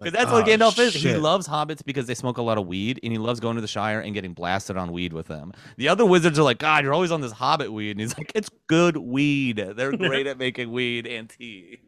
Because 0.00 0.14
that's 0.14 0.32
what 0.32 0.48
"Oh, 0.48 0.50
Gandalf 0.50 0.78
is. 0.78 0.94
He 0.94 1.14
loves 1.14 1.46
hobbits 1.46 1.84
because 1.84 2.06
they 2.06 2.14
smoke 2.14 2.38
a 2.38 2.42
lot 2.42 2.56
of 2.56 2.66
weed, 2.66 2.98
and 3.02 3.12
he 3.12 3.18
loves 3.18 3.38
going 3.38 3.56
to 3.56 3.60
the 3.60 3.68
Shire 3.68 4.00
and 4.00 4.14
getting 4.14 4.32
blasted 4.32 4.76
on 4.76 4.92
weed 4.92 5.12
with 5.12 5.26
them. 5.26 5.52
The 5.76 5.88
other 5.88 6.06
wizards 6.06 6.38
are 6.38 6.42
like, 6.42 6.58
God, 6.58 6.84
you're 6.84 6.94
always 6.94 7.12
on 7.12 7.20
this 7.20 7.32
hobbit 7.32 7.70
weed. 7.72 7.92
And 7.92 8.00
he's 8.00 8.16
like, 8.16 8.32
It's 8.34 8.50
good 8.66 8.96
weed. 8.96 9.56
They're 9.56 9.92
great 9.96 10.26
at 10.26 10.38
making 10.38 10.72
weed 10.72 11.06
and 11.06 11.28
tea. 11.28 11.80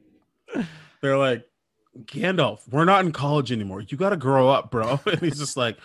They're 1.01 1.17
like, 1.17 1.47
Gandalf, 2.05 2.61
we're 2.71 2.85
not 2.85 3.05
in 3.05 3.13
college 3.13 3.53
anymore. 3.53 3.81
You 3.81 3.97
got 3.97 4.11
to 4.11 4.17
grow 4.17 4.49
up, 4.49 4.71
bro. 4.71 5.01
And 5.07 5.21
he's 5.21 5.39
just 5.39 5.57
like, 5.57 5.79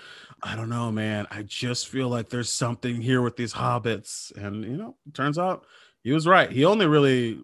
I 0.44 0.56
don't 0.56 0.70
know, 0.70 0.92
man. 0.92 1.28
I 1.32 1.44
just 1.44 1.88
feel 1.88 2.10
like 2.10 2.30
there's 2.30 2.50
something 2.50 3.02
here 3.02 3.22
with 3.22 3.36
these 3.36 3.54
hobbits. 3.54 4.36
And, 4.36 4.64
you 4.64 4.78
know, 4.78 4.96
turns 5.14 5.38
out 5.40 5.66
he 6.04 6.12
was 6.12 6.28
right. 6.28 6.52
He 6.52 6.64
only 6.64 6.86
really, 6.86 7.42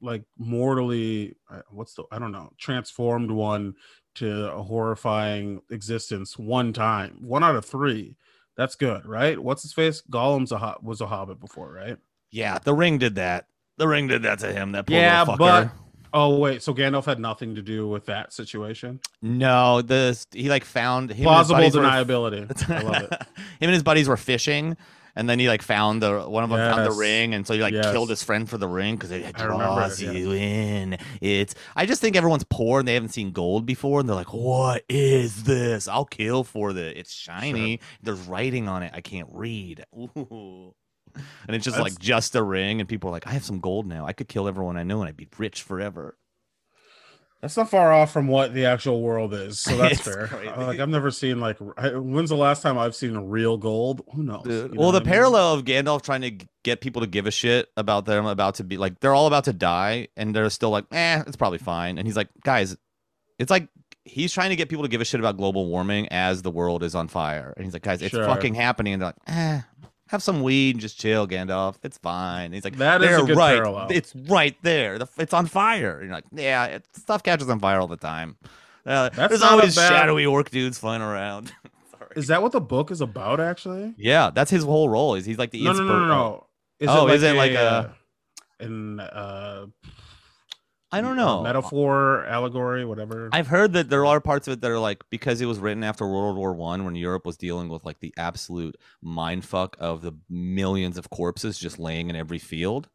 like, 0.00 0.22
mortally, 0.38 1.36
what's 1.70 1.94
the, 1.94 2.04
I 2.12 2.18
don't 2.18 2.32
know, 2.32 2.52
transformed 2.58 3.30
one 3.30 3.74
to 4.16 4.50
a 4.52 4.62
horrifying 4.62 5.60
existence 5.70 6.38
one 6.38 6.72
time, 6.72 7.18
one 7.20 7.44
out 7.44 7.56
of 7.56 7.64
three. 7.64 8.16
That's 8.56 8.74
good, 8.74 9.06
right? 9.06 9.38
What's 9.38 9.62
his 9.62 9.72
face? 9.72 10.02
Gollum's 10.10 10.50
a 10.52 10.58
ho- 10.58 10.78
was 10.82 11.00
a 11.00 11.06
hobbit 11.06 11.38
before, 11.40 11.72
right? 11.72 11.96
Yeah, 12.30 12.58
the 12.58 12.74
ring 12.74 12.98
did 12.98 13.14
that. 13.14 13.46
The 13.76 13.86
ring 13.86 14.08
did 14.08 14.22
that 14.24 14.40
to 14.40 14.52
him. 14.52 14.72
That 14.72 14.86
poor 14.86 14.96
Yeah, 14.96 15.24
fucker. 15.24 15.38
but- 15.38 15.70
Oh 16.14 16.38
wait, 16.38 16.62
so 16.62 16.72
Gandalf 16.72 17.04
had 17.04 17.20
nothing 17.20 17.54
to 17.56 17.60
do 17.62 17.86
with 17.86 18.06
that 18.06 18.32
situation. 18.32 18.98
no, 19.20 19.82
the 19.82 20.18
he 20.32 20.48
like 20.48 20.64
found 20.64 21.10
him 21.10 21.24
Plausible 21.24 21.58
buddies 21.60 21.76
were- 21.76 21.82
deniability. 21.82 22.70
I 22.70 22.80
love 22.80 23.02
it. 23.02 23.12
him 23.12 23.26
and 23.60 23.72
his 23.72 23.82
buddies 23.82 24.08
were 24.08 24.16
fishing, 24.16 24.74
and 25.16 25.28
then 25.28 25.38
he 25.38 25.48
like 25.48 25.62
found 25.62 26.02
the 26.02 26.20
one 26.28 26.44
of 26.44 26.50
them 26.50 26.58
found 26.58 26.86
the 26.86 26.96
ring, 26.96 27.34
and 27.34 27.46
so 27.46 27.54
he 27.54 27.60
like 27.60 27.74
Yes. 27.74 27.90
killed 27.92 28.10
his 28.10 28.22
friend 28.22 28.48
for 28.48 28.58
the 28.58 28.68
ring 28.68 28.96
because 28.96 29.10
it 29.10 29.24
I 29.38 29.42
remember 29.44 29.64
draws 29.64 30.00
yeah. 30.00 30.10
you 30.12 30.32
in. 30.32 30.98
It's 31.20 31.54
I 31.76 31.86
just 31.86 32.00
think 32.00 32.16
everyone's 32.16 32.44
poor 32.48 32.80
and 32.80 32.88
they 32.88 32.94
haven't 32.94 33.10
seen 33.10 33.32
gold 33.32 33.66
before, 33.66 34.00
and 34.00 34.08
they're 34.08 34.16
like, 34.16 34.32
"What 34.32 34.84
is 34.88 35.44
this? 35.44 35.88
I'll 35.88 36.04
kill 36.04 36.44
for 36.44 36.72
the. 36.72 36.98
It's 36.98 37.12
shiny. 37.12 37.80
There's 38.02 38.20
writing 38.20 38.68
on 38.68 38.82
it. 38.82 38.92
I 38.94 39.00
can't 39.00 39.28
read." 39.32 39.84
Ooh. 39.96 40.74
And 41.48 41.56
it's 41.56 41.64
just 41.64 41.76
That's- 41.76 41.94
like 41.94 41.98
just 42.00 42.36
a 42.36 42.42
ring, 42.42 42.80
and 42.80 42.88
people 42.88 43.08
are 43.08 43.12
like, 43.12 43.26
"I 43.26 43.30
have 43.30 43.44
some 43.44 43.60
gold 43.60 43.86
now. 43.86 44.06
I 44.06 44.12
could 44.12 44.28
kill 44.28 44.46
everyone 44.46 44.76
I 44.76 44.82
know, 44.84 45.00
and 45.00 45.08
I'd 45.08 45.16
be 45.16 45.26
rich 45.38 45.62
forever." 45.62 46.16
That's 47.40 47.56
not 47.56 47.70
far 47.70 47.92
off 47.92 48.12
from 48.12 48.26
what 48.26 48.52
the 48.52 48.66
actual 48.66 49.00
world 49.00 49.32
is, 49.32 49.60
so 49.60 49.76
that's 49.78 50.00
fair. 50.00 50.26
crazy. 50.26 50.48
Uh, 50.48 50.66
Like 50.66 50.80
I've 50.80 50.88
never 50.88 51.10
seen 51.12 51.38
like 51.38 51.56
I- 51.76 51.90
when's 51.96 52.30
the 52.30 52.36
last 52.36 52.62
time 52.62 52.76
I've 52.76 52.96
seen 52.96 53.16
real 53.16 53.56
gold? 53.56 54.02
Who 54.14 54.24
knows? 54.24 54.42
Dude. 54.42 54.70
You 54.72 54.74
know 54.76 54.80
Well, 54.80 54.92
the 54.92 54.98
I 55.00 55.04
mean? 55.04 55.08
parallel 55.12 55.54
of 55.54 55.64
Gandalf 55.64 56.02
trying 56.02 56.22
to 56.22 56.32
get 56.64 56.80
people 56.80 57.00
to 57.02 57.06
give 57.06 57.26
a 57.26 57.30
shit 57.30 57.68
about 57.76 58.06
them 58.06 58.26
about 58.26 58.56
to 58.56 58.64
be 58.64 58.76
like 58.76 58.98
they're 59.00 59.14
all 59.14 59.26
about 59.28 59.44
to 59.44 59.52
die, 59.52 60.08
and 60.16 60.34
they're 60.34 60.50
still 60.50 60.70
like, 60.70 60.86
eh, 60.90 61.22
it's 61.26 61.36
probably 61.36 61.58
fine. 61.58 61.96
And 61.98 62.08
he's 62.08 62.16
like, 62.16 62.28
guys, 62.42 62.76
it's 63.38 63.50
like 63.52 63.68
he's 64.04 64.32
trying 64.32 64.50
to 64.50 64.56
get 64.56 64.68
people 64.68 64.82
to 64.84 64.88
give 64.88 65.00
a 65.00 65.04
shit 65.04 65.20
about 65.20 65.36
global 65.36 65.66
warming 65.66 66.08
as 66.08 66.42
the 66.42 66.50
world 66.50 66.82
is 66.82 66.94
on 66.96 67.06
fire, 67.08 67.52
and 67.56 67.64
he's 67.64 67.72
like, 67.72 67.82
guys, 67.82 68.02
it's 68.02 68.10
Sure. 68.14 68.24
fucking 68.24 68.54
happening, 68.54 68.94
and 68.94 69.02
they're 69.02 69.08
like, 69.10 69.16
eh. 69.28 69.60
Have 70.08 70.22
some 70.22 70.42
weed 70.42 70.76
and 70.76 70.80
just 70.80 70.98
chill, 70.98 71.26
Gandalf. 71.28 71.76
It's 71.82 71.98
fine. 71.98 72.46
And 72.46 72.54
he's 72.54 72.64
like, 72.64 72.76
That 72.76 73.02
is 73.02 73.08
a 73.08 73.10
"They're 73.18 73.26
good 73.26 73.36
right. 73.36 73.54
parallel. 73.56 73.88
It's 73.90 74.14
right 74.16 74.56
there. 74.62 74.98
The, 74.98 75.06
it's 75.18 75.34
on 75.34 75.46
fire. 75.46 75.98
And 75.98 76.06
you're 76.08 76.14
like, 76.14 76.24
yeah, 76.32 76.64
it, 76.64 76.86
stuff 76.94 77.22
catches 77.22 77.48
on 77.50 77.60
fire 77.60 77.78
all 77.80 77.88
the 77.88 77.96
time. 77.96 78.36
Uh, 78.86 79.10
there's 79.10 79.42
always 79.42 79.76
bad- 79.76 79.88
shadowy 79.90 80.24
orc 80.24 80.50
dudes 80.50 80.78
flying 80.78 81.02
around. 81.02 81.52
Sorry. 81.90 82.10
Is 82.16 82.28
that 82.28 82.40
what 82.42 82.52
the 82.52 82.60
book 82.60 82.90
is 82.90 83.00
about? 83.02 83.38
Actually, 83.38 83.94
Yeah, 83.98 84.30
that's 84.34 84.50
his 84.50 84.64
whole 84.64 84.88
role. 84.88 85.14
Is 85.14 85.26
he's 85.26 85.36
like 85.38 85.50
the 85.50 85.62
no, 85.62 85.72
no, 85.74 85.82
no, 85.84 85.98
no, 85.98 86.06
no. 86.06 86.46
Is 86.80 86.88
Oh, 86.90 87.06
is 87.08 87.22
it 87.22 87.36
like 87.36 87.52
a- 87.52 87.94
an 88.60 89.00
uh, 89.00 89.66
I 90.90 91.00
don't 91.00 91.18
uh, 91.18 91.24
know. 91.24 91.42
metaphor, 91.42 92.24
allegory, 92.26 92.84
whatever? 92.84 93.28
I've 93.32 93.46
heard 93.46 93.74
that 93.74 93.90
there 93.90 94.06
are 94.06 94.20
parts 94.20 94.48
of 94.48 94.54
it 94.54 94.60
that 94.62 94.70
are 94.70 94.78
like 94.78 95.02
because 95.10 95.40
it 95.40 95.46
was 95.46 95.58
written 95.58 95.84
after 95.84 96.06
World 96.06 96.36
War 96.36 96.54
One 96.54 96.84
when 96.84 96.94
Europe 96.94 97.26
was 97.26 97.36
dealing 97.36 97.68
with 97.68 97.84
like 97.84 98.00
the 98.00 98.14
absolute 98.16 98.76
mind 99.02 99.44
fuck 99.44 99.76
of 99.78 100.02
the 100.02 100.12
millions 100.30 100.96
of 100.96 101.10
corpses 101.10 101.58
just 101.58 101.78
laying 101.78 102.08
in 102.08 102.16
every 102.16 102.38
field. 102.38 102.88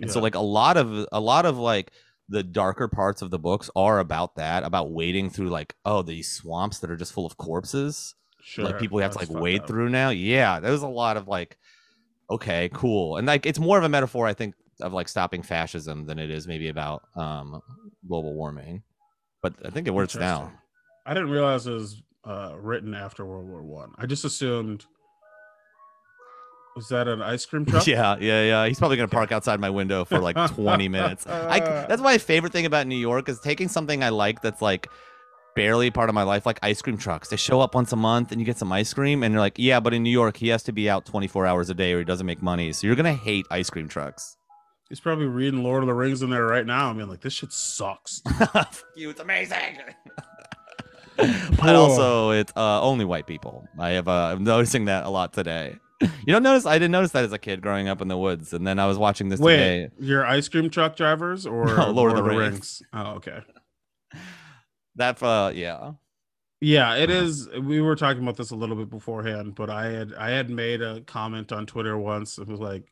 And 0.00 0.10
so 0.10 0.20
like 0.20 0.34
a 0.34 0.40
lot 0.40 0.76
of 0.76 1.06
a 1.12 1.20
lot 1.20 1.44
of 1.44 1.58
like 1.58 1.92
the 2.28 2.42
darker 2.42 2.88
parts 2.88 3.22
of 3.22 3.30
the 3.30 3.38
books 3.38 3.68
are 3.74 3.98
about 3.98 4.36
that, 4.36 4.62
about 4.62 4.92
wading 4.92 5.30
through 5.30 5.48
like, 5.48 5.74
oh, 5.84 6.02
these 6.02 6.30
swamps 6.30 6.78
that 6.78 6.90
are 6.90 6.96
just 6.96 7.12
full 7.12 7.26
of 7.26 7.36
corpses. 7.36 8.14
sure, 8.40 8.64
like 8.64 8.78
people 8.78 8.98
have 9.00 9.12
to 9.12 9.18
like 9.18 9.30
wade 9.30 9.62
up. 9.62 9.66
through 9.66 9.88
now. 9.90 10.10
Yeah, 10.10 10.60
there's 10.60 10.82
a 10.82 10.88
lot 10.88 11.16
of 11.16 11.28
like, 11.28 11.58
okay, 12.30 12.70
cool, 12.72 13.16
and 13.16 13.26
like 13.26 13.44
it's 13.44 13.58
more 13.58 13.76
of 13.76 13.84
a 13.84 13.88
metaphor, 13.88 14.26
I 14.26 14.34
think, 14.34 14.54
of 14.80 14.92
like 14.92 15.08
stopping 15.08 15.42
fascism 15.42 16.06
than 16.06 16.18
it 16.18 16.30
is 16.30 16.46
maybe 16.46 16.68
about 16.68 17.02
um 17.16 17.60
global 18.06 18.34
warming. 18.34 18.82
But 19.42 19.54
I 19.64 19.70
think 19.70 19.86
it 19.86 19.94
works 19.94 20.16
now. 20.16 20.52
I 21.06 21.14
didn't 21.14 21.30
realize 21.30 21.66
it 21.66 21.72
was 21.72 22.02
uh, 22.24 22.54
written 22.58 22.94
after 22.94 23.24
World 23.24 23.46
War 23.48 23.62
One. 23.62 23.92
I. 23.98 24.06
just 24.06 24.24
assumed. 24.24 24.84
Was 26.76 26.88
that 26.88 27.08
an 27.08 27.20
ice 27.20 27.46
cream 27.46 27.64
truck? 27.66 27.86
Yeah, 27.86 28.16
yeah, 28.20 28.44
yeah. 28.44 28.66
He's 28.66 28.78
probably 28.78 28.96
gonna 28.96 29.08
park 29.08 29.32
outside 29.32 29.60
my 29.60 29.70
window 29.70 30.04
for 30.04 30.18
like 30.18 30.36
20 30.36 30.88
minutes. 30.88 31.26
I 31.26 31.58
that's 31.88 32.02
my 32.02 32.18
favorite 32.18 32.52
thing 32.52 32.66
about 32.66 32.86
New 32.86 32.96
York 32.96 33.28
is 33.28 33.40
taking 33.40 33.68
something 33.68 34.04
I 34.04 34.10
like 34.10 34.40
that's 34.40 34.62
like 34.62 34.88
barely 35.56 35.90
part 35.90 36.08
of 36.08 36.14
my 36.14 36.22
life, 36.22 36.46
like 36.46 36.58
ice 36.62 36.80
cream 36.80 36.96
trucks. 36.96 37.28
They 37.28 37.36
show 37.36 37.60
up 37.60 37.74
once 37.74 37.92
a 37.92 37.96
month 37.96 38.30
and 38.30 38.40
you 38.40 38.44
get 38.44 38.56
some 38.56 38.70
ice 38.70 38.94
cream, 38.94 39.22
and 39.22 39.32
you're 39.32 39.40
like, 39.40 39.58
yeah, 39.58 39.80
but 39.80 39.92
in 39.94 40.02
New 40.02 40.10
York 40.10 40.36
he 40.36 40.48
has 40.48 40.62
to 40.64 40.72
be 40.72 40.88
out 40.88 41.06
24 41.06 41.46
hours 41.46 41.70
a 41.70 41.74
day 41.74 41.92
or 41.92 41.98
he 41.98 42.04
doesn't 42.04 42.26
make 42.26 42.42
money. 42.42 42.72
So 42.72 42.86
you're 42.86 42.96
gonna 42.96 43.14
hate 43.14 43.46
ice 43.50 43.68
cream 43.68 43.88
trucks. 43.88 44.36
He's 44.90 44.98
probably 44.98 45.26
reading 45.26 45.62
Lord 45.62 45.84
of 45.84 45.86
the 45.86 45.94
Rings 45.94 46.20
in 46.20 46.30
there 46.30 46.44
right 46.44 46.66
now. 46.66 46.90
I 46.90 46.92
mean, 46.92 47.08
like 47.08 47.20
this 47.20 47.32
shit 47.32 47.52
sucks. 47.52 48.22
Fuck 48.52 48.74
you, 48.96 49.08
it's 49.08 49.20
amazing. 49.20 49.78
but 51.16 51.76
also, 51.76 52.30
it's 52.30 52.52
uh, 52.56 52.82
only 52.82 53.04
white 53.04 53.28
people. 53.28 53.68
I 53.78 53.90
have 53.90 54.08
uh, 54.08 54.32
I'm 54.32 54.42
noticing 54.42 54.86
that 54.86 55.04
a 55.04 55.08
lot 55.08 55.32
today. 55.32 55.76
You 56.00 56.32
don't 56.32 56.42
notice? 56.42 56.66
I 56.66 56.74
didn't 56.74 56.90
notice 56.90 57.12
that 57.12 57.24
as 57.24 57.32
a 57.32 57.38
kid 57.38 57.60
growing 57.60 57.86
up 57.86 58.02
in 58.02 58.08
the 58.08 58.18
woods, 58.18 58.52
and 58.52 58.66
then 58.66 58.80
I 58.80 58.86
was 58.86 58.98
watching 58.98 59.28
this 59.28 59.38
Wait, 59.38 59.56
today. 59.56 59.90
your 60.00 60.26
ice 60.26 60.48
cream 60.48 60.70
truck 60.70 60.96
drivers 60.96 61.46
or 61.46 61.66
No, 61.76 61.90
Lord 61.90 62.18
of 62.18 62.24
the 62.24 62.30
Rings. 62.30 62.82
Oh, 62.92 63.12
okay. 63.12 63.40
That 64.96 65.22
uh, 65.22 65.52
yeah. 65.54 65.92
Yeah, 66.60 66.96
it 66.96 67.10
is. 67.10 67.48
We 67.48 67.80
were 67.80 67.94
talking 67.94 68.22
about 68.22 68.36
this 68.36 68.50
a 68.50 68.56
little 68.56 68.76
bit 68.76 68.90
beforehand, 68.90 69.54
but 69.54 69.70
I 69.70 69.86
had 69.86 70.14
I 70.14 70.30
had 70.30 70.50
made 70.50 70.82
a 70.82 71.00
comment 71.02 71.52
on 71.52 71.64
Twitter 71.66 71.96
once. 71.96 72.38
It 72.38 72.48
was 72.48 72.58
like, 72.58 72.90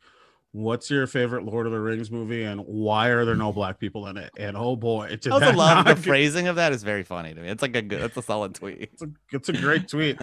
"What's 0.58 0.90
your 0.90 1.06
favorite 1.06 1.44
Lord 1.44 1.66
of 1.66 1.72
the 1.72 1.80
Rings 1.80 2.10
movie, 2.10 2.42
and 2.42 2.60
why 2.60 3.08
are 3.08 3.24
there 3.24 3.36
no 3.36 3.52
black 3.60 3.78
people 3.78 4.06
in 4.08 4.16
it?" 4.16 4.30
And 4.36 4.56
oh 4.56 4.74
boy, 4.76 5.16
did 5.20 5.32
I 5.32 5.38
that 5.38 5.56
love 5.56 5.84
the 5.84 5.96
phrasing 5.96 6.48
of 6.48 6.56
that 6.56 6.72
is 6.72 6.82
very 6.82 7.04
funny 7.04 7.32
to 7.32 7.40
me. 7.40 7.48
It's 7.48 7.62
like 7.62 7.76
a 7.76 7.82
good, 7.82 8.02
it's 8.02 8.16
a 8.16 8.22
solid 8.22 8.54
tweet. 8.54 8.90
It's 8.92 9.02
a, 9.02 9.08
it's 9.32 9.48
a 9.48 9.52
great 9.52 9.88
tweet, 9.88 10.18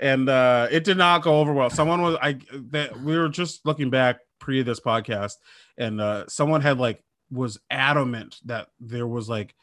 and 0.00 0.28
uh, 0.28 0.68
it 0.70 0.84
did 0.84 0.96
not 0.96 1.22
go 1.22 1.40
over 1.40 1.52
well. 1.52 1.70
Someone 1.70 2.02
was 2.02 2.16
I 2.22 2.38
that 2.70 3.00
we 3.00 3.18
were 3.18 3.28
just 3.28 3.66
looking 3.66 3.90
back 3.90 4.20
pre 4.38 4.62
this 4.62 4.80
podcast, 4.80 5.34
and 5.76 6.00
uh, 6.00 6.26
someone 6.28 6.60
had 6.60 6.78
like 6.78 7.02
was 7.30 7.58
adamant 7.70 8.36
that 8.44 8.68
there 8.78 9.06
was 9.06 9.28
like 9.28 9.54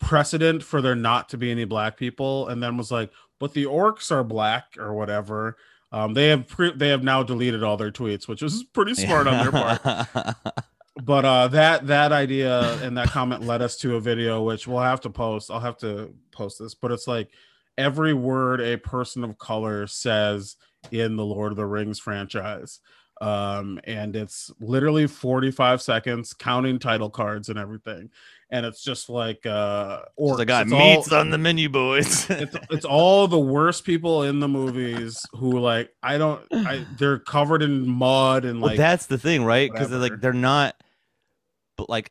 precedent 0.00 0.62
for 0.62 0.80
there 0.80 0.94
not 0.94 1.30
to 1.30 1.38
be 1.38 1.50
any 1.50 1.64
black 1.64 1.96
people, 1.96 2.48
and 2.48 2.62
then 2.62 2.76
was 2.76 2.90
like, 2.90 3.10
but 3.40 3.54
the 3.54 3.64
orcs 3.64 4.10
are 4.10 4.24
black 4.24 4.76
or 4.78 4.94
whatever. 4.94 5.56
Um, 5.90 6.12
they 6.14 6.28
have 6.28 6.46
pre- 6.46 6.76
they 6.76 6.88
have 6.88 7.02
now 7.02 7.22
deleted 7.22 7.62
all 7.62 7.76
their 7.76 7.90
tweets, 7.90 8.28
which 8.28 8.42
is 8.42 8.62
pretty 8.62 8.94
smart 8.94 9.26
on 9.26 9.38
their 9.38 9.52
part. 9.52 10.36
But 11.04 11.24
uh 11.24 11.48
that 11.48 11.86
that 11.86 12.12
idea 12.12 12.74
and 12.82 12.96
that 12.98 13.08
comment 13.10 13.44
led 13.44 13.62
us 13.62 13.76
to 13.78 13.96
a 13.96 14.00
video 14.00 14.42
which 14.42 14.66
we'll 14.66 14.80
have 14.80 15.00
to 15.02 15.10
post. 15.10 15.50
I'll 15.50 15.60
have 15.60 15.76
to 15.78 16.12
post 16.32 16.58
this 16.58 16.74
but 16.74 16.90
it's 16.90 17.06
like 17.06 17.30
every 17.76 18.14
word 18.14 18.60
a 18.60 18.76
person 18.76 19.22
of 19.22 19.38
color 19.38 19.86
says 19.86 20.56
in 20.90 21.16
the 21.16 21.24
lord 21.24 21.52
of 21.52 21.56
the 21.56 21.66
rings 21.66 22.00
franchise. 22.00 22.80
Um 23.20 23.78
and 23.84 24.16
it's 24.16 24.50
literally 24.58 25.06
45 25.06 25.80
seconds 25.80 26.32
counting 26.32 26.80
title 26.80 27.10
cards 27.10 27.48
and 27.48 27.58
everything 27.60 28.10
and 28.50 28.64
it's 28.64 28.82
just 28.82 29.08
like 29.10 29.44
uh 29.46 30.00
Or. 30.16 30.40
I 30.40 30.44
got 30.44 30.64
It's 30.64 30.72
all- 30.72 30.78
meats 30.78 31.12
on 31.12 31.30
the 31.30 31.38
menu, 31.38 31.68
boys. 31.68 32.26
it's 32.30 32.56
it's 32.70 32.84
all 32.84 33.28
the 33.28 33.38
worst 33.38 33.84
people 33.84 34.22
in 34.22 34.40
the 34.40 34.48
movies 34.48 35.24
who 35.32 35.58
like 35.58 35.90
I 36.02 36.18
don't 36.18 36.42
I 36.52 36.84
they're 36.98 37.18
covered 37.18 37.62
in 37.62 37.88
mud 37.88 38.44
and 38.44 38.60
well, 38.60 38.70
like 38.70 38.78
that's 38.78 39.06
the 39.06 39.18
thing, 39.18 39.44
right? 39.44 39.70
Because 39.70 39.90
they're 39.90 39.98
like 39.98 40.20
they're 40.20 40.32
not, 40.32 40.74
but 41.76 41.88
like 41.90 42.10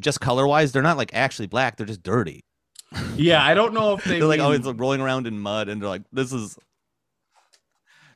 just 0.00 0.20
color 0.20 0.46
wise, 0.46 0.72
they're 0.72 0.82
not 0.82 0.96
like 0.96 1.14
actually 1.14 1.46
black. 1.46 1.76
They're 1.76 1.86
just 1.86 2.02
dirty. 2.02 2.44
yeah 3.16 3.44
I 3.44 3.54
don't 3.54 3.74
know 3.74 3.92
if 3.94 4.04
they 4.04 4.20
are 4.20 4.24
like 4.24 4.38
mean- 4.38 4.44
always 4.46 4.66
like 4.66 4.80
rolling 4.80 5.00
around 5.00 5.26
in 5.26 5.38
mud, 5.38 5.68
and 5.68 5.80
they're 5.80 5.88
like, 5.88 6.02
"This 6.12 6.32
is." 6.32 6.58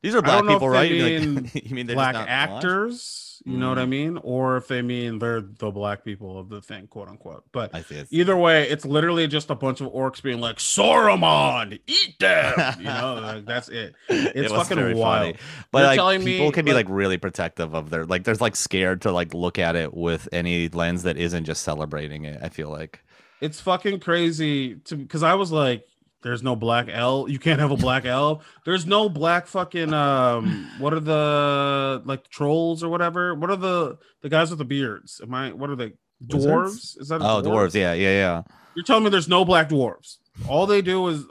These 0.03 0.17
are 0.17 0.23
black 0.23 0.39
don't 0.39 0.47
know 0.47 0.53
if 0.53 0.57
people, 0.57 0.69
right? 0.69 0.91
Mean 0.91 1.35
like, 1.45 1.65
you 1.65 1.75
mean 1.77 1.87
they're 1.87 1.95
black 1.95 2.15
just 2.15 2.27
not 2.27 2.49
blonde? 2.49 2.65
actors, 2.65 3.32
you 3.45 3.57
know 3.59 3.69
what 3.71 3.79
I 3.79 3.85
Mm. 3.85 3.89
mean? 3.89 4.19
Or 4.23 4.57
if 4.57 4.69
they 4.69 4.83
mean 4.83 5.19
they're 5.19 5.41
the 5.41 5.71
black 5.71 6.05
people 6.05 6.39
of 6.39 6.49
the 6.49 6.61
thing, 6.61 6.87
quote 6.87 7.09
unquote. 7.09 7.45
But 7.53 7.75
I 7.75 7.83
see. 7.83 7.99
I 8.01 8.05
see. 8.05 8.17
either 8.17 8.37
way, 8.37 8.69
it's 8.69 8.85
literally 8.85 9.27
just 9.27 9.51
a 9.51 9.55
bunch 9.55 9.81
of 9.81 9.89
orcs 9.93 10.23
being 10.23 10.41
like, 10.41 10.57
Sauron, 10.59 11.79
eat 11.87 12.19
them. 12.19 12.75
You 12.79 12.85
know, 12.85 13.15
like, 13.23 13.45
that's 13.45 13.69
it. 13.69 13.95
It 14.09 14.33
It's 14.37 14.53
was 14.53 14.69
fucking 14.69 14.97
wild. 14.97 15.37
But 15.71 15.95
You're 15.97 16.05
like 16.05 16.21
people 16.25 16.47
me, 16.47 16.53
can 16.53 16.65
be 16.65 16.73
like- 16.73 16.87
like 16.87 16.95
really 16.95 17.19
protective 17.19 17.75
of 17.75 17.91
their 17.91 18.05
like. 18.05 18.25
There's 18.25 18.41
like 18.41 18.57
scared 18.57 19.03
to 19.03 19.13
like 19.13 19.35
look 19.35 19.59
at 19.59 19.77
it 19.77 19.95
with 19.95 20.29
any 20.33 20.69
lens 20.69 21.03
that 21.05 21.17
isn't 21.17 21.45
just 21.45 21.63
celebrating 21.63 22.25
it. 22.25 22.41
I 22.43 22.49
feel 22.49 22.71
like. 22.71 23.05
It's 23.41 23.61
fucking 23.61 23.99
crazy 24.01 24.77
to 24.85 24.97
because 24.97 25.23
I 25.25 25.35
was 25.35 25.51
like, 25.51 25.85
there's 26.23 26.43
no 26.43 26.57
black 26.57 26.89
elf. 26.91 27.29
You 27.31 27.39
can't 27.39 27.61
have 27.61 27.71
a 27.71 27.77
black 27.77 28.05
elf. 28.05 28.45
There's 28.65 28.87
no 28.87 29.09
black 29.09 29.47
fucking 29.47 29.93
um 29.93 30.69
what 30.79 30.95
are 30.95 31.01
the 31.01 32.03
like 32.05 32.29
trolls 32.29 32.83
or 32.83 32.89
whatever? 32.89 33.35
What 33.35 33.51
are 33.51 33.57
the 33.57 33.99
the 34.23 34.29
guys 34.29 34.51
with 34.51 34.59
the 34.59 34.65
beards? 34.65 35.21
Am 35.23 35.35
I 35.35 35.53
what 35.53 35.71
are 35.71 35.77
they? 35.77 35.93
Wizards? 36.29 36.47
Dwarves? 36.47 37.01
Is 37.01 37.09
that 37.09 37.21
Oh, 37.21 37.43
dwarves. 37.43 37.75
Yeah, 37.75 37.93
yeah, 37.95 38.11
yeah. 38.11 38.43
You're 38.75 38.85
telling 38.85 39.05
me 39.05 39.11
there's 39.11 39.29
no 39.29 39.45
black 39.45 39.69
dwarves. 39.69 40.19
All 40.49 40.67
they 40.67 40.81
do 40.81 41.07
is, 41.09 41.25
uh, 41.25 41.27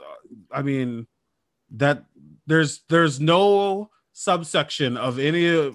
I 0.52 0.62
mean, 0.62 1.06
that 1.72 2.04
there's 2.46 2.82
there's 2.88 3.18
no 3.18 3.90
subsection 4.12 4.96
of 4.96 5.18
any. 5.18 5.72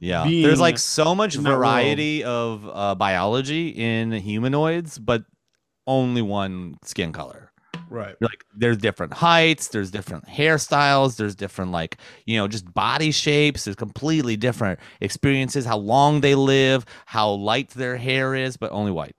Yeah, 0.00 0.24
being 0.24 0.44
there's 0.44 0.60
like 0.60 0.78
so 0.78 1.14
much 1.14 1.34
variety 1.34 2.22
of 2.22 2.68
uh, 2.72 2.94
biology 2.94 3.68
in 3.70 4.12
humanoids, 4.12 4.96
but 4.98 5.24
only 5.86 6.22
one 6.22 6.76
skin 6.84 7.10
color. 7.12 7.47
Right. 7.90 8.14
Like 8.20 8.44
there's 8.54 8.78
different 8.78 9.12
heights, 9.14 9.68
there's 9.68 9.90
different 9.90 10.26
hairstyles, 10.26 11.16
there's 11.16 11.34
different 11.34 11.72
like 11.72 11.98
you 12.26 12.36
know 12.36 12.48
just 12.48 12.72
body 12.74 13.10
shapes. 13.10 13.64
There's 13.64 13.76
completely 13.76 14.36
different 14.36 14.78
experiences, 15.00 15.64
how 15.64 15.78
long 15.78 16.20
they 16.20 16.34
live, 16.34 16.84
how 17.06 17.30
light 17.30 17.70
their 17.70 17.96
hair 17.96 18.34
is, 18.34 18.56
but 18.56 18.72
only 18.72 18.92
white. 18.92 19.16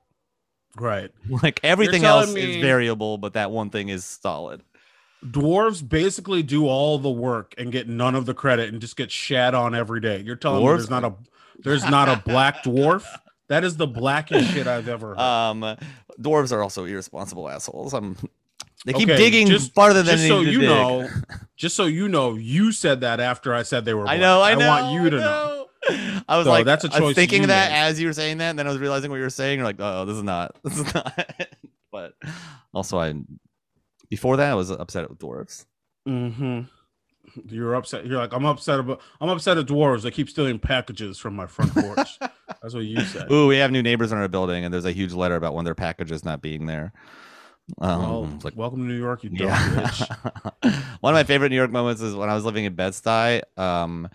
Right. 0.77 1.11
Like 1.43 1.59
everything 1.63 2.03
else 2.03 2.33
me- 2.33 2.57
is 2.57 2.61
variable, 2.61 3.17
but 3.17 3.33
that 3.33 3.51
one 3.51 3.69
thing 3.69 3.89
is 3.89 4.05
solid. 4.05 4.61
Dwarves 5.23 5.87
basically 5.87 6.43
do 6.43 6.67
all 6.67 6.97
the 6.97 7.09
work 7.09 7.53
and 7.57 7.71
get 7.71 7.89
none 7.89 8.15
of 8.15 8.25
the 8.25 8.33
credit 8.33 8.69
and 8.69 8.79
just 8.79 8.95
get 8.95 9.11
shat 9.11 9.53
on 9.53 9.75
every 9.75 9.99
day. 9.99 10.21
You're 10.21 10.37
telling 10.37 10.61
me 10.63 10.67
there's 10.67 10.89
not 10.89 11.03
a 11.03 11.13
there's 11.63 11.83
not 11.83 12.07
a 12.07 12.21
black 12.25 12.55
dwarf? 12.63 13.05
That 13.49 13.63
is 13.63 13.77
the 13.77 13.87
blackest 13.87 14.51
shit 14.51 14.67
I've 14.67 14.87
ever 14.87 15.09
heard. 15.09 15.19
Um, 15.19 15.77
dwarves 16.21 16.51
are 16.51 16.61
also 16.61 16.85
irresponsible 16.85 17.49
assholes. 17.49 17.93
I'm. 17.93 18.15
They 18.85 18.93
keep 18.93 19.09
Okay, 19.09 19.17
digging 19.17 19.47
just- 19.47 19.73
farther 19.73 20.03
than 20.03 20.13
just 20.13 20.23
they 20.23 20.29
so 20.29 20.39
need 20.39 20.45
to 20.45 20.51
you 20.51 20.59
dig. 20.61 20.69
know, 20.69 21.09
just 21.57 21.75
so 21.75 21.85
you 21.85 22.07
know, 22.07 22.35
you 22.35 22.71
said 22.71 23.01
that 23.01 23.19
after 23.19 23.53
I 23.53 23.63
said 23.63 23.83
they 23.85 23.93
were. 23.93 24.07
I 24.07 24.17
know, 24.17 24.41
I 24.41 24.55
know. 24.55 24.67
want 24.67 24.93
you 24.93 25.07
I 25.07 25.09
to 25.09 25.17
know. 25.17 25.55
I 26.27 26.37
was 26.37 26.45
So 26.45 26.51
like, 26.51 26.65
that's 26.65 26.85
a 26.85 26.87
I 26.93 26.99
was 26.99 27.09
choice 27.09 27.15
thinking 27.15 27.47
that 27.47 27.71
made. 27.71 27.77
as 27.77 27.99
you 27.99 28.07
were 28.07 28.13
saying 28.13 28.37
that, 28.39 28.51
and 28.51 28.59
then 28.59 28.67
I 28.67 28.69
was 28.69 28.79
realizing 28.79 29.09
what 29.11 29.17
you 29.17 29.23
were 29.23 29.29
saying. 29.29 29.59
You're 29.59 29.65
like, 29.67 29.77
oh, 29.79 30.05
this 30.05 30.15
is 30.15 30.23
not, 30.23 30.55
this 30.63 30.77
is 30.77 30.93
not. 30.93 31.27
but 31.91 32.13
also, 32.73 32.97
I 32.99 33.15
before 34.09 34.37
that, 34.37 34.51
I 34.51 34.55
was 34.55 34.71
upset 34.71 35.09
with 35.09 35.19
dwarves. 35.19 35.65
Mm-hmm. 36.07 36.61
You're 37.47 37.75
upset. 37.75 38.05
You're 38.07 38.17
like, 38.17 38.33
I'm 38.33 38.45
upset 38.45 38.79
about. 38.79 39.01
I'm 39.21 39.29
upset 39.29 39.57
at 39.57 39.65
dwarves. 39.67 40.01
They 40.03 40.11
keep 40.11 40.29
stealing 40.29 40.57
packages 40.59 41.17
from 41.17 41.35
my 41.35 41.47
front 41.47 41.73
porch. 41.73 42.17
That's 42.61 42.73
what 42.73 42.83
you 42.85 43.01
said. 43.01 43.31
Ooh, 43.31 43.47
we 43.47 43.57
have 43.57 43.71
new 43.71 43.83
neighbors 43.83 44.11
in 44.11 44.17
our 44.17 44.27
building, 44.27 44.65
and 44.65 44.73
there's 44.73 44.85
a 44.85 44.91
huge 44.91 45.13
letter 45.13 45.35
about 45.35 45.53
one 45.53 45.61
of 45.63 45.65
their 45.65 45.75
packages 45.75 46.23
not 46.25 46.41
being 46.41 46.65
there. 46.65 46.91
Um, 47.77 48.01
well, 48.01 48.39
like, 48.43 48.55
welcome 48.55 48.79
to 48.79 48.93
New 48.93 48.99
York, 48.99 49.23
you 49.23 49.29
dumb 49.29 49.47
yeah. 49.47 49.57
bitch. 49.57 50.83
one 51.01 51.13
of 51.13 51.17
my 51.17 51.23
favorite 51.23 51.49
New 51.49 51.55
York 51.55 51.71
moments 51.71 52.01
is 52.01 52.15
when 52.15 52.29
I 52.29 52.35
was 52.35 52.45
living 52.45 52.65
in 52.65 52.73
Bed 52.75 52.93
Stuy. 52.93 53.41
Um, 53.57 54.09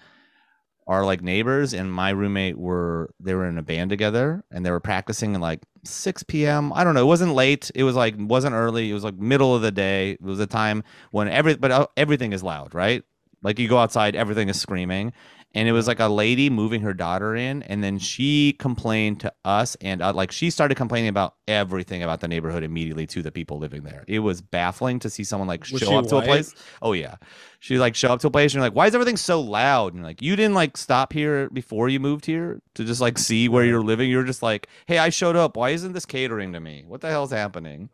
our 0.86 1.04
like 1.04 1.22
neighbors 1.22 1.72
and 1.72 1.90
my 1.90 2.10
roommate 2.10 2.58
were 2.58 3.10
they 3.18 3.34
were 3.34 3.46
in 3.46 3.56
a 3.56 3.62
band 3.62 3.90
together 3.90 4.44
and 4.50 4.66
they 4.66 4.70
were 4.70 4.80
practicing 4.80 5.34
at 5.34 5.40
like 5.40 5.62
6 5.84 6.22
p.m. 6.24 6.72
I 6.72 6.84
don't 6.84 6.94
know. 6.94 7.00
It 7.00 7.06
wasn't 7.06 7.34
late. 7.34 7.70
It 7.74 7.84
was 7.84 7.96
like 7.96 8.14
wasn't 8.18 8.54
early. 8.54 8.90
It 8.90 8.94
was 8.94 9.04
like 9.04 9.14
middle 9.14 9.54
of 9.54 9.62
the 9.62 9.70
day. 9.70 10.12
It 10.12 10.22
was 10.22 10.40
a 10.40 10.46
time 10.46 10.84
when 11.10 11.28
every 11.28 11.56
but 11.56 11.70
uh, 11.70 11.86
everything 11.96 12.32
is 12.32 12.42
loud, 12.42 12.74
right? 12.74 13.02
Like 13.42 13.58
you 13.58 13.68
go 13.68 13.78
outside, 13.78 14.14
everything 14.14 14.48
is 14.48 14.60
screaming. 14.60 15.12
And 15.54 15.68
it 15.68 15.72
was 15.72 15.86
like 15.86 16.00
a 16.00 16.08
lady 16.08 16.50
moving 16.50 16.80
her 16.82 16.92
daughter 16.92 17.36
in, 17.36 17.62
and 17.64 17.82
then 17.82 17.98
she 17.98 18.54
complained 18.58 19.20
to 19.20 19.32
us, 19.44 19.76
and 19.80 20.02
uh, 20.02 20.12
like 20.12 20.32
she 20.32 20.50
started 20.50 20.76
complaining 20.76 21.08
about 21.08 21.36
everything 21.46 22.02
about 22.02 22.20
the 22.20 22.28
neighborhood 22.28 22.64
immediately 22.64 23.06
to 23.08 23.22
the 23.22 23.30
people 23.30 23.58
living 23.58 23.82
there. 23.82 24.04
It 24.08 24.18
was 24.18 24.42
baffling 24.42 24.98
to 25.00 25.10
see 25.10 25.22
someone 25.24 25.46
like 25.46 25.64
Was 25.70 25.80
show 25.80 25.98
up 25.98 26.08
to 26.08 26.16
a 26.16 26.22
place. 26.22 26.54
Oh 26.82 26.92
yeah, 26.92 27.16
she 27.60 27.78
like 27.78 27.94
show 27.94 28.12
up 28.12 28.20
to 28.20 28.26
a 28.26 28.30
place 28.30 28.52
and 28.52 28.56
you're 28.56 28.64
like, 28.64 28.74
why 28.74 28.86
is 28.86 28.94
everything 28.94 29.16
so 29.16 29.40
loud? 29.40 29.94
And 29.94 30.00
you're 30.00 30.06
like, 30.06 30.20
you 30.20 30.36
didn't 30.36 30.54
like 30.54 30.76
stop 30.76 31.12
here 31.14 31.48
before 31.48 31.88
you 31.88 31.98
moved 31.98 32.26
here 32.26 32.60
to 32.74 32.84
just 32.84 33.00
like 33.00 33.16
see 33.16 33.48
where 33.48 33.64
you're 33.64 33.82
living. 33.82 34.10
You're 34.10 34.24
just 34.24 34.42
like, 34.42 34.68
hey, 34.86 34.98
I 34.98 35.08
showed 35.08 35.34
up. 35.34 35.56
Why 35.56 35.70
isn't 35.70 35.92
this 35.92 36.04
catering 36.04 36.52
to 36.52 36.60
me? 36.60 36.84
What 36.86 37.00
the 37.00 37.08
hell's 37.08 37.30
happening? 37.30 37.88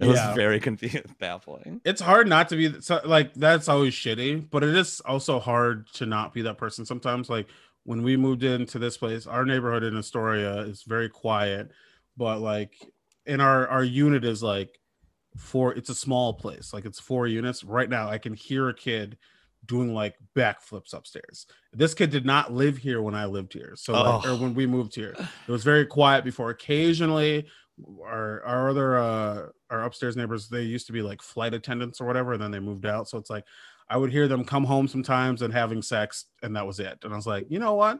It 0.00 0.06
Yeah. 0.06 0.28
was 0.28 0.36
very 0.36 0.58
confused, 0.60 1.18
baffling. 1.18 1.80
it's 1.84 2.00
hard 2.00 2.26
not 2.28 2.48
to 2.48 2.56
be 2.56 2.80
so, 2.80 3.00
like 3.04 3.34
that's 3.34 3.68
always 3.68 3.92
shitty 3.94 4.48
but 4.50 4.62
it 4.64 4.74
is 4.74 5.00
also 5.00 5.38
hard 5.38 5.86
to 5.94 6.06
not 6.06 6.32
be 6.32 6.42
that 6.42 6.56
person 6.58 6.84
sometimes 6.86 7.28
like 7.28 7.48
when 7.84 8.02
we 8.02 8.16
moved 8.16 8.42
into 8.42 8.78
this 8.78 8.96
place 8.96 9.26
our 9.26 9.44
neighborhood 9.44 9.82
in 9.82 9.96
astoria 9.96 10.58
is 10.60 10.82
very 10.84 11.08
quiet 11.08 11.70
but 12.16 12.40
like 12.40 12.72
in 13.26 13.40
our 13.40 13.68
our 13.68 13.84
unit 13.84 14.24
is 14.24 14.42
like 14.42 14.78
four 15.36 15.72
it's 15.74 15.90
a 15.90 15.94
small 15.94 16.34
place 16.34 16.72
like 16.72 16.84
it's 16.84 16.98
four 16.98 17.26
units 17.26 17.62
right 17.62 17.88
now 17.90 18.08
i 18.08 18.18
can 18.18 18.32
hear 18.34 18.68
a 18.68 18.74
kid 18.74 19.16
doing 19.66 19.92
like 19.94 20.14
backflips 20.34 20.92
upstairs 20.94 21.46
this 21.74 21.92
kid 21.94 22.10
did 22.10 22.24
not 22.24 22.52
live 22.52 22.78
here 22.78 23.00
when 23.02 23.14
i 23.14 23.26
lived 23.26 23.52
here 23.52 23.74
so 23.76 23.92
like, 23.92 24.24
Oh. 24.26 24.32
or 24.34 24.40
when 24.40 24.54
we 24.54 24.66
moved 24.66 24.94
here 24.94 25.14
it 25.46 25.52
was 25.52 25.62
very 25.62 25.84
quiet 25.86 26.24
before 26.24 26.50
occasionally 26.50 27.46
our 28.04 28.42
our 28.44 28.70
other 28.70 28.98
uh 28.98 29.46
our 29.70 29.84
upstairs 29.84 30.16
neighbors 30.16 30.48
they 30.48 30.62
used 30.62 30.86
to 30.86 30.92
be 30.92 31.02
like 31.02 31.22
flight 31.22 31.54
attendants 31.54 32.00
or 32.00 32.06
whatever 32.06 32.32
and 32.32 32.42
then 32.42 32.50
they 32.50 32.60
moved 32.60 32.86
out. 32.86 33.08
So 33.08 33.18
it's 33.18 33.30
like 33.30 33.44
i 33.88 33.96
would 33.96 34.12
hear 34.12 34.28
them 34.28 34.44
come 34.44 34.64
home 34.64 34.86
sometimes 34.88 35.42
and 35.42 35.52
having 35.52 35.82
sex 35.82 36.26
and 36.42 36.54
that 36.56 36.66
was 36.66 36.78
it. 36.80 36.98
And 37.02 37.12
i 37.12 37.16
was 37.16 37.26
like 37.26 37.46
you 37.48 37.58
know 37.58 37.74
what? 37.74 37.98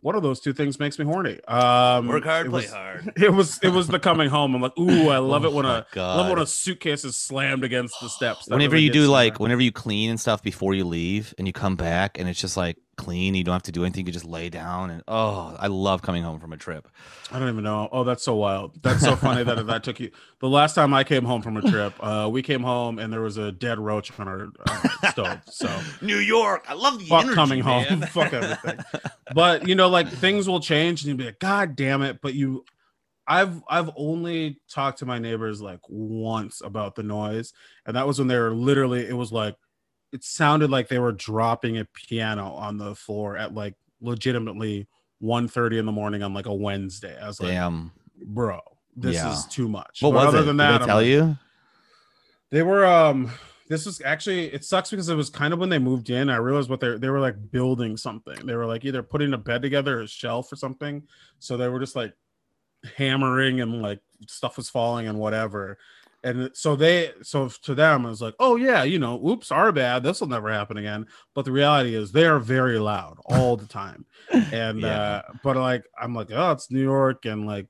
One 0.00 0.14
of 0.14 0.22
those 0.22 0.40
two 0.40 0.52
things 0.52 0.78
makes 0.78 0.98
me 0.98 1.04
horny. 1.04 1.42
Um 1.44 2.06
Work 2.06 2.24
hard, 2.24 2.50
play 2.50 2.62
was- 2.62 2.72
hard. 2.72 3.12
it 3.16 3.32
was 3.32 3.58
it 3.62 3.70
was 3.70 3.88
the 3.88 3.98
coming 3.98 4.28
home. 4.28 4.54
I'm 4.54 4.62
like 4.62 4.78
ooh 4.78 5.08
i 5.08 5.18
love 5.18 5.44
Oh 5.46 5.48
it 5.48 5.52
when 5.54 5.64
a 5.64 5.86
I 5.96 5.98
love 6.16 6.28
when 6.30 6.38
a 6.38 6.46
suitcase 6.46 7.04
is 7.04 7.16
slammed 7.16 7.64
against 7.64 7.94
the 8.00 8.08
steps. 8.08 8.46
That 8.46 8.54
whenever 8.54 8.74
really 8.74 8.84
you 8.84 8.92
do 8.92 9.06
like 9.08 9.40
whenever 9.40 9.62
you 9.62 9.72
clean 9.72 10.10
and 10.10 10.20
stuff 10.20 10.42
before 10.42 10.74
you 10.74 10.84
leave 10.84 11.34
and 11.38 11.46
you 11.46 11.52
come 11.52 11.76
back 11.76 12.18
and 12.18 12.28
it's 12.28 12.40
just 12.40 12.56
like 12.56 12.76
clean 12.96 13.34
you 13.34 13.44
don't 13.44 13.52
have 13.52 13.62
to 13.62 13.72
do 13.72 13.84
anything 13.84 14.06
you 14.06 14.12
just 14.12 14.24
lay 14.24 14.48
down 14.48 14.90
and 14.90 15.02
oh 15.06 15.54
i 15.58 15.66
love 15.66 16.02
coming 16.02 16.22
home 16.22 16.40
from 16.40 16.52
a 16.52 16.56
trip 16.56 16.88
I 17.32 17.40
don't 17.40 17.48
even 17.48 17.64
know. 17.64 17.88
Oh, 17.90 18.04
that's 18.04 18.22
so 18.22 18.36
wild. 18.36 18.80
That's 18.82 19.00
so 19.00 19.16
funny 19.16 19.42
that 19.42 19.66
that 19.66 19.82
took 19.82 19.98
you. 19.98 20.12
The 20.38 20.48
last 20.48 20.74
time 20.74 20.94
I 20.94 21.02
came 21.02 21.24
home 21.24 21.42
from 21.42 21.56
a 21.56 21.62
trip, 21.62 21.92
uh, 21.98 22.28
we 22.30 22.40
came 22.40 22.62
home 22.62 23.00
and 23.00 23.12
there 23.12 23.20
was 23.20 23.36
a 23.36 23.50
dead 23.50 23.80
roach 23.80 24.16
on 24.20 24.28
our 24.28 24.48
uh, 24.64 25.10
stove. 25.10 25.40
So 25.46 25.68
new 26.02 26.18
york 26.18 26.64
i 26.68 26.74
love 26.74 26.98
the 26.98 27.06
fuck 27.06 27.22
energy, 27.22 27.34
coming 27.34 27.60
home, 27.60 28.00
fuck 28.12 28.32
everything. 28.32 28.78
But 29.34 29.66
you 29.66 29.74
know, 29.74 29.88
like 29.88 30.08
things 30.08 30.48
will 30.48 30.60
change, 30.60 31.02
and 31.02 31.08
you'll 31.08 31.18
be 31.18 31.24
like, 31.24 31.40
God 31.40 31.74
damn 31.74 32.02
it! 32.02 32.20
But 32.22 32.34
you, 32.34 32.64
I've 33.26 33.60
I've 33.68 33.90
only 33.96 34.60
talked 34.70 35.00
to 35.00 35.06
my 35.06 35.18
neighbors 35.18 35.60
like 35.60 35.80
once 35.88 36.60
about 36.60 36.94
the 36.94 37.02
noise, 37.02 37.52
and 37.86 37.96
that 37.96 38.06
was 38.06 38.20
when 38.20 38.28
they 38.28 38.38
were 38.38 38.54
literally. 38.54 39.06
It 39.06 39.16
was 39.16 39.32
like, 39.32 39.56
it 40.12 40.22
sounded 40.24 40.70
like 40.70 40.88
they 40.88 40.98
were 40.98 41.12
dropping 41.12 41.78
a 41.78 41.84
piano 41.84 42.52
on 42.52 42.78
the 42.78 42.94
floor 42.94 43.36
at 43.36 43.54
like 43.54 43.74
legitimately 44.00 44.86
1.30 45.22 45.78
in 45.78 45.86
the 45.86 45.92
morning 45.92 46.22
on 46.22 46.32
like 46.34 46.46
a 46.46 46.54
Wednesday. 46.54 47.18
I 47.20 47.26
was 47.26 47.40
like, 47.40 47.50
damn 47.50 47.90
bro, 48.24 48.60
this 48.96 49.16
Yeah. 49.16 49.32
is 49.32 49.44
too 49.46 49.68
much. 49.68 50.00
what 50.02 50.12
But 50.12 50.26
was 50.26 50.26
other 50.28 50.38
it 50.38 50.42
than 50.46 50.56
Did 50.56 50.60
that, 50.64 50.78
they 50.78 50.82
I'm 50.82 50.86
tell 50.88 50.96
like- 50.96 51.06
you 51.06 51.38
they 52.50 52.62
were 52.62 52.86
um 52.86 53.30
this 53.68 53.84
was 53.84 54.00
actually 54.02 54.46
it 54.54 54.64
sucks 54.64 54.90
because 54.90 55.08
it 55.08 55.16
was 55.16 55.28
kind 55.28 55.52
of 55.52 55.58
when 55.58 55.68
they 55.68 55.80
moved 55.80 56.08
in. 56.10 56.30
I 56.30 56.36
realized 56.36 56.70
what 56.70 56.78
they 56.78 56.96
they 56.96 57.08
were 57.10 57.18
like 57.20 57.50
building 57.50 57.96
something. 57.96 58.46
They 58.46 58.54
were 58.54 58.66
like 58.66 58.84
either 58.84 59.02
putting 59.02 59.32
a 59.34 59.38
bed 59.38 59.62
together 59.62 59.98
or 59.98 60.02
a 60.02 60.06
shelf 60.08 60.52
or 60.52 60.56
something. 60.56 61.02
So 61.40 61.56
they 61.56 61.68
were 61.68 61.80
just 61.80 61.96
like 61.96 62.14
hammering 62.96 63.60
and 63.60 63.82
like 63.82 64.00
stuff 64.28 64.56
was 64.56 64.68
falling 64.70 65.08
and 65.08 65.18
whatever. 65.18 65.78
And 66.26 66.50
so 66.54 66.74
they 66.76 67.12
so 67.22 67.48
to 67.48 67.74
them 67.74 68.04
it 68.04 68.08
was 68.08 68.20
like, 68.20 68.34
oh 68.40 68.56
yeah, 68.56 68.82
you 68.82 68.98
know, 68.98 69.24
oops, 69.26 69.52
our 69.52 69.70
bad. 69.72 70.02
This 70.02 70.20
will 70.20 70.28
never 70.28 70.50
happen 70.52 70.76
again. 70.76 71.06
But 71.34 71.44
the 71.44 71.52
reality 71.52 71.94
is 71.94 72.10
they 72.12 72.26
are 72.26 72.40
very 72.40 72.78
loud 72.78 73.18
all 73.24 73.56
the 73.56 73.66
time. 73.66 74.04
And 74.50 74.84
Yeah. 74.84 75.00
uh 75.00 75.22
but 75.42 75.56
like 75.56 75.84
I'm 76.00 76.14
like, 76.14 76.28
oh, 76.32 76.52
it's 76.52 76.70
New 76.70 76.82
York 76.82 77.24
and 77.26 77.46
like 77.46 77.68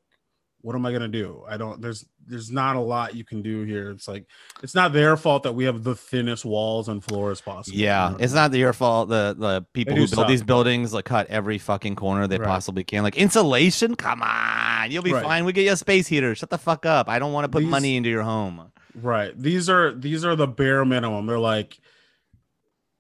what 0.67 0.75
am 0.75 0.85
I 0.85 0.91
gonna 0.91 1.07
do? 1.07 1.45
I 1.49 1.57
don't 1.57 1.81
there's 1.81 2.05
there's 2.27 2.51
not 2.51 2.75
a 2.75 2.81
lot 2.81 3.15
you 3.15 3.25
can 3.25 3.41
do 3.41 3.63
here. 3.63 3.93
It's 3.93 4.09
like 4.09 4.27
it's 4.65 4.75
not 4.75 4.93
their 4.93 5.17
fault 5.17 5.45
that 5.45 5.53
we 5.53 5.63
have 5.63 5.85
the 5.85 5.95
thinnest 5.95 6.45
walls 6.45 6.89
and 6.89 7.03
floors 7.05 7.41
possible. 7.41 7.79
yeah 7.79 8.17
it's 8.19 8.33
not 8.33 8.53
your 8.53 8.73
fault 8.73 9.09
the 9.09 9.37
the 9.39 9.65
people 9.75 9.95
who 9.95 10.09
build 10.09 10.27
these 10.29 10.43
buildings 10.43 10.93
like 10.93 11.05
cut 11.05 11.29
every 11.29 11.59
fucking 11.59 11.95
corner 11.95 12.27
they 12.27 12.39
Right. 12.39 12.49
possibly 12.49 12.83
can 12.83 13.05
like 13.05 13.17
insulation 13.17 13.95
come 13.95 14.23
on 14.23 14.91
you'll 14.91 15.05
be 15.05 15.13
Right. 15.13 15.23
fine 15.23 15.45
we 15.45 15.53
get 15.53 15.65
you 15.67 15.73
a 15.73 15.77
space 15.77 16.09
heater 16.09 16.35
shut 16.35 16.51
the 16.51 16.59
fuck 16.59 16.85
up 16.85 17.09
i 17.09 17.21
don't 17.21 17.33
want 17.33 17.45
to 17.45 17.49
put 17.49 17.61
These- 17.61 17.71
money 17.71 17.97
into 17.97 18.09
your 18.11 18.23
home 18.25 18.73
right. 19.01 19.33
These 19.41 19.71
are 19.71 19.95
these 19.95 20.25
are 20.25 20.35
the 20.35 20.49
bare 20.49 20.85
minimum. 20.85 21.27
They're 21.27 21.39
like 21.39 21.79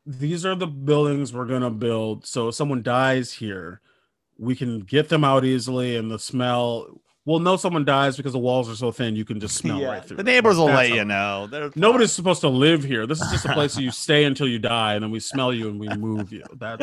these 0.04 0.46
are 0.46 0.54
the 0.54 0.66
buildings 0.68 1.32
we're 1.32 1.46
gonna 1.46 1.70
build. 1.70 2.26
So 2.26 2.48
if 2.48 2.54
someone 2.54 2.82
dies 2.82 3.32
here, 3.32 3.80
we 4.38 4.54
can 4.54 4.80
get 4.80 5.08
them 5.08 5.24
out 5.24 5.44
easily 5.44 5.96
and 5.96 6.10
the 6.10 6.18
smell 6.18 7.00
we'll 7.26 7.40
know 7.40 7.56
someone 7.58 7.84
dies 7.84 8.16
because 8.16 8.32
the 8.32 8.38
walls 8.38 8.70
are 8.70 8.74
so 8.76 8.90
thin 8.90 9.14
you 9.16 9.24
can 9.26 9.38
just 9.40 9.56
smell 9.62 9.82
right 9.84 10.02
through 10.02 10.16
the 10.16 10.22
it. 10.22 10.26
neighbors 10.26 10.56
will 10.56 10.64
let 10.66 10.88
you 10.90 11.04
know 11.04 11.46
They're 11.50 11.70
Nobody's 11.76 12.12
supposed 12.12 12.40
to 12.40 12.48
live 12.48 12.82
here. 12.84 13.06
This 13.06 13.20
is 13.20 13.30
just 13.30 13.44
a 13.44 13.52
place 13.52 13.76
where 13.76 13.84
you 13.84 13.90
stay 14.06 14.24
until 14.24 14.48
you 14.48 14.58
die, 14.58 14.94
and 14.94 15.02
then 15.04 15.10
we 15.10 15.20
smell 15.20 15.52
you 15.52 15.68
and 15.68 15.78
we 15.78 15.88
move 15.88 16.32
you. 16.32 16.44
That's 16.56 16.82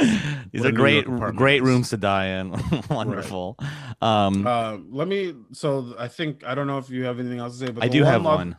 These 0.51 0.63
are 0.65 0.71
great, 0.71 1.05
great 1.35 1.63
rooms 1.63 1.89
to 1.89 1.97
die 1.97 2.27
in. 2.39 2.51
Wonderful. 2.89 3.57
Um, 4.01 4.45
Uh, 4.45 4.77
let 4.91 5.07
me. 5.07 5.33
So 5.53 5.95
I 5.97 6.07
think 6.09 6.43
I 6.45 6.53
don't 6.53 6.67
know 6.67 6.77
if 6.77 6.89
you 6.91 7.05
have 7.05 7.19
anything 7.19 7.39
else 7.39 7.57
to 7.59 7.65
say, 7.65 7.71
but 7.71 7.83
I 7.83 7.87
the 7.87 7.93
do 7.93 8.03
have 8.03 8.21
love- 8.21 8.35
one. 8.37 8.57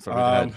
Sorry, 0.00 0.20
Um, 0.48 0.54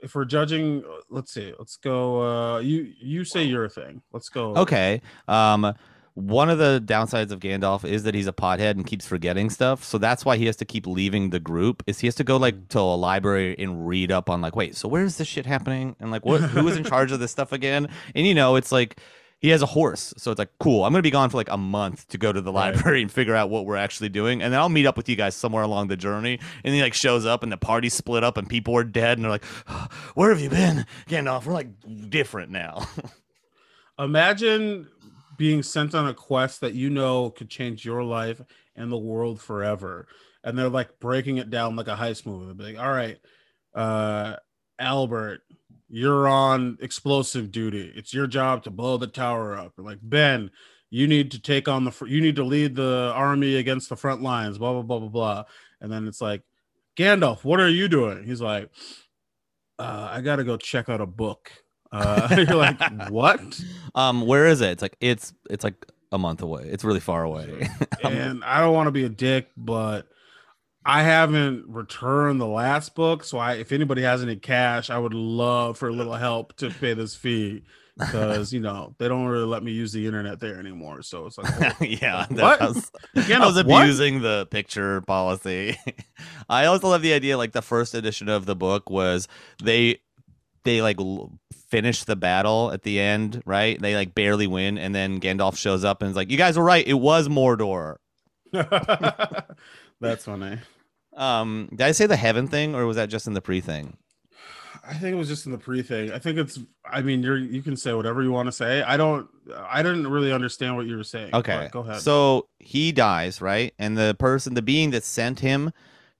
if 0.00 0.14
we're 0.14 0.24
judging, 0.24 0.82
let's 1.10 1.32
see. 1.32 1.52
Let's 1.58 1.76
go. 1.76 2.22
Uh, 2.56 2.58
you 2.60 2.90
you 3.00 3.24
say 3.24 3.44
your 3.44 3.68
thing. 3.68 4.02
Let's 4.12 4.28
go. 4.30 4.56
Okay. 4.56 5.00
Um, 5.28 5.74
one 6.20 6.50
of 6.50 6.58
the 6.58 6.82
downsides 6.84 7.30
of 7.30 7.40
Gandalf 7.40 7.84
is 7.84 8.02
that 8.04 8.14
he's 8.14 8.26
a 8.26 8.32
pothead 8.32 8.72
and 8.72 8.86
keeps 8.86 9.06
forgetting 9.06 9.50
stuff. 9.50 9.82
So 9.84 9.98
that's 9.98 10.24
why 10.24 10.36
he 10.36 10.46
has 10.46 10.56
to 10.56 10.64
keep 10.64 10.86
leaving 10.86 11.30
the 11.30 11.40
group. 11.40 11.82
Is 11.86 12.00
he 12.00 12.06
has 12.06 12.14
to 12.16 12.24
go 12.24 12.36
like 12.36 12.54
mm. 12.54 12.68
to 12.68 12.78
a 12.80 12.96
library 12.96 13.56
and 13.58 13.86
read 13.86 14.12
up 14.12 14.28
on 14.30 14.40
like, 14.40 14.56
wait, 14.56 14.76
so 14.76 14.88
where's 14.88 15.16
this 15.16 15.28
shit 15.28 15.46
happening? 15.46 15.96
And 16.00 16.10
like, 16.10 16.24
what? 16.24 16.40
Who 16.40 16.66
is 16.68 16.76
in 16.76 16.84
charge 16.92 17.12
of 17.12 17.20
this 17.20 17.30
stuff 17.30 17.52
again? 17.52 17.88
And 18.14 18.26
you 18.26 18.34
know, 18.34 18.56
it's 18.56 18.72
like 18.72 19.00
he 19.40 19.48
has 19.48 19.62
a 19.62 19.66
horse, 19.66 20.12
so 20.18 20.30
it's 20.30 20.38
like 20.38 20.50
cool. 20.58 20.84
I'm 20.84 20.92
gonna 20.92 21.00
be 21.00 21.10
gone 21.10 21.30
for 21.30 21.38
like 21.38 21.50
a 21.50 21.56
month 21.56 22.06
to 22.08 22.18
go 22.18 22.30
to 22.30 22.42
the 22.42 22.52
Right. 22.52 22.74
library 22.74 23.00
and 23.02 23.10
figure 23.10 23.34
out 23.34 23.48
what 23.48 23.64
we're 23.64 23.76
actually 23.76 24.10
doing, 24.10 24.42
and 24.42 24.52
then 24.52 24.60
I'll 24.60 24.68
meet 24.68 24.86
up 24.86 24.98
with 24.98 25.08
you 25.08 25.16
guys 25.16 25.34
somewhere 25.34 25.62
along 25.62 25.88
the 25.88 25.96
journey. 25.96 26.38
And 26.62 26.74
he 26.74 26.82
like 26.82 26.94
shows 26.94 27.24
up, 27.24 27.42
and 27.42 27.50
the 27.50 27.56
party's 27.56 27.94
split 27.94 28.22
up, 28.22 28.36
and 28.36 28.48
people 28.48 28.76
are 28.76 28.84
dead, 28.84 29.16
and 29.16 29.24
they're 29.24 29.30
like, 29.30 29.44
"Where 30.14 30.28
have 30.30 30.40
you 30.40 30.50
been, 30.50 30.84
Gandalf? 31.08 31.46
We're 31.46 31.54
like 31.54 31.68
different 32.10 32.50
now." 32.50 32.86
Imagine 33.98 34.88
being 35.40 35.62
sent 35.62 35.94
on 35.94 36.06
a 36.06 36.12
quest 36.12 36.60
that 36.60 36.74
you 36.74 36.90
know 36.90 37.30
could 37.30 37.48
change 37.48 37.82
your 37.82 38.04
life 38.04 38.42
and 38.76 38.92
the 38.92 38.98
world 38.98 39.40
forever. 39.40 40.06
And 40.44 40.56
they're 40.56 40.68
like 40.68 41.00
breaking 41.00 41.38
it 41.38 41.48
down 41.48 41.76
like 41.76 41.88
a 41.88 41.96
heist 41.96 42.26
movie. 42.26 42.44
They'll 42.44 42.54
be 42.54 42.74
like, 42.74 42.78
all 42.78 42.92
right, 42.92 43.18
uh, 43.74 44.36
Albert, 44.78 45.40
you're 45.88 46.28
on 46.28 46.76
explosive 46.82 47.50
duty. 47.50 47.90
It's 47.96 48.12
your 48.12 48.26
job 48.26 48.64
to 48.64 48.70
blow 48.70 48.98
the 48.98 49.06
tower 49.06 49.56
up. 49.56 49.78
Or 49.78 49.82
like, 49.82 49.96
Ben, 50.02 50.50
you 50.90 51.06
need 51.06 51.30
to 51.30 51.40
take 51.40 51.68
on 51.68 51.84
the, 51.84 51.90
fr- 51.90 52.08
you 52.08 52.20
need 52.20 52.36
to 52.36 52.44
lead 52.44 52.74
the 52.74 53.10
army 53.14 53.56
against 53.56 53.88
the 53.88 53.96
front 53.96 54.20
lines, 54.20 54.58
blah, 54.58 54.74
blah, 54.74 54.82
blah, 54.82 54.98
blah, 54.98 55.08
blah. 55.08 55.44
And 55.80 55.90
then 55.90 56.06
it's 56.06 56.20
like, 56.20 56.42
Gandalf, 56.98 57.44
what 57.44 57.60
are 57.60 57.68
you 57.70 57.88
doing? 57.88 58.24
He's 58.24 58.42
like, 58.42 58.68
uh, 59.78 60.10
I 60.12 60.20
got 60.20 60.36
to 60.36 60.44
go 60.44 60.58
check 60.58 60.90
out 60.90 61.00
a 61.00 61.06
book. 61.06 61.50
Uh, 61.92 62.28
you're 62.36 62.56
like, 62.56 62.80
what? 63.10 63.60
um, 63.94 64.26
where 64.26 64.46
is 64.46 64.60
it? 64.60 64.70
It's 64.70 64.82
like 64.82 64.96
it's 65.00 65.32
it's 65.48 65.64
like 65.64 65.86
a 66.12 66.18
month 66.18 66.42
away. 66.42 66.62
It's 66.64 66.84
really 66.84 67.00
far 67.00 67.22
away. 67.22 67.68
and 68.04 68.44
I 68.44 68.60
don't 68.60 68.74
want 68.74 68.88
to 68.88 68.92
be 68.92 69.04
a 69.04 69.08
dick, 69.08 69.48
but 69.56 70.06
I 70.84 71.02
haven't 71.02 71.64
returned 71.68 72.40
the 72.40 72.46
last 72.46 72.94
book. 72.94 73.22
So 73.24 73.38
I, 73.38 73.54
if 73.54 73.70
anybody 73.72 74.02
has 74.02 74.22
any 74.22 74.36
cash, 74.36 74.90
I 74.90 74.98
would 74.98 75.14
love 75.14 75.78
for 75.78 75.88
a 75.88 75.92
little 75.92 76.14
help 76.14 76.56
to 76.56 76.70
pay 76.70 76.94
this 76.94 77.14
fee 77.14 77.64
because 77.98 78.52
you 78.52 78.60
know 78.60 78.94
they 78.98 79.08
don't 79.08 79.26
really 79.26 79.44
let 79.46 79.62
me 79.62 79.72
use 79.72 79.92
the 79.92 80.06
internet 80.06 80.40
there 80.40 80.58
anymore. 80.58 81.02
So 81.02 81.26
it's 81.26 81.36
like, 81.38 81.52
oh, 81.80 81.84
yeah, 81.84 82.26
that 82.30 82.42
What? 82.42 82.60
was- 82.60 82.90
again, 83.14 83.42
I 83.42 83.46
was 83.46 83.56
what? 83.62 83.82
abusing 83.82 84.22
the 84.22 84.46
picture 84.50 85.00
policy. 85.02 85.76
I 86.48 86.64
also 86.66 86.88
love 86.88 87.02
the 87.02 87.12
idea 87.12 87.36
like 87.36 87.52
the 87.52 87.62
first 87.62 87.94
edition 87.94 88.28
of 88.28 88.46
the 88.46 88.56
book 88.56 88.88
was 88.90 89.28
they 89.62 90.00
they 90.64 90.82
like 90.82 90.96
finish 91.70 92.04
the 92.04 92.16
battle 92.16 92.70
at 92.72 92.82
the 92.82 93.00
end, 93.00 93.42
right? 93.46 93.80
They 93.80 93.94
like 93.94 94.14
barely 94.14 94.46
win 94.46 94.76
and 94.78 94.94
then 94.94 95.20
Gandalf 95.20 95.56
shows 95.56 95.84
up 95.84 96.02
and 96.02 96.10
is 96.10 96.16
like, 96.16 96.30
"You 96.30 96.36
guys 96.36 96.58
were 96.58 96.64
right. 96.64 96.86
It 96.86 96.94
was 96.94 97.28
Mordor." 97.28 97.96
That's 98.52 100.24
funny. 100.24 100.58
Um, 101.16 101.68
did 101.70 101.82
I 101.82 101.92
say 101.92 102.06
the 102.06 102.16
heaven 102.16 102.48
thing 102.48 102.74
or 102.74 102.86
was 102.86 102.96
that 102.96 103.08
just 103.08 103.26
in 103.26 103.34
the 103.34 103.40
pre 103.40 103.60
thing? 103.60 103.96
I 104.86 104.94
think 104.94 105.14
it 105.14 105.18
was 105.18 105.28
just 105.28 105.46
in 105.46 105.52
the 105.52 105.58
pre 105.58 105.82
thing. 105.82 106.10
I 106.12 106.18
think 106.18 106.38
it's. 106.38 106.58
I 106.84 107.02
mean, 107.02 107.22
you're 107.22 107.36
you 107.36 107.62
can 107.62 107.76
say 107.76 107.92
whatever 107.92 108.22
you 108.22 108.32
want 108.32 108.46
to 108.46 108.52
say. 108.52 108.82
I 108.82 108.96
don't. 108.96 109.28
I 109.54 109.82
didn't 109.82 110.06
really 110.06 110.32
understand 110.32 110.76
what 110.76 110.86
you 110.86 110.96
were 110.96 111.04
saying. 111.04 111.34
Okay. 111.34 111.68
go 111.70 111.80
ahead. 111.80 112.00
So 112.00 112.48
he 112.58 112.90
dies, 112.92 113.40
right? 113.40 113.74
And 113.78 113.96
the 113.96 114.16
person, 114.18 114.54
the 114.54 114.62
being 114.62 114.90
that 114.90 115.04
sent 115.04 115.40
him 115.40 115.72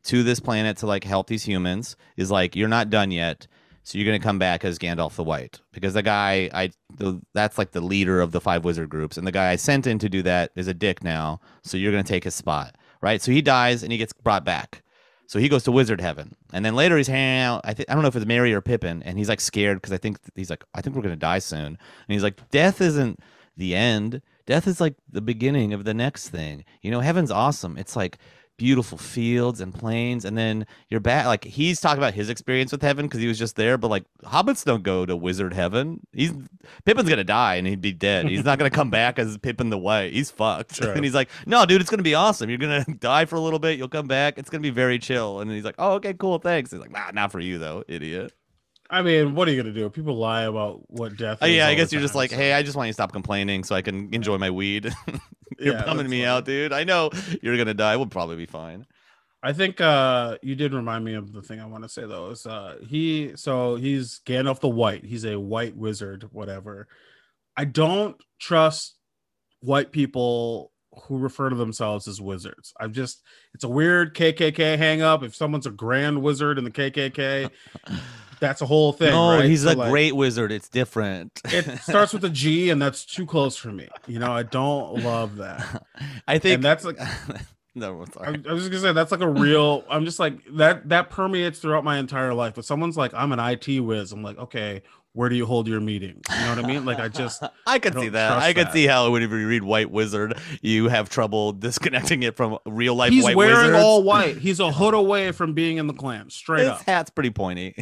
to 0.05 0.23
this 0.23 0.41
planet 0.41 0.77
to 0.79 0.87
like 0.87 1.05
help 1.05 1.27
these 1.27 1.45
humans 1.45 1.97
is 2.17 2.31
like, 2.31 2.55
you're 2.55 2.69
not 2.69 2.91
done 2.91 3.11
yet. 3.11 3.47
So 3.83 3.99
you're 3.99 4.07
gonna 4.07 4.23
come 4.23 4.39
back 4.39 4.65
as 4.65 4.79
Gandalf 4.79 5.15
the 5.17 5.25
White 5.25 5.61
because 5.73 5.95
the 5.95 6.03
guy 6.03 6.51
I 6.53 6.71
the, 6.97 7.21
that's 7.35 7.59
like 7.59 7.73
the 7.73 7.81
leader 7.81 8.21
of 8.21 8.33
the 8.33 8.41
five 8.41 8.65
wizard 8.65 8.89
groups, 8.89 9.17
and 9.17 9.27
the 9.27 9.33
guy 9.33 9.51
I 9.51 9.57
sent 9.57 9.87
in 9.87 9.99
to 10.01 10.09
do 10.09 10.23
that 10.23 10.53
is 10.55 10.69
a 10.69 10.75
dick 10.75 11.03
now. 11.03 11.41
So 11.63 11.77
you're 11.77 11.93
gonna 11.93 12.05
take 12.05 12.25
his 12.25 12.35
spot, 12.35 12.77
right? 13.01 13.21
So 13.23 13.33
he 13.33 13.43
dies 13.43 13.83
and 13.83 13.91
he 13.91 13.99
gets 13.99 14.13
brought 14.13 14.45
back. 14.45 14.83
So 15.27 15.39
he 15.39 15.49
goes 15.49 15.63
to 15.65 15.73
wizard 15.73 16.01
heaven, 16.01 16.35
and 16.53 16.65
then 16.65 16.75
later 16.75 16.97
he's 16.97 17.07
hanging 17.07 17.43
out. 17.43 17.61
I 17.65 17.73
think 17.73 17.89
I 17.89 17.95
don't 17.95 18.03
know 18.03 18.09
if 18.09 18.17
it's 18.17 18.27
Merry 18.27 18.53
or 18.53 18.61
Pippin, 18.61 19.03
and 19.05 19.17
he's 19.17 19.29
like 19.29 19.41
scared 19.41 19.79
because 19.79 19.93
I 19.93 19.99
think 19.99 20.19
he's 20.35 20.51
like 20.51 20.65
I 20.75 20.83
think 20.83 20.95
we're 20.95 21.03
gonna 21.03 21.17
die 21.17 21.39
soon, 21.39 21.67
and 21.67 21.79
he's 22.09 22.23
like 22.23 22.51
death 22.51 22.81
isn't 22.81 23.21
the 23.57 23.75
end. 23.75 24.23
Death 24.47 24.67
is 24.67 24.81
like 24.81 24.95
the 25.09 25.21
beginning 25.21 25.73
of 25.73 25.85
the 25.85 25.95
next 25.95 26.31
thing. 26.31 26.65
You 26.83 26.91
know, 26.91 27.01
heaven's 27.01 27.31
awesome. 27.31 27.79
It's 27.79 27.95
like 27.95 28.19
beautiful 28.61 28.99
fields 28.99 29.63
and 29.63 29.73
plains, 29.73 30.27
and 30.27 30.37
then 30.37 30.67
you're 30.91 31.01
back. 31.01 31.25
Like 31.25 31.45
he's 31.45 31.81
talking 31.81 31.97
about 31.97 32.13
his 32.13 32.29
experience 32.29 32.71
with 32.71 32.83
heaven 32.83 33.07
because 33.07 33.19
he 33.19 33.27
was 33.27 33.39
just 33.39 33.57
there, 33.57 33.79
but 33.79 33.89
like 33.89 34.05
hobbits 34.23 34.67
don't 34.67 34.83
go 34.83 35.07
to 35.07 35.17
wizard 35.17 35.55
heaven. 35.55 36.07
He's 36.13 36.31
Pippin's 36.85 37.09
gonna 37.09 37.25
die 37.25 37.55
and 37.55 37.67
he'd 37.67 37.81
be 37.81 37.95
dead. 37.95 38.29
He's 38.29 38.45
not 38.45 38.59
gonna 38.59 38.69
come 38.81 38.91
back 38.91 39.19
as 39.19 39.39
Pippin 39.39 39.71
the 39.71 39.79
White. 39.79 40.13
He's 40.13 40.31
fucked. 40.31 40.77
True. 40.77 40.91
And 40.91 41.03
he's 41.03 41.15
like, 41.15 41.31
no, 41.47 41.65
dude, 41.65 41.81
it's 41.81 41.89
gonna 41.89 42.03
be 42.03 42.15
awesome. 42.15 42.51
You're 42.51 42.59
gonna 42.59 42.85
die 42.99 43.25
for 43.25 43.37
a 43.37 43.41
little 43.41 43.59
bit. 43.59 43.79
You'll 43.79 43.89
come 43.89 44.07
back. 44.07 44.37
It's 44.37 44.51
gonna 44.51 44.61
be 44.61 44.69
very 44.69 44.99
chill. 44.99 45.41
And 45.41 45.51
he's 45.51 45.65
like, 45.65 45.77
oh, 45.79 45.95
okay, 45.95 46.13
cool, 46.13 46.39
thanks. 46.39 46.71
He's 46.71 46.81
like, 46.81 46.93
nah, 46.93 47.13
not 47.15 47.33
for 47.33 47.41
you 47.41 47.59
though, 47.59 47.83
idiot. 47.89 48.35
I 48.91 49.03
mean, 49.03 49.35
what 49.35 49.47
are 49.49 49.53
you 49.53 49.63
gonna 49.63 49.75
do? 49.75 49.89
People 49.89 50.17
lie 50.17 50.43
about 50.43 50.81
what 50.91 51.17
death. 51.17 51.39
Oh 51.41 51.47
is 51.47 51.55
yeah, 51.55 51.69
I 51.69 51.75
guess 51.75 51.93
you're 51.93 52.01
just 52.03 52.15
like, 52.15 52.31
so- 52.31 52.37
hey, 52.37 52.53
I 52.53 52.63
just 52.63 52.77
want 52.77 52.89
you 52.89 52.91
to 52.91 52.95
stop 52.95 53.13
complaining 53.13 53.63
so 53.65 53.75
I 53.75 53.83
can 53.83 54.13
enjoy 54.13 54.37
my 54.39 54.51
weed. 54.51 54.93
you're 55.59 55.75
Yeah, 55.75 55.85
bumming 55.85 56.09
me 56.11 56.21
fine. 56.23 56.29
out, 56.29 56.45
dude. 56.45 56.73
I 56.73 56.85
know 56.85 57.11
you're 57.43 57.57
gonna 57.57 57.75
die. 57.75 57.97
We'll 57.97 58.07
probably 58.07 58.37
be 58.37 58.47
fine. 58.47 58.87
I 59.43 59.53
think 59.55 59.81
uh 59.81 60.37
you 60.43 60.55
did 60.55 60.75
remind 60.75 61.05
me 61.05 61.15
of 61.15 61.33
the 61.33 61.41
thing 61.41 61.61
I 61.61 61.67
want 61.67 61.83
to 61.85 61.89
say 61.89 62.05
though. 62.05 62.31
Is 62.31 62.45
uh 62.47 62.77
he 62.87 63.33
so 63.37 63.77
he's 63.77 64.21
Gandalf 64.27 64.61
the 64.61 64.69
White. 64.69 65.05
He's 65.05 65.25
a 65.25 65.39
white 65.39 65.77
wizard, 65.77 66.29
whatever. 66.33 66.89
I 67.57 67.65
don't 67.65 68.17
trust 68.39 68.97
white 69.61 69.93
people 69.93 70.73
who 71.05 71.19
refer 71.19 71.49
to 71.49 71.57
themselves 71.57 72.09
as 72.09 72.21
wizards. 72.21 72.73
I've 72.79 72.93
just 72.93 73.23
it's 73.55 73.65
a 73.65 73.69
weird 73.69 74.15
KKK 74.15 74.77
hang 74.77 75.01
up. 75.03 75.23
If 75.23 75.35
someone's 75.35 75.67
a 75.67 75.71
grand 75.71 76.21
wizard 76.23 76.59
in 76.59 76.65
the 76.65 76.71
KKK, 76.71 77.51
that's 78.41 78.61
a 78.63 78.67
whole 78.67 78.93
thing. 78.93 79.11
no, 79.11 79.37
right? 79.37 79.45
he's 79.45 79.63
So, 79.63 79.73
a 79.73 79.75
like, 79.75 79.91
great 79.91 80.17
wizard. 80.17 80.51
It's 80.53 80.69
different. 80.69 81.41
It 81.45 81.79
starts 81.81 82.13
with 82.13 82.25
a 82.25 82.31
G, 82.31 82.71
and 82.71 82.81
that's 82.81 83.05
too 83.05 83.27
close 83.27 83.57
for 83.57 83.69
me. 83.69 83.89
You 84.07 84.19
know, 84.19 84.33
I 84.33 84.43
don't 84.43 85.03
love 85.05 85.37
that. 85.37 85.85
I 86.29 86.39
think 86.39 86.57
And 86.57 86.65
that's 86.65 86.85
like 86.85 86.99
no, 87.75 88.01
I'm 88.03 88.03
I, 88.03 88.13
sorry. 88.13 88.43
I 88.49 88.53
was 88.53 88.63
just 88.63 88.71
gonna 88.73 88.83
say 88.83 88.93
that's 88.93 89.13
like 89.13 89.21
a 89.21 89.29
real. 89.29 89.85
I'm 89.89 90.05
just 90.05 90.19
like 90.19 90.39
that. 90.57 90.89
That 90.89 91.11
permeates 91.11 91.59
throughout 91.61 91.85
my 91.85 91.99
entire 91.99 92.35
life. 92.35 92.55
But 92.55 92.65
someone's 92.65 92.97
like, 92.97 93.15
I'm 93.15 93.33
an 93.33 93.39
IT 93.39 93.81
whiz. 93.81 94.11
I'm 94.13 94.23
like, 94.23 94.39
okay, 94.39 94.83
where 95.13 95.29
do 95.29 95.35
you 95.37 95.45
hold 95.47 95.67
your 95.69 95.81
meetings? 95.81 96.23
You 96.31 96.37
know 96.45 96.55
what 96.57 96.65
I 96.65 96.67
mean? 96.69 96.85
Like, 96.85 96.99
I 96.99 97.09
just 97.09 97.43
I 97.67 97.79
could 97.79 97.95
see 97.95 98.09
that. 98.11 98.33
I 98.33 98.53
could 98.53 98.69
that. 98.69 98.73
see 98.73 98.87
how 98.87 99.11
whenever 99.11 99.39
you 99.39 99.47
read 99.49 99.63
White 99.65 99.91
Wizard, 99.91 100.39
you 100.63 100.89
have 100.89 101.09
trouble 101.11 101.53
disconnecting 101.53 102.23
it 102.23 102.37
from 102.37 102.59
real 102.67 102.95
life 102.95 103.11
he's 103.11 103.25
white 103.25 103.37
wearing 103.37 103.57
wizards. 103.73 103.77
all 103.85 104.03
white. 104.03 104.37
He's 104.39 104.61
a 104.61 104.71
hood 104.73 104.95
away 104.95 105.33
from 105.33 105.53
being 105.53 105.77
in 105.79 105.87
the 105.89 105.95
Klan. 105.95 106.31
Straight 106.31 106.61
His 106.61 106.71
up. 106.71 106.83
hat's 106.83 107.11
pretty 107.11 107.31
pointy. 107.31 107.75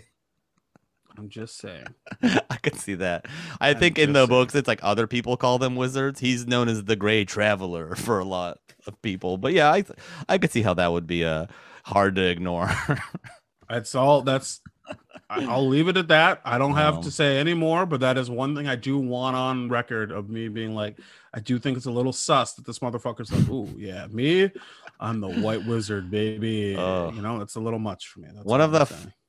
I'm 1.18 1.28
just 1.28 1.58
saying. 1.58 1.86
I 2.22 2.56
could 2.62 2.76
see 2.76 2.94
that. 2.94 3.26
I 3.60 3.70
I'm 3.70 3.76
think 3.78 3.98
in 3.98 4.12
the 4.12 4.20
saying. 4.20 4.28
books, 4.28 4.54
it's 4.54 4.68
like 4.68 4.80
other 4.82 5.06
people 5.08 5.36
call 5.36 5.58
them 5.58 5.74
wizards. 5.76 6.20
He's 6.20 6.46
known 6.46 6.68
as 6.68 6.84
the 6.84 6.96
Gray 6.96 7.24
Traveler 7.24 7.94
for 7.96 8.18
a 8.20 8.24
lot 8.24 8.58
of 8.86 9.00
people. 9.02 9.36
But 9.38 9.52
yeah, 9.52 9.72
I 9.72 9.84
I 10.28 10.38
could 10.38 10.52
see 10.52 10.62
how 10.62 10.74
that 10.74 10.92
would 10.92 11.06
be 11.08 11.24
uh, 11.24 11.46
hard 11.84 12.14
to 12.16 12.22
ignore. 12.22 12.70
That's 13.68 13.94
all. 13.94 14.22
That's. 14.22 14.60
I'll 15.30 15.68
leave 15.68 15.88
it 15.88 15.98
at 15.98 16.08
that. 16.08 16.40
I 16.44 16.56
don't 16.56 16.76
have 16.76 16.96
Um, 16.98 17.02
to 17.02 17.10
say 17.10 17.38
any 17.38 17.52
more, 17.52 17.84
but 17.84 18.00
that 18.00 18.16
is 18.16 18.30
one 18.30 18.56
thing 18.56 18.66
I 18.66 18.76
do 18.76 18.96
want 18.98 19.36
on 19.36 19.68
record 19.68 20.10
of 20.10 20.30
me 20.30 20.48
being 20.48 20.74
like, 20.74 20.98
I 21.34 21.40
do 21.40 21.58
think 21.58 21.76
it's 21.76 21.84
a 21.84 21.90
little 21.90 22.14
sus 22.14 22.54
that 22.54 22.64
this 22.64 22.78
motherfucker's 22.78 23.30
like, 23.30 23.46
ooh, 23.50 23.68
yeah, 23.76 24.06
me, 24.06 24.50
I'm 24.98 25.20
the 25.20 25.28
white 25.28 25.66
wizard, 25.66 26.10
baby. 26.10 26.74
Oh. 26.78 27.10
you 27.14 27.20
know, 27.20 27.42
it's 27.42 27.56
a 27.56 27.60
little 27.60 27.78
much 27.78 28.08
for 28.08 28.20
me. 28.20 28.28
That's 28.32 28.46
One 28.46 28.62
of 28.62 28.72
the. 28.72 28.86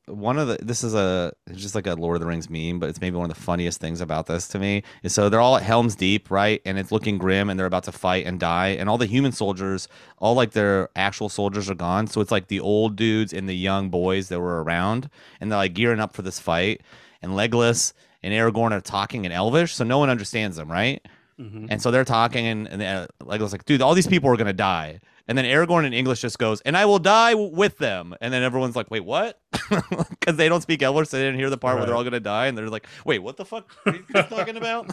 One 0.09 0.37
of 0.37 0.47
the 0.47 0.57
this 0.61 0.83
is 0.83 0.93
a 0.93 1.31
it's 1.47 1.61
just 1.61 1.75
like 1.75 1.87
a 1.87 1.93
Lord 1.93 2.15
of 2.15 2.21
the 2.21 2.27
Rings 2.27 2.49
meme, 2.49 2.79
but 2.79 2.89
it's 2.89 2.99
maybe 3.01 3.15
one 3.15 3.29
of 3.29 3.35
the 3.35 3.41
funniest 3.41 3.79
things 3.79 4.01
about 4.01 4.25
this 4.27 4.47
to 4.49 4.59
me 4.59 4.83
is 5.03 5.13
so 5.13 5.29
they're 5.29 5.39
all 5.39 5.57
at 5.57 5.63
Helm's 5.63 5.95
Deep, 5.95 6.29
right? 6.31 6.61
And 6.65 6.77
it's 6.77 6.91
looking 6.91 7.17
grim 7.17 7.49
and 7.49 7.59
they're 7.59 7.67
about 7.67 7.83
to 7.85 7.91
fight 7.91 8.25
and 8.25 8.39
die. 8.39 8.69
And 8.69 8.89
all 8.89 8.97
the 8.97 9.05
human 9.05 9.31
soldiers, 9.31 9.87
all 10.17 10.33
like 10.35 10.51
their 10.51 10.89
actual 10.95 11.29
soldiers 11.29 11.69
are 11.69 11.75
gone. 11.75 12.07
So 12.07 12.21
it's 12.21 12.31
like 12.31 12.47
the 12.47 12.59
old 12.59 12.95
dudes 12.95 13.33
and 13.33 13.47
the 13.47 13.55
young 13.55 13.89
boys 13.89 14.29
that 14.29 14.39
were 14.39 14.63
around, 14.63 15.09
and 15.39 15.51
they're 15.51 15.57
like 15.57 15.73
gearing 15.73 15.99
up 15.99 16.13
for 16.13 16.21
this 16.21 16.39
fight. 16.39 16.81
And 17.21 17.33
Legolas 17.33 17.93
and 18.23 18.33
Aragorn 18.33 18.71
are 18.71 18.81
talking 18.81 19.25
in 19.25 19.31
Elvish, 19.31 19.73
so 19.75 19.83
no 19.83 19.97
one 19.99 20.09
understands 20.09 20.57
them, 20.57 20.71
right? 20.71 21.05
Mhm. 21.39 21.67
And 21.69 21.81
so 21.81 21.89
they're 21.89 22.03
talking, 22.03 22.45
and, 22.45 22.67
and 22.67 22.81
uh, 22.81 23.07
Legolas 23.21 23.51
like, 23.53 23.65
dude, 23.65 23.81
all 23.81 23.93
these 23.93 24.07
people 24.07 24.29
are 24.29 24.35
gonna 24.35 24.51
die. 24.53 24.99
And 25.29 25.37
then 25.37 25.45
Aragorn 25.45 25.85
in 25.85 25.93
English 25.93 26.21
just 26.21 26.37
goes, 26.39 26.59
and 26.61 26.75
I 26.75 26.85
will 26.85 26.99
die 26.99 27.35
with 27.35 27.77
them. 27.77 28.15
And 28.19 28.33
then 28.33 28.41
everyone's 28.43 28.75
like, 28.75 28.89
wait, 28.91 29.05
what? 29.05 29.39
Because 30.09 30.35
they 30.35 30.49
don't 30.49 30.61
speak 30.61 30.81
Elvish, 30.81 31.07
so 31.09 31.17
they 31.17 31.23
didn't 31.23 31.39
hear 31.39 31.49
the 31.49 31.57
part 31.57 31.77
where 31.77 31.85
they're 31.85 31.95
all 31.95 32.03
gonna 32.03 32.19
die, 32.19 32.47
and 32.47 32.57
they're 32.57 32.67
like, 32.69 32.85
wait, 33.05 33.19
what 33.19 33.37
the 33.37 33.45
fuck 33.45 33.71
are 33.85 33.95
you 33.95 34.03
talking 34.23 34.57
about? 34.57 34.91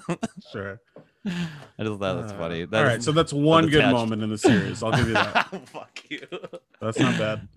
Sure. 0.52 0.80
I 1.26 1.30
just 1.82 1.98
thought 1.98 2.20
that's 2.20 2.32
Uh, 2.32 2.38
funny. 2.38 2.60
all 2.62 2.66
That 2.68 2.82
right, 2.82 3.02
so 3.02 3.10
that's 3.12 3.32
one 3.32 3.68
good 3.68 3.90
moment 3.90 4.22
in 4.22 4.30
the 4.30 4.38
series. 4.38 4.82
I'll 4.82 4.92
give 4.92 5.08
you 5.08 5.14
that. 5.14 5.68
fuck 5.70 5.98
you. 6.08 6.20
That's 6.80 6.98
not 6.98 7.18
bad. 7.18 7.48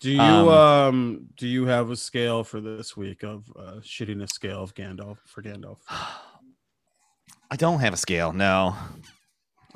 Do 0.00 0.10
you 0.12 0.20
Um, 0.20 0.48
um, 0.48 1.26
do 1.36 1.48
you 1.48 1.64
have 1.66 1.90
a 1.90 1.96
scale 1.96 2.44
for 2.44 2.60
this 2.60 2.94
week 2.96 3.22
of 3.24 3.50
uh, 3.58 3.80
shittiness 3.80 4.30
scale 4.32 4.62
of 4.62 4.74
Gandalf 4.74 5.16
for 5.24 5.42
Gandalf? 5.42 5.78
I 7.50 7.56
don't 7.56 7.80
have 7.80 7.94
a 7.94 7.96
scale. 7.96 8.32
No, 8.32 8.74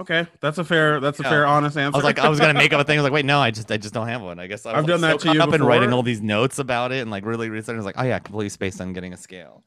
Okay, 0.01 0.26
that's 0.40 0.59
a 0.59 0.64
fair. 0.64 1.01
That's 1.01 1.18
a 1.18 1.24
Yeah. 1.24 1.28
fair, 1.30 1.46
honest 1.46 1.76
answer. 1.76 1.96
I 1.96 1.99
was 1.99 2.05
like, 2.05 2.18
I 2.20 2.28
was 2.28 2.38
gonna 2.38 2.55
make 2.55 2.72
up 2.72 2.80
a 2.80 2.84
thing. 2.86 2.99
I 2.99 3.03
was 3.03 3.05
like, 3.05 3.12
wait, 3.12 3.24
no, 3.24 3.40
I 3.40 3.51
just, 3.51 3.70
I 3.72 3.76
just 3.76 3.92
don't 3.94 4.07
have 4.09 4.22
one. 4.22 4.38
I 4.38 4.46
guess 4.46 4.64
I 4.64 4.72
was 4.72 4.80
I've 4.80 4.86
done 4.86 5.01
that 5.01 5.18
to 5.20 5.32
you 5.32 5.42
up 5.42 5.53
in 5.53 5.62
writing 5.62 5.92
all 5.92 6.03
these 6.05 6.20
notes 6.22 6.59
about 6.59 6.92
it 6.92 7.01
and 7.01 7.11
like 7.11 7.24
really 7.24 7.51
researching. 7.51 7.74
I 7.74 7.78
was 7.78 7.86
like, 7.86 7.96
oh 7.99 8.05
yeah, 8.05 8.18
completely 8.20 8.49
spaced 8.51 8.80
on 8.80 8.92
getting 8.92 9.12
a 9.12 9.16
scale. 9.16 9.64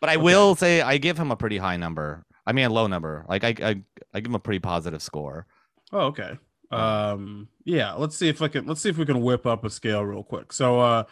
But 0.00 0.10
I 0.10 0.16
will 0.16 0.54
say, 0.54 0.80
I 0.82 0.98
give 0.98 1.18
him 1.18 1.30
a 1.30 1.36
pretty 1.36 1.58
high 1.58 1.76
number. 1.76 2.24
I 2.46 2.52
mean, 2.52 2.64
a 2.66 2.70
low 2.72 2.86
number. 2.86 3.24
Like 3.28 3.44
I, 3.44 3.54
I, 3.62 3.80
I 4.14 4.20
give 4.20 4.26
him 4.30 4.34
a 4.34 4.38
pretty 4.40 4.60
positive 4.60 5.02
score. 5.02 5.46
Oh, 5.92 6.06
okay. 6.06 6.38
Um, 6.70 7.48
yeah, 7.64 7.92
let's 7.94 8.16
see 8.16 8.28
if 8.28 8.42
I 8.42 8.48
can 8.48 8.66
let's 8.66 8.80
see 8.80 8.88
if 8.88 8.98
we 8.98 9.06
can 9.06 9.22
whip 9.22 9.46
up 9.46 9.64
a 9.64 9.70
scale 9.70 10.04
real 10.04 10.22
quick. 10.24 10.52
So 10.52 10.80
uh 10.80 11.04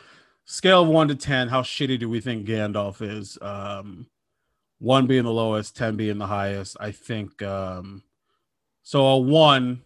scale 0.46 0.82
of 0.82 0.88
one 0.88 1.08
to 1.08 1.14
ten, 1.14 1.48
how 1.48 1.62
shitty 1.62 1.98
do 1.98 2.08
we 2.08 2.20
think 2.20 2.46
Gandalf 2.46 3.00
is? 3.00 3.38
Um 3.40 4.06
one 4.78 5.06
being 5.06 5.22
the 5.24 5.30
lowest, 5.32 5.76
ten 5.76 5.96
being 5.96 6.18
the 6.18 6.26
highest. 6.26 6.76
I 6.80 6.90
think 6.90 7.40
um 7.42 8.02
so 8.84 9.04
a 9.06 9.18
one 9.18 9.82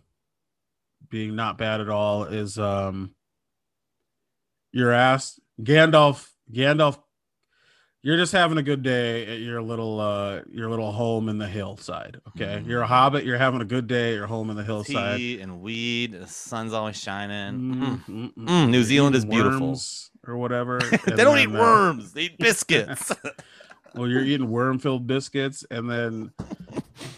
being 1.09 1.35
not 1.35 1.57
bad 1.57 1.81
at 1.81 1.89
all 1.89 2.25
is 2.25 2.59
um 2.59 3.15
you're 4.73 4.93
asked 4.93 5.41
Gandalf 5.63 6.29
Gandalf 6.53 6.99
you're 8.03 8.17
just 8.17 8.33
having 8.33 8.59
a 8.59 8.63
good 8.63 8.83
day 8.83 9.27
at 9.27 9.41
your 9.41 9.61
little 9.63 9.99
uh 10.01 10.41
your 10.51 10.69
little 10.71 10.93
home 10.93 11.29
in 11.29 11.39
the 11.39 11.47
hillside 11.49 12.21
okay 12.29 12.63
you're 12.67 12.83
a 12.83 12.87
hobbit 12.87 13.25
you're 13.25 13.39
having 13.39 13.61
a 13.61 13.65
good 13.65 13.87
day 13.87 14.11
at 14.11 14.15
your 14.17 14.27
home 14.27 14.51
in 14.51 14.57
the 14.57 14.63
hillside 14.65 15.19
Tea 15.19 15.41
and 15.41 15.61
weed. 15.61 16.13
The 16.13 16.27
sun's 16.27 16.73
always 16.73 16.97
shining. 17.01 17.59
Mm, 17.61 17.79
Mm. 17.81 18.05
mm, 18.07 18.35
mm. 18.35 18.47
Mm, 18.47 18.69
New 18.71 18.83
Zealand 18.85 19.17
is 19.17 19.25
beautiful. 19.25 19.69
worms 19.69 20.11
or 20.27 20.37
whatever 20.37 20.79
they 21.07 21.17
don't 21.25 21.39
eat 21.39 21.49
uh, 21.49 21.59
worms. 21.59 22.13
They 22.13 22.23
eat 22.25 22.39
biscuits. 22.39 23.13
well 23.95 24.07
you're 24.09 24.23
eating 24.23 24.49
worm 24.51 24.79
filled 24.79 25.07
biscuits 25.07 25.65
and 25.71 25.91
then 25.91 26.33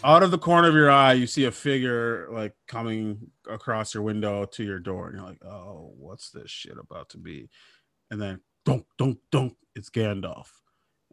out 0.03 0.23
of 0.23 0.31
the 0.31 0.37
corner 0.37 0.67
of 0.67 0.73
your 0.75 0.91
eye 0.91 1.13
you 1.13 1.25
see 1.27 1.45
a 1.45 1.51
figure 1.51 2.27
like 2.31 2.53
coming 2.67 3.17
across 3.49 3.93
your 3.93 4.03
window 4.03 4.45
to 4.45 4.63
your 4.63 4.79
door 4.79 5.07
and 5.07 5.17
you're 5.17 5.25
like 5.27 5.43
oh 5.43 5.93
what's 5.97 6.29
this 6.31 6.49
shit 6.51 6.77
about 6.77 7.09
to 7.09 7.17
be 7.17 7.49
and 8.09 8.21
then 8.21 8.39
don't 8.65 8.85
don't 8.97 9.17
don't 9.31 9.55
it's 9.75 9.89
gandalf 9.89 10.47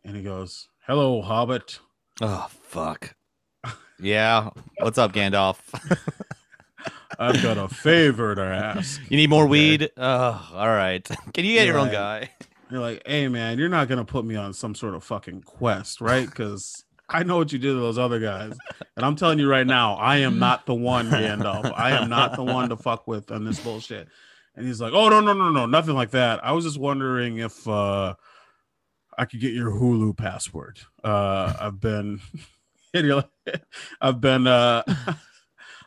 and 0.05 0.17
he 0.17 0.23
goes 0.23 0.69
hello 0.87 1.23
hobbit 1.23 1.79
oh 2.21 2.49
fuck. 2.63 3.15
Yeah. 4.01 4.51
What's 4.79 4.97
up, 4.99 5.13
Gandalf? 5.13 5.59
i've 7.19 7.43
got 7.43 7.59
a 7.59 7.67
favor 7.69 8.35
to 8.35 8.43
ask 8.43 9.01
you 9.11 9.17
need 9.17 9.29
more 9.31 9.43
Okay. 9.45 9.51
weed? 9.51 9.91
Oh, 9.97 10.49
all 10.55 10.69
right. 10.69 11.05
Can 11.35 11.45
you 11.45 11.55
get 11.55 11.67
your 11.67 11.79
own 11.79 11.91
guy? 11.91 12.31
You're 12.71 12.81
like, 12.81 13.03
hey 13.07 13.27
man, 13.29 13.59
you're 13.59 13.69
not 13.69 13.89
gonna 13.89 14.05
put 14.05 14.25
me 14.25 14.37
on 14.37 14.53
some 14.53 14.75
sort 14.75 14.95
of 14.95 15.03
fucking 15.03 15.43
quest, 15.43 16.01
right? 16.01 16.27
Because 16.29 16.85
I 17.09 17.23
know 17.23 17.39
what 17.39 17.53
you 17.53 17.59
did 17.59 17.69
to 17.73 17.81
those 17.81 17.99
other 17.99 18.19
guys, 18.21 18.57
and 18.97 19.05
I'm 19.07 19.17
telling 19.17 19.39
you 19.39 19.49
right 19.49 19.67
now, 19.67 19.95
I 19.95 20.19
am 20.19 20.39
not 20.39 20.67
the 20.67 20.75
one, 20.75 21.09
Gandalf. 21.11 21.73
I 21.75 21.93
am 21.93 22.11
not 22.11 22.37
the 22.37 22.45
one 22.45 22.69
to 22.69 22.77
fuck 22.77 23.07
with 23.07 23.31
on 23.31 23.45
this 23.45 23.59
bullshit. 23.61 24.09
And 24.55 24.67
he's 24.67 24.81
like, 24.81 24.93
oh 24.93 25.09
no, 25.09 25.21
no, 25.21 25.33
no, 25.33 25.51
no, 25.51 25.67
nothing 25.67 25.95
like 25.95 26.11
that. 26.11 26.45
I 26.45 26.53
was 26.53 26.65
just 26.65 26.79
wondering 26.79 27.39
if 27.39 27.67
uh 27.69 28.15
I 29.17 29.25
could 29.25 29.41
get 29.41 29.53
your 29.55 29.71
Hulu 29.71 30.17
password. 30.17 30.81
Uh 31.05 31.55
I've 31.61 31.81
been 31.81 32.21
and 32.95 33.07
you're 33.07 33.17
like, 33.17 33.63
I've 34.01 34.21
been 34.21 34.47
uh 34.47 34.83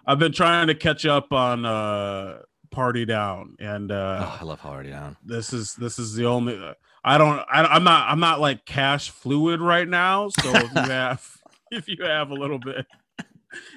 I've 0.06 0.20
been 0.20 0.32
trying 0.32 0.68
to 0.68 0.76
catch 0.76 1.06
up 1.06 1.34
on 1.34 1.66
uh 1.66 2.40
Party 2.72 3.06
Down 3.06 3.58
and 3.60 3.92
uh 3.92 4.26
Oh, 4.26 4.38
I 4.42 4.44
love 4.46 4.60
Party 4.60 4.90
Down. 4.90 5.18
this 5.24 5.52
is 5.52 5.76
this 5.76 6.00
is 6.00 6.16
the 6.16 6.26
only 6.26 6.58
i 7.04 7.18
don't 7.18 7.40
I, 7.52 7.64
i'm 7.64 7.84
not 7.84 8.10
i'm 8.10 8.20
not 8.20 8.40
like 8.40 8.66
cash 8.66 9.10
fluid 9.10 9.62
right 9.62 9.88
now 9.88 10.30
so 10.30 10.54
if 10.54 10.74
you 10.74 10.82
have 10.82 11.38
if 11.72 11.88
you 11.88 12.04
have 12.04 12.32
a 12.32 12.34
little 12.34 12.60
bit 12.60 12.86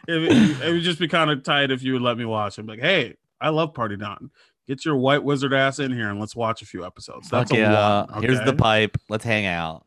it, 0.07 0.63
it 0.63 0.73
would 0.73 0.83
just 0.83 0.99
be 1.01 1.09
kind 1.09 1.31
of 1.31 1.43
tight 1.43 1.71
if 1.71 1.83
you 1.83 1.95
would 1.95 2.03
let 2.03 2.17
me 2.17 2.25
watch. 2.25 2.59
I'm 2.59 2.67
like 2.67 2.81
hey 2.81 3.17
i 3.41 3.49
love 3.49 3.75
party 3.75 3.97
down 3.97 4.31
get 4.67 4.85
your 4.85 4.97
white 4.97 5.23
wizard 5.23 5.53
ass 5.53 5.79
in 5.79 5.93
here 5.93 6.09
and 6.11 6.19
let's 6.19 6.35
watch 6.35 6.63
a 6.63 6.67
few 6.67 6.87
episodes. 6.87 7.29
That's 7.29 7.51
Fuck 7.51 7.59
a 7.59 7.61
yeah. 7.61 8.05
one 8.07 8.23
Here's 8.23 8.41
the 8.45 8.55
pipe. 8.55 8.97
Let's 9.11 9.25
hang 9.25 9.45
out. 9.45 9.85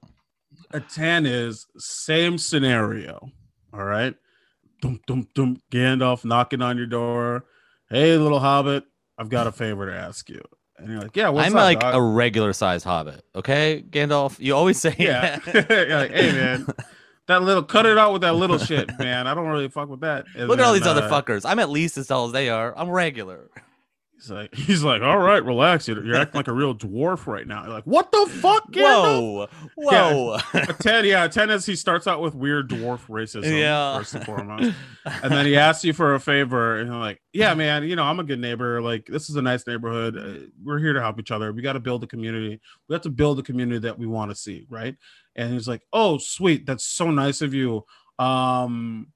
a 0.71 0.79
10 0.79 1.25
is 1.25 1.65
same 1.77 2.37
scenario 2.37 3.31
all 3.73 3.83
right? 3.83 4.13
Dum, 4.81 4.99
dum, 5.07 5.27
dum, 5.33 5.61
gandalf 5.71 6.23
knocking 6.23 6.61
on 6.61 6.77
your 6.77 6.85
door. 6.85 7.45
Hey 7.89 8.17
little 8.17 8.39
hobbit 8.39 8.83
i've 9.17 9.29
got 9.29 9.47
a 9.47 9.51
favor 9.51 9.85
to 9.89 9.95
ask 9.95 10.29
you 10.29 10.41
and 10.77 10.89
you're 10.89 11.01
like 11.01 11.15
yeah 11.15 11.29
what's 11.29 11.47
I'm 11.47 11.55
up, 11.55 11.61
like 11.61 11.79
dog?" 11.79 11.95
a 11.95 12.01
regular 12.01 12.53
sized 12.53 12.85
hobbit. 12.85 13.23
Okay, 13.35 13.83
Gandalf. 13.89 14.39
You 14.39 14.55
always 14.55 14.79
say 14.79 14.95
Yeah. 14.97 15.39
like, 15.45 16.11
hey 16.11 16.31
man, 16.31 16.67
that 17.27 17.43
little 17.43 17.63
cut 17.63 17.85
it 17.85 17.97
out 17.97 18.13
with 18.13 18.21
that 18.21 18.35
little 18.35 18.57
shit, 18.57 18.89
man. 18.99 19.27
I 19.27 19.33
don't 19.33 19.47
really 19.47 19.69
fuck 19.69 19.89
with 19.89 20.01
that. 20.01 20.25
And 20.35 20.47
Look 20.47 20.59
at 20.59 20.65
all 20.65 20.73
then, 20.73 20.81
these 20.81 20.87
other 20.87 21.03
uh, 21.03 21.09
fuckers. 21.09 21.43
I'm 21.45 21.59
at 21.59 21.69
least 21.69 21.97
as 21.97 22.07
tall 22.07 22.25
as 22.27 22.31
they 22.31 22.49
are. 22.49 22.73
I'm 22.77 22.89
regular. 22.89 23.49
He's 24.19 24.31
like, 24.31 24.53
he's 24.55 24.83
like, 24.83 25.01
all 25.03 25.19
right, 25.19 25.43
relax. 25.43 25.87
You're, 25.87 26.03
you're 26.03 26.15
acting 26.15 26.39
like 26.39 26.47
a 26.47 26.53
real 26.53 26.73
dwarf 26.73 27.27
right 27.27 27.45
now. 27.45 27.63
You're 27.63 27.73
like, 27.73 27.85
what 27.85 28.11
the 28.11 28.25
fuck? 28.41 28.71
Gandalf?" 28.71 29.47
Whoa. 29.75 30.37
Whoa. 30.37 30.37
A 30.53 30.73
ten, 30.73 31.05
yeah, 31.05 31.27
ten 31.27 31.49
is 31.51 31.65
he 31.65 31.75
starts 31.75 32.07
out 32.07 32.19
with 32.21 32.33
weird 32.33 32.69
dwarf 32.69 33.07
racism, 33.07 33.57
Yeah. 33.59 33.97
first 33.99 34.15
and 34.15 34.25
foremost, 34.25 34.75
and 35.05 35.31
then 35.31 35.45
he 35.45 35.55
asks 35.55 35.83
you 35.85 35.93
for 35.93 36.15
a 36.15 36.19
favor, 36.19 36.77
and 36.77 36.89
you're 36.89 36.99
like, 36.99 37.21
yeah, 37.31 37.53
man, 37.53 37.83
you 37.83 37.95
know, 37.95 38.03
I'm 38.03 38.19
a 38.19 38.23
good 38.23 38.39
neighbor. 38.39 38.81
Like, 38.81 39.05
this 39.05 39.29
is 39.29 39.35
a 39.35 39.41
nice 39.41 39.67
neighborhood. 39.67 40.17
Uh, 40.17 40.47
we're 40.63 40.79
here 40.79 40.93
to 40.93 41.01
help 41.01 41.19
each 41.19 41.29
other. 41.31 41.53
We 41.53 41.61
got 41.61 41.73
to 41.73 41.79
build 41.79 42.03
a 42.03 42.07
community. 42.07 42.59
We 42.89 42.93
have 42.93 43.03
to 43.03 43.09
build 43.11 43.37
a 43.37 43.43
community 43.43 43.79
that 43.79 43.99
we 43.99 44.07
want 44.07 44.31
to 44.31 44.35
see, 44.35 44.65
right? 44.69 44.95
And 45.35 45.53
he's 45.53 45.67
like, 45.67 45.83
oh, 45.93 46.17
sweet, 46.17 46.65
that's 46.65 46.83
so 46.85 47.11
nice 47.11 47.41
of 47.41 47.53
you. 47.53 47.85
Um, 48.17 49.09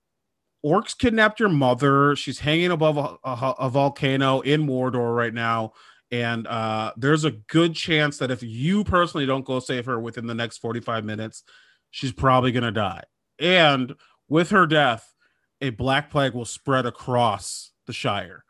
orcs 0.66 0.98
kidnapped 0.98 1.40
your 1.40 1.50
mother. 1.50 2.16
She's 2.16 2.40
hanging 2.40 2.72
above 2.72 2.98
a, 2.98 3.18
a, 3.28 3.56
a 3.60 3.70
volcano 3.70 4.42
in 4.42 4.66
Mordor 4.66 5.16
right 5.16 5.34
now. 5.34 5.74
And 6.12 6.46
uh, 6.48 6.92
there's 6.98 7.24
a 7.24 7.32
good 7.32 7.74
chance 7.74 8.18
that 8.18 8.32
if 8.32 8.44
you 8.44 8.84
personally 8.84 9.26
don't 9.26 9.46
go 9.46 9.60
save 9.60 9.86
her 9.86 10.00
within 10.00 10.28
the 10.28 10.36
next 10.36 10.58
45 10.58 11.06
minutes, 11.06 11.44
she's 11.90 12.12
probably 12.12 12.52
going 12.52 12.64
to 12.64 12.72
die. 12.72 13.04
And 13.40 13.96
with 14.28 14.50
her 14.50 14.68
death, 14.68 15.14
a 15.62 15.70
black 15.70 16.10
plague 16.10 16.34
will 16.34 16.46
spread 16.46 16.86
across 16.86 17.72
the 17.88 17.94
Shire. 17.94 18.44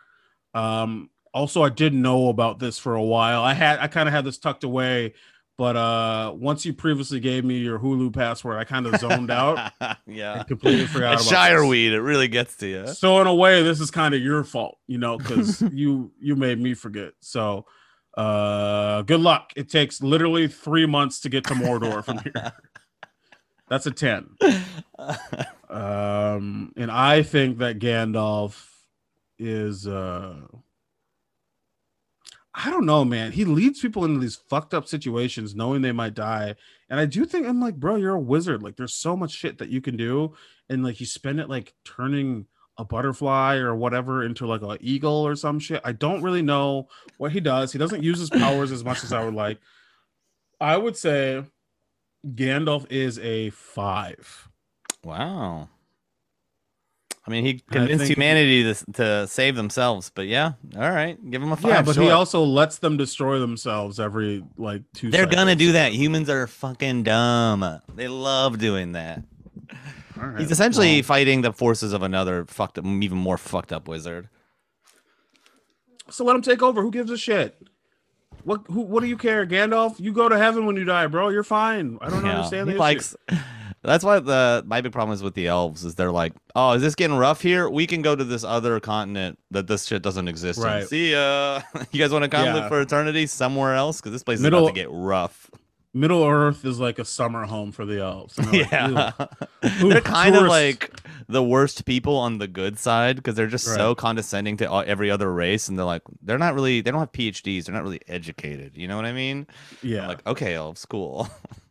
Um, 0.53 1.09
also, 1.34 1.64
I 1.64 1.70
didn't 1.70 2.01
know 2.01 2.30
about 2.30 2.59
this 2.59 2.78
for 2.78 2.95
a 2.95 3.03
while. 3.03 3.43
I 3.43 3.53
had 3.53 3.80
I 3.80 3.88
kind 3.88 4.09
of 4.09 4.14
had 4.14 4.26
this 4.26 4.38
tucked 4.38 4.64
away, 4.64 5.14
but 5.58 5.76
uh, 5.76 6.34
once 6.36 6.66
you 6.66 6.74
previously 6.74 7.20
gave 7.20 7.45
me 7.45 7.58
your 7.58 7.78
Hulu 7.78 8.14
password, 8.14 8.58
I 8.58 8.64
kind 8.64 8.88
of 8.88 8.99
zoned 8.99 9.30
out 9.30 9.72
yeah. 10.08 10.39
and 10.39 10.47
completely 10.47 10.88
forgot 10.88 11.16
about 11.16 11.26
Shire 11.26 11.66
weed, 11.66 11.93
it 11.93 12.02
really 12.02 12.28
gets 12.28 12.56
to 12.58 12.68
you. 12.68 12.88
So 12.88 13.22
in 13.22 13.28
a 13.28 13.36
way, 13.36 13.62
this 13.62 13.80
is 13.80 13.91
kind 13.91 14.16
of 14.16 14.22
your 14.22 14.43
fault, 14.43 14.78
you 14.88 14.97
know, 14.97 15.18
because 15.18 15.62
you 15.72 16.12
you 16.20 16.36
made 16.36 16.60
me 16.60 16.74
forget. 16.74 17.14
So 17.20 17.66
uh 18.18 19.04
good 19.04 19.20
luck. 19.20 19.54
It 19.56 19.70
takes 19.70 20.02
literally 20.02 20.47
three 20.47 20.86
months 20.86 21.20
to 21.22 21.30
get 21.30 21.43
to 21.45 21.54
Mordor 21.54 22.04
from 22.04 22.20
here. 22.20 22.54
That's 23.70 23.86
a 23.86 23.91
10. 23.91 24.36
Um, 25.70 26.74
and 26.76 26.91
I 26.91 27.24
think 27.24 27.60
that 27.60 27.80
Gandalf 27.80 28.68
is 29.39 29.88
uh 29.88 30.36
I 32.54 32.70
don't 32.70 32.86
know, 32.86 33.06
man. 33.06 33.32
He 33.32 33.45
leads 33.45 33.80
people 33.80 34.04
into 34.04 34.20
these 34.20 34.36
fucked 34.36 34.74
up 34.74 34.88
situations 34.88 35.56
knowing 35.56 35.82
they 35.82 35.93
might 35.93 36.14
die. 36.14 36.56
And 36.89 36.99
I 36.99 37.06
do 37.06 37.26
think 37.26 37.47
I'm 37.47 37.62
like, 37.62 37.76
bro, 37.76 37.95
you're 37.95 38.16
a 38.16 38.20
wizard. 38.20 38.62
Like 38.62 38.76
there's 38.76 38.93
so 38.93 39.16
much 39.16 39.32
shit 39.32 39.58
that 39.60 39.70
you 39.70 39.80
can 39.80 39.95
do. 39.95 40.34
And 40.70 40.84
like 40.84 40.99
you 40.99 41.06
spend 41.06 41.39
it 41.39 41.49
like 41.49 41.74
turning 41.86 42.47
a 42.78 42.84
butterfly 42.84 43.56
or 43.56 43.76
whatever 43.76 44.24
into 44.24 44.47
like 44.47 44.62
an 44.64 44.78
eagle 44.82 45.26
or 45.26 45.36
some 45.36 45.60
shit. 45.60 45.82
I 45.86 45.93
don't 45.93 46.24
really 46.24 46.41
know 46.41 46.89
what 47.18 47.32
he 47.32 47.39
does. 47.39 47.72
He 47.72 47.78
doesn't 47.78 48.04
use 48.04 48.20
his 48.20 48.30
powers 48.30 48.72
as 48.72 48.84
much 48.84 49.04
as 49.04 49.14
I 49.14 49.24
would 49.24 49.34
like. 49.36 49.60
I 50.60 50.76
would 50.76 50.97
say 50.97 51.43
Gandalf 52.26 52.86
is 52.91 53.18
a 53.20 53.49
five. 53.52 54.49
wow. 55.04 55.70
I 57.26 57.30
mean, 57.30 57.46
he 57.46 57.60
convinced 57.70 58.08
humanity 58.08 58.64
to, 58.64 58.92
to 58.94 59.28
save 59.28 59.56
themselves, 59.56 60.12
but 60.14 60.26
yeah, 60.26 60.54
all 60.76 60.90
right, 60.90 61.18
give 61.30 61.44
him 61.44 61.52
a 61.52 61.56
five. 61.56 61.72
yeah, 61.72 61.82
but 61.84 61.96
he 61.96 62.10
also 62.10 62.44
lets 62.44 62.80
them 62.80 62.98
destroy 62.98 63.38
themselves 63.38 64.00
every 64.00 64.44
like 64.58 64.82
two. 64.96 65.12
They're 65.12 65.28
gonna 65.28 65.56
do 65.56 65.74
that. 65.74 65.94
Humans 65.94 66.30
are 66.32 66.48
fucking 66.48 67.04
dumb. 67.04 67.80
They 67.96 68.08
love 68.08 68.58
doing 68.58 68.94
that. 68.94 69.24
Right, 70.16 70.40
He's 70.40 70.52
essentially 70.52 70.96
well, 70.98 71.04
fighting 71.04 71.42
the 71.42 71.54
forces 71.54 71.94
of 71.94 72.02
another 72.04 72.46
fucked 72.46 72.78
up, 72.80 72.86
even 72.86 73.18
more 73.20 73.38
fucked 73.38 73.72
up 73.72 73.88
wizard. 73.88 74.28
so 76.10 76.24
let 76.26 76.36
him 76.36 76.42
take 76.42 76.62
over. 76.64 76.82
Who 76.82 76.92
gives 76.92 77.12
a 77.12 77.18
shit? 77.18 77.56
What? 78.44 78.62
Who? 78.68 78.82
What 78.82 79.02
do 79.02 79.08
you 79.10 79.18
care, 79.18 79.46
Gandalf? 79.46 80.00
You 80.00 80.12
go 80.12 80.28
to 80.28 80.38
heaven 80.38 80.66
when 80.66 80.76
you 80.76 80.86
die, 80.86 81.06
bro. 81.08 81.30
You're 81.30 81.44
fine. 81.44 81.98
I 82.02 82.10
don't 82.10 82.26
Yeah, 82.26 82.38
understand. 82.38 82.70
He 82.70 82.76
the 82.78 82.84
issue. 82.84 83.16
That's 83.84 84.04
why 84.04 84.20
the 84.20 84.64
my 84.66 84.82
big 84.82 84.92
problem 84.92 85.14
is 85.14 85.24
with 85.24 85.34
the 85.34 85.48
elves 85.48 85.84
is 85.84 85.96
they're 85.96 86.12
like, 86.12 86.34
oh, 86.56 86.74
is 86.74 86.82
this 86.84 86.94
getting 86.96 87.18
rough 87.18 87.42
here? 87.42 87.70
We 87.70 87.88
can 87.88 88.02
go 88.02 88.16
to 88.16 88.24
this 88.24 88.44
other 88.44 88.80
continent 88.80 89.40
that 89.50 89.68
this 89.68 89.86
shit 89.88 90.02
doesn't 90.04 90.28
exist. 90.28 90.64
in. 90.64 90.86
See 90.88 91.12
ya. 91.14 91.62
you 91.92 92.00
guys 92.00 92.12
want 92.12 92.24
to 92.24 92.30
come 92.30 92.46
Yeah. 92.46 92.54
live 92.56 92.68
for 92.70 92.80
eternity 92.82 93.26
somewhere 93.26 93.74
else? 93.76 94.00
Because 94.00 94.12
this 94.12 94.24
place 94.24 94.38
is 94.38 94.44
Middle- 94.44 94.66
about 94.68 94.76
to 94.76 94.82
get 94.82 94.90
rough. 94.92 95.50
Middle 95.94 96.24
Earth 96.24 96.64
is 96.64 96.80
like 96.80 97.00
a 97.00 97.04
summer 97.04 97.44
home 97.46 97.74
for 97.74 97.86
the 97.86 98.00
elves. 98.00 98.38
They're 98.38 98.46
like, 98.46 98.72
Yeah, 98.72 99.12
"Ew." 99.62 99.90
they're 99.90 100.00
kind 100.00 100.38
of 100.38 100.44
like 100.44 100.90
the 101.28 101.44
worst 101.44 101.84
people 101.84 102.16
on 102.16 102.38
the 102.38 102.48
good 102.48 102.80
side 102.80 103.18
because 103.18 103.36
they're 103.36 103.48
just 103.48 103.66
so 103.66 103.94
condescending 103.94 104.56
to 104.58 104.72
every 104.88 105.12
other 105.12 105.34
race, 105.34 105.68
and 105.68 105.78
they're 105.78 105.86
like, 105.86 106.04
they're 106.22 106.38
not 106.38 106.54
really, 106.54 106.80
they 106.80 106.92
don't 106.92 107.02
have 107.02 107.12
PhDs, 107.12 107.66
they're 107.66 107.76
not 107.76 107.84
really 107.84 108.00
educated. 108.08 108.78
You 108.78 108.88
know 108.88 108.96
what 108.96 109.04
I 109.04 109.12
mean? 109.12 109.48
Yeah, 109.84 110.04
I'm 110.04 110.08
like, 110.08 110.26
okay, 110.28 110.54
elves, 110.54 110.86
cool. 110.86 111.28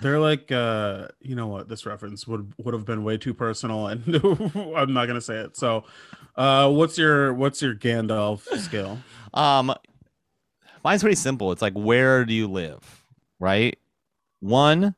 they're 0.00 0.20
like, 0.20 0.50
uh, 0.50 1.08
you 1.20 1.34
know 1.34 1.46
what? 1.46 1.68
This 1.68 1.86
reference 1.86 2.26
would 2.26 2.52
would 2.58 2.74
have 2.74 2.84
been 2.84 3.04
way 3.04 3.16
too 3.18 3.34
personal, 3.34 3.86
and 3.88 4.02
I'm 4.76 4.92
not 4.92 5.06
gonna 5.06 5.20
say 5.20 5.36
it. 5.38 5.56
So, 5.56 5.84
uh, 6.36 6.70
what's 6.70 6.98
your 6.98 7.34
what's 7.34 7.62
your 7.62 7.74
Gandalf 7.74 8.42
skill? 8.58 8.98
Um, 9.34 9.74
mine's 10.84 11.02
pretty 11.02 11.16
simple. 11.16 11.52
It's 11.52 11.62
like, 11.62 11.74
where 11.74 12.24
do 12.24 12.34
you 12.34 12.48
live? 12.48 13.04
Right? 13.38 13.78
One, 14.40 14.94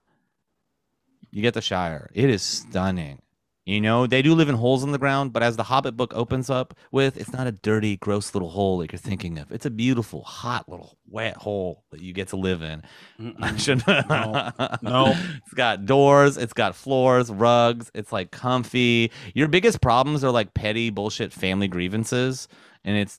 you 1.31 1.43
get 1.43 1.55
the 1.55 1.61
Shire. 1.63 2.11
It 2.15 2.31
is 2.31 2.43
stunning. 2.43 3.21
You 3.67 3.81
know, 3.81 4.07
they 4.07 4.21
do 4.21 4.35
live 4.35 4.51
in 4.51 4.57
holes 4.57 4.85
in 4.85 4.93
the 4.93 4.99
ground, 4.99 5.33
but 5.33 5.43
as 5.43 5.57
the 5.57 5.63
Hobbit 5.63 5.97
book 5.97 6.13
opens 6.15 6.51
up 6.51 6.75
with, 6.93 7.17
it's 7.17 7.33
not 7.33 7.47
a 7.47 7.53
dirty, 7.53 7.97
gross 7.97 8.35
little 8.35 8.51
hole 8.51 8.77
like 8.79 8.93
you're 8.93 8.99
thinking 8.99 9.39
of. 9.39 9.51
It's 9.51 9.65
a 9.65 9.71
beautiful, 9.71 10.23
hot 10.23 10.69
little 10.69 10.99
wet 11.09 11.39
hole 11.39 11.83
that 11.91 12.03
you 12.03 12.13
get 12.13 12.29
to 12.29 12.37
live 12.37 12.63
in. 12.63 12.83
No. 13.87 14.51
No. 14.83 15.07
It's 15.45 15.55
got 15.55 15.87
doors, 15.87 16.37
it's 16.37 16.53
got 16.53 16.75
floors, 16.77 17.31
rugs, 17.31 17.91
it's 17.95 18.13
like 18.13 18.31
comfy. 18.31 19.11
Your 19.35 19.49
biggest 19.49 19.81
problems 19.81 20.23
are 20.25 20.31
like 20.31 20.53
petty 20.53 20.91
bullshit 20.91 21.33
family 21.33 21.69
grievances, 21.69 22.49
and 22.85 22.97
it's 22.99 23.19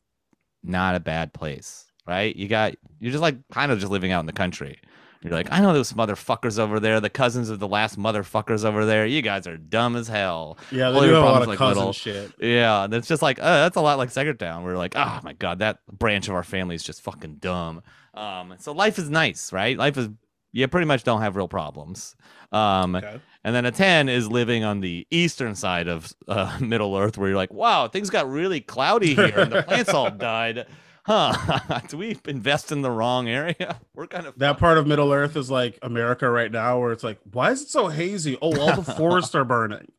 not 0.63 0.93
a 0.95 0.99
bad 0.99 1.33
place, 1.33 1.85
right? 2.05 2.35
You 2.35 2.47
got 2.47 2.75
you're 2.99 3.11
just 3.11 3.21
like 3.21 3.37
kind 3.51 3.71
of 3.71 3.79
just 3.79 3.91
living 3.91 4.11
out 4.11 4.19
in 4.19 4.25
the 4.27 4.33
country. 4.33 4.79
You're 5.25 5.33
like, 5.33 5.51
I 5.51 5.59
know 5.59 5.73
those 5.73 5.91
motherfuckers 5.93 6.59
over 6.59 6.79
there, 6.79 6.99
the 6.99 7.09
cousins 7.09 7.49
of 7.49 7.59
the 7.59 7.67
last 7.67 7.97
motherfuckers 7.97 8.63
over 8.63 8.85
there. 8.85 9.05
You 9.05 9.21
guys 9.21 9.47
are 9.47 9.57
dumb 9.57 9.95
as 9.95 10.07
hell. 10.07 10.57
Yeah, 10.71 10.91
they 10.91 10.95
All 10.97 11.01
do 11.01 11.07
your 11.07 11.15
have 11.15 11.23
a 11.23 11.31
lot 11.31 11.41
of 11.41 11.47
like, 11.47 11.57
cousin 11.57 11.77
little- 11.77 11.93
shit. 11.93 12.31
Yeah, 12.39 12.83
and 12.83 12.93
it's 12.93 13.07
just 13.07 13.21
like, 13.21 13.39
uh, 13.39 13.43
that's 13.63 13.75
a 13.75 13.81
lot 13.81 13.97
like 13.97 14.11
Second 14.11 14.37
Town. 14.37 14.63
We're 14.63 14.77
like, 14.77 14.95
oh 14.95 15.19
my 15.23 15.33
god, 15.33 15.59
that 15.59 15.79
branch 15.91 16.27
of 16.29 16.35
our 16.35 16.43
family 16.43 16.75
is 16.75 16.83
just 16.83 17.01
fucking 17.01 17.35
dumb. 17.37 17.81
Um, 18.13 18.53
so 18.59 18.71
life 18.71 18.97
is 18.99 19.09
nice, 19.09 19.51
right? 19.51 19.77
Life 19.77 19.97
is 19.97 20.09
you 20.51 20.67
pretty 20.69 20.85
much 20.87 21.03
don't 21.03 21.21
have 21.21 21.35
real 21.35 21.49
problems. 21.49 22.15
Um, 22.51 22.95
Okay. 22.95 23.19
and 23.43 23.53
then 23.53 23.65
a 23.65 23.71
ten 23.71 24.07
is 24.07 24.29
living 24.31 24.63
on 24.63 24.79
the 24.79 25.05
eastern 25.11 25.53
side 25.55 25.87
of 25.89 26.13
uh, 26.27 26.57
Middle 26.61 26.95
Earth, 26.95 27.17
where 27.17 27.27
you're 27.29 27.35
like, 27.35 27.51
wow, 27.51 27.87
things 27.89 28.09
got 28.09 28.29
really 28.29 28.61
cloudy 28.61 29.15
here, 29.15 29.33
and 29.39 29.51
the 29.51 29.63
plants 29.63 29.89
all 29.93 30.09
died. 30.11 30.65
Huh? 31.05 31.79
Do 31.87 31.97
we 31.97 32.17
invest 32.25 32.71
in 32.71 32.81
the 32.81 32.89
wrong 32.89 33.27
area? 33.29 33.79
We're 33.93 34.07
kind 34.07 34.25
of 34.25 34.39
That 34.39 34.57
part 34.57 34.77
of 34.79 34.87
Middle 34.87 35.13
Earth 35.13 35.35
is 35.37 35.51
like 35.51 35.77
America 35.83 36.27
right 36.29 36.51
now, 36.51 36.79
where 36.79 36.91
it's 36.91 37.03
like, 37.03 37.19
why 37.31 37.51
is 37.51 37.61
it 37.61 37.69
so 37.69 37.87
hazy? 37.87 38.37
Oh, 38.41 38.59
all 38.59 38.75
the 38.81 38.93
forests 38.97 39.35
are 39.35 39.45
burning. 39.45 39.91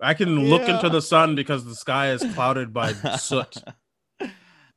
I 0.00 0.14
can 0.14 0.48
look 0.48 0.68
into 0.68 0.88
the 0.88 1.02
sun 1.02 1.34
because 1.34 1.64
the 1.64 1.74
sky 1.74 2.10
is 2.10 2.24
clouded 2.34 2.72
by 2.72 2.92
soot. 2.92 3.56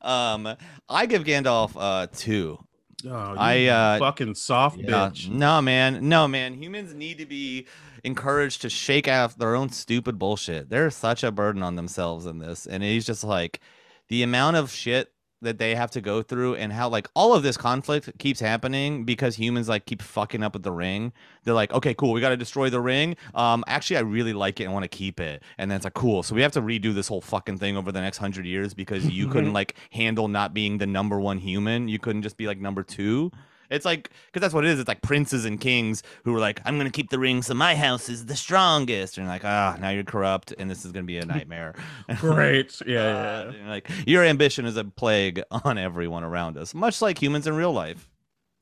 um, 0.01 0.55
I 0.87 1.05
give 1.05 1.23
Gandalf 1.23 1.71
uh 1.75 2.07
two. 2.15 2.59
Oh, 3.05 3.33
you 3.33 3.39
I, 3.39 3.65
uh, 3.65 3.99
fucking 3.99 4.33
soft 4.33 4.79
Yeah, 4.79 5.09
bitch. 5.09 5.29
no, 5.29 5.61
man, 5.61 6.09
no, 6.09 6.27
man. 6.27 6.55
Humans 6.55 6.95
need 6.95 7.19
to 7.19 7.27
be 7.27 7.67
encouraged 8.03 8.63
to 8.63 8.69
shake 8.69 9.07
off 9.07 9.37
their 9.37 9.53
own 9.55 9.69
stupid 9.69 10.17
bullshit. 10.17 10.69
They're 10.69 10.89
such 10.89 11.23
a 11.23 11.31
burden 11.31 11.61
on 11.61 11.75
themselves 11.75 12.25
in 12.25 12.39
this, 12.39 12.65
and 12.65 12.81
he's 12.81 13.05
just 13.05 13.23
like 13.23 13.59
the 14.07 14.23
amount 14.23 14.55
of 14.57 14.71
shit 14.71 15.11
that 15.41 15.57
they 15.57 15.75
have 15.75 15.91
to 15.91 16.01
go 16.01 16.21
through, 16.21 16.55
and 16.55 16.73
how 16.73 16.89
like 16.89 17.07
all 17.13 17.33
of 17.33 17.43
this 17.43 17.57
conflict 17.57 18.17
keeps 18.19 18.39
happening 18.39 19.05
because 19.05 19.35
humans 19.35 19.69
like 19.69 19.85
keep 19.85 20.01
fucking 20.01 20.43
up 20.43 20.53
with 20.53 20.63
the 20.63 20.71
ring. 20.71 21.13
They're 21.43 21.53
like, 21.53 21.71
okay, 21.73 21.93
cool, 21.93 22.13
we 22.13 22.21
got 22.21 22.29
to 22.29 22.37
destroy 22.37 22.69
the 22.69 22.81
ring. 22.81 23.15
Um, 23.35 23.63
actually, 23.67 23.97
I 23.97 24.01
really 24.01 24.33
like 24.33 24.59
it 24.59 24.65
and 24.65 24.73
want 24.73 24.83
to 24.83 24.89
keep 24.89 25.19
it, 25.19 25.43
and 25.57 25.69
then 25.69 25.75
it's 25.77 25.85
like, 25.85 25.93
cool, 25.93 26.23
so 26.23 26.35
we 26.35 26.41
have 26.41 26.51
to 26.53 26.61
redo 26.61 26.93
this 26.93 27.07
whole 27.07 27.21
fucking 27.21 27.57
thing 27.57 27.77
over 27.77 27.91
the 27.91 28.01
next 28.01 28.17
hundred 28.17 28.45
years 28.45 28.73
because 28.73 29.05
you 29.09 29.27
couldn't 29.31 29.53
like 29.53 29.75
handle 29.91 30.27
not 30.27 30.53
being 30.53 30.77
the 30.77 30.87
number 30.87 31.19
one 31.19 31.37
human. 31.37 31.87
You 31.87 31.99
couldn't 31.99 32.23
just 32.23 32.37
be 32.37 32.47
like 32.47 32.59
number 32.59 32.83
two. 32.83 33.31
It's 33.69 33.85
like 33.85 34.09
because 34.27 34.41
that's 34.41 34.53
what 34.53 34.65
it 34.65 34.71
is. 34.71 34.79
It's 34.79 34.87
like 34.87 35.01
princes 35.01 35.45
and 35.45 35.59
kings 35.59 36.03
who 36.23 36.35
are 36.35 36.39
like, 36.39 36.61
I'm 36.65 36.77
gonna 36.77 36.89
keep 36.89 37.09
the 37.09 37.19
ring, 37.19 37.41
so 37.41 37.53
my 37.53 37.75
house 37.75 38.09
is 38.09 38.25
the 38.25 38.35
strongest. 38.35 39.17
And 39.17 39.25
you're 39.25 39.33
like, 39.33 39.45
ah, 39.45 39.77
now 39.79 39.89
you're 39.89 40.03
corrupt, 40.03 40.53
and 40.57 40.69
this 40.69 40.85
is 40.85 40.91
gonna 40.91 41.05
be 41.05 41.17
a 41.17 41.25
nightmare. 41.25 41.75
Great. 42.19 42.81
Yeah, 42.87 42.93
yeah, 42.93 43.13
God. 43.13 43.23
yeah. 43.23 43.41
And 43.49 43.55
you're 43.57 43.67
like 43.67 43.91
your 44.05 44.23
ambition 44.23 44.65
is 44.65 44.77
a 44.77 44.83
plague 44.83 45.41
on 45.51 45.77
everyone 45.77 46.23
around 46.23 46.57
us, 46.57 46.73
much 46.73 47.01
like 47.01 47.21
humans 47.21 47.47
in 47.47 47.55
real 47.55 47.71
life. 47.73 48.07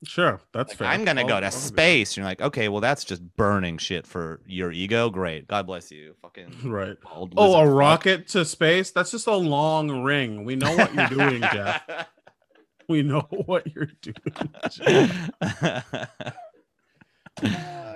Sure. 0.04 0.40
That's 0.52 0.72
Like, 0.72 0.78
fair. 0.78 0.88
I'm 0.88 1.04
gonna 1.06 1.22
I'll- 1.22 1.26
go 1.26 1.34
I'll 1.36 1.40
to 1.40 1.46
that. 1.46 1.52
space. 1.54 2.16
You're 2.16 2.26
like, 2.26 2.42
okay, 2.42 2.68
well 2.68 2.82
that's 2.82 3.02
just 3.02 3.22
burning 3.36 3.78
shit 3.78 4.06
for 4.06 4.40
your 4.46 4.70
ego. 4.70 5.08
Great, 5.08 5.46
God 5.48 5.66
bless 5.66 5.90
you, 5.90 6.14
fucking. 6.20 6.54
Right. 6.70 6.96
Oh, 7.06 7.24
a 7.54 7.64
fuck. 7.64 7.74
rocket 7.74 8.28
to 8.28 8.44
space? 8.44 8.90
That's 8.90 9.10
just 9.10 9.26
a 9.26 9.34
long 9.34 10.02
ring. 10.02 10.44
We 10.44 10.54
know 10.56 10.76
what 10.76 10.94
you're 10.94 11.08
doing, 11.08 11.40
Jeff. 11.40 11.82
We 12.88 13.02
know 13.02 13.20
what 13.46 13.66
you're 13.74 13.90
doing. 14.00 14.50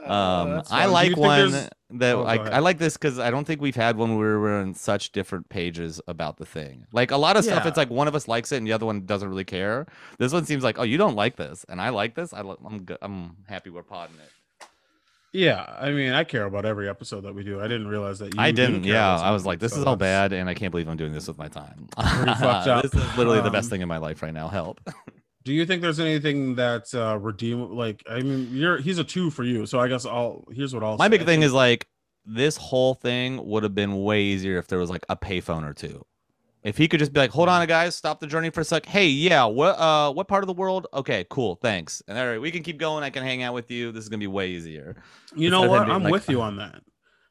Um, 0.06 0.62
I 0.70 0.86
like 0.86 1.16
one 1.16 1.52
there's- 1.52 1.70
that 1.92 2.14
Oh, 2.16 2.24
I. 2.24 2.36
I 2.36 2.58
like 2.58 2.78
this 2.78 2.96
because 2.96 3.18
I 3.18 3.30
don't 3.30 3.44
think 3.46 3.60
we've 3.60 3.76
had 3.76 3.96
one 3.96 4.16
where 4.18 4.40
we're 4.40 4.60
on 4.60 4.74
such 4.74 5.12
different 5.12 5.48
pages 5.48 6.00
about 6.08 6.36
the 6.36 6.44
thing. 6.46 6.86
Like 6.92 7.10
a 7.10 7.16
lot 7.16 7.36
of 7.36 7.44
stuff, 7.44 7.62
Yeah. 7.64 7.68
it's 7.68 7.76
like 7.76 7.90
one 7.90 8.08
of 8.08 8.14
us 8.14 8.26
likes 8.28 8.50
it 8.52 8.56
and 8.58 8.66
the 8.66 8.72
other 8.72 8.86
one 8.86 9.06
doesn't 9.06 9.28
really 9.28 9.44
care. 9.44 9.86
This 10.18 10.32
one 10.32 10.44
seems 10.44 10.62
like, 10.64 10.78
oh, 10.78 10.82
you 10.82 10.98
don't 10.98 11.14
like 11.16 11.36
this, 11.36 11.64
and 11.68 11.80
I 11.80 11.88
like 11.90 12.14
this. 12.16 12.32
I 12.32 12.42
li- 12.42 12.56
I'm 12.64 12.82
good. 12.82 12.98
I'm 13.02 13.36
happy 13.48 13.70
we're 13.70 13.82
podding 13.82 14.16
it. 14.16 14.30
Yeah, 15.32 15.64
I 15.78 15.92
mean, 15.92 16.12
I 16.12 16.24
care 16.24 16.44
about 16.44 16.64
every 16.64 16.88
episode 16.88 17.20
that 17.22 17.34
we 17.34 17.44
do. 17.44 17.60
I 17.60 17.68
didn't 17.68 17.86
realize 17.86 18.18
that 18.18 18.34
you 18.34 18.40
I 18.40 18.50
didn't. 18.50 18.82
Yeah, 18.84 19.16
I 19.16 19.30
was 19.30 19.46
like, 19.46 19.60
this 19.60 19.72
so 19.72 19.78
is 19.80 19.84
all 19.86 19.94
bad, 19.96 20.32
and 20.32 20.48
I 20.48 20.54
can't 20.54 20.72
believe 20.72 20.88
I'm 20.88 20.96
doing 20.96 21.12
this 21.12 21.28
with 21.28 21.38
my 21.38 21.46
time. 21.46 21.86
Fucked 21.96 22.66
up. 22.68 22.82
this 22.82 22.92
is 22.94 23.16
literally 23.16 23.40
the 23.40 23.50
best 23.50 23.66
Um, 23.66 23.70
thing 23.70 23.80
in 23.82 23.88
my 23.88 23.98
life 23.98 24.22
right 24.22 24.34
now. 24.34 24.48
Help. 24.48 24.80
Do 25.44 25.54
you 25.54 25.64
think 25.64 25.80
there's 25.82 26.00
anything 26.00 26.54
that's 26.54 26.92
uh 26.94 27.16
redeem 27.18 27.70
like 27.74 28.02
I 28.10 28.20
mean 28.20 28.48
you're 28.52 28.78
he's 28.78 28.98
a 28.98 29.04
two 29.04 29.30
for 29.30 29.42
you, 29.44 29.64
so 29.66 29.78
I 29.80 29.88
guess 29.88 30.04
I'll 30.04 30.44
here's 30.52 30.74
what 30.74 30.82
I'll 30.82 30.98
My 30.98 31.06
say. 31.06 31.10
big 31.16 31.24
thing 31.24 31.42
is 31.42 31.52
like 31.52 31.86
this 32.26 32.56
whole 32.58 32.94
thing 32.94 33.42
would 33.46 33.62
have 33.62 33.74
been 33.74 34.02
way 34.02 34.20
easier 34.22 34.58
if 34.58 34.66
there 34.66 34.78
was 34.78 34.90
like 34.90 35.06
a 35.08 35.16
payphone 35.16 35.66
or 35.66 35.72
two. 35.72 36.04
If 36.62 36.76
he 36.76 36.88
could 36.88 37.00
just 37.00 37.12
be 37.12 37.20
like, 37.20 37.30
"Hold 37.30 37.48
on, 37.48 37.66
guys, 37.66 37.96
stop 37.96 38.20
the 38.20 38.26
journey 38.26 38.50
for 38.50 38.60
a 38.60 38.64
sec." 38.64 38.84
Hey, 38.84 39.06
yeah, 39.06 39.44
what 39.44 39.78
uh, 39.78 40.12
what 40.12 40.28
part 40.28 40.42
of 40.42 40.46
the 40.46 40.52
world? 40.52 40.86
Okay, 40.92 41.24
cool, 41.30 41.54
thanks. 41.56 42.02
And 42.06 42.18
all 42.18 42.26
right, 42.26 42.40
we 42.40 42.50
can 42.50 42.62
keep 42.62 42.78
going. 42.78 43.02
I 43.02 43.10
can 43.10 43.22
hang 43.22 43.42
out 43.42 43.54
with 43.54 43.70
you. 43.70 43.92
This 43.92 44.02
is 44.04 44.08
gonna 44.10 44.18
be 44.20 44.26
way 44.26 44.50
easier. 44.50 44.96
You 45.34 45.50
know 45.50 45.62
instead 45.64 45.76
of 45.76 45.82
him 45.82 45.88
what? 45.88 45.96
I'm 45.96 46.02
like- 46.04 46.12
with 46.12 46.28
you 46.28 46.42
on 46.42 46.56
that. 46.56 46.82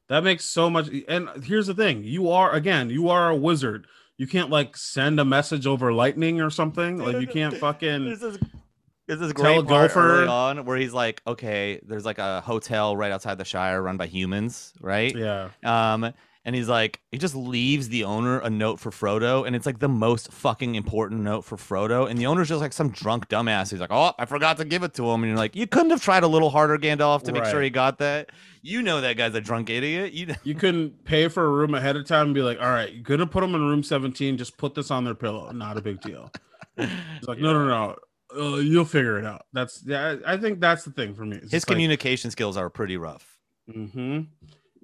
That 0.08 0.24
makes 0.24 0.44
so 0.46 0.70
much. 0.72 0.90
And 1.08 1.30
here's 1.44 1.68
the 1.68 1.76
thing: 1.76 2.04
you 2.04 2.30
are 2.32 2.52
again, 2.52 2.90
you 2.90 3.10
are 3.10 3.30
a 3.30 3.36
wizard. 3.36 3.86
You 4.18 4.26
can't 4.26 4.50
like 4.50 4.76
send 4.76 5.20
a 5.20 5.26
message 5.26 5.68
over 5.68 5.94
lightning 5.94 6.42
or 6.42 6.50
something. 6.50 6.98
Like 6.98 7.22
you 7.22 7.28
can't 7.28 7.56
fucking. 7.66 8.06
This, 8.10 8.24
is 8.24 8.40
this 9.08 9.22
is 9.22 9.32
great 9.34 9.66
part 9.68 9.96
early 9.96 10.26
Gopher- 10.26 10.28
on 10.28 10.66
where 10.66 10.78
he's 10.78 10.94
like, 10.94 11.22
"Okay, 11.28 11.80
there's 11.88 12.06
like 12.06 12.18
a 12.18 12.42
hotel 12.42 12.98
right 12.98 13.12
outside 13.12 13.38
the 13.38 13.46
Shire 13.46 13.82
run 13.82 13.98
by 13.98 14.08
humans, 14.08 14.74
right?" 14.82 15.16
Yeah, 15.16 15.50
Um, 15.64 16.12
and 16.50 16.56
he's 16.56 16.68
like, 16.68 17.00
he 17.12 17.20
just 17.20 17.36
leaves 17.36 17.90
the 17.90 18.06
owner 18.06 18.40
a 18.40 18.50
note 18.50 18.80
for 18.80 18.90
Frodo, 18.90 19.46
and 19.46 19.56
it's 19.56 19.68
like 19.68 19.78
the 19.78 19.88
most 19.88 20.32
fucking 20.32 20.74
important 20.74 21.22
note 21.22 21.46
for 21.46 21.58
Frodo. 21.58 22.10
And 22.10 22.20
the 22.20 22.26
owner's 22.26 22.50
just 22.50 22.60
like 22.60 22.74
some 22.74 22.90
drunk 22.90 23.30
dumbass. 23.30 23.70
He's 23.70 23.80
like, 23.80 23.92
oh, 23.92 24.14
I 24.18 24.26
forgot 24.26 24.58
to 24.58 24.66
give 24.66 24.82
it 24.82 24.96
to 24.96 25.08
him. 25.12 25.22
And 25.22 25.30
you're 25.30 25.38
like, 25.38 25.56
you 25.56 25.68
couldn't 25.68 25.92
have 25.92 26.02
tried 26.02 26.24
a 26.24 26.28
little 26.28 26.50
harder, 26.50 26.80
Gandalf, 26.80 27.22
to 27.26 27.32
make 27.32 27.46
sure 27.46 27.62
he 27.62 27.70
got 27.70 28.00
that. 28.00 28.32
You 28.64 28.82
know 28.82 29.00
that 29.00 29.16
guy's 29.16 29.36
a 29.36 29.42
drunk 29.42 29.70
idiot. 29.70 30.14
You 30.14 30.26
know? 30.26 30.36
you 30.44 30.56
couldn't 30.56 31.06
pay 31.06 31.28
for 31.28 31.46
a 31.46 31.50
room 31.50 31.76
ahead 31.76 31.96
of 31.96 32.08
time 32.08 32.26
and 32.26 32.34
be 32.34 32.42
like, 32.42 32.60
"All 32.60 32.72
right, 32.72 32.92
you're 32.92 33.04
gonna 33.04 33.28
put 33.28 33.42
them 33.42 33.54
in 33.54 33.62
room 33.62 33.84
17. 33.84 34.36
Just 34.36 34.58
put 34.58 34.74
this 34.74 34.90
on 34.90 35.04
their 35.04 35.14
pillow. 35.14 35.52
Not 35.52 35.78
a 35.78 35.82
big 35.82 36.02
deal." 36.02 36.32
It's 36.78 37.28
like, 37.28 37.38
no, 37.38 37.54
no, 37.54 37.68
no. 37.68 37.96
Uh, 38.36 38.58
you'll 38.58 38.86
figure 38.86 39.20
it 39.20 39.26
out. 39.26 39.46
That's 39.54 39.84
yeah. 39.86 40.16
I 40.26 40.38
think 40.38 40.60
that's 40.60 40.84
the 40.84 40.92
thing 40.92 41.14
for 41.14 41.26
me. 41.26 41.36
It's 41.36 41.44
His 41.44 41.52
just 41.52 41.70
like, 41.70 41.76
communication 41.76 42.32
skills 42.32 42.58
are 42.58 42.72
pretty 42.72 42.98
rough. 42.98 43.38
Mm-hmm. 43.70 44.22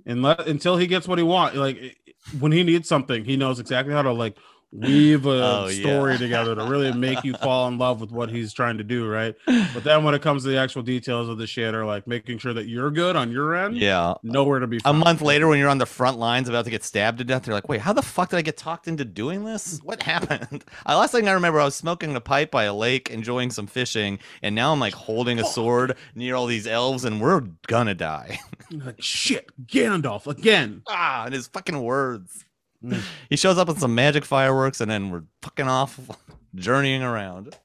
Let 0.05 0.47
until 0.47 0.77
he 0.77 0.87
gets 0.87 1.07
what 1.07 1.17
he 1.17 1.23
wants. 1.23 1.57
Like 1.57 1.97
when 2.39 2.51
he 2.51 2.63
needs 2.63 2.87
something, 2.87 3.25
he 3.25 3.37
knows 3.37 3.59
exactly 3.59 3.93
how 3.93 4.03
to 4.03 4.11
like 4.11 4.37
weave 4.72 5.26
a 5.26 5.30
Oh, 5.30 5.68
yeah. 5.68 5.82
story 5.82 6.18
together 6.18 6.53
to 6.55 6.63
really 6.66 6.91
make 6.91 7.24
you 7.24 7.34
fall 7.36 7.68
in 7.70 7.78
love 7.78 8.01
with 8.01 8.11
what 8.11 8.30
he's 8.30 8.51
trying 8.51 8.78
to 8.78 8.84
do, 8.84 9.07
right? 9.07 9.34
But 9.45 9.84
then 9.86 10.03
when 10.03 10.13
it 10.13 10.22
comes 10.22 10.43
to 10.43 10.49
the 10.49 10.57
actual 10.57 10.82
details 10.82 11.30
of 11.30 11.38
the 11.38 11.47
shit, 11.47 11.74
or 11.74 11.86
like 11.86 12.07
making 12.07 12.39
sure 12.39 12.53
that 12.53 12.68
you're 12.68 12.91
good 12.91 13.16
on 13.16 13.32
your 13.32 13.55
end, 13.55 13.78
Yeah. 13.78 14.16
nowhere 14.24 14.59
to 14.59 14.68
be 14.68 14.80
A 14.84 14.91
month 14.91 15.22
later, 15.22 15.47
when 15.47 15.59
you're 15.59 15.70
on 15.70 15.78
the 15.78 15.86
front 15.86 16.18
lines 16.18 16.49
about 16.49 16.66
to 16.66 16.72
get 16.72 16.84
stabbed 16.84 17.20
to 17.20 17.24
death, 17.24 17.47
you're 17.47 17.53
like, 17.53 17.70
wait, 17.70 17.82
how 17.82 17.93
the 17.93 18.01
fuck 18.01 18.30
did 18.32 18.38
I 18.38 18.41
get 18.41 18.57
talked 18.57 18.88
into 18.88 19.05
doing 19.05 19.45
this? 19.45 19.80
What 19.84 20.03
happened? 20.03 20.63
Uh, 20.88 20.97
last 20.97 21.11
thing 21.13 21.28
I 21.28 21.32
remember, 21.32 21.59
I 21.59 21.66
was 21.66 21.76
smoking 21.76 22.16
a 22.16 22.22
pipe 22.22 22.51
by 22.51 22.66
a 22.66 22.74
lake, 22.74 23.09
enjoying 23.09 23.49
some 23.49 23.66
fishing, 23.68 24.20
and 24.43 24.53
now 24.55 24.72
I'm 24.72 24.80
like 24.80 24.93
holding 24.93 25.39
a 25.39 25.43
sword 25.45 25.95
near 26.16 26.36
all 26.36 26.45
these 26.45 26.68
elves, 26.68 27.05
and 27.05 27.20
we're 27.22 27.41
gonna 27.68 27.95
die. 27.95 28.39
Like 28.72 29.01
shit, 29.01 29.49
Gandalf 29.66 30.28
again. 30.28 30.82
ah, 30.88 31.26
and 31.26 31.34
his 31.34 31.47
fucking 31.47 31.82
words. 31.82 32.44
Mm. 32.86 33.01
He 33.29 33.36
shows 33.38 33.57
up 33.57 33.67
with 33.67 33.79
some 33.79 33.95
magic 33.95 34.23
fireworks, 34.25 34.81
and 34.81 34.89
then 34.89 35.09
we're 35.09 35.23
fucking 35.41 35.67
off, 35.67 35.99
journeying 36.55 37.01
around. 37.03 37.57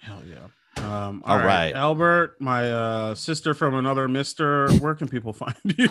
Hell 0.00 0.22
yeah. 0.26 0.36
Um, 0.76 1.22
All 1.26 1.32
all 1.32 1.38
right. 1.38 1.46
right. 1.46 1.74
Albert, 1.74 2.40
my 2.40 2.70
uh, 2.70 3.14
sister 3.14 3.52
from 3.54 3.74
another 3.74 4.08
Mister. 4.08 4.70
Where 4.74 4.94
can 4.94 5.06
people 5.08 5.32
find 5.32 5.54
you? 5.76 5.88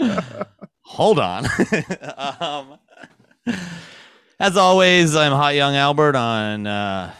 hold 0.82 1.18
on. 1.18 1.46
um, 2.18 2.78
as 4.40 4.56
always, 4.56 5.14
I'm 5.14 5.32
Hot 5.32 5.54
Young 5.54 5.76
Albert 5.76 6.16
on 6.16 6.66
uh, 6.66 7.12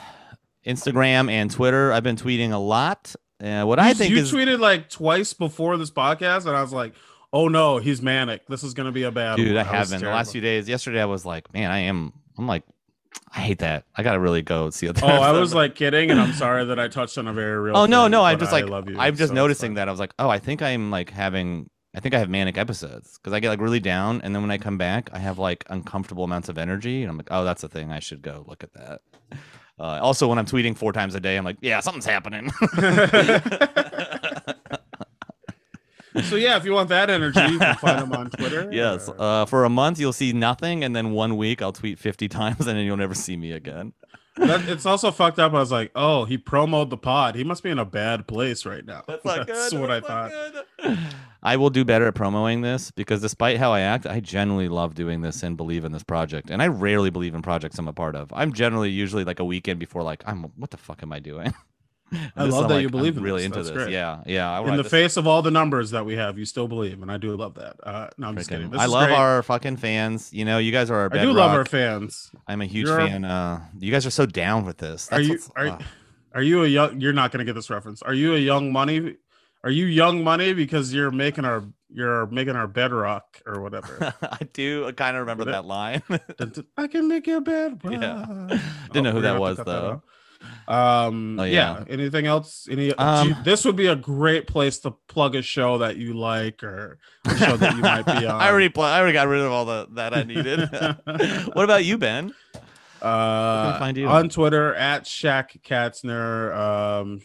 Instagram 0.66 1.30
and 1.30 1.50
Twitter. 1.50 1.92
I've 1.92 2.02
been 2.02 2.16
tweeting 2.16 2.52
a 2.52 2.58
lot. 2.58 3.14
Uh, 3.42 3.64
what 3.64 3.78
you, 3.78 3.84
I 3.84 3.94
think 3.94 4.10
you 4.10 4.18
is, 4.18 4.32
tweeted 4.32 4.58
like 4.58 4.88
twice 4.88 5.32
before 5.32 5.76
this 5.76 5.90
podcast, 5.90 6.46
and 6.46 6.56
I 6.56 6.62
was 6.62 6.72
like, 6.72 6.94
"Oh 7.32 7.48
no, 7.48 7.78
he's 7.78 8.02
manic. 8.02 8.46
This 8.46 8.62
is 8.62 8.74
gonna 8.74 8.92
be 8.92 9.04
a 9.04 9.10
bad." 9.10 9.36
dude, 9.36 9.56
one." 9.56 9.66
I 9.66 9.76
haven't. 9.76 10.00
the 10.00 10.08
last 10.08 10.32
few 10.32 10.40
days. 10.40 10.68
Yesterday, 10.68 11.00
I 11.00 11.06
was 11.06 11.24
like, 11.24 11.52
man, 11.52 11.70
I 11.70 11.80
am. 11.80 12.12
I'm 12.38 12.46
like, 12.46 12.64
I 13.34 13.40
hate 13.40 13.58
that. 13.60 13.84
I 13.96 14.02
gotta 14.02 14.20
really 14.20 14.42
go 14.42 14.70
see 14.70 14.86
what. 14.86 15.02
Oh, 15.02 15.06
I 15.06 15.32
was 15.38 15.54
like 15.54 15.74
kidding, 15.74 16.10
and 16.10 16.20
I'm 16.20 16.32
sorry 16.34 16.64
that 16.66 16.78
I 16.78 16.88
touched 16.88 17.16
on 17.18 17.26
a 17.28 17.32
very 17.32 17.58
real. 17.58 17.76
oh 17.76 17.86
no, 17.86 18.04
thing, 18.04 18.12
no, 18.12 18.24
I'm 18.24 18.38
just 18.38 18.52
I 18.52 18.60
like, 18.60 18.68
love 18.68 18.88
you, 18.88 18.98
I'm 18.98 19.16
just 19.16 19.30
so 19.30 19.34
noticing 19.34 19.74
that. 19.74 19.88
I 19.88 19.90
was 19.90 20.00
like, 20.00 20.12
oh, 20.18 20.28
I 20.28 20.38
think 20.38 20.62
I'm 20.62 20.90
like 20.90 21.10
having. 21.10 21.68
I 21.94 22.00
think 22.00 22.14
I 22.14 22.18
have 22.18 22.30
manic 22.30 22.56
episodes 22.56 23.18
because 23.18 23.34
I 23.34 23.40
get 23.40 23.50
like 23.50 23.60
really 23.60 23.80
down, 23.80 24.22
and 24.22 24.34
then 24.34 24.42
when 24.42 24.50
I 24.50 24.58
come 24.58 24.78
back, 24.78 25.10
I 25.12 25.18
have 25.18 25.38
like 25.38 25.64
uncomfortable 25.68 26.24
amounts 26.24 26.48
of 26.48 26.56
energy, 26.56 27.02
and 27.02 27.10
I'm 27.10 27.16
like, 27.16 27.28
oh, 27.30 27.44
that's 27.44 27.60
the 27.62 27.68
thing. 27.68 27.92
I 27.92 27.98
should 27.98 28.22
go 28.22 28.44
look 28.46 28.64
at 28.64 28.72
that. 28.74 29.00
Uh, 29.78 29.98
also, 30.00 30.28
when 30.28 30.38
I'm 30.38 30.46
tweeting 30.46 30.76
four 30.76 30.92
times 30.92 31.14
a 31.14 31.20
day, 31.20 31.36
I'm 31.36 31.44
like, 31.44 31.56
yeah, 31.60 31.80
something's 31.80 32.06
happening. 32.06 32.50
So 36.24 36.36
yeah, 36.36 36.56
if 36.56 36.64
you 36.64 36.72
want 36.72 36.88
that 36.90 37.08
energy, 37.10 37.40
you 37.40 37.58
can 37.58 37.76
find 37.76 38.00
him 38.04 38.12
on 38.12 38.30
Twitter. 38.30 38.68
yes. 38.72 39.08
or- 39.08 39.16
Uh, 39.18 39.44
for 39.46 39.64
a 39.64 39.70
month, 39.70 39.98
you'll 39.98 40.12
see 40.12 40.32
nothing, 40.32 40.84
and 40.84 40.94
then 40.94 41.12
one 41.12 41.36
week, 41.36 41.62
I'll 41.62 41.72
tweet 41.72 41.98
50 41.98 42.28
times, 42.40 42.60
and 42.66 42.76
then 42.78 42.84
you'll 42.84 42.96
never 42.96 43.14
see 43.14 43.36
me 43.36 43.52
again. 43.52 43.92
That, 44.36 44.66
it's 44.66 44.86
also 44.86 45.10
fucked 45.10 45.38
up. 45.38 45.52
I 45.52 45.58
was 45.58 45.70
like, 45.70 45.90
oh, 45.94 46.24
he 46.24 46.38
promoted 46.38 46.88
the 46.90 46.96
pod. 46.96 47.34
He 47.34 47.44
must 47.44 47.62
be 47.62 47.68
in 47.68 47.78
a 47.78 47.84
bad 47.84 48.26
place 48.26 48.64
right 48.64 48.84
now. 48.84 49.02
That's 49.06 49.22
not 49.24 49.46
good. 49.46 49.78
what 49.78 49.90
I 49.90 50.00
That's 50.00 50.08
not 50.08 50.32
thought. 50.32 50.66
good. 50.82 50.98
I 51.42 51.56
will 51.56 51.68
do 51.70 51.84
better 51.84 52.06
at 52.06 52.14
promoting 52.14 52.62
this 52.62 52.90
because 52.92 53.20
despite 53.20 53.58
how 53.58 53.72
I 53.72 53.80
act, 53.80 54.06
I 54.06 54.20
genuinely 54.20 54.68
love 54.68 54.94
doing 54.94 55.20
this 55.20 55.42
and 55.42 55.54
believe 55.56 55.84
in 55.84 55.92
this 55.92 56.02
project. 56.04 56.50
And 56.50 56.62
I 56.62 56.68
rarely 56.68 57.10
believe 57.10 57.34
in 57.34 57.42
projects 57.42 57.78
I'm 57.78 57.88
a 57.88 57.92
part 57.92 58.16
of. 58.16 58.32
I'm 58.32 58.52
generally 58.54 58.88
usually 58.90 59.24
like 59.24 59.38
a 59.40 59.44
weekend 59.44 59.78
before, 59.80 60.02
like, 60.02 60.22
I'm 60.26 60.44
what 60.56 60.70
the 60.70 60.76
fuck 60.78 61.02
am 61.02 61.12
I 61.12 61.18
doing? 61.18 61.52
I 62.36 62.44
love 62.44 62.68
that 62.68 62.74
like, 62.76 62.82
you 62.82 62.90
believe 62.90 63.16
I'm 63.16 63.22
really 63.22 63.38
this. 63.40 63.46
into 63.46 63.56
That's 63.58 63.68
this. 63.70 63.76
great. 63.84 63.92
Yeah, 63.92 64.22
yeah. 64.26 64.60
In 64.68 64.76
the 64.76 64.84
face 64.84 65.16
of 65.16 65.26
all 65.26 65.42
the 65.42 65.50
numbers 65.50 65.90
that 65.92 66.04
we 66.04 66.16
have, 66.16 66.38
you 66.38 66.44
still 66.44 66.68
believe, 66.68 67.00
and 67.02 67.10
I 67.10 67.16
do 67.16 67.34
love 67.36 67.54
that. 67.54 67.76
Uh, 67.82 68.08
no, 68.18 68.28
I'm 68.28 68.36
just 68.36 68.48
kidding. 68.50 68.70
This 68.70 68.80
I 68.80 68.86
love 68.86 69.06
great. 69.08 69.16
our 69.16 69.42
fucking 69.42 69.76
fans. 69.78 70.32
You 70.32 70.44
know, 70.44 70.58
you 70.58 70.72
guys 70.72 70.90
are 70.90 70.96
our 70.96 71.10
I 71.12 71.22
do 71.22 71.32
love 71.32 71.52
our 71.52 71.64
fans. 71.64 72.30
I'm 72.46 72.60
a 72.60 72.66
huge 72.66 72.88
You're- 72.88 73.06
fan. 73.08 73.24
Uh, 73.24 73.64
you 73.78 73.90
guys 73.92 74.04
are 74.06 74.10
so 74.10 74.26
down 74.26 74.64
with 74.64 74.78
this. 74.78 75.10
Are 75.12 75.20
you 75.20 75.38
are, 75.56 75.66
uh, 75.68 75.78
are 76.34 76.42
you 76.42 76.64
a 76.64 76.68
young? 76.68 77.00
You're 77.00 77.12
not 77.12 77.32
gonna 77.32 77.44
get 77.44 77.54
this 77.54 77.70
reference. 77.70 78.02
Are 78.02 78.14
you 78.14 78.34
a 78.34 78.38
young 78.38 78.72
money? 78.72 79.16
Are 79.64 79.70
you 79.70 79.86
young 79.86 80.24
money 80.24 80.52
because 80.54 80.92
you're 80.92 81.10
making 81.12 81.44
our 81.44 81.62
you're 81.94 82.26
making 82.26 82.56
our 82.56 82.66
bedrock 82.66 83.40
or 83.46 83.60
whatever? 83.60 84.12
I 84.22 84.38
do 84.52 84.90
kind 84.92 85.16
of 85.16 85.20
remember 85.20 85.44
That- 85.44 85.66
line. 85.66 86.02
I 86.76 86.86
can 86.88 87.06
make 87.08 87.26
your 87.26 87.40
bed. 87.42 87.80
Yeah. 87.90 88.24
rock. 88.28 88.60
Didn't 88.92 89.04
know 89.04 89.10
Oh, 89.10 89.12
who 89.12 89.20
that 89.20 89.34
to 89.34 89.40
was, 89.40 89.56
though. 89.58 90.02
Out. 90.68 91.06
Um. 91.06 91.38
Oh, 91.40 91.44
yeah. 91.44 91.78
yeah. 91.78 91.84
Anything 91.88 92.26
else? 92.26 92.68
Any? 92.70 92.94
Um, 92.94 93.28
gee, 93.28 93.34
this 93.44 93.64
would 93.64 93.76
be 93.76 93.86
a 93.88 93.96
great 93.96 94.46
place 94.46 94.78
to 94.80 94.92
plug 95.08 95.34
a 95.34 95.42
show 95.42 95.78
that 95.78 95.96
you 95.96 96.14
like 96.14 96.62
or 96.62 96.98
a 97.26 97.36
show 97.36 97.56
that 97.56 97.76
you 97.76 97.82
might 97.82 98.06
be 98.06 98.12
on. 98.26 98.40
I 98.40 98.48
already 98.48 98.68
pl- 98.68 98.84
I 98.84 98.98
already 98.98 99.12
got 99.14 99.28
rid 99.28 99.40
of 99.40 99.50
all 99.52 99.64
the 99.64 99.88
that 99.92 100.16
I 100.16 100.22
needed. 100.22 100.68
what 101.54 101.64
about 101.64 101.84
you, 101.84 101.98
Ben? 101.98 102.34
uh, 103.02 103.78
find 103.78 103.96
you? 103.96 104.06
on 104.06 104.28
Twitter 104.28 104.74
at 104.74 105.04
Shaq 105.04 105.60
Katzner. 105.62 106.54
Um, 106.56 107.20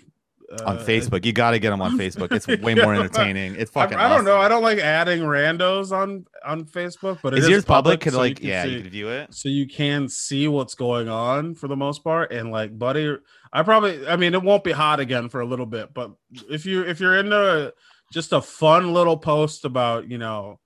On 0.65 0.77
uh, 0.77 0.81
Facebook, 0.81 1.25
you 1.25 1.33
got 1.33 1.51
to 1.51 1.59
get 1.59 1.71
them 1.71 1.81
on 1.81 1.97
Facebook. 1.99 2.31
It's 2.31 2.47
way 2.47 2.73
more 2.73 2.95
entertaining. 2.95 3.55
It's 3.55 3.69
fucking. 3.71 3.97
I 3.97 4.07
don't 4.07 4.23
know. 4.23 4.37
I 4.37 4.47
don't 4.47 4.63
like 4.63 4.77
adding 4.79 5.21
randos 5.21 5.91
on 5.91 6.25
on 6.45 6.63
Facebook, 6.65 7.19
but 7.21 7.33
it 7.33 7.39
Is 7.39 7.49
yours 7.49 7.65
public? 7.65 7.99
Could 7.99 8.13
so 8.13 8.23
you 8.23 8.29
like 8.29 8.37
can 8.37 8.47
yeah, 8.47 8.63
see- 8.63 8.69
you 8.69 8.81
could 8.81 8.91
view 8.91 9.09
it. 9.09 9.33
so 9.33 9.49
you 9.49 9.67
can 9.67 10.07
see 10.07 10.47
what's 10.47 10.73
going 10.73 11.09
on 11.09 11.53
for 11.55 11.67
the 11.67 11.75
most 11.75 12.01
part. 12.03 12.31
And 12.31 12.49
like, 12.49 12.79
buddy, 12.79 13.17
I 13.51 13.63
probably, 13.63 14.07
I 14.07 14.15
mean, 14.15 14.33
it 14.33 14.41
won't 14.41 14.63
be 14.63 14.71
hot 14.71 15.01
again 15.01 15.27
for 15.27 15.41
a 15.41 15.45
little 15.45 15.65
bit, 15.65 15.93
but 15.93 16.11
if 16.49 16.65
you 16.65 16.81
if 16.83 17.01
you're 17.01 17.17
into 17.17 17.73
just 18.13 18.31
a 18.31 18.41
fun 18.41 18.93
little 18.93 19.17
post 19.17 19.65
about 19.65 20.09
you 20.09 20.17
know 20.17 20.59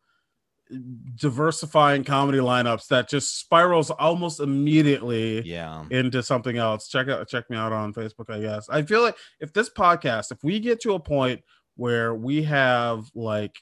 diversifying 1.15 2.03
comedy 2.03 2.38
lineups 2.39 2.88
that 2.88 3.09
just 3.09 3.39
spirals 3.39 3.89
almost 3.91 4.39
immediately 4.39 5.41
Yeah. 5.41 5.84
into 5.91 6.24
something 6.24 6.57
else 6.57 6.88
check 6.88 7.07
out 7.09 7.28
check 7.28 7.49
me 7.49 7.57
out 7.57 7.74
on 7.74 7.93
facebook 7.93 8.30
i 8.30 8.39
guess 8.39 8.69
i 8.69 8.82
feel 8.82 9.01
like 9.01 9.17
if 9.39 9.51
this 9.53 9.69
podcast 9.69 10.32
if 10.32 10.43
we 10.43 10.59
get 10.59 10.80
to 10.82 10.93
a 10.93 10.99
point 10.99 11.41
where 11.76 12.15
we 12.15 12.43
have 12.43 13.03
like 13.15 13.55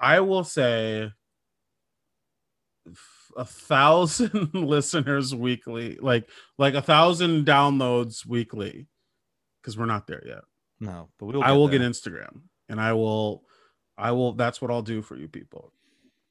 i 0.00 0.18
will 0.20 0.44
say 0.44 1.10
a 3.36 3.44
thousand 3.44 4.50
listeners 4.54 5.34
weekly 5.34 5.96
like 6.00 6.28
like 6.58 6.74
a 6.74 6.82
thousand 6.82 7.46
downloads 7.46 8.26
weekly 8.26 8.88
because 9.62 9.78
we're 9.78 9.86
not 9.86 10.06
there 10.06 10.22
yet 10.26 10.42
No, 10.80 11.08
but 11.18 11.26
we 11.26 11.34
will. 11.34 11.44
I 11.44 11.52
will 11.52 11.68
there. 11.68 11.78
get 11.78 11.88
Instagram 11.88 12.40
and 12.68 12.80
I 12.80 12.94
will 12.94 13.44
I 13.96 14.12
will 14.12 14.32
that's 14.32 14.60
what 14.60 14.70
I'll 14.70 14.82
do 14.82 15.02
for 15.02 15.14
you 15.16 15.28
people. 15.28 15.72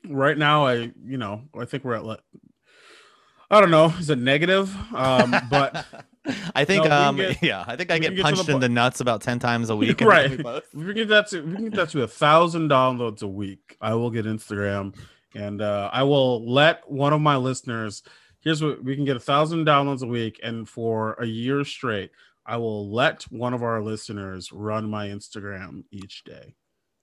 Right 0.07 0.37
now 0.37 0.65
I 0.67 0.91
you 1.03 1.17
know, 1.17 1.43
I 1.57 1.65
think 1.65 1.83
we're 1.83 1.95
at 1.95 2.05
like 2.05 2.21
I 3.51 3.59
don't 3.61 3.71
know, 3.71 3.87
is 3.99 4.09
it 4.09 4.19
negative? 4.19 4.75
Um 4.93 5.35
but 5.49 5.85
I 6.55 6.65
think 6.65 6.85
No, 6.85 6.91
um 6.91 7.15
get- 7.17 7.41
yeah, 7.43 7.63
I 7.67 7.75
think 7.75 7.91
I 7.91 7.99
get 7.99 8.15
get 8.15 8.25
to 8.25 8.31
the 8.31 8.35
punched 8.35 8.49
in 8.49 8.59
the 8.59 8.69
nuts 8.69 8.99
about 9.01 9.21
ten 9.21 9.39
times 9.39 9.69
a 9.69 9.75
week. 9.75 10.01
Right. 10.01 10.31
we 10.31 10.85
can 10.85 10.93
get 10.93 11.07
that 11.09 11.27
to 11.29 11.41
we 11.41 11.55
get 11.63 11.73
that 11.73 11.89
to 11.89 12.03
a 12.03 12.07
thousand 12.07 12.69
downloads 12.69 13.21
a 13.23 13.27
week, 13.27 13.77
I 13.81 13.93
will 13.95 14.11
get 14.11 14.25
Instagram 14.25 14.95
and 15.35 15.61
uh 15.61 15.89
I 15.91 16.03
will 16.03 16.49
let 16.51 16.89
one 16.89 17.13
of 17.13 17.21
my 17.21 17.35
listeners 17.37 18.03
here's 18.41 18.63
what 18.63 18.83
we 18.83 18.95
can 18.95 19.05
get 19.05 19.17
a 19.17 19.19
thousand 19.19 19.65
downloads 19.65 20.01
a 20.01 20.07
week 20.07 20.39
and 20.41 20.67
for 20.67 21.13
a 21.19 21.25
year 21.25 21.63
straight 21.65 22.11
I 22.45 22.57
will 22.57 22.91
let 22.91 23.23
one 23.23 23.53
of 23.53 23.61
our 23.61 23.79
listeners 23.81 24.51
run 24.51 24.89
my 24.89 25.09
Instagram 25.09 25.83
each 25.91 26.23
day. 26.23 26.55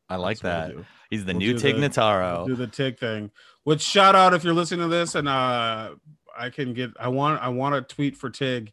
I 0.08 0.16
like 0.16 0.38
That's 0.40 0.74
that. 0.74 0.84
He's 1.10 1.24
the 1.24 1.32
We'll 1.32 1.38
new 1.40 1.58
Tig 1.58 1.76
the- 1.76 1.88
Notaro. 1.88 2.46
do 2.46 2.54
the 2.54 2.66
Tig 2.66 2.98
thing. 2.98 3.30
Which 3.64 3.80
shout 3.82 4.14
out 4.14 4.32
if 4.34 4.44
you're 4.44 4.54
listening 4.54 4.88
to 4.88 4.94
this, 4.94 5.14
and 5.16 5.28
uh, 5.28 5.90
I 6.38 6.50
can 6.50 6.72
get. 6.74 6.90
I 7.00 7.08
want. 7.08 7.42
I 7.42 7.48
want 7.48 7.74
to 7.74 7.94
tweet 7.94 8.16
for 8.16 8.30
Tig, 8.30 8.72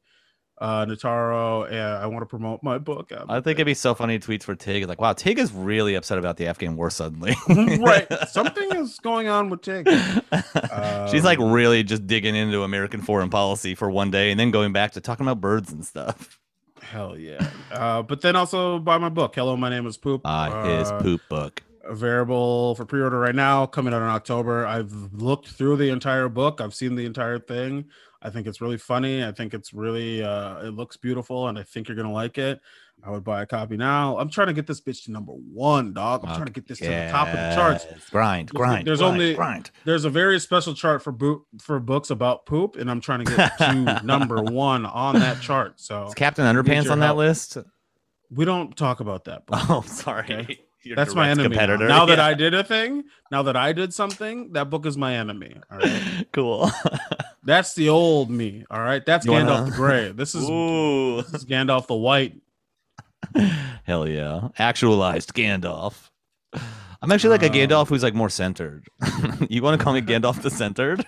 uh, 0.61 0.85
Notaro, 0.85 1.65
and 1.67 1.75
I 1.97 2.05
want 2.05 2.21
to 2.21 2.27
promote 2.27 2.61
my 2.61 2.77
book. 2.77 3.11
Um, 3.11 3.25
I 3.27 3.41
think 3.41 3.57
it'd 3.57 3.65
be 3.65 3.73
so 3.73 3.95
funny 3.95 4.19
tweets 4.19 4.43
for 4.43 4.53
Tig. 4.53 4.87
Like, 4.87 5.01
wow, 5.01 5.13
Tig 5.13 5.39
is 5.39 5.51
really 5.51 5.95
upset 5.95 6.19
about 6.19 6.37
the 6.37 6.45
Afghan 6.45 6.75
war 6.75 6.91
suddenly. 6.91 7.35
right. 7.49 8.05
Something 8.29 8.71
is 8.75 8.99
going 8.99 9.27
on 9.29 9.49
with 9.49 9.61
Tig. 9.63 9.87
She's 11.09 11.23
like 11.23 11.39
Um, 11.39 11.51
really 11.51 11.81
just 11.83 12.05
digging 12.05 12.35
into 12.35 12.61
American 12.61 13.01
foreign 13.01 13.31
policy 13.31 13.73
for 13.73 13.89
one 13.89 14.11
day 14.11 14.29
and 14.29 14.39
then 14.39 14.51
going 14.51 14.73
back 14.73 14.91
to 14.91 15.01
talking 15.01 15.25
about 15.25 15.41
birds 15.41 15.71
and 15.71 15.83
stuff. 15.83 16.39
Hell 16.93 17.17
yeah. 17.17 17.49
Uh, 17.71 18.03
but 18.03 18.21
then 18.21 18.35
also 18.35 18.77
buy 18.77 18.99
my 18.99 19.09
book. 19.09 19.33
Hello, 19.33 19.57
my 19.57 19.67
name 19.67 19.87
is 19.87 19.97
Poop. 19.97 20.21
Ah, 20.25 20.63
his 20.63 20.91
Uh, 20.91 21.01
poop 21.01 21.21
book. 21.27 21.63
available 21.85 22.75
for 22.75 22.85
pre-order 22.85 23.17
right 23.19 23.33
now 23.35 23.65
coming 23.65 23.93
out 23.93 24.01
in 24.01 24.07
october 24.07 24.65
i've 24.65 24.93
looked 25.13 25.49
through 25.49 25.75
the 25.75 25.89
entire 25.89 26.29
book 26.29 26.61
i've 26.61 26.73
seen 26.73 26.95
the 26.95 27.05
entire 27.05 27.37
thing 27.37 27.83
i 28.23 28.29
think 28.29 28.47
it's 28.47 28.61
really 28.61 28.77
funny 28.77 29.23
i 29.23 29.31
think 29.31 29.53
it's 29.53 29.73
really 29.73 30.23
uh 30.23 30.57
it 30.65 30.73
looks 30.73 30.97
beautiful 30.97 31.47
and 31.47 31.59
i 31.59 31.63
think 31.63 31.87
you're 31.87 31.97
gonna 31.97 32.11
like 32.11 32.37
it 32.37 32.59
i 33.03 33.09
would 33.11 33.23
buy 33.23 33.41
a 33.41 33.45
copy 33.45 33.77
now 33.77 34.17
i'm 34.17 34.29
trying 34.29 34.47
to 34.47 34.53
get 34.53 34.65
this 34.65 34.81
bitch 34.81 35.03
to 35.05 35.11
number 35.11 35.33
one 35.33 35.93
dog 35.93 36.21
i'm 36.23 36.33
trying 36.35 36.45
to 36.45 36.51
get 36.51 36.67
this 36.67 36.79
to 36.79 36.85
the 36.85 37.07
top 37.11 37.27
of 37.27 37.33
the 37.33 37.55
charts 37.55 37.85
Grind, 38.09 38.49
grind. 38.49 38.87
there's 38.87 38.99
grind, 38.99 39.13
only- 39.21 39.35
grind. 39.35 39.71
there's 39.85 40.05
a 40.05 40.09
very 40.09 40.39
special 40.39 40.73
chart 40.73 41.03
for 41.03 41.11
boot 41.11 41.43
for 41.59 41.79
books 41.79 42.09
about 42.09 42.45
poop 42.45 42.75
and 42.75 42.89
i'm 42.89 43.01
trying 43.01 43.23
to 43.25 43.35
get 43.35 43.57
to 43.59 44.01
number 44.05 44.41
one 44.41 44.85
on 44.85 45.15
that 45.15 45.41
chart 45.41 45.79
so 45.79 46.07
Is 46.07 46.13
Captain 46.13 46.45
Underpants 46.45 46.89
on 46.89 46.99
that 46.99 47.15
list? 47.15 47.57
we 48.31 48.45
don't 48.45 48.75
talk 48.75 48.99
about 48.99 49.25
that 49.25 49.45
book. 49.45 49.59
Oh, 49.69 49.81
sorry. 49.81 50.23
Okay. 50.33 50.59
That's 50.95 51.15
my 51.15 51.29
enemy. 51.29 51.49
Now, 51.49 51.53
Competitor. 51.55 51.87
Now 51.87 52.05
that 52.05 52.17
Yeah. 52.17 52.25
I 52.25 52.33
did 52.33 52.53
a 52.53 52.63
thing, 52.63 53.03
now 53.31 53.43
that 53.43 53.55
I 53.55 53.73
did 53.73 53.93
something, 53.93 54.53
that 54.53 54.69
book 54.69 54.85
is 54.85 54.97
my 54.97 55.15
enemy. 55.15 55.55
All 55.71 55.77
right. 55.79 56.25
cool. 56.33 56.69
That's 57.43 57.73
the 57.73 57.89
old 57.89 58.29
me. 58.29 58.65
All 58.71 58.79
right. 58.81 59.05
That's 59.05 59.25
You 59.25 59.31
wanna- 59.33 59.51
Gandalf 59.51 59.65
the 59.65 59.71
Gray. 59.71 60.11
This 60.11 60.35
is, 60.35 60.49
Ooh. 60.49 61.21
this 61.23 61.33
is 61.41 61.45
Gandalf 61.45 61.87
the 61.87 61.95
White. 61.95 62.35
Hell 63.85 64.07
yeah. 64.07 64.49
Actualized 64.57 65.33
Gandalf. 65.33 66.09
I'm 67.01 67.11
actually 67.11 67.31
like 67.31 67.43
a 67.43 67.49
Gandalf 67.49 67.87
who's 67.89 68.03
like 68.03 68.13
more 68.13 68.29
centered. 68.29 68.85
you 69.49 69.61
want 69.61 69.77
to 69.77 69.83
call 69.83 69.93
me 69.93 70.01
Gandalf 70.01 70.41
the 70.41 70.49
centered? 70.49 71.05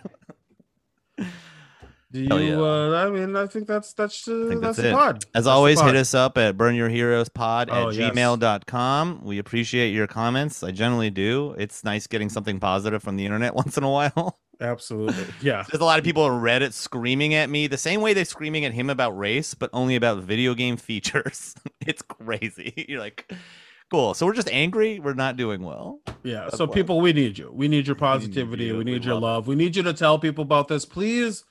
Do 2.24 2.40
you? 2.44 2.62
Yeah. 2.62 2.62
Uh, 2.62 3.06
I 3.08 3.10
mean, 3.10 3.36
I 3.36 3.46
think 3.48 3.68
that's 3.68 3.94
that's 3.94 4.28
uh, 4.28 4.46
think 4.50 4.62
that's, 4.62 4.78
that's 4.78 4.78
the 4.78 4.90
it. 4.90 4.94
pod. 4.94 5.16
As 5.18 5.24
That's 5.34 5.48
always, 5.48 5.80
pod. 5.80 5.88
hit 5.88 5.96
us 6.00 6.14
up 6.14 6.38
at 6.38 6.56
burnyourheroespod 6.58 7.68
Oh, 7.70 7.90
at 7.90 7.96
yes. 7.96 8.12
gmail.com. 8.14 9.22
We 9.24 9.38
appreciate 9.40 9.90
your 9.90 10.08
comments. 10.08 10.64
I 10.64 10.72
generally 10.72 11.10
do. 11.10 11.56
It's 11.58 11.84
nice 11.84 12.08
getting 12.08 12.30
something 12.30 12.60
positive 12.60 13.04
from 13.04 13.18
the 13.18 13.26
internet 13.26 13.54
once 13.62 13.78
in 13.78 13.84
a 13.84 13.90
while. 13.92 14.40
Absolutely. 14.62 15.26
Yeah. 15.42 15.64
There's 15.70 15.82
a 15.82 15.86
lot 15.86 16.00
of 16.00 16.06
people 16.06 16.24
on 16.24 16.42
Reddit 16.42 16.72
screaming 16.72 17.34
at 17.34 17.50
me 17.50 17.68
the 17.68 17.78
same 17.78 18.00
way 18.00 18.14
they're 18.14 18.24
screaming 18.24 18.64
at 18.64 18.72
him 18.74 18.90
about 18.90 19.18
race, 19.18 19.54
but 19.54 19.70
only 19.74 19.96
about 19.98 20.20
video 20.24 20.54
game 20.54 20.78
features. 20.90 21.54
it's 21.86 22.02
crazy. 22.02 22.86
You're 22.88 23.00
like, 23.02 23.32
Cool. 23.92 24.16
So 24.16 24.26
we're 24.26 24.34
just 24.34 24.50
angry. 24.50 25.00
We're 25.00 25.14
not 25.14 25.38
doing 25.38 25.62
well. 25.62 26.00
Yeah. 26.24 26.46
That's 26.46 26.58
So 26.58 26.66
why. 26.66 26.74
people, 26.74 27.02
we 27.02 27.14
need 27.14 27.38
you. 27.38 27.52
We 27.54 27.68
need 27.68 27.86
your 27.86 27.96
positivity. 27.96 28.66
you. 28.66 28.78
We 28.78 28.84
need 28.84 29.02
We 29.02 29.06
your 29.06 29.14
love 29.16 29.22
love. 29.24 29.48
We 29.48 29.54
need 29.56 29.76
you 29.76 29.84
to 29.84 29.94
tell 29.94 30.18
people 30.18 30.42
about 30.42 30.68
this. 30.70 30.86
Please 30.86 31.44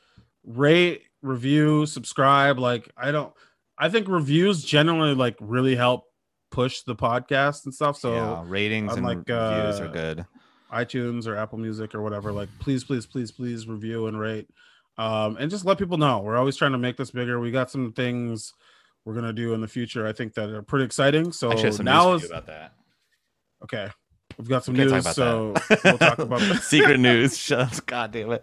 rate, 0.44 1.02
review, 1.22 1.86
subscribe. 1.86 2.58
Like 2.58 2.90
I 2.96 3.10
don't 3.10 3.32
I 3.78 3.88
think 3.88 4.08
reviews 4.08 4.62
generally 4.62 5.14
like 5.14 5.36
really 5.40 5.74
help 5.74 6.04
push 6.50 6.82
the 6.82 6.94
podcast 6.94 7.64
and 7.64 7.74
stuff. 7.74 7.96
So 7.96 8.14
yeah, 8.14 8.44
ratings 8.46 8.94
and 8.94 9.04
like, 9.04 9.18
reviews 9.18 9.80
are 9.80 9.88
uh, 9.88 9.92
good. 9.92 10.26
iTunes 10.72 11.26
or 11.26 11.36
Apple 11.36 11.58
Music 11.58 11.94
or 11.94 12.02
whatever, 12.02 12.32
like 12.32 12.48
please, 12.60 12.84
please, 12.84 13.06
please, 13.06 13.32
please 13.32 13.66
review 13.66 14.06
and 14.06 14.18
rate. 14.18 14.48
Um, 14.96 15.36
and 15.38 15.50
just 15.50 15.64
let 15.64 15.78
people 15.78 15.98
know. 15.98 16.20
We're 16.20 16.36
always 16.36 16.56
trying 16.56 16.72
to 16.72 16.78
make 16.78 16.96
this 16.96 17.10
bigger. 17.10 17.40
We 17.40 17.50
got 17.50 17.70
some 17.70 17.92
things 17.92 18.52
we're 19.04 19.14
gonna 19.14 19.32
do 19.32 19.54
in 19.54 19.60
the 19.60 19.68
future. 19.68 20.06
I 20.06 20.12
think 20.12 20.34
that 20.34 20.50
are 20.50 20.62
pretty 20.62 20.84
exciting. 20.84 21.32
So 21.32 21.50
now 21.82 22.14
is 22.14 22.24
about 22.24 22.46
that. 22.46 22.74
okay. 23.64 23.88
We've 24.38 24.48
got 24.48 24.64
some 24.64 24.74
news, 24.74 25.08
so 25.14 25.54
we'll 25.84 25.98
talk 25.98 26.18
about 26.18 26.40
that. 26.40 26.62
secret 26.62 26.98
news. 27.00 27.50
God 27.86 28.12
damn 28.12 28.32
it! 28.32 28.42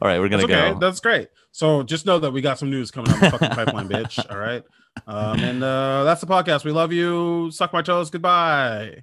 All 0.00 0.08
right, 0.08 0.18
we're 0.18 0.28
gonna 0.28 0.46
That's 0.46 0.52
okay. 0.60 0.72
go. 0.72 0.78
That's 0.78 1.00
great. 1.00 1.28
So 1.52 1.82
just 1.82 2.06
know 2.06 2.18
that 2.18 2.32
we 2.32 2.40
got 2.40 2.58
some 2.58 2.70
news 2.70 2.90
coming 2.90 3.12
on 3.12 3.20
the 3.20 3.30
fucking 3.30 3.50
pipeline, 3.50 3.88
bitch. 3.88 4.18
All 4.30 4.38
right. 4.38 4.62
Um, 5.06 5.40
and 5.40 5.62
uh, 5.62 6.04
that's 6.04 6.20
the 6.20 6.26
podcast. 6.26 6.64
We 6.64 6.72
love 6.72 6.92
you. 6.92 7.50
Suck 7.50 7.72
my 7.72 7.82
toes. 7.82 8.10
Goodbye. 8.10 9.02